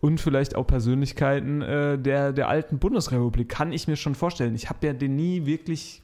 und 0.00 0.20
vielleicht 0.20 0.54
auch 0.54 0.66
Persönlichkeiten 0.66 1.62
äh, 1.62 1.98
der, 1.98 2.32
der 2.32 2.48
alten 2.48 2.78
Bundesrepublik. 2.78 3.48
Kann 3.48 3.72
ich 3.72 3.88
mir 3.88 3.96
schon 3.96 4.14
vorstellen. 4.14 4.54
Ich 4.54 4.68
habe 4.68 4.86
ja 4.86 4.92
den 4.92 5.16
nie 5.16 5.46
wirklich. 5.46 6.01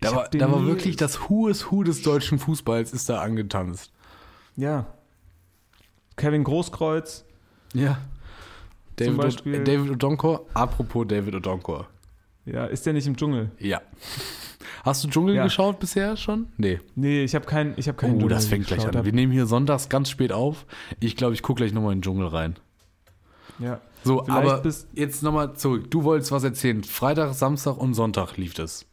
Da 0.00 0.14
war, 0.14 0.28
da 0.28 0.52
war 0.52 0.66
wirklich 0.66 0.96
das 0.96 1.28
Who 1.28 1.48
is 1.48 1.70
Who 1.70 1.82
des 1.82 2.02
deutschen 2.02 2.38
Fußballs 2.38 2.92
ist 2.92 3.08
da 3.08 3.20
angetanzt. 3.22 3.92
Ja. 4.56 4.86
Kevin 6.16 6.44
Großkreuz. 6.44 7.24
Ja. 7.74 7.98
David, 8.96 9.16
Beispiel- 9.18 9.64
David 9.64 9.90
Odonkor, 9.90 10.46
apropos 10.54 11.06
David 11.06 11.34
Odonkor. 11.34 11.86
Ja, 12.46 12.64
ist 12.66 12.86
der 12.86 12.92
nicht 12.94 13.06
im 13.06 13.16
Dschungel? 13.16 13.50
Ja. 13.58 13.82
Hast 14.84 15.02
du 15.04 15.08
Dschungel 15.08 15.34
Ja. 15.34 15.44
geschaut 15.44 15.80
bisher 15.80 16.16
schon? 16.16 16.46
Nee. 16.56 16.80
Nee, 16.94 17.24
ich 17.24 17.34
habe 17.34 17.44
kein, 17.44 17.74
ich 17.76 17.88
hab 17.88 17.98
keinen 17.98 18.12
Oh, 18.12 18.18
Dschungel 18.20 18.28
das 18.34 18.46
fängt 18.46 18.66
gleich 18.68 18.86
an. 18.86 18.96
hab- 18.96 19.04
Wir 19.04 19.12
nehmen 19.12 19.32
hier 19.32 19.46
sonntags 19.46 19.88
ganz 19.88 20.08
spät 20.08 20.32
auf. 20.32 20.64
Ich 21.00 21.16
glaube, 21.16 21.34
ich 21.34 21.42
gucke 21.42 21.58
gleich 21.58 21.72
nochmal 21.72 21.92
in 21.92 21.98
den 21.98 22.02
Dschungel 22.02 22.28
rein. 22.28 22.56
Ja. 23.58 23.80
So, 24.04 24.22
Vielleicht 24.24 24.30
aber 24.30 24.58
bis- 24.60 24.86
jetzt 24.94 25.22
nochmal 25.22 25.54
zurück. 25.54 25.90
Du 25.90 26.04
wolltest 26.04 26.30
was 26.30 26.44
erzählen. 26.44 26.84
Freitag, 26.84 27.34
Samstag 27.34 27.76
und 27.78 27.94
Sonntag 27.94 28.36
lief 28.36 28.54
das. 28.54 28.86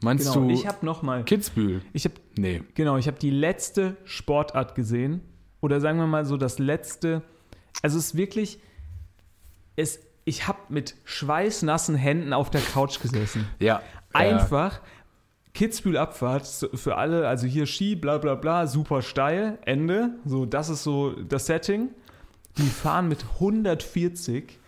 Meinst 0.00 0.32
Genau, 0.32 0.46
du 0.46 0.52
ich 0.52 0.66
habe 0.66 0.84
noch 0.86 1.02
mal, 1.02 1.24
Kitzbühel? 1.24 1.82
ich 1.92 2.04
habe 2.04 2.14
Nee. 2.36 2.62
Genau, 2.74 2.96
ich 2.96 3.06
habe 3.08 3.18
die 3.18 3.30
letzte 3.30 3.96
Sportart 4.04 4.74
gesehen. 4.74 5.22
Oder 5.60 5.80
sagen 5.80 5.98
wir 5.98 6.06
mal 6.06 6.24
so, 6.24 6.36
das 6.36 6.58
letzte. 6.58 7.22
Also 7.82 7.98
es 7.98 8.06
ist 8.06 8.16
wirklich. 8.16 8.60
Es, 9.74 10.00
ich 10.24 10.46
habe 10.46 10.58
mit 10.68 10.94
schweißnassen 11.04 11.94
Händen 11.96 12.32
auf 12.32 12.50
der 12.50 12.60
Couch 12.60 13.00
gesessen. 13.00 13.46
Ja. 13.58 13.82
Einfach. 14.12 14.80
Kitzbühel-Abfahrt 15.54 16.46
so 16.46 16.68
für 16.74 16.96
alle, 16.96 17.26
also 17.26 17.46
hier 17.46 17.66
Ski, 17.66 17.96
bla 17.96 18.18
bla 18.18 18.36
bla, 18.36 18.66
super 18.68 19.02
steil, 19.02 19.58
Ende. 19.64 20.10
So, 20.24 20.46
das 20.46 20.68
ist 20.68 20.84
so 20.84 21.10
das 21.10 21.46
Setting. 21.46 21.88
Die 22.58 22.68
fahren 22.68 23.08
mit 23.08 23.24
140 23.34 24.58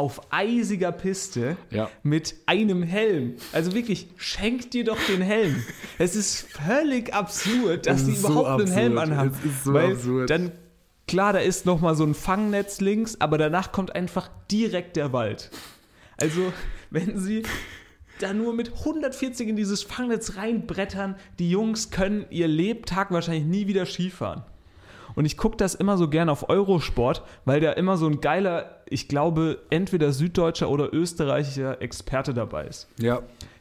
auf 0.00 0.20
eisiger 0.32 0.90
Piste 0.92 1.56
Ja. 1.70 1.90
mit 2.02 2.34
einem 2.46 2.82
Helm. 2.82 3.34
Also 3.52 3.74
wirklich, 3.74 4.08
schenkt 4.16 4.72
dir 4.74 4.84
doch 4.84 4.98
den 5.06 5.20
Helm. 5.22 5.62
Es 5.98 6.16
ist 6.16 6.46
völlig 6.48 7.12
absurd, 7.12 7.86
dass 7.86 8.06
die 8.06 8.12
ist 8.12 8.22
so 8.22 8.30
überhaupt 8.32 8.62
einen 8.62 8.72
Helm 8.72 8.96
anhaben. 8.98 9.30
Es 9.38 9.44
ist 9.50 9.64
so 9.64 9.74
weil 9.74 9.92
absurd. 9.92 10.30
dann, 10.30 10.52
klar, 11.06 11.34
da 11.34 11.38
ist 11.40 11.66
nochmal 11.66 11.94
so 11.94 12.04
ein 12.04 12.14
Fangnetz 12.14 12.80
links, 12.80 13.20
aber 13.20 13.36
danach 13.36 13.70
kommt 13.72 13.94
einfach 13.94 14.30
direkt 14.50 14.96
der 14.96 15.12
Wald. 15.12 15.50
Also, 16.16 16.52
wenn 16.90 17.18
sie 17.18 17.42
da 18.18 18.32
nur 18.32 18.54
mit 18.54 18.72
140 18.78 19.48
in 19.48 19.56
dieses 19.56 19.82
Fangnetz 19.82 20.36
reinbrettern, 20.36 21.16
die 21.38 21.50
Jungs 21.50 21.90
können 21.90 22.24
ihr 22.30 22.48
Lebtag 22.48 23.10
wahrscheinlich 23.10 23.44
nie 23.44 23.66
wieder 23.66 23.84
Skifahren. 23.86 24.42
Und 25.14 25.24
ich 25.24 25.36
gucke 25.36 25.56
das 25.56 25.74
immer 25.74 25.96
so 25.96 26.08
gerne 26.08 26.30
auf 26.32 26.48
Eurosport, 26.48 27.22
weil 27.44 27.60
da 27.60 27.72
immer 27.72 27.96
so 27.96 28.06
ein 28.06 28.20
geiler, 28.20 28.82
ich 28.86 29.08
glaube, 29.08 29.58
entweder 29.70 30.12
süddeutscher 30.12 30.70
oder 30.70 30.92
österreichischer 30.94 31.80
Experte 31.82 32.34
dabei 32.34 32.66
ist. 32.66 32.88
Ja. 32.98 33.20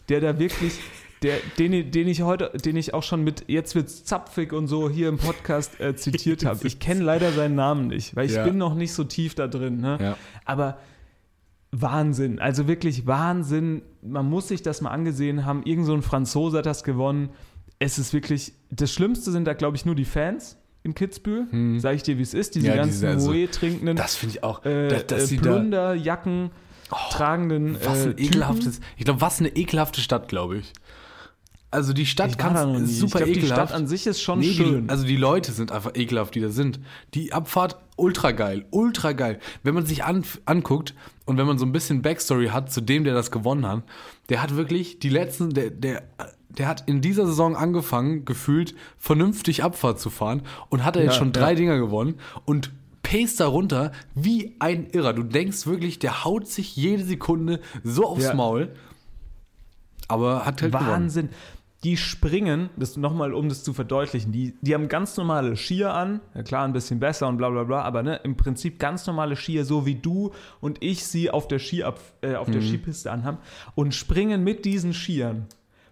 Der 0.10 0.22
da 0.22 0.40
wirklich, 0.40 0.80
der, 1.22 1.38
den, 1.58 1.92
den 1.92 2.08
ich 2.08 2.22
heute, 2.22 2.52
den 2.64 2.76
ich 2.78 2.94
auch 2.94 3.04
schon 3.04 3.24
mit 3.24 3.46
Jetzt 3.48 3.76
wird's 3.76 4.04
zapfig 4.06 4.54
und 4.54 4.68
so 4.68 4.90
hier 4.90 5.10
im 5.10 5.18
Podcast 5.18 5.80
äh, 5.80 5.96
zitiert 5.96 6.46
habe. 6.46 6.66
Ich 6.66 6.80
kenne 6.80 7.04
leider 7.04 7.32
seinen 7.32 7.56
Namen 7.56 7.88
nicht, 7.88 8.16
weil 8.16 8.26
ich 8.26 8.34
Ja. 8.36 8.44
bin 8.44 8.58
noch 8.58 8.74
nicht 8.76 8.94
so 8.94 9.04
tief 9.04 9.36
da 9.36 9.48
drin. 9.48 9.82
Ne? 9.82 9.98
Ja. 10.02 10.18
Aber 10.46 10.78
Wahnsinn, 11.72 12.40
also 12.40 12.68
wirklich 12.68 13.06
Wahnsinn. 13.06 13.84
Man 14.02 14.28
muss 14.28 14.48
sich 14.48 14.64
das 14.64 14.82
mal 14.82 14.90
angesehen 14.90 15.46
haben. 15.46 15.62
Irgend 15.64 15.86
so 15.86 15.94
ein 15.94 16.02
Franzose 16.02 16.58
hat 16.60 16.66
das 16.66 16.84
gewonnen. 16.84 17.30
Es 17.78 18.00
ist 18.00 18.12
wirklich, 18.14 18.54
das 18.72 18.92
Schlimmste 18.92 19.32
sind 19.32 19.46
da, 19.46 19.54
glaube 19.54 19.78
ich, 19.78 19.86
nur 19.86 19.96
die 19.96 20.06
Fans 20.06 20.58
in 20.90 20.96
Kitzbühel. 20.96 21.80
Sag 21.80 21.96
ich 21.96 22.04
dir, 22.04 22.18
wie 22.18 22.22
es 22.24 22.34
ist. 22.34 22.56
Diese 22.56 22.68
Hm. 22.68 22.76
Ja, 22.76 22.82
ganzen 22.82 22.92
diese, 22.94 23.08
also, 23.08 23.32
Moe 23.32 23.50
trinkenden, 23.50 23.96
Das 23.96 24.16
finde 24.16 24.36
ich 24.36 24.44
auch. 24.44 24.66
äh, 24.66 24.88
dass, 24.90 25.08
dass 25.08 25.24
äh, 25.24 25.26
sie 25.28 25.38
da, 25.38 25.42
Plunderjacken 25.44 26.52
tragenden 27.12 27.78
was 27.84 28.06
äh, 28.06 28.10
ein 28.10 28.18
ekelhaftes. 28.18 28.80
Ich 28.98 29.06
glaube, 29.06 29.22
was 29.22 29.40
eine 29.40 29.50
ekelhafte 29.56 30.02
Stadt, 30.02 30.28
glaube 30.28 30.58
ich. 30.58 30.74
Also 31.72 31.94
die 31.94 32.08
Stadt 32.08 32.40
kann 32.40 32.56
super 32.88 33.20
ich 33.20 33.26
glaub, 33.26 33.26
die 33.26 33.32
ekelhaft. 33.34 33.70
Stadt 33.70 33.72
an 33.74 33.86
sich 33.86 34.08
ist 34.08 34.20
schon 34.22 34.40
Nee, 34.40 34.54
schön. 34.54 34.86
Die, 34.88 34.90
also 34.90 35.06
die 35.06 35.18
Leute 35.18 35.52
sind 35.52 35.72
einfach 35.72 35.92
ekelhaft, 35.96 36.34
die 36.34 36.42
da 36.42 36.50
sind. 36.50 36.80
Die 37.14 37.32
Abfahrt 37.32 37.78
ultra 37.96 38.32
geil, 38.32 38.66
ultra 38.72 39.12
geil. 39.12 39.38
Wenn 39.62 39.76
man 39.76 39.86
sich 39.86 40.04
an, 40.04 40.24
anguckt 40.46 40.96
und 41.26 41.38
wenn 41.38 41.46
man 41.46 41.60
so 41.60 41.66
ein 41.68 41.72
bisschen 41.72 42.02
Backstory 42.02 42.48
hat 42.48 42.72
zu 42.72 42.82
dem, 42.82 43.04
der 43.04 43.14
das 43.14 43.30
gewonnen 43.30 43.68
hat, 43.68 43.84
der 44.30 44.42
hat 44.42 44.56
wirklich 44.56 44.98
die 44.98 45.10
letzten, 45.10 45.52
der, 45.54 45.70
der, 45.70 46.04
der 46.60 46.68
hat 46.68 46.84
in 46.88 47.02
dieser 47.02 47.26
Saison 47.26 47.56
angefangen, 47.56 48.26
gefühlt 48.26 48.76
vernünftig 48.98 49.64
Abfahrt 49.64 50.00
zu 50.00 50.10
fahren 50.12 50.44
und 50.70 50.86
hat 50.86 50.96
er 50.96 51.04
jetzt 51.04 51.14
Ja, 51.14 51.20
schon 51.20 51.32
drei 51.32 51.52
ja. 51.52 51.56
Dinger 51.56 51.78
gewonnen 51.80 52.16
und 52.46 52.72
pace 53.02 53.38
da 53.38 53.48
runter 53.48 53.92
wie 54.14 54.56
ein 54.60 54.88
Irrer. 54.92 55.14
Du 55.14 55.24
denkst 55.24 55.66
wirklich, 55.66 55.98
der 55.98 56.24
haut 56.26 56.48
sich 56.48 56.76
jede 56.76 57.04
Sekunde 57.04 57.60
so 57.84 58.06
aufs 58.06 58.26
Ja. 58.26 58.34
Maul. 58.36 58.72
Aber 60.08 60.46
hat 60.46 60.62
halt 60.62 60.72
gewonnen. 60.74 60.88
Wahnsinn. 60.90 61.30
Die 61.86 61.96
springen, 61.96 62.70
das 62.76 62.98
nochmal, 62.98 63.34
um 63.34 63.48
das 63.48 63.64
zu 63.64 63.74
verdeutlichen, 63.74 64.34
die, 64.34 64.54
die 64.62 64.74
haben 64.74 64.90
ganz 64.90 65.16
normale 65.16 65.56
Skier 65.56 65.94
an, 65.94 66.20
ja 66.36 66.44
klar, 66.44 66.66
ein 66.66 66.74
bisschen 66.74 67.00
besser 67.00 67.26
und 67.30 67.38
bla 67.38 67.50
bla 67.50 67.64
bla, 67.64 67.84
aber 67.84 68.04
ne, 68.04 68.18
im 68.26 68.36
Prinzip 68.36 68.80
ganz 68.80 69.08
normale 69.08 69.38
Skier, 69.38 69.64
so 69.64 69.86
wie 69.86 69.96
du 69.96 70.32
und 70.60 70.84
ich 70.84 71.06
sie 71.06 71.32
auf 71.32 71.48
der, 71.48 71.60
Skiab, 71.60 71.98
äh, 72.22 72.36
auf 72.36 72.50
Mhm. 72.50 72.52
der 72.52 72.62
Skipiste 72.64 73.10
anhaben 73.14 73.38
und 73.76 73.96
springen 73.96 74.44
mit 74.44 74.66
diesen 74.66 74.94
Skiern 74.94 75.46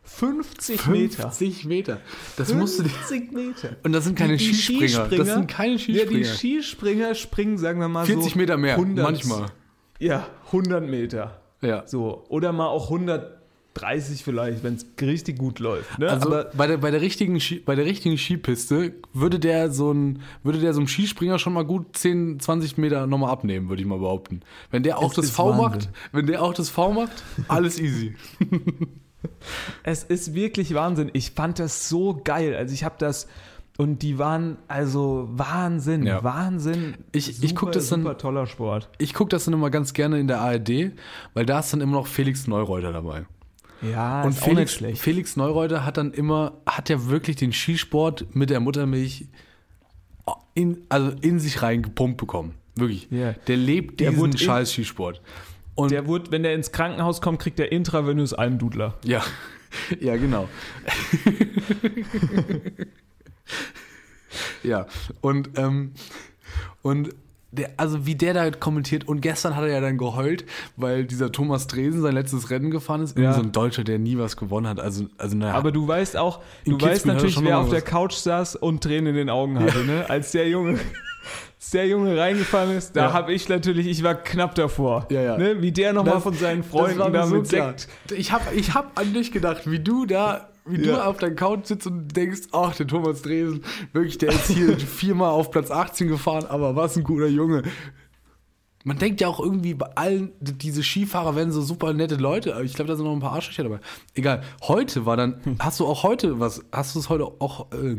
50 0.07 0.87
Meter. 0.87 1.29
50 1.31 1.65
Meter. 1.65 2.01
Das 2.37 2.53
musst 2.53 2.79
du 2.79 2.83
dir 2.83 2.89
50 2.89 3.31
Meter. 3.33 3.69
Und 3.83 3.91
das 3.93 4.05
sind 4.05 4.17
keine 4.17 4.37
Die- 4.37 4.47
die 4.47 4.53
Skispringer. 4.55 5.07
Das 5.09 5.27
sind 5.27 5.47
keine 5.47 5.73
Ja, 5.73 5.77
Skispringer. 5.79 6.09
die 6.19 6.25
Skispringer 6.25 7.15
springen, 7.15 7.57
sagen 7.57 7.79
wir 7.79 7.87
mal 7.87 8.05
40 8.05 8.33
so. 8.33 8.39
Meter 8.39 8.57
mehr, 8.57 8.75
100, 8.77 9.03
manchmal. 9.03 9.45
Ja, 9.99 10.27
100 10.51 10.87
Meter. 10.87 11.41
Ja. 11.61 11.85
So. 11.87 12.23
Oder 12.29 12.51
mal 12.53 12.67
auch 12.67 12.89
130 12.89 14.23
vielleicht, 14.23 14.63
wenn 14.63 14.75
es 14.75 14.85
richtig 15.01 15.37
gut 15.39 15.59
läuft. 15.59 15.97
Ne? 15.99 16.09
Also 16.09 16.27
Aber 16.27 16.51
bei, 16.53 16.67
der, 16.67 16.77
bei, 16.77 16.89
der 16.91 17.01
richtigen 17.01 17.39
bei 17.65 17.75
der 17.75 17.85
richtigen 17.85 18.17
Skipiste 18.17 18.93
würde 19.13 19.39
der 19.39 19.71
so 19.71 19.91
ein 19.91 20.21
würde 20.43 20.59
der 20.59 20.73
so 20.73 20.79
einem 20.79 20.87
Skispringer 20.87 21.37
schon 21.39 21.53
mal 21.53 21.65
gut 21.65 21.97
10, 21.97 22.39
20 22.39 22.77
Meter 22.77 23.07
nochmal 23.07 23.31
abnehmen, 23.31 23.69
würde 23.69 23.81
ich 23.81 23.87
mal 23.87 23.99
behaupten. 23.99 24.41
Wenn 24.71 24.83
der 24.83 24.99
auch 24.99 25.09
Es 25.09 25.15
das 25.15 25.31
V 25.31 25.53
macht, 25.53 25.73
Wahnsinn. 25.73 25.91
wenn 26.11 26.27
der 26.27 26.41
auch 26.43 26.53
das 26.53 26.69
V 26.69 26.93
macht, 26.93 27.23
alles 27.47 27.79
easy. 27.79 28.15
Es 29.83 30.03
ist 30.03 30.33
wirklich 30.33 30.73
Wahnsinn. 30.73 31.09
Ich 31.13 31.31
fand 31.31 31.59
das 31.59 31.89
so 31.89 32.19
geil. 32.23 32.55
Also 32.55 32.73
ich 32.73 32.83
habe 32.83 32.95
das 32.99 33.27
und 33.77 34.01
die 34.01 34.17
waren 34.17 34.57
also 34.67 35.27
Wahnsinn, 35.31 36.03
Ja. 36.05 36.23
Wahnsinn. 36.23 36.95
Ich- 37.11 37.43
ich 37.43 37.55
guck 37.55 37.71
das 37.71 37.89
dann- 37.89 38.01
super 38.03 38.17
toller 38.17 38.47
Sport. 38.47 38.89
Ich 38.97 39.13
gucke 39.13 39.29
das 39.29 39.45
dann 39.45 39.53
immer 39.53 39.69
ganz 39.69 39.93
gerne 39.93 40.19
in 40.19 40.27
der 40.27 40.41
ARD, 40.41 40.91
weil 41.33 41.45
da 41.45 41.59
ist 41.59 41.73
dann 41.73 41.81
immer 41.81 41.93
noch 41.93 42.07
Felix 42.07 42.47
Neureuter 42.47 42.91
dabei. 42.93 43.25
Ja, 43.83 44.23
Und 44.23 44.29
ist 44.31 44.41
auch 44.41 44.47
nicht 44.47 44.55
Felix, 44.55 44.73
schlecht. 44.73 45.01
Felix 45.01 45.35
Neureuter 45.35 45.85
hat 45.85 45.97
dann 45.97 46.11
immer, 46.11 46.53
hat 46.65 46.89
ja 46.89 47.07
wirklich 47.07 47.35
den 47.35 47.53
Skisport 47.53 48.25
mit 48.33 48.49
der 48.49 48.59
Muttermilch 48.59 49.27
in, 50.55 50.81
also 50.89 51.11
in 51.21 51.39
sich 51.39 51.61
reingepumpt 51.61 52.17
bekommen. 52.17 52.55
Wirklich. 52.75 53.07
Ja. 53.11 53.33
Der 53.47 53.57
lebt 53.57 53.99
Der 53.99 54.11
diesen 54.11 54.37
scheiß 54.37 54.71
Skisport. 54.71 55.21
Und 55.77 55.91
Der 55.91 56.07
wurde, 56.07 56.31
wenn 56.31 56.43
der 56.43 56.55
ins 56.55 56.71
Krankenhaus 56.71 57.21
kommt, 57.21 57.39
kriegt 57.39 57.59
der 57.59 57.71
intravenös 57.71 58.33
Almdudler. 58.33 58.95
ja, 59.05 59.21
Ja, 59.99 60.17
genau. 60.17 60.49
ja, 64.63 64.85
und, 65.21 65.49
ähm, 65.57 65.93
und 66.81 67.09
der, 67.51 67.71
also 67.77 68.05
wie 68.05 68.15
der 68.15 68.33
da 68.33 68.51
kommentiert, 68.51 69.07
und 69.07 69.21
gestern 69.21 69.55
hat 69.55 69.63
er 69.63 69.69
ja 69.69 69.81
dann 69.81 69.97
geheult, 69.97 70.45
weil 70.75 71.05
dieser 71.05 71.31
Thomas 71.31 71.67
Dresen 71.67 72.01
sein 72.01 72.13
letztes 72.13 72.49
Rennen 72.49 72.71
gefahren 72.71 73.01
ist. 73.01 73.17
Ja. 73.17 73.33
So 73.33 73.41
ein 73.41 73.51
Deutscher, 73.51 73.83
der 73.83 73.99
nie 73.99 74.17
was 74.17 74.35
gewonnen 74.35 74.67
hat. 74.67 74.79
Also, 74.79 75.05
also 75.17 75.37
naja. 75.37 75.53
Aber 75.53 75.71
du 75.71 75.87
weißt 75.87 76.17
auch, 76.17 76.41
du 76.65 76.79
weißt 76.79 77.05
natürlich, 77.05 77.41
wer 77.41 77.59
auf 77.59 77.67
mal 77.67 77.71
der 77.71 77.81
was. 77.83 77.89
Couch 77.89 78.13
saß 78.13 78.55
und 78.57 78.83
Tränen 78.83 79.07
in 79.07 79.15
den 79.15 79.29
Augen 79.29 79.59
hatte, 79.59 79.85
ne? 79.85 80.09
Als 80.09 80.31
der 80.31 80.49
Junge, 80.49 80.77
der 81.73 81.87
Junge 81.87 82.17
reingefahren 82.17 82.71
ist, 82.71 82.95
da 82.95 83.05
Ja. 83.05 83.13
habe 83.13 83.33
ich 83.33 83.49
natürlich, 83.49 83.87
ich 83.87 84.03
war 84.03 84.15
knapp 84.15 84.55
davor. 84.55 85.05
Ja, 85.09 85.21
ja. 85.21 85.37
Ne? 85.37 85.61
Wie 85.61 85.71
der 85.71 85.93
nochmal 85.93 86.21
von 86.21 86.33
seinen 86.33 86.63
Freunden 86.63 87.11
da 87.13 87.27
so 87.27 87.35
mit. 87.35 87.47
Sekt. 87.47 87.87
Ich 88.15 88.31
habe 88.31 88.53
ich 88.55 88.73
hab 88.73 88.97
an 88.99 89.13
dich 89.13 89.31
gedacht, 89.31 89.69
wie 89.69 89.79
du 89.79 90.05
da, 90.05 90.49
wie 90.65 90.77
du 90.77 90.89
Ja. 90.89 91.05
auf 91.05 91.17
deiner 91.17 91.35
Couch 91.35 91.65
sitzt 91.67 91.87
und 91.87 92.09
denkst, 92.15 92.47
ach, 92.51 92.75
der 92.75 92.87
Thomas 92.87 93.21
Dresen, 93.21 93.63
wirklich, 93.93 94.17
der 94.17 94.29
ist 94.29 94.47
hier 94.49 94.77
viermal 94.79 95.31
auf 95.31 95.51
Platz 95.51 95.71
18 95.71 96.07
gefahren, 96.07 96.45
aber 96.47 96.75
was 96.75 96.95
ein 96.97 97.03
guter 97.03 97.27
Junge. 97.27 97.63
Man 98.83 98.97
denkt 98.97 99.19
ja 99.19 99.27
auch 99.27 99.39
irgendwie 99.41 99.73
bei 99.73 99.87
allen, 99.95 100.31
diese 100.39 100.81
Skifahrer 100.81 101.35
werden 101.35 101.51
so 101.51 101.61
super 101.61 101.91
nette 101.93 102.15
Leute, 102.15 102.57
ich 102.63 102.73
glaube, 102.73 102.87
da 102.87 102.95
sind 102.95 103.05
noch 103.05 103.11
ein 103.13 103.19
paar 103.19 103.33
Arschlöcher 103.33 103.63
dabei. 103.63 103.79
Egal, 104.13 104.43
heute 104.63 105.05
war 105.05 105.17
dann, 105.17 105.41
hast 105.59 105.81
du 105.81 105.85
auch 105.85 106.03
heute 106.03 106.39
was, 106.39 106.63
hast 106.71 106.95
du 106.95 106.99
es 106.99 107.09
heute 107.09 107.25
auch, 107.25 107.69
äh, 107.73 107.95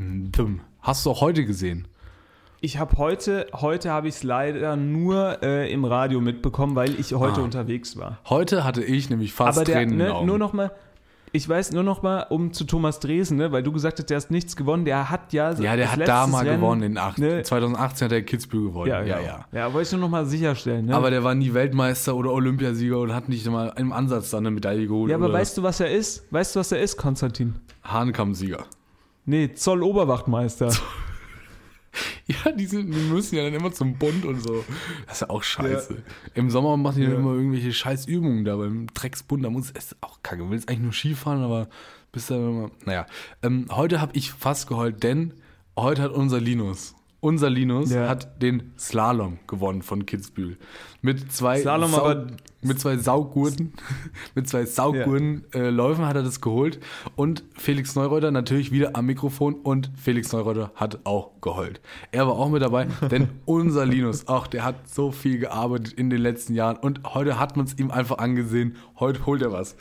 hast 0.80 1.04
du 1.04 1.10
auch 1.10 1.20
heute 1.20 1.44
gesehen? 1.44 1.88
Ich 2.61 2.78
habe 2.78 2.96
heute, 2.98 3.46
heute 3.54 3.90
habe 3.92 4.09
ich 4.09 4.16
es 4.16 4.22
leider 4.24 4.74
nur 4.74 5.42
äh, 5.42 5.72
im 5.72 5.84
Radio 5.84 6.20
mitbekommen, 6.20 6.74
weil 6.74 6.98
ich 6.98 7.14
heute 7.14 7.40
Ah. 7.40 7.44
unterwegs 7.44 7.96
war. 7.96 8.18
Heute 8.28 8.64
hatte 8.64 8.82
ich 8.82 9.11
nämlich 9.11 9.32
fast 9.32 9.59
Aber 9.59 9.64
der, 9.64 9.76
Tränen 9.76 9.96
ne, 9.96 10.12
nur 10.24 10.38
noch 10.38 10.52
mal, 10.52 10.72
ich 11.30 11.48
weiß 11.48 11.70
nur 11.70 11.84
noch 11.84 12.02
mal, 12.02 12.22
um 12.30 12.52
zu 12.52 12.64
Thomas 12.64 12.98
Dresen, 12.98 13.36
ne, 13.36 13.52
weil 13.52 13.62
du 13.62 13.70
gesagt 13.70 14.00
hast, 14.00 14.06
der 14.11 14.16
hat 14.16 14.32
nichts 14.32 14.56
gewonnen, 14.56 14.84
der 14.84 15.09
hat 15.09 15.32
ja 15.32 15.52
ja, 15.52 15.76
der 15.76 15.92
hat 15.92 16.09
da 16.09 16.26
mal 16.26 16.44
Rennen, 16.44 16.61
gewonnen, 16.61 16.82
in 16.82 16.98
acht, 16.98 17.18
ne, 17.18 17.44
2018 17.44 18.06
hat 18.06 18.12
er 18.12 18.22
Kitzbühel 18.22 18.70
gewonnen. 18.70 18.90
ja, 18.90 19.02
ja, 19.02 19.20
ja. 19.20 19.44
Ja, 19.52 19.72
wollte 19.72 19.86
ich 19.86 19.92
nur 19.92 20.00
noch 20.00 20.09
mal 20.09 20.26
sicherstellen. 20.26 20.86
Ne? 20.86 20.96
Aber 20.96 21.11
der 21.11 21.22
war 21.22 21.36
nie 21.36 21.54
Weltmeister 21.54 22.16
oder 22.16 22.32
Olympiasieger 22.32 22.98
und 22.98 23.14
hat 23.14 23.28
nicht 23.28 23.46
mal 23.48 23.72
im 23.76 23.92
Ansatz 23.92 24.30
dann 24.30 24.40
eine 24.40 24.50
Medaille 24.50 24.88
geholt. 24.88 25.11
ja, 25.11 25.16
aber 25.16 25.32
weißt 25.32 25.59
du, 25.59 25.62
was 25.62 25.78
er 25.78 25.92
ist? 25.92 26.26
Weißt 26.32 26.56
du, 26.56 26.61
was 26.61 26.72
er 26.72 26.80
ist, 26.80 26.96
Konstantin? 26.96 27.54
Hahnkammsieger. 27.84 28.64
Nee, 29.26 29.54
Zoll-Oberwachtmeister. 29.54 30.72
Ja, 32.26 32.53
die, 32.53 32.66
sind, 32.66 32.93
die 32.93 32.99
müssen 32.99 33.36
ja 33.36 33.45
dann 33.45 33.55
immer 33.55 33.72
zum 33.72 33.95
Bund 33.95 34.26
und 34.26 34.41
so. 34.43 34.62
Das 35.07 35.14
ist 35.16 35.20
ja 35.22 35.30
auch 35.30 35.43
scheiße. 35.43 36.03
Im 36.34 36.51
Sommer 36.51 36.76
machen 36.76 36.97
die 37.01 37.05
dann 37.07 37.14
Ja. 37.14 37.18
immer 37.20 37.32
irgendwelche 37.32 37.72
scheiß 37.72 38.07
Übungen 38.07 38.45
da 38.45 38.57
beim 38.57 38.86
Drecksbund. 38.93 39.43
Da 39.45 39.49
muss 39.51 39.70
es 39.72 39.97
auch 40.03 40.22
kacke. 40.22 40.43
Du 40.43 40.51
willst 40.51 40.68
eigentlich 40.68 40.80
nur 40.82 40.93
Skifahren, 40.93 41.43
aber 41.43 41.68
bist 42.12 42.30
dann 42.30 42.41
immer. 42.51 42.70
Naja. 42.84 43.07
Ähm, 43.43 43.66
heute 43.70 44.01
habe 44.03 44.12
ich 44.14 44.30
fast 44.32 44.68
geheult, 44.68 45.03
denn 45.03 45.32
heute 45.78 46.03
hat 46.03 46.11
unser 46.12 46.39
Linus. 46.41 46.95
Unser 47.20 47.50
Linus 47.50 47.90
Ja. 47.92 48.08
hat 48.08 48.40
den 48.40 48.72
Slalom 48.78 49.40
gewonnen 49.48 49.82
von 49.82 50.06
Kitzbühel. 50.06 50.56
Mit 51.02 51.32
zwei, 51.32 51.60
Slalom, 51.60 51.92
aber- 51.94 52.28
mit 52.62 52.78
zwei 52.80 52.96
Saugurten, 52.96 53.72
mit 54.36 54.48
zwei 54.48 54.64
Saugurten 54.64 55.44
äh, 55.52 55.68
Läufen 55.70 56.06
hat 56.06 56.14
er 56.14 56.22
das 56.22 56.40
geholt. 56.40 56.78
Und 57.16 57.42
Felix 57.56 57.96
Neureuter 57.96 58.30
natürlich 58.30 58.70
wieder 58.70 58.94
am 58.94 59.06
Mikrofon 59.06 59.54
und 59.54 59.90
Felix 59.96 60.32
Neureuter 60.32 60.70
hat 60.76 61.00
auch 61.06 61.32
geheult. 61.40 61.80
Er 62.12 62.26
war 62.28 62.34
auch 62.34 62.50
mit 62.50 62.62
dabei, 62.62 62.86
denn 63.10 63.28
unser 63.44 63.84
Linus, 63.84 64.28
auch 64.28 64.46
der 64.46 64.64
hat 64.64 64.88
so 64.88 65.10
viel 65.10 65.38
gearbeitet 65.38 65.94
in 65.94 66.10
den 66.10 66.20
letzten 66.20 66.54
Jahren 66.54 66.76
und 66.76 67.00
heute 67.14 67.38
hat 67.40 67.56
man 67.56 67.66
es 67.66 67.76
ihm 67.78 67.90
einfach 67.90 68.18
angesehen. 68.18 68.76
Heute 68.98 69.26
holt 69.26 69.42
er 69.42 69.50
was. 69.52 69.76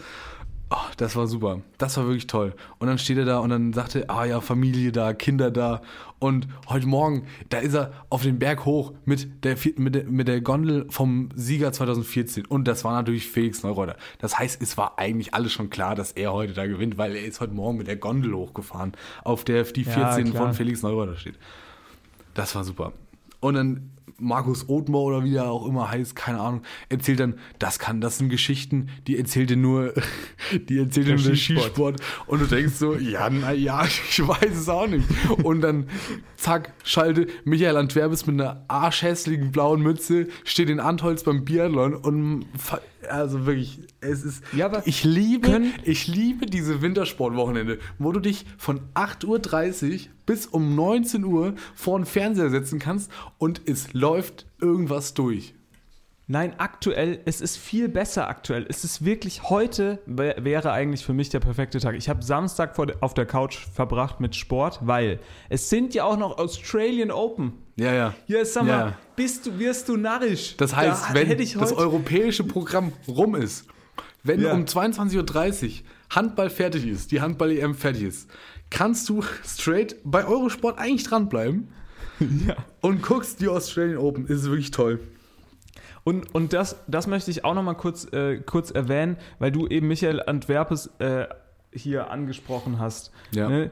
Oh, 0.70 0.76
das 0.98 1.16
war 1.16 1.28
super. 1.28 1.62
Das 1.78 1.96
war 1.96 2.06
wirklich 2.08 2.28
toll. 2.28 2.54
Und 2.78 2.88
dann 2.88 2.98
steht 2.98 3.18
er 3.18 3.24
da 3.24 3.40
und 3.40 3.50
dann 3.52 3.72
sagt 3.72 3.96
er, 3.96 4.10
ah 4.10 4.26
ja, 4.26 4.42
Familie 4.42 4.92
da, 4.92 5.14
Kinder 5.14 5.50
da. 5.50 5.82
Und 6.20 6.48
heute 6.68 6.88
Morgen, 6.88 7.26
da 7.48 7.60
ist 7.60 7.74
er 7.74 7.94
auf 8.10 8.24
den 8.24 8.38
Berg 8.38 8.66
hoch 8.66 8.92
mit 9.06 9.46
der, 9.46 9.56
mit 9.78 9.96
der, 9.96 10.04
mit 10.06 10.28
der 10.28 10.42
Gondel 10.42 10.86
vom 10.90 11.30
Sieger 11.36 11.72
2014. 11.72 12.46
Und 12.48 12.68
das 12.68 12.84
war 12.84 12.92
natürlich 12.94 13.30
Felix 13.30 13.64
Neureuter. 13.64 13.96
Das 14.20 14.38
heißt, 14.38 14.62
es 14.62 14.78
war 14.78 15.00
eigentlich 15.00 15.34
alles 15.34 15.54
schon 15.54 15.70
klar, 15.70 15.96
dass 15.96 16.12
er 16.12 16.34
heute 16.34 16.52
da 16.52 16.66
gewinnt, 16.68 16.98
weil 16.98 17.16
er 17.16 17.24
ist 17.24 17.40
heute 17.40 17.54
Morgen 17.54 17.78
mit 17.78 17.88
der 17.88 17.96
Gondel 17.96 18.34
hochgefahren, 18.34 18.92
auf 19.24 19.46
der 19.46 19.64
die 19.64 19.84
Ja, 19.84 20.12
14 20.16 20.32
klar. 20.32 20.48
von 20.48 20.54
Felix 20.54 20.82
Neureuter 20.82 21.16
steht. 21.16 21.36
Das 22.34 22.56
war 22.56 22.66
super. 22.66 22.92
Und 23.40 23.54
dann 23.54 23.92
Markus 24.20 24.68
Othmer 24.68 25.00
oder 25.00 25.24
wie 25.24 25.32
der 25.32 25.46
auch 25.46 25.68
immer 25.68 25.92
heißt, 25.92 26.16
keine 26.16 26.40
Ahnung, 26.40 26.62
erzählt 26.90 27.20
dann, 27.20 27.36
das 27.60 27.80
kann, 27.80 28.02
das 28.02 28.18
sind 28.18 28.30
Geschichten, 28.30 28.90
die 29.06 29.18
erzählte 29.18 29.56
nur, 29.56 29.94
die 30.52 30.80
erzählte 30.80 31.16
Der 31.16 31.18
nur 31.18 31.36
Skisport. 31.36 31.66
Skisport. 31.66 32.02
Und 32.26 32.42
du 32.42 32.46
denkst 32.46 32.76
so, 32.76 32.96
ja, 32.96 33.30
na 33.30 33.52
ja, 33.52 33.86
ich 34.10 34.28
weiß 34.28 34.56
es 34.56 34.70
auch 34.70 34.88
nicht. 34.88 35.08
Und 35.44 35.62
dann, 35.62 35.88
zack, 36.36 36.74
schalte 36.84 37.28
Michael 37.46 37.78
Antwerpes 37.78 38.26
mit 38.26 38.40
einer 38.40 38.64
arschhässlichen 38.68 39.52
blauen 39.52 39.82
Mütze, 39.82 40.28
steht 40.44 40.70
in 40.70 40.80
Antholz 40.80 41.24
beim 41.24 41.46
Biathlon 41.46 41.94
und, 41.94 42.46
also 43.10 43.46
wirklich, 43.46 43.80
es 44.02 44.24
ist, 44.24 44.44
Ja, 44.54 44.82
ich 44.86 45.04
liebe, 45.04 45.62
ich 45.84 46.08
liebe 46.08 46.46
diese 46.46 46.82
Wintersportwochenende, 46.82 47.80
wo 48.00 48.12
du 48.12 48.20
dich 48.20 48.46
von 48.58 48.82
8.30 48.96 49.94
Uhr 49.94 50.00
bis 50.26 50.46
um 50.48 50.76
19 50.76 51.24
Uhr 51.24 51.56
vor 51.76 52.00
den 52.00 52.06
Fernseher 52.06 52.50
setzen 52.50 52.80
kannst 52.80 53.12
und 53.38 53.62
es 53.66 53.94
läuft 53.94 54.46
irgendwas 54.62 55.14
durch. 55.14 55.54
Nein, 56.30 56.56
aktuell, 56.58 57.22
es 57.24 57.40
ist 57.40 57.56
viel 57.56 57.88
besser 57.88 58.28
aktuell. 58.28 58.66
Es 58.68 58.84
ist 58.84 59.06
wirklich, 59.06 59.44
heute 59.50 60.00
wär- 60.06 60.44
wäre 60.44 60.74
eigentlich 60.74 61.06
für 61.06 61.14
mich 61.14 61.30
der 61.30 61.40
perfekte 61.40 61.80
Tag. 61.80 61.96
Ich 61.96 62.10
habe 62.10 62.22
Samstag 62.22 62.78
auf 63.00 63.14
der 63.14 63.26
Couch 63.26 63.66
verbracht 63.74 64.20
mit 64.20 64.36
Sport, 64.36 64.80
weil 64.82 65.20
es 65.48 65.70
sind 65.70 65.94
ja 65.94 66.04
auch 66.04 66.18
noch 66.18 66.38
Australian 66.38 67.12
Open. 67.12 67.54
Ja, 67.78 67.94
ja. 67.94 68.14
Hier, 68.26 68.46
sag 68.46 68.64
mal, 68.66 68.70
Ja. 68.70 68.98
bist 69.16 69.46
du, 69.46 69.58
wirst 69.60 69.88
du 69.88 69.98
narrisch. 69.98 70.56
Das 70.58 70.76
heißt, 70.76 71.10
Da 71.10 71.14
wenn 71.14 71.38
das 71.38 71.74
europäische 71.74 72.44
Programm 72.44 72.92
rum 73.08 73.36
ist, 73.36 73.66
wenn 74.24 74.42
Ja. 74.42 74.54
um 74.54 74.66
22.30 74.66 75.66
Uhr 75.84 75.86
Handball 76.10 76.50
fertig 76.50 76.86
ist, 76.88 77.12
die 77.12 77.22
Handball-EM 77.22 77.76
fertig 77.76 78.04
ist, 78.04 78.30
kannst 78.70 79.08
du 79.10 79.24
straight 79.46 79.96
bei 80.04 80.26
Eurosport 80.26 80.80
eigentlich 80.80 81.04
dranbleiben 81.08 81.70
Ja. 82.48 82.56
und 82.82 83.02
guckst 83.04 83.42
die 83.42 83.48
Australian 83.48 83.98
Open. 84.00 84.26
Ist 84.28 84.46
wirklich 84.46 84.72
toll. 84.72 85.00
Und, 86.04 86.34
und 86.34 86.54
das, 86.54 86.78
das 86.88 87.06
möchte 87.06 87.30
ich 87.32 87.44
auch 87.46 87.54
noch 87.54 87.64
mal 87.64 87.74
kurz, 87.76 88.06
äh, 88.14 88.38
kurz 88.40 88.72
erwähnen, 88.72 89.18
weil 89.40 89.52
du 89.52 89.68
eben 89.68 89.88
Michael 89.88 90.24
Antwerpes 90.26 90.90
äh, 91.00 91.26
hier 91.74 92.10
angesprochen 92.10 92.80
hast. 92.80 93.12
Ja. 93.32 93.50
Ne? 93.50 93.72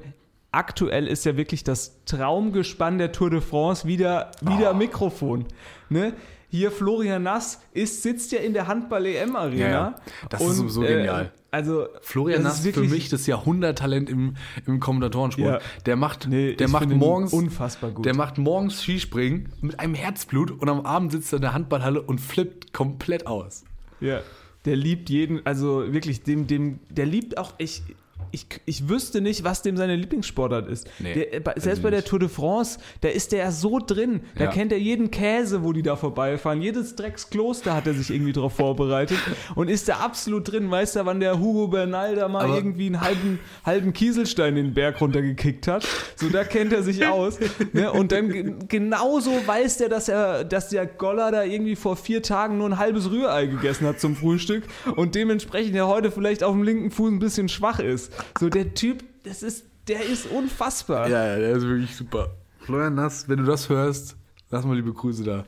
Aktuell 0.56 1.08
ist 1.08 1.26
ja 1.26 1.36
wirklich 1.36 1.66
das 1.66 2.00
Traumgespann 2.06 2.98
der 2.98 3.12
Tour 3.12 3.30
de 3.30 3.42
France 3.42 3.86
wieder, 3.86 4.32
wieder 4.42 4.72
Oh. 4.72 4.76
Mikrofon. 4.76 5.46
Ne? 5.90 6.14
Hier 6.50 6.72
Florian 6.72 7.24
Nass 7.24 7.62
ist, 7.74 8.04
sitzt 8.04 8.32
ja 8.32 8.40
in 8.40 8.54
der 8.54 8.68
Handball-EM-Arena. 8.68 9.58
Ja, 9.58 9.70
ja. 9.70 9.96
Das 10.30 10.42
ist 10.42 10.56
sowieso 10.56 10.82
genial. 10.82 11.34
Also, 11.52 11.88
Florian 12.02 12.44
Nass 12.44 12.64
ist 12.66 12.74
für 12.74 12.84
mich 12.84 13.10
das 13.10 13.28
Jahrhunderttalent 13.28 14.10
im, 14.10 14.36
im 14.66 14.80
Kommentatorensport. 14.80 15.62
Ja. 15.62 15.84
Der 15.86 15.98
macht, 15.98 16.28
Nee, 16.30 16.54
der 16.54 16.70
macht 16.70 16.88
morgens 16.90 17.34
unfassbar 17.34 17.92
gut. 17.92 18.06
Der 18.06 18.16
macht 18.16 18.38
morgens 18.38 18.82
Skispringen 18.82 19.50
mit 19.60 19.80
einem 19.82 19.94
Herzblut 19.94 20.52
und 20.52 20.70
am 20.70 20.86
Abend 20.86 21.12
sitzt 21.12 21.34
er 21.34 21.38
in 21.38 21.42
der 21.42 21.54
Handballhalle 21.54 22.02
und 22.02 22.22
flippt 22.22 22.72
komplett 22.72 23.28
aus. 23.28 23.66
Ja, 24.00 24.22
der 24.64 24.76
liebt 24.78 25.10
jeden, 25.10 25.46
also 25.46 25.92
wirklich, 25.94 26.24
dem, 26.24 26.48
dem, 26.48 26.80
der 26.90 27.06
liebt 27.06 27.38
auch, 27.38 27.54
ich, 27.58 27.84
ich, 28.32 28.48
ich 28.66 28.90
wüsste 28.90 29.22
nicht, 29.22 29.44
was 29.44 29.62
dem 29.62 29.78
seine 29.78 29.96
Lieblingssportart 29.96 30.68
ist. 30.68 30.90
Nee, 31.00 31.14
der, 31.32 31.40
bei- 31.40 31.56
weiß 31.56 31.64
selbst 31.64 31.84
bei 31.84 31.90
der. 31.90 32.04
Tour 32.04 32.20
de 32.20 32.28
France, 32.30 32.80
da 33.02 33.10
ist 33.10 33.32
der 33.32 33.40
ja 33.40 33.52
so 33.52 33.80
drin. 33.80 34.22
Da 34.38 34.46
Ja. 34.46 34.50
kennt 34.52 34.72
er 34.72 34.78
jeden 34.78 35.10
Käse, 35.10 35.64
wo 35.64 35.72
die 35.74 35.82
da 35.82 35.96
vorbeifahren. 35.96 36.62
Jedes 36.62 36.96
Dreckskloster 36.96 37.74
hat 37.74 37.88
er 37.88 37.94
sich 37.94 38.10
irgendwie 38.12 38.34
drauf 38.34 38.54
vorbereitet 38.54 39.18
und 39.56 39.70
ist 39.70 39.88
da 39.88 39.96
absolut 39.98 40.52
drin. 40.52 40.70
Weißt 40.70 40.96
du, 40.98 41.06
wann 41.06 41.20
der 41.20 41.40
Hugo 41.40 41.68
Bernal 41.70 42.16
da 42.16 42.28
mal 42.28 42.44
Aber- 42.46 42.56
irgendwie 42.56 42.88
einen 42.88 43.02
halben, 43.02 43.40
halben 43.66 43.94
Kieselstein 43.94 44.56
den 44.56 44.74
Berg 44.74 45.00
runtergekickt 45.02 45.68
hat? 45.68 45.88
So, 46.16 46.28
da 46.30 46.44
kennt 46.44 46.74
er 46.74 46.84
sich 46.84 47.06
aus. 47.08 47.40
Ne? 47.74 47.92
Und 47.92 48.12
dann 48.12 48.30
ge- 48.30 48.54
genauso 48.68 49.32
weiß 49.46 49.78
der, 49.78 49.90
dass 49.90 50.10
er, 50.10 50.44
dass 50.44 50.70
der 50.70 50.86
Goller 50.86 51.32
da 51.32 51.44
irgendwie 51.44 51.76
vor 51.76 51.96
vier 51.96 52.22
Tagen 52.22 52.58
nur 52.58 52.68
ein 52.70 52.78
halbes 52.78 53.10
Rührei 53.10 53.46
gegessen 53.48 53.88
hat 53.88 54.00
zum 54.00 54.16
Frühstück 54.16 54.64
und 54.96 55.16
dementsprechend 55.16 55.76
ja 55.76 55.88
heute 55.88 56.12
vielleicht 56.12 56.44
auf 56.44 56.54
dem 56.54 56.64
linken 56.64 56.92
Fuß 56.92 57.12
ein 57.12 57.20
bisschen 57.20 57.50
schwach 57.50 57.80
ist. 57.80 58.05
So, 58.40 58.50
der 58.50 58.74
Typ, 58.74 59.04
das 59.24 59.44
ist, 59.44 59.66
der 59.88 60.04
ist 60.06 60.28
unfassbar. 60.28 61.08
Ja, 61.10 61.26
ja, 61.28 61.38
der 61.38 61.52
ist 61.58 61.64
wirklich 61.64 61.96
super. 61.96 62.36
Florian 62.62 62.96
Nass, 62.96 63.30
wenn 63.30 63.38
du 63.40 63.44
das 63.46 63.70
hörst, 63.70 64.16
lass 64.50 64.66
mal 64.66 64.76
liebe 64.76 64.92
Grüße 64.94 65.24
da. 65.24 65.46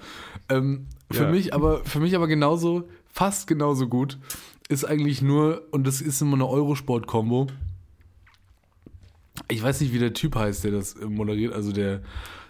Ähm, 0.49 0.88
für, 1.12 1.24
Ja. 1.24 1.32
mich 1.32 1.53
aber, 1.53 1.84
für 1.86 1.99
mich 1.99 2.16
aber 2.16 2.28
genauso, 2.28 2.88
fast 3.12 3.47
genauso 3.47 3.88
gut, 3.88 4.18
ist 4.70 4.86
eigentlich 4.86 5.22
nur, 5.22 5.64
und 5.72 5.88
das 5.88 6.01
ist 6.01 6.22
immer 6.22 6.36
eine 6.36 6.47
Eurosport-Kombo. 6.47 7.47
Ich 9.49 9.62
weiß 9.64 9.82
nicht, 9.82 9.93
wie 9.93 9.99
der 9.99 10.14
Typ 10.14 10.36
heißt, 10.36 10.64
der 10.64 10.72
das 10.72 10.95
moderiert, 10.99 11.53
also 11.53 11.72
der, 11.72 12.01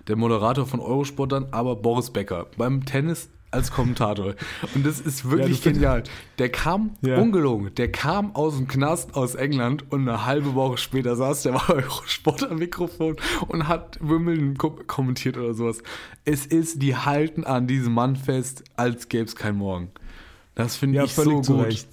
der 0.08 0.16
Moderator 0.16 0.66
von 0.66 0.80
Eurosport 0.80 1.32
dann, 1.32 1.48
aber 1.52 1.76
Boris 1.76 2.10
Becker. 2.12 2.48
Beim 2.58 2.86
Tennis, 2.86 3.30
als 3.58 3.72
Kommentator. 3.72 4.36
Und 4.74 4.86
das 4.86 5.00
ist 5.00 5.30
wirklich 5.30 5.64
Ja, 5.66 5.72
genial. 5.72 6.04
Der 6.40 6.50
kam, 6.50 6.92
Ja. 7.02 7.18
ungelogen, 7.18 7.74
der 7.76 7.92
kam 7.92 8.36
aus 8.36 8.56
dem 8.56 8.68
Knast 8.68 9.16
aus 9.16 9.36
England 9.36 9.92
und 9.92 10.08
eine 10.08 10.26
halbe 10.26 10.56
Woche 10.56 10.78
später 10.78 11.16
saß 11.16 11.44
der 11.44 11.52
bei 11.54 11.70
Eurosport 11.76 12.50
am 12.50 12.58
Mikrofon 12.60 13.18
und 13.48 13.68
hat 13.68 13.98
Wimbledon 14.02 14.58
ko 14.58 14.72
kommentiert 14.88 15.38
oder 15.38 15.54
sowas. 15.54 15.84
Es 16.26 16.46
ist, 16.46 16.82
die 16.82 16.96
halten 16.96 17.44
an 17.44 17.68
diesem 17.68 17.94
Mann 17.94 18.16
fest, 18.16 18.64
als 18.76 19.10
gäbe 19.10 19.26
es 19.26 19.36
kein 19.36 19.58
Morgen. 19.58 19.90
Das 20.56 20.76
finde 20.76 20.98
Ja, 20.98 21.04
ich 21.04 21.14
völlig 21.14 21.34
so 21.34 21.42
zu 21.42 21.54
gut. 21.58 21.66
Recht. 21.66 21.88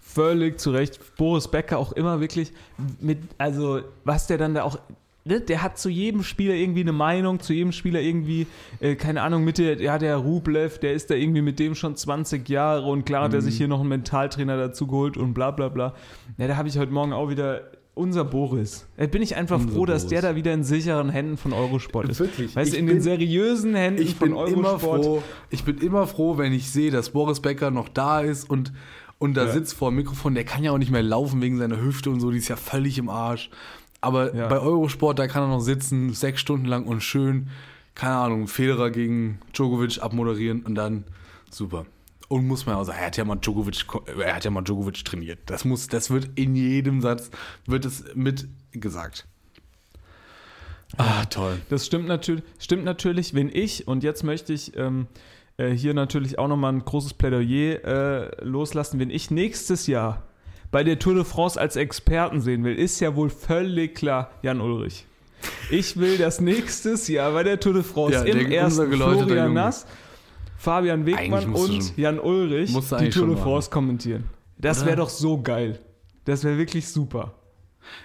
Völlig 0.00 0.58
zu 0.60 0.70
Recht. 0.70 0.98
Boris 1.16 1.48
Becker 1.48 1.78
auch 1.78 1.92
immer 1.92 2.20
wirklich 2.20 2.52
mit, 3.00 3.18
also 3.38 3.80
was 4.04 4.26
der 4.26 4.38
dann 4.38 4.54
da 4.54 4.62
auch, 4.62 4.78
ne, 5.26 5.40
der 5.40 5.62
hat 5.62 5.78
zu 5.78 5.88
jedem 5.90 6.22
Spieler 6.22 6.54
irgendwie 6.54 6.80
eine 6.80 6.92
Meinung, 6.92 7.40
zu 7.40 7.52
jedem 7.52 7.72
Spieler 7.72 8.00
irgendwie, 8.00 8.46
äh, 8.80 8.94
keine 8.94 9.22
Ahnung, 9.22 9.44
mit 9.44 9.58
der, 9.58 9.80
ja, 9.80 9.98
der 9.98 10.16
Rublev, 10.16 10.78
der 10.78 10.92
ist 10.94 11.10
da 11.10 11.14
irgendwie 11.14 11.42
mit 11.42 11.58
dem 11.58 11.74
schon 11.74 11.96
20 11.96 12.48
Jahre 12.48 12.86
und 12.86 13.04
klar 13.04 13.24
hat 13.24 13.34
er 13.34 13.40
Mhm. 13.40 13.44
sich 13.44 13.56
hier 13.56 13.68
noch 13.68 13.80
einen 13.80 13.88
Mentaltrainer 13.88 14.56
dazu 14.56 14.86
geholt 14.86 15.16
und 15.16 15.34
bla 15.34 15.50
bla 15.50 15.68
bla. 15.68 15.94
Ja, 16.38 16.46
da 16.48 16.56
habe 16.56 16.68
ich 16.68 16.78
heute 16.78 16.92
Morgen 16.92 17.12
auch 17.12 17.28
wieder 17.28 17.62
unser 17.94 18.24
Boris. 18.24 18.86
Da 18.98 19.06
bin 19.06 19.22
ich 19.22 19.36
einfach 19.36 19.58
Unser 19.58 19.72
froh, 19.72 19.86
dass 19.86 20.02
Boris. 20.02 20.10
der 20.10 20.22
da 20.30 20.36
wieder 20.36 20.52
in 20.52 20.64
sicheren 20.64 21.08
Händen 21.08 21.38
von 21.38 21.52
Eurosport 21.54 22.08
ist. 22.10 22.20
Wirklich, 22.20 22.54
Weißt 22.54 22.74
du, 22.74 22.76
in 22.76 22.86
den 22.86 22.96
bin- 22.96 23.02
seriösen 23.02 23.74
Händen 23.74 24.02
Ich 24.02 24.16
von 24.16 24.28
bin 24.28 24.36
Eurosport. 24.36 24.58
immer 24.58 24.78
froh, 24.78 25.22
ich 25.50 25.64
bin 25.64 25.78
immer 25.78 26.06
froh, 26.06 26.36
wenn 26.36 26.52
ich 26.52 26.70
sehe, 26.70 26.90
dass 26.90 27.10
Boris 27.10 27.40
Becker 27.40 27.70
noch 27.70 27.88
da 27.88 28.20
ist 28.20 28.50
und, 28.50 28.72
und 29.18 29.34
da 29.34 29.46
Ja. 29.46 29.52
sitzt 29.52 29.72
vor 29.74 29.90
dem 29.90 29.96
Mikrofon. 29.96 30.34
Der 30.34 30.44
kann 30.44 30.62
ja 30.62 30.72
auch 30.72 30.78
nicht 30.78 30.90
mehr 30.90 31.02
laufen 31.02 31.40
wegen 31.40 31.56
seiner 31.56 31.80
Hüfte 31.80 32.10
und 32.10 32.20
so, 32.20 32.30
die 32.30 32.36
ist 32.36 32.48
ja 32.48 32.56
völlig 32.56 32.98
im 32.98 33.08
Arsch. 33.08 33.48
Aber 34.00 34.34
Ja. 34.34 34.48
bei 34.48 34.58
Eurosport, 34.58 35.18
da 35.18 35.26
kann 35.26 35.42
er 35.44 35.48
noch 35.48 35.60
sitzen, 35.60 36.12
sechs 36.12 36.40
Stunden 36.40 36.66
lang 36.66 36.84
und 36.86 37.02
schön, 37.02 37.48
keine 37.94 38.16
Ahnung, 38.16 38.46
Federer 38.48 38.90
gegen 38.90 39.38
Djokovic 39.54 40.02
abmoderieren 40.02 40.62
und 40.62 40.74
dann 40.74 41.04
super. 41.50 41.86
Und 42.28 42.46
muss 42.46 42.66
man 42.66 42.74
auch 42.74 42.84
sagen, 42.84 42.98
er 43.00 43.06
hat 43.06 43.16
ja 43.16 43.24
mal 43.24 43.36
Djokovic, 43.36 43.86
ko- 43.86 44.04
er 44.18 44.34
hat 44.34 44.44
ja 44.44 44.50
mal 44.50 44.62
Djokovic 44.62 45.04
trainiert. 45.04 45.38
Das 45.46 45.64
muss, 45.64 45.86
das 45.86 46.10
wird 46.10 46.30
in 46.34 46.54
jedem 46.56 47.00
Satz, 47.00 47.30
wird 47.66 47.84
es 47.84 48.04
mit 48.14 48.48
gesagt. 48.72 49.26
Ah, 50.98 51.24
toll. 51.26 51.60
Das 51.68 51.84
stimmt 51.86 52.06
natürlich, 52.06 52.44
stimmt 52.58 52.84
natürlich, 52.84 53.34
wenn 53.34 53.48
ich, 53.48 53.86
und 53.88 54.02
jetzt 54.02 54.22
möchte 54.22 54.52
ich 54.52 54.76
ähm, 54.76 55.06
äh, 55.56 55.70
hier 55.70 55.94
natürlich 55.94 56.38
auch 56.38 56.48
nochmal 56.48 56.72
ein 56.72 56.84
großes 56.84 57.14
Plädoyer 57.14 57.84
äh, 57.84 58.44
loslassen, 58.44 58.98
wenn 59.00 59.10
ich 59.10 59.30
nächstes 59.30 59.86
Jahr 59.86 60.22
bei 60.70 60.84
der 60.84 60.98
Tour 60.98 61.14
de 61.14 61.24
France 61.24 61.60
als 61.60 61.76
Experten 61.76 62.40
sehen 62.40 62.64
will, 62.64 62.74
ist 62.74 63.00
ja 63.00 63.14
wohl 63.16 63.30
völlig 63.30 63.94
klar 63.94 64.30
Jan 64.42 64.60
Ulrich. 64.60 65.06
Ich 65.70 65.96
will 65.98 66.18
das 66.18 66.40
nächstes 66.40 67.08
Jahr 67.08 67.32
bei 67.32 67.42
der 67.42 67.60
Tour 67.60 67.74
de 67.74 67.82
France 67.82 68.14
Ja, 68.14 68.34
im 68.34 68.50
ersten 68.50 68.90
Florian. 68.92 69.52
Nass, 69.52 69.86
Fabian 70.56 71.06
Wegmann 71.06 71.52
und 71.52 71.82
schon- 71.84 71.92
Jan 71.96 72.18
Ulrich 72.18 72.72
die 72.74 73.10
Tour 73.10 73.26
de 73.26 73.34
machen. 73.34 73.38
France 73.42 73.70
kommentieren. 73.70 74.24
Das 74.58 74.84
wäre 74.86 74.96
doch 74.96 75.10
so 75.10 75.40
geil. 75.42 75.78
Das 76.24 76.42
wäre 76.42 76.56
wirklich 76.58 76.88
super. 76.88 77.34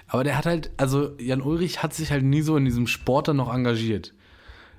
Aber 0.08 0.24
der 0.24 0.38
hat 0.38 0.46
halt, 0.46 0.72
also 0.78 1.12
Jan 1.18 1.42
Ulrich 1.42 1.82
hat 1.82 1.94
sich 1.94 2.12
halt 2.12 2.24
nie 2.24 2.42
so 2.42 2.56
in 2.58 2.66
diesem 2.66 2.86
Sport 2.88 3.30
dann 3.30 3.38
noch 3.38 3.52
engagiert. 3.54 4.14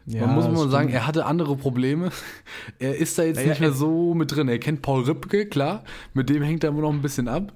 Man 0.06 0.34
muss 0.34 0.48
mal 0.48 0.68
sagen, 0.68 0.88
er 0.90 1.06
hatte 1.06 1.24
andere 1.26 1.56
Probleme. 1.56 2.10
Er 2.78 2.96
ist 2.96 3.18
da 3.18 3.22
jetzt 3.22 3.36
Naja, 3.36 3.48
nicht 3.50 3.60
mehr 3.60 3.72
so 3.72 4.14
mit 4.14 4.34
drin. 4.34 4.48
Er 4.48 4.58
kennt 4.58 4.82
Paul 4.82 5.04
Ripke, 5.04 5.46
klar. 5.46 5.84
Mit 6.12 6.28
dem 6.28 6.42
hängt 6.42 6.64
er 6.64 6.70
immer 6.70 6.82
noch 6.82 6.92
ein 6.92 7.02
bisschen 7.02 7.28
ab. 7.28 7.52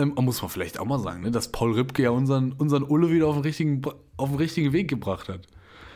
Ähm, 0.00 0.14
muss 0.16 0.40
man 0.42 0.50
vielleicht 0.50 0.78
auch 0.78 0.84
mal 0.84 0.98
sagen, 0.98 1.22
ne, 1.22 1.30
dass 1.30 1.52
Paul 1.52 1.74
Ripke 1.74 2.02
ja 2.02 2.10
unseren, 2.10 2.52
unseren 2.52 2.82
Ulle 2.84 3.10
wieder 3.10 3.26
auf 3.26 3.34
den, 3.36 3.42
richtigen, 3.42 3.82
auf 4.16 4.30
den 4.30 4.38
richtigen 4.38 4.72
Weg 4.72 4.88
gebracht 4.88 5.28
hat. 5.28 5.46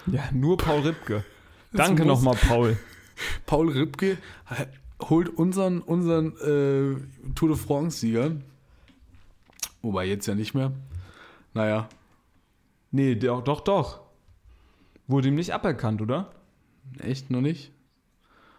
Ja, 0.07 0.23
nur 0.33 0.57
Paul 0.57 0.81
Ripke. 0.81 1.25
Danke 1.73 2.05
nochmal, 2.05 2.37
Paul. 2.37 2.77
Paul 3.47 3.71
Ripke 3.71 4.19
holt 5.03 5.29
unseren, 5.29 5.81
unseren 5.81 6.37
äh, 6.39 7.33
Tour 7.35 7.49
de 7.49 7.57
France-Sieger. 7.57 8.33
Wobei 9.83 10.07
jetzt 10.07 10.27
ja 10.27 10.35
nicht 10.35 10.55
mehr. 10.55 10.73
Naja, 11.53 11.89
Nee, 12.95 13.17
doch, 13.17 13.43
doch, 13.43 13.61
doch. 13.61 14.03
Wurde 15.09 15.27
ihm 15.27 15.35
nicht 15.35 15.53
aberkannt, 15.53 16.01
oder? 16.01 16.31
echt 17.01 17.29
noch 17.29 17.41
nicht? 17.41 17.73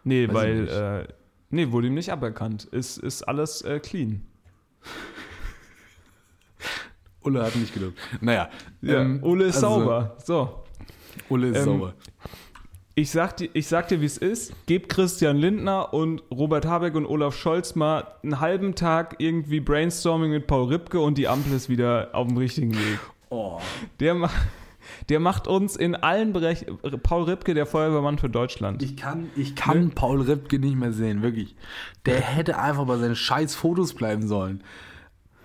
Nee, 0.03 0.27
Weiß 0.27 0.35
weil, 0.35 0.61
nicht. 0.63 0.73
äh, 0.73 1.07
nee, 1.51 1.71
wurde 1.71 1.87
ihm 1.87 1.93
nicht 1.93 2.11
aberkannt. 2.11 2.65
Ist, 2.65 2.97
ist 2.97 3.23
alles 3.23 3.61
äh, 3.61 3.79
clean. 3.79 4.27
Ulle 7.25 7.43
hat 7.43 7.55
nicht 7.55 7.73
gelobt. 7.73 7.97
Naja. 8.21 8.49
Ja, 8.81 9.01
ähm, 9.01 9.19
Ole 9.23 9.45
ist 9.45 9.55
also, 9.63 9.79
sauber. 9.79 10.15
So, 10.23 10.63
Ulle 11.29 11.47
ist 11.49 11.57
Ähm, 11.57 11.63
sauber. 11.65 11.93
ich 12.95 13.09
sag, 13.11 13.37
dir, 13.37 13.49
ich 13.53 13.67
sag 13.67 13.87
dir, 13.87 14.01
wie 14.01 14.05
es 14.05 14.17
ist. 14.17 14.53
Gebt 14.67 14.89
Christian 14.89 15.37
Lindner 15.37 15.93
und 15.93 16.23
Robert 16.31 16.65
Habeck 16.65 16.95
und 16.95 17.05
Olaf 17.05 17.35
Scholz 17.35 17.75
mal 17.75 18.05
einen 18.23 18.39
halben 18.39 18.75
Tag 18.75 19.15
irgendwie 19.19 19.59
Brainstorming 19.59 20.31
mit 20.31 20.47
Paul 20.47 20.67
Ripke 20.67 20.99
und 20.99 21.17
die 21.17 21.27
Ampel 21.27 21.53
ist 21.53 21.69
wieder 21.69 22.09
auf 22.13 22.27
dem 22.27 22.37
richtigen 22.37 22.73
Weg. 22.73 22.99
Oh. 23.29 23.59
Der, 23.99 24.13
ma 24.13 24.29
der 25.09 25.19
macht 25.19 25.47
uns 25.47 25.75
in 25.75 25.95
allen 25.95 26.31
Bereichen, 26.31 26.77
Paul 27.01 27.23
Ripke, 27.23 27.53
der 27.53 27.65
Feuerwehrmann 27.65 28.17
für 28.19 28.29
Deutschland. 28.29 28.83
Ich 28.83 28.95
kann, 28.95 29.29
ich 29.35 29.55
kann 29.55 29.91
Paul 29.91 30.21
Ripke 30.21 30.59
nicht 30.59 30.75
mehr 30.75 30.91
sehen, 30.91 31.21
wirklich. 31.21 31.55
Der 32.05 32.21
hätte 32.21 32.59
einfach 32.59 32.85
bei 32.85 32.97
seinen 32.97 33.15
scheiß 33.15 33.55
Fotos 33.55 33.93
bleiben 33.93 34.27
sollen. 34.27 34.63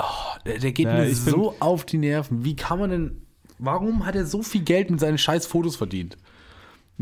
Oh, 0.03 0.39
der, 0.47 0.59
der 0.59 0.73
geht 0.73 0.87
Ja, 0.87 0.95
mir 0.95 1.15
so 1.15 1.55
auf 1.61 1.85
die 1.85 1.99
Nerven. 1.99 2.45
Wie 2.45 2.57
kann 2.57 2.79
man 2.79 2.91
denn. 2.91 3.23
Warum 3.59 4.07
hat 4.07 4.15
er 4.15 4.25
so 4.25 4.43
viel 4.43 4.63
Geld 4.63 4.91
mit 4.91 5.01
seinen 5.01 5.19
scheiß 5.19 5.47
Fotos 5.47 5.77
verdient? 5.77 6.17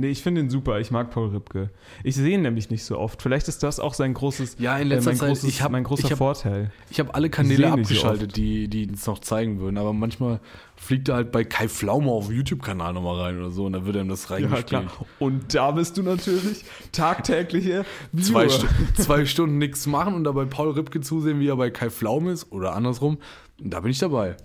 Nee, 0.01 0.11
ich 0.11 0.23
finde 0.23 0.43
ihn 0.43 0.49
super. 0.49 0.79
Ich 0.79 0.93
mag 0.93 1.11
Paul 1.11 1.31
Ripke. 1.31 1.71
Ich 2.05 2.15
sehe 2.15 2.35
ihn 2.37 2.43
nämlich 2.43 2.71
nicht 2.71 2.85
so 2.85 2.97
oft. 2.99 3.21
Vielleicht 3.21 3.49
ist 3.49 3.65
das 3.65 3.81
auch 3.81 3.95
sein 3.95 4.15
großes, 4.15 4.55
Ja, 4.61 4.79
in 4.79 4.87
letzter 4.89 5.11
äh, 5.11 5.15
mein 5.15 5.19
Zeit, 5.19 5.29
großes, 5.31 5.49
ich 5.51 5.61
hab- 5.61 5.73
mein 5.73 5.83
großer 5.83 6.05
ich 6.05 6.11
hab- 6.13 6.19
Vorteil. 6.19 6.71
Ich 6.89 7.01
habe 7.01 7.13
alle 7.15 7.29
Kanäle 7.31 7.67
so 7.67 7.73
abgeschaltet, 7.75 8.29
oft. 8.29 8.37
die, 8.37 8.69
die 8.69 8.87
uns 8.89 9.05
noch 9.09 9.19
zeigen 9.19 9.59
würden. 9.59 9.77
Aber 9.77 9.93
manchmal 9.93 10.39
fliegt 10.77 11.09
er 11.09 11.17
halt 11.17 11.33
bei 11.33 11.43
Kai 11.43 11.69
Pflaume 11.69 12.13
auf 12.13 12.31
YouTube-Kanal 12.31 12.93
nochmal 12.93 13.21
rein 13.23 13.39
oder 13.41 13.51
so 13.51 13.65
und 13.67 13.73
dann 13.73 13.87
wird 13.87 13.97
ihm 13.97 14.09
das 14.09 14.29
Ja, 14.29 14.37
reingespielt. 14.37 14.67
klar. 14.69 14.85
Und 15.19 15.53
da 15.53 15.73
bist 15.73 15.97
du 15.99 16.05
natürlich 16.05 16.65
tagtägliche 16.93 17.85
zwei. 18.21 18.49
Stu 18.49 18.67
zwei 18.95 19.27
Stunden 19.27 19.59
nichts 19.59 19.89
machen 19.89 20.15
und 20.15 20.23
dabei 20.23 20.45
Paul 20.45 20.71
Ripke 20.71 21.01
zusehen, 21.01 21.41
wie 21.41 21.49
er 21.49 21.57
bei 21.57 21.71
Kai 21.71 21.91
Pflaume 21.91 22.31
ist 22.31 22.53
oder 22.53 22.75
andersrum. 22.77 23.19
Da 23.59 23.81
bin 23.81 23.91
ich 23.91 23.99
dabei. 23.99 24.37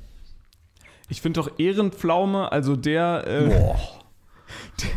Ich 1.10 1.22
finde 1.22 1.42
doch 1.42 1.60
Ehrenpflaume, 1.60 2.52
also 2.52 2.76
der, 2.76 3.24
äh, 3.28 3.50
Boah. 3.50 3.80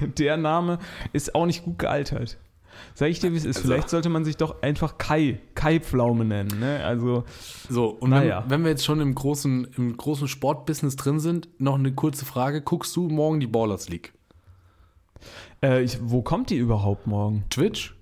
Der, 0.00 0.08
der 0.18 0.36
Name 0.36 0.78
ist 1.12 1.34
auch 1.34 1.46
nicht 1.46 1.64
gut 1.64 1.78
gealtert. 1.78 2.38
Sag 2.94 3.08
ich 3.08 3.20
dir, 3.20 3.32
wie 3.32 3.36
es 3.38 3.44
ist. 3.46 3.56
Also- 3.56 3.68
Vielleicht 3.68 3.88
sollte 3.88 4.10
man 4.10 4.24
sich 4.26 4.36
doch 4.36 4.60
einfach 4.62 4.98
Kai, 4.98 5.40
Kai 5.54 5.80
Pflaume 5.80 6.24
nennen. 6.26 6.60
Ne? 6.60 6.84
Also, 6.84 7.24
So, 7.70 7.86
und 7.88 8.10
Naja. 8.10 8.42
wenn, 8.44 8.50
wenn 8.50 8.62
wir 8.64 8.70
jetzt 8.70 8.84
schon 8.84 9.00
im 9.00 9.14
großen, 9.14 9.68
im 9.78 9.96
großen 9.96 10.28
Sportbusiness 10.28 10.96
drin 10.96 11.18
sind, 11.18 11.48
noch 11.58 11.76
eine 11.76 11.92
kurze 11.94 12.26
Frage. 12.26 12.60
Guckst 12.60 12.94
du 12.96 13.08
morgen 13.08 13.40
die 13.40 13.46
Ballers 13.46 13.88
League? 13.88 14.12
äh, 15.62 15.82
ich, 15.82 15.98
wo 16.02 16.22
kommt 16.22 16.50
die 16.50 16.56
überhaupt 16.56 17.06
morgen? 17.06 17.44
Twitch? 17.50 17.94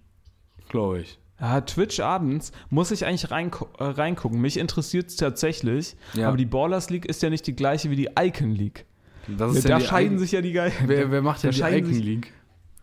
Glaube 0.68 1.00
ich. 1.02 1.18
Ja, 1.40 1.60
Twitch 1.60 2.00
abends 2.00 2.52
muss 2.70 2.90
ich 2.90 3.04
eigentlich 3.06 3.30
reingu 3.30 3.66
äh, 3.78 3.84
reingucken. 3.84 4.40
Mich 4.40 4.56
interessiert 4.56 5.08
es 5.08 5.16
tatsächlich. 5.16 5.96
Ja. 6.14 6.28
Aber 6.28 6.36
die 6.36 6.46
Ballers 6.46 6.90
League 6.90 7.06
ist 7.06 7.22
ja 7.22 7.30
nicht 7.30 7.46
die 7.46 7.54
gleiche 7.56 7.90
wie 7.90 7.96
die 7.96 8.08
Icon 8.18 8.50
League. 8.54 8.86
Das 9.28 9.62
da 9.62 9.78
die 9.78 9.84
scheiden 9.84 10.18
sich 10.18 10.32
ja 10.32 10.40
die 10.40 10.52
Geigen. 10.52 10.74
Wer, 10.86 11.10
wer 11.10 11.22
macht 11.22 11.42
denn 11.42 11.52
da 11.52 11.70
die 11.70 11.78
Icon 11.78 12.00
League? 12.00 12.32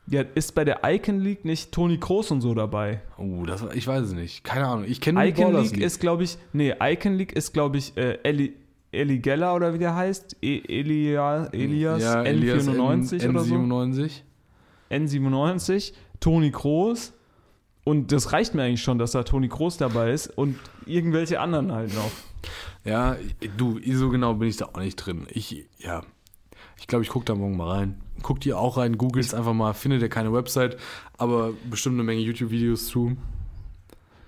Ja, 0.07 0.23
ist 0.35 0.55
bei 0.55 0.65
der 0.65 0.81
Icon 0.83 1.19
League 1.19 1.45
nicht 1.45 1.71
Toni 1.71 1.97
Kroos 1.97 2.31
und 2.31 2.41
so 2.41 2.53
dabei? 2.53 3.01
Oh, 3.17 3.45
das, 3.45 3.63
ich 3.73 3.87
weiß 3.87 4.07
es 4.07 4.13
nicht. 4.13 4.43
Keine 4.43 4.67
Ahnung. 4.67 4.85
Ich 4.87 4.99
kenne 4.99 5.25
Icon 5.27 5.53
Ballers 5.53 5.71
League 5.71 5.81
ist, 5.81 5.99
glaube 5.99 6.23
ich, 6.23 6.37
nee, 6.53 6.73
Icon 6.81 7.13
League 7.13 7.33
ist, 7.33 7.53
glaube 7.53 7.77
ich, 7.77 7.95
äh, 7.95 8.17
Eli, 8.23 8.53
Eli 8.91 9.19
Geller 9.19 9.55
oder 9.55 9.73
wie 9.73 9.77
der 9.77 9.95
heißt. 9.95 10.37
E 10.41 10.61
Elia, 10.67 11.45
Elias 11.53 12.01
ja, 12.01 12.23
Elias 12.23 12.67
N94 12.67 13.23
N, 13.23 13.29
oder 13.29 13.43
so. 13.43 13.55
N97. 13.55 14.11
N97, 14.89 15.93
Toni 16.19 16.51
Kroos. 16.51 17.13
Und 17.83 18.11
das 18.11 18.31
reicht 18.33 18.53
mir 18.53 18.63
eigentlich 18.63 18.83
schon, 18.83 18.99
dass 18.99 19.11
da 19.11 19.23
Toni 19.23 19.47
Kroos 19.47 19.77
dabei 19.77 20.11
ist 20.11 20.27
und 20.37 20.57
irgendwelche 20.85 21.39
anderen 21.39 21.71
halt 21.71 21.95
noch. 21.95 22.11
Ja, 22.83 23.15
du, 23.57 23.79
so 23.93 24.09
genau 24.09 24.33
bin 24.33 24.49
ich 24.49 24.57
da 24.57 24.65
auch 24.65 24.79
nicht 24.79 24.97
drin. 24.97 25.25
Ich, 25.29 25.65
ja, 25.79 26.03
ich 26.81 26.87
glaube, 26.87 27.03
ich 27.03 27.09
gucke 27.09 27.25
da 27.25 27.35
morgen 27.35 27.55
mal 27.55 27.69
rein. 27.69 28.01
Guckt 28.23 28.43
ihr 28.45 28.57
auch 28.57 28.77
rein, 28.77 28.97
googelt 28.97 29.33
einfach 29.35 29.53
mal, 29.53 29.73
findet 29.73 30.01
ihr 30.01 30.09
keine 30.09 30.33
Website, 30.33 30.77
aber 31.17 31.51
bestimmt 31.69 31.95
eine 31.95 32.03
Menge 32.03 32.21
YouTube-Videos 32.21 32.87
zu. 32.87 33.15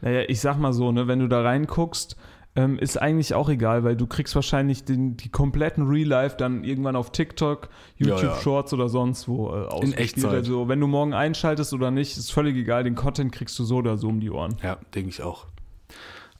Naja, 0.01 0.23
ich 0.27 0.39
sag 0.39 0.59
mal 0.59 0.71
so, 0.71 0.91
ne, 0.91 1.07
wenn 1.07 1.19
du 1.19 1.27
da 1.27 1.41
reinguckst, 1.41 2.15
ähm, 2.55 2.77
ist 2.77 3.01
eigentlich 3.01 3.33
auch 3.33 3.49
egal, 3.49 3.83
weil 3.83 3.95
du 3.95 4.05
kriegst 4.05 4.35
wahrscheinlich 4.35 4.83
den, 4.83 5.17
die 5.17 5.29
kompletten 5.29 5.87
Real 5.87 6.07
Life 6.07 6.37
dann 6.37 6.63
irgendwann 6.63 6.95
auf 6.95 7.11
TikTok, 7.11 7.69
YouTube 7.97 8.21
Ja, 8.21 8.27
ja. 8.27 8.35
Shorts 8.35 8.71
oder 8.73 8.87
sonst 8.87 9.27
wo 9.27 9.47
äh, 9.47 9.65
ausgespielt. 9.65 9.99
Echtzeit. 9.99 10.33
Also 10.33 10.67
wenn 10.67 10.79
du 10.79 10.85
morgen 10.85 11.15
einschaltest 11.15 11.73
oder 11.73 11.89
nicht, 11.89 12.17
ist 12.17 12.31
völlig 12.31 12.55
egal, 12.55 12.83
den 12.83 12.93
Content 12.93 13.31
kriegst 13.31 13.57
du 13.57 13.63
so 13.63 13.77
oder 13.77 13.97
so 13.97 14.09
um 14.09 14.19
die 14.19 14.29
Ohren. 14.29 14.55
Ja, 14.61 14.77
denke 14.93 15.09
ich 15.09 15.23
auch. 15.23 15.47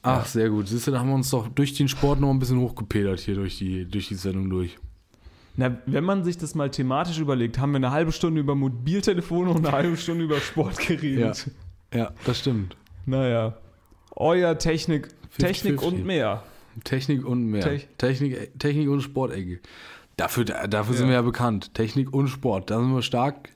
Ach, 0.04 0.26
sehr 0.28 0.50
gut. 0.50 0.68
Siehst 0.68 0.86
du, 0.86 0.92
da 0.92 1.00
haben 1.00 1.08
wir 1.10 1.16
uns 1.16 1.32
doch 1.32 1.48
durch 1.48 1.74
den 1.74 1.88
Sport 1.88 2.20
noch 2.20 2.30
ein 2.30 2.38
bisschen 2.38 2.60
hochgepedert 2.60 3.22
hier 3.22 3.36
durch 3.36 3.58
die, 3.58 3.86
durch 3.86 4.10
die 4.10 4.16
Sendung 4.16 4.50
durch. 4.50 4.78
Na, 5.56 5.78
wenn 5.86 6.04
man 6.04 6.24
sich 6.24 6.38
das 6.38 6.56
mal 6.56 6.72
thematisch 6.72 7.20
überlegt, 7.20 7.60
haben 7.60 7.72
wir 7.72 7.78
eine 7.78 7.92
halbe 7.92 8.12
Stunde 8.12 8.40
über 8.42 8.56
Mobiltelefone 8.56 9.52
und 9.52 9.58
eine 9.66 9.72
halbe 9.72 9.98
Stunde 9.98 10.24
über 10.26 10.40
Sport 10.40 10.80
geredet. 10.80 11.52
Ja, 11.94 12.12
das 12.26 12.40
stimmt. 12.40 12.76
Naja. 13.06 13.56
Euer 14.16 14.58
Technik, 14.58 15.10
Technik 15.38 15.80
50-50. 15.80 15.86
und 15.86 16.06
mehr. 16.06 16.44
Technik 16.84 17.26
und 17.26 17.46
mehr. 17.46 17.62
Tech- 17.62 17.88
Technik, 18.00 18.58
Technik 18.60 18.90
und 18.90 19.02
Sportecke. 19.02 19.60
Dafür, 20.18 20.46
dafür 20.46 20.94
sind 20.96 21.06
Ja. 21.06 21.10
wir 21.12 21.16
ja 21.16 21.22
bekannt. 21.22 21.74
Technik 21.76 22.12
und 22.14 22.28
Sport. 22.30 22.72
Da 22.72 22.80
sind 22.80 22.94
wir 22.94 23.02
stark. 23.04 23.50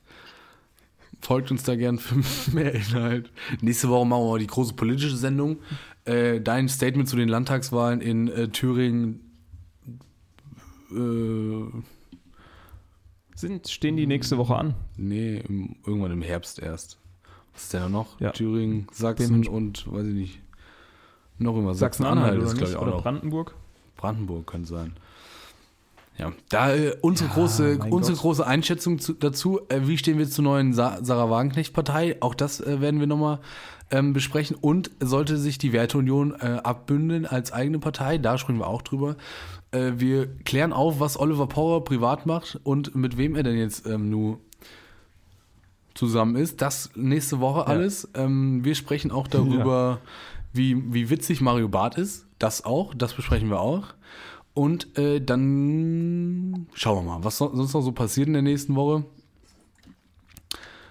Folgt 1.22 1.50
uns 1.50 1.64
da 1.64 1.76
gern 1.76 1.98
für 1.98 2.16
mehr 2.56 2.74
Inhalt. 2.76 3.32
Nächste 3.62 3.90
Woche 3.90 4.06
machen 4.06 4.24
wir 4.24 4.30
mal 4.32 4.40
die 4.40 4.48
große 4.48 4.74
politische 4.76 5.18
Sendung. 5.18 5.58
Äh, 6.06 6.42
dein 6.42 6.70
Statement 6.70 7.10
zu 7.10 7.16
den 7.16 7.28
Landtagswahlen 7.28 8.02
in 8.02 8.28
äh, 8.28 8.48
Thüringen. 8.50 9.22
Äh, 10.92 11.66
Sind, 13.36 13.68
stehen 13.68 13.98
die 13.98 14.08
nächste 14.08 14.38
Woche 14.38 14.56
an? 14.56 14.74
nee, 14.98 15.38
im, 15.48 15.76
irgendwann 15.86 16.12
im 16.12 16.22
Herbst 16.22 16.60
erst. 16.60 16.98
Was 17.54 17.64
ist 17.64 17.74
denn 17.74 17.82
da 17.82 17.90
noch? 17.90 18.20
Ja. 18.20 18.32
Thüringen, 18.32 18.88
Sachsen 18.92 19.28
Dementsprechend- 19.44 19.88
und 19.88 19.94
weiß 19.94 20.06
ich 20.08 20.14
nicht. 20.14 20.40
Noch 21.40 21.56
immer 21.58 21.76
Sachsen-Anhalt 21.76 22.42
ist, 22.42 22.56
glaube 22.58 22.72
ich, 22.72 22.78
auch 22.78 22.82
Oder 22.84 22.92
noch. 22.92 23.04
Brandenburg? 23.04 23.54
Brandenburg 23.96 24.48
könnte 24.48 24.68
sein. 24.70 24.94
Ja, 26.18 26.32
da 26.50 26.74
äh, 26.74 26.96
unsere, 27.02 27.30
Ja, 27.30 27.36
große, 27.36 27.76
mein 27.78 27.92
unsere 27.92 28.14
Gott. 28.16 28.22
große 28.24 28.48
Einschätzung 28.48 28.98
zu, 28.98 29.14
dazu, 29.14 29.60
äh, 29.70 29.82
wie 29.84 30.00
stehen 30.00 30.18
wir 30.18 30.28
zur 30.28 30.44
neuen 30.46 30.74
Sa 30.74 30.98
Sarah 31.04 31.30
Wagenknecht-Partei, 31.30 32.18
auch 32.22 32.34
das 32.34 32.60
äh, 32.60 32.82
werden 32.82 33.00
wir 33.00 33.06
nochmal 33.06 33.40
ähm, 33.92 34.14
besprechen. 34.14 34.58
Und 34.60 34.90
sollte 35.00 35.38
sich 35.38 35.60
die 35.60 35.74
Werteunion 35.74 36.34
äh, 36.40 36.60
abbündeln 36.64 37.28
als 37.28 37.52
eigene 37.52 37.78
Partei, 37.78 38.18
da 38.18 38.40
sprechen 38.40 38.58
wir 38.58 38.66
auch 38.68 38.82
drüber. 38.82 39.16
Äh, 39.72 39.94
wir 39.98 40.28
klären 40.44 40.74
auf, 40.74 41.00
was 41.00 41.20
Oliver 41.20 41.48
Power 41.48 41.84
privat 41.84 42.26
macht 42.26 42.60
und 42.64 42.96
mit 42.96 43.18
wem 43.18 43.36
er 43.36 43.44
denn 43.44 43.58
jetzt 43.58 43.86
ähm, 43.86 44.10
nur 44.10 44.40
zusammen 45.94 46.36
ist. 46.36 46.62
Das 46.62 46.92
nächste 46.96 47.40
Woche 47.40 47.68
alles. 47.68 48.10
Ähm, 48.14 48.64
wir 48.64 48.76
sprechen 48.76 49.12
auch 49.12 49.28
darüber, 49.28 50.00
wie, 50.54 50.94
wie 50.94 51.10
witzig 51.10 51.42
Mario 51.42 51.68
Barth 51.68 51.98
ist. 51.98 52.26
Das 52.40 52.64
auch, 52.66 52.94
das 52.94 53.14
besprechen 53.14 53.50
wir 53.50 53.60
auch. 53.60 53.94
Und 54.54 54.98
äh, 54.98 55.22
dann 55.22 56.68
schauen 56.74 57.06
wir 57.06 57.12
mal, 57.12 57.24
was 57.24 57.38
so, 57.38 57.54
sonst 57.54 57.74
noch 57.74 57.82
so 57.82 57.92
passiert 57.92 58.28
in 58.28 58.34
der 58.34 58.42
nächsten 58.42 58.76
Woche. 58.76 59.06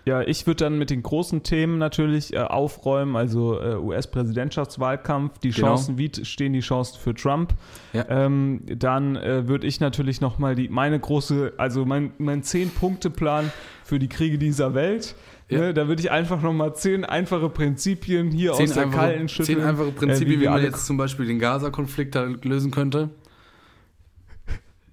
Ja, 0.06 0.22
ich 0.22 0.46
würde 0.46 0.64
dann 0.64 0.78
mit 0.78 0.90
den 0.90 1.02
großen 1.02 1.42
Themen 1.42 1.78
natürlich 1.78 2.32
äh, 2.32 2.38
aufräumen, 2.38 3.16
also 3.16 3.60
äh, 3.60 3.74
US-Präsidentschaftswahlkampf, 3.74 5.38
die 5.38 5.50
Genau. 5.50 5.66
Chancen, 5.66 5.98
wie 5.98 6.12
stehen 6.22 6.52
die 6.52 6.60
Chancen 6.60 7.00
für 7.00 7.12
Trump. 7.12 7.54
Ja. 7.92 8.06
Ähm, 8.08 8.60
dann 8.66 9.16
äh, 9.16 9.48
würde 9.48 9.66
ich 9.66 9.80
natürlich 9.80 10.20
nochmal 10.20 10.54
die, 10.54 10.68
meine 10.68 11.00
große, 11.00 11.54
also 11.56 11.84
mein, 11.84 12.12
mein 12.18 12.44
Zehn-Punkte-Plan 12.44 13.50
für 13.82 13.98
die 13.98 14.08
Kriege 14.08 14.38
dieser 14.38 14.74
Welt. 14.74 15.16
Ja. 15.48 15.58
Ne, 15.58 15.74
da 15.74 15.88
würde 15.88 16.02
ich 16.02 16.10
einfach 16.10 16.40
nochmal 16.40 16.74
zehn 16.74 17.04
einfache 17.04 17.48
Prinzipien 17.48 18.30
hier 18.30 18.54
aus 18.54 18.72
der 18.72 18.86
kalten 18.86 19.28
schütteln. 19.28 19.58
zehn 19.58 19.66
einfache 19.66 19.88
äh, 19.88 19.92
Prinzipien, 19.92 20.40
wie 20.40 20.44
wie, 20.44 20.48
man 20.48 20.62
jetzt 20.62 20.86
zum 20.86 20.96
Beispiel 20.96 21.26
den 21.26 21.40
Gaza-Konflikt 21.40 22.14
da 22.14 22.24
lösen 22.42 22.70
könnte. 22.70 23.10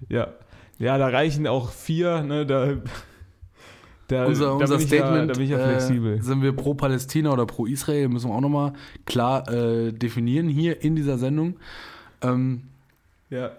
Ja. 0.10 0.28
ja, 0.80 0.98
da 0.98 1.08
reichen 1.08 1.48
auch 1.48 1.72
vier, 1.72 2.24
ne, 2.24 2.46
da, 2.46 2.78
da, 4.08 4.26
unser 4.26 4.56
unser 4.56 4.80
Statement, 4.80 5.16
ja, 5.16 5.26
da 5.28 5.34
bin 5.34 5.44
ich 5.44 5.50
ja 5.50 5.60
flexibel. 5.60 6.18
Äh, 6.18 6.22
sind 6.22 6.42
wir 6.42 6.52
pro 6.54 6.74
Palästina 6.74 7.32
oder 7.32 7.46
pro 7.46 7.66
Israel, 7.66 8.10
müssen 8.10 8.30
wir 8.30 8.36
auch 8.36 8.42
nochmal 8.42 8.74
klar 9.06 9.48
äh, 9.52 9.92
definieren 9.94 10.50
hier 10.50 10.82
in 10.84 10.96
dieser 10.96 11.18
Sendung. 11.18 11.56
Ähm, 12.22 12.64
Ja. 13.30 13.52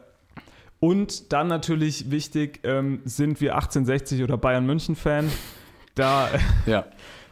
Und 0.81 1.33
dann 1.33 1.49
natürlich 1.49 2.11
wichtig, 2.11 2.61
ähm, 2.63 3.01
sind 3.05 3.41
wir 3.41 3.55
1860 3.55 4.23
oder 4.23 4.37
Bayern 4.37 4.67
München 4.67 4.97
Fan? 4.97 5.31
Da, 5.95 6.29
ja. 6.67 6.85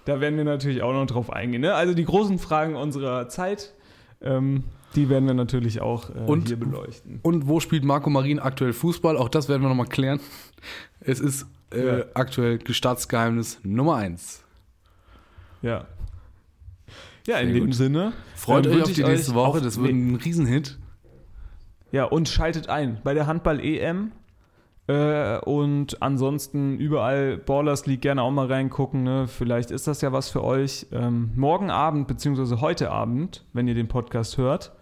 da 0.06 0.20
werden 0.20 0.38
wir 0.38 0.44
natürlich 0.44 0.82
auch 0.82 0.92
noch 0.94 1.04
drauf 1.06 1.30
eingehen. 1.30 1.60
Ne? 1.60 1.74
Also 1.74 1.92
die 1.92 2.04
großen 2.06 2.38
Fragen 2.38 2.76
unserer 2.76 3.28
Zeit, 3.28 3.74
ähm, 4.22 4.64
die 4.96 5.10
werden 5.10 5.26
wir 5.26 5.34
natürlich 5.34 5.82
auch 5.82 6.08
äh, 6.10 6.18
Und- 6.26 6.48
hier 6.48 6.56
beleuchten. 6.58 7.18
Und 7.22 7.46
wo 7.46 7.60
spielt 7.60 7.84
Marco 7.84 8.08
Marin 8.08 8.38
aktuell 8.38 8.72
Fußball? 8.72 9.18
Auch 9.18 9.28
das 9.28 9.50
werden 9.50 9.60
wir 9.60 9.68
nochmal 9.68 9.86
klären. 9.86 10.20
Es 11.00 11.20
ist 11.20 11.46
äh, 11.72 11.98
Ja. 12.00 12.04
aktuell 12.14 12.58
Staatsgeheimnis 12.68 13.60
Nummer 13.62 13.96
eins. 13.96 14.42
Ja. 15.62 15.86
Ja, 17.26 17.38
in 17.38 17.48
Sehr 17.48 17.54
dem 17.54 17.66
gut. 17.66 17.74
Sinne. 17.74 18.12
Freut 18.34 18.66
euch 18.66 18.82
auf 18.82 18.92
die 18.92 19.04
nächste 19.04 19.34
Woche, 19.34 19.60
das 19.60 19.80
wird 19.80 19.92
ein 19.92 20.16
Riesenhit. 20.16 20.78
Ja, 21.92 22.04
und 22.04 22.28
schaltet 22.28 22.68
ein 22.68 23.00
bei 23.04 23.14
der 23.14 23.26
Handball-EM. 23.26 24.12
Äh, 24.88 25.38
und 25.38 26.02
ansonsten 26.02 26.76
überall 26.78 27.36
Ballers 27.38 27.86
League 27.86 28.00
gerne 28.00 28.22
auch 28.22 28.32
mal 28.32 28.46
reingucken. 28.46 29.04
Ne? 29.04 29.28
Vielleicht 29.28 29.70
ist 29.70 29.86
das 29.86 30.00
ja 30.00 30.12
was 30.12 30.28
für 30.28 30.42
euch. 30.42 30.86
Ähm, 30.90 31.30
morgen 31.36 31.70
Abend, 31.70 32.08
beziehungsweise 32.08 32.60
heute 32.60 32.90
Abend, 32.90 33.44
wenn 33.52 33.68
ihr 33.68 33.74
den 33.74 33.86
Podcast 33.86 34.38
hört, 34.38 34.72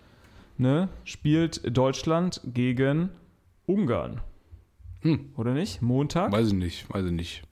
ne, 0.56 0.88
spielt 1.04 1.76
Deutschland 1.76 2.40
gegen 2.46 3.10
Ungarn. 3.66 4.22
Hm. 5.02 5.30
Oder 5.36 5.52
nicht? 5.54 5.80
Montag? 5.82 6.32
Weiß 6.32 6.48
ich 6.48 6.54
nicht, 6.54 6.92
weiß 6.92 7.06
ich 7.06 7.12
nicht. 7.12 7.42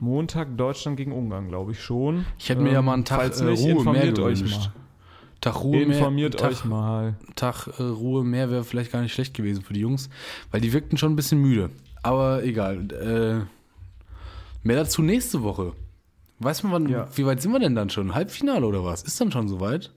Montag 0.00 0.56
Deutschland 0.56 0.96
gegen 0.96 1.12
Ungarn, 1.12 1.48
glaube 1.48 1.72
ich 1.72 1.82
schon. 1.82 2.24
Ich 2.38 2.48
hätte 2.48 2.60
mir 2.62 2.72
ja 2.72 2.82
mal 2.82 2.94
einen 2.94 3.04
Tag 3.04 3.18
falls 3.18 3.40
äh, 3.40 3.44
nicht, 3.46 3.60
Ruhe 3.62 3.68
mehr 3.68 3.76
informiert 3.78 4.18
euch 4.18 4.38
gewünscht. 4.38 4.70
mal. 4.74 4.80
Tag 5.40 5.62
Ruhe 5.62 5.82
Informiert 5.82 6.34
mehr, 6.34 6.40
Tag, 6.42 6.50
euch 6.50 6.64
mal. 6.64 7.14
Tag 7.36 7.68
äh, 7.78 7.82
Ruhe 7.82 8.24
mehr 8.24 8.50
wäre 8.50 8.64
vielleicht 8.64 8.90
gar 8.92 9.02
nicht 9.02 9.12
schlecht 9.12 9.34
gewesen 9.34 9.62
für 9.62 9.72
die 9.72 9.80
Jungs, 9.80 10.08
weil 10.50 10.60
die 10.60 10.72
wirkten 10.72 10.96
schon 10.98 11.12
ein 11.12 11.16
bisschen 11.16 11.40
müde. 11.40 11.70
Aber 12.02 12.42
egal. 12.44 12.90
Äh, 12.92 14.66
mehr 14.66 14.76
dazu 14.76 15.02
nächste 15.02 15.42
Woche. 15.42 15.72
Weiß 16.40 16.62
man, 16.62 16.72
wann, 16.72 16.88
Ja. 16.88 17.08
wie 17.16 17.26
weit 17.26 17.40
sind 17.42 17.52
wir 17.52 17.58
denn 17.60 17.74
dann 17.74 17.90
schon? 17.90 18.14
Halbfinale 18.14 18.66
oder 18.66 18.84
was? 18.84 19.02
Ist 19.02 19.20
dann 19.20 19.30
schon 19.32 19.48
soweit? 19.48 19.92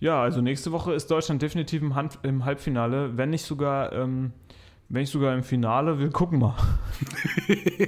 Ja, 0.00 0.22
also 0.22 0.40
nächste 0.40 0.70
Woche 0.72 0.92
ist 0.92 1.10
Deutschland 1.10 1.42
definitiv 1.42 1.82
im, 1.82 1.94
Hand, 1.94 2.18
im 2.22 2.44
Halbfinale, 2.44 3.16
wenn 3.16 3.30
nicht 3.30 3.44
sogar, 3.44 3.92
ähm, 3.92 4.32
wenn 4.88 5.00
nicht 5.02 5.10
sogar 5.12 5.34
im 5.34 5.42
Finale. 5.42 5.98
Wir 5.98 6.10
gucken 6.10 6.38
mal. 6.38 6.54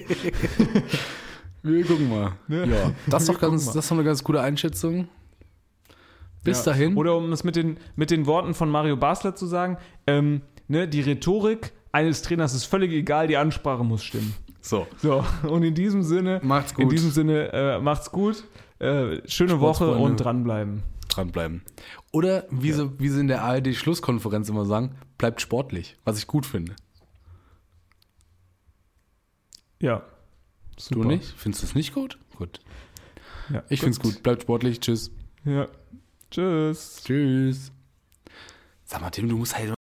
Wir 1.62 1.84
gucken 1.84 2.08
mal. 2.08 2.32
Ne? 2.48 2.66
Ja, 2.66 2.92
das 3.06 3.24
ist 3.24 3.28
Wir 3.28 3.34
doch 3.34 3.40
ganz, 3.40 3.52
gucken 3.52 3.66
mal. 3.66 3.72
das 3.74 3.76
ist 3.84 3.90
doch 3.90 3.96
eine 3.96 4.04
ganz 4.04 4.24
gute 4.24 4.40
Einschätzung. 4.40 5.08
Bis 6.42 6.64
Ja. 6.64 6.72
dahin. 6.72 6.96
Oder 6.96 7.16
um 7.16 7.30
es 7.32 7.44
mit 7.44 7.56
den, 7.56 7.76
mit 7.96 8.10
den 8.10 8.24
Worten 8.26 8.54
von 8.54 8.70
Mario 8.70 8.96
Basler 8.96 9.34
zu 9.34 9.46
sagen, 9.46 9.76
ähm, 10.06 10.40
ne, 10.68 10.88
die 10.88 11.02
Rhetorik 11.02 11.72
eines 11.92 12.22
Trainers 12.22 12.54
ist 12.54 12.64
völlig 12.64 12.92
egal, 12.92 13.26
die 13.26 13.36
Ansprache 13.36 13.84
muss 13.84 14.02
stimmen. 14.02 14.32
so, 14.62 14.86
So, 15.02 15.22
und 15.48 15.62
in 15.64 15.74
diesem 15.74 16.02
Sinne, 16.02 16.40
macht's 16.42 16.72
in 16.72 16.84
gut. 16.84 16.92
diesem 16.92 17.10
Sinne, 17.10 17.52
äh, 17.52 17.78
macht's 17.80 18.10
gut, 18.10 18.44
äh, 18.78 19.18
schöne 19.28 19.60
Woche 19.60 19.90
und 19.92 20.16
dranbleiben. 20.16 20.82
Dranbleiben. 21.08 21.62
Oder 22.12 22.44
wie, 22.50 22.72
sie, 22.72 22.88
wie 22.98 23.08
sie 23.08 23.20
in 23.20 23.28
der 23.28 23.42
ARD-Schlusskonferenz 23.42 24.48
immer 24.48 24.64
sagen, 24.64 24.94
bleibt 25.18 25.40
sportlich, 25.42 25.98
was 26.04 26.16
ich 26.18 26.26
gut 26.26 26.46
finde. 26.46 26.74
Ja. 29.80 30.04
Du 30.90 31.04
nicht? 31.04 31.34
Findest 31.36 31.62
du 31.62 31.66
es 31.66 31.74
nicht 31.74 31.92
gut? 31.94 32.18
Gut. 32.36 32.60
Ja, 33.50 33.62
Ich 33.68 33.80
finde 33.80 33.92
es 33.92 34.00
gut. 34.00 34.22
Bleibt 34.22 34.42
sportlich. 34.42 34.80
Tschüss. 34.80 35.10
Ja. 35.44 35.68
Tschüss. 36.30 37.02
Tschüss. 37.04 37.72
Sag 38.84 39.00
mal, 39.00 39.10
Tim, 39.10 39.28
du 39.28 39.36
musst 39.36 39.56
halt 39.56 39.74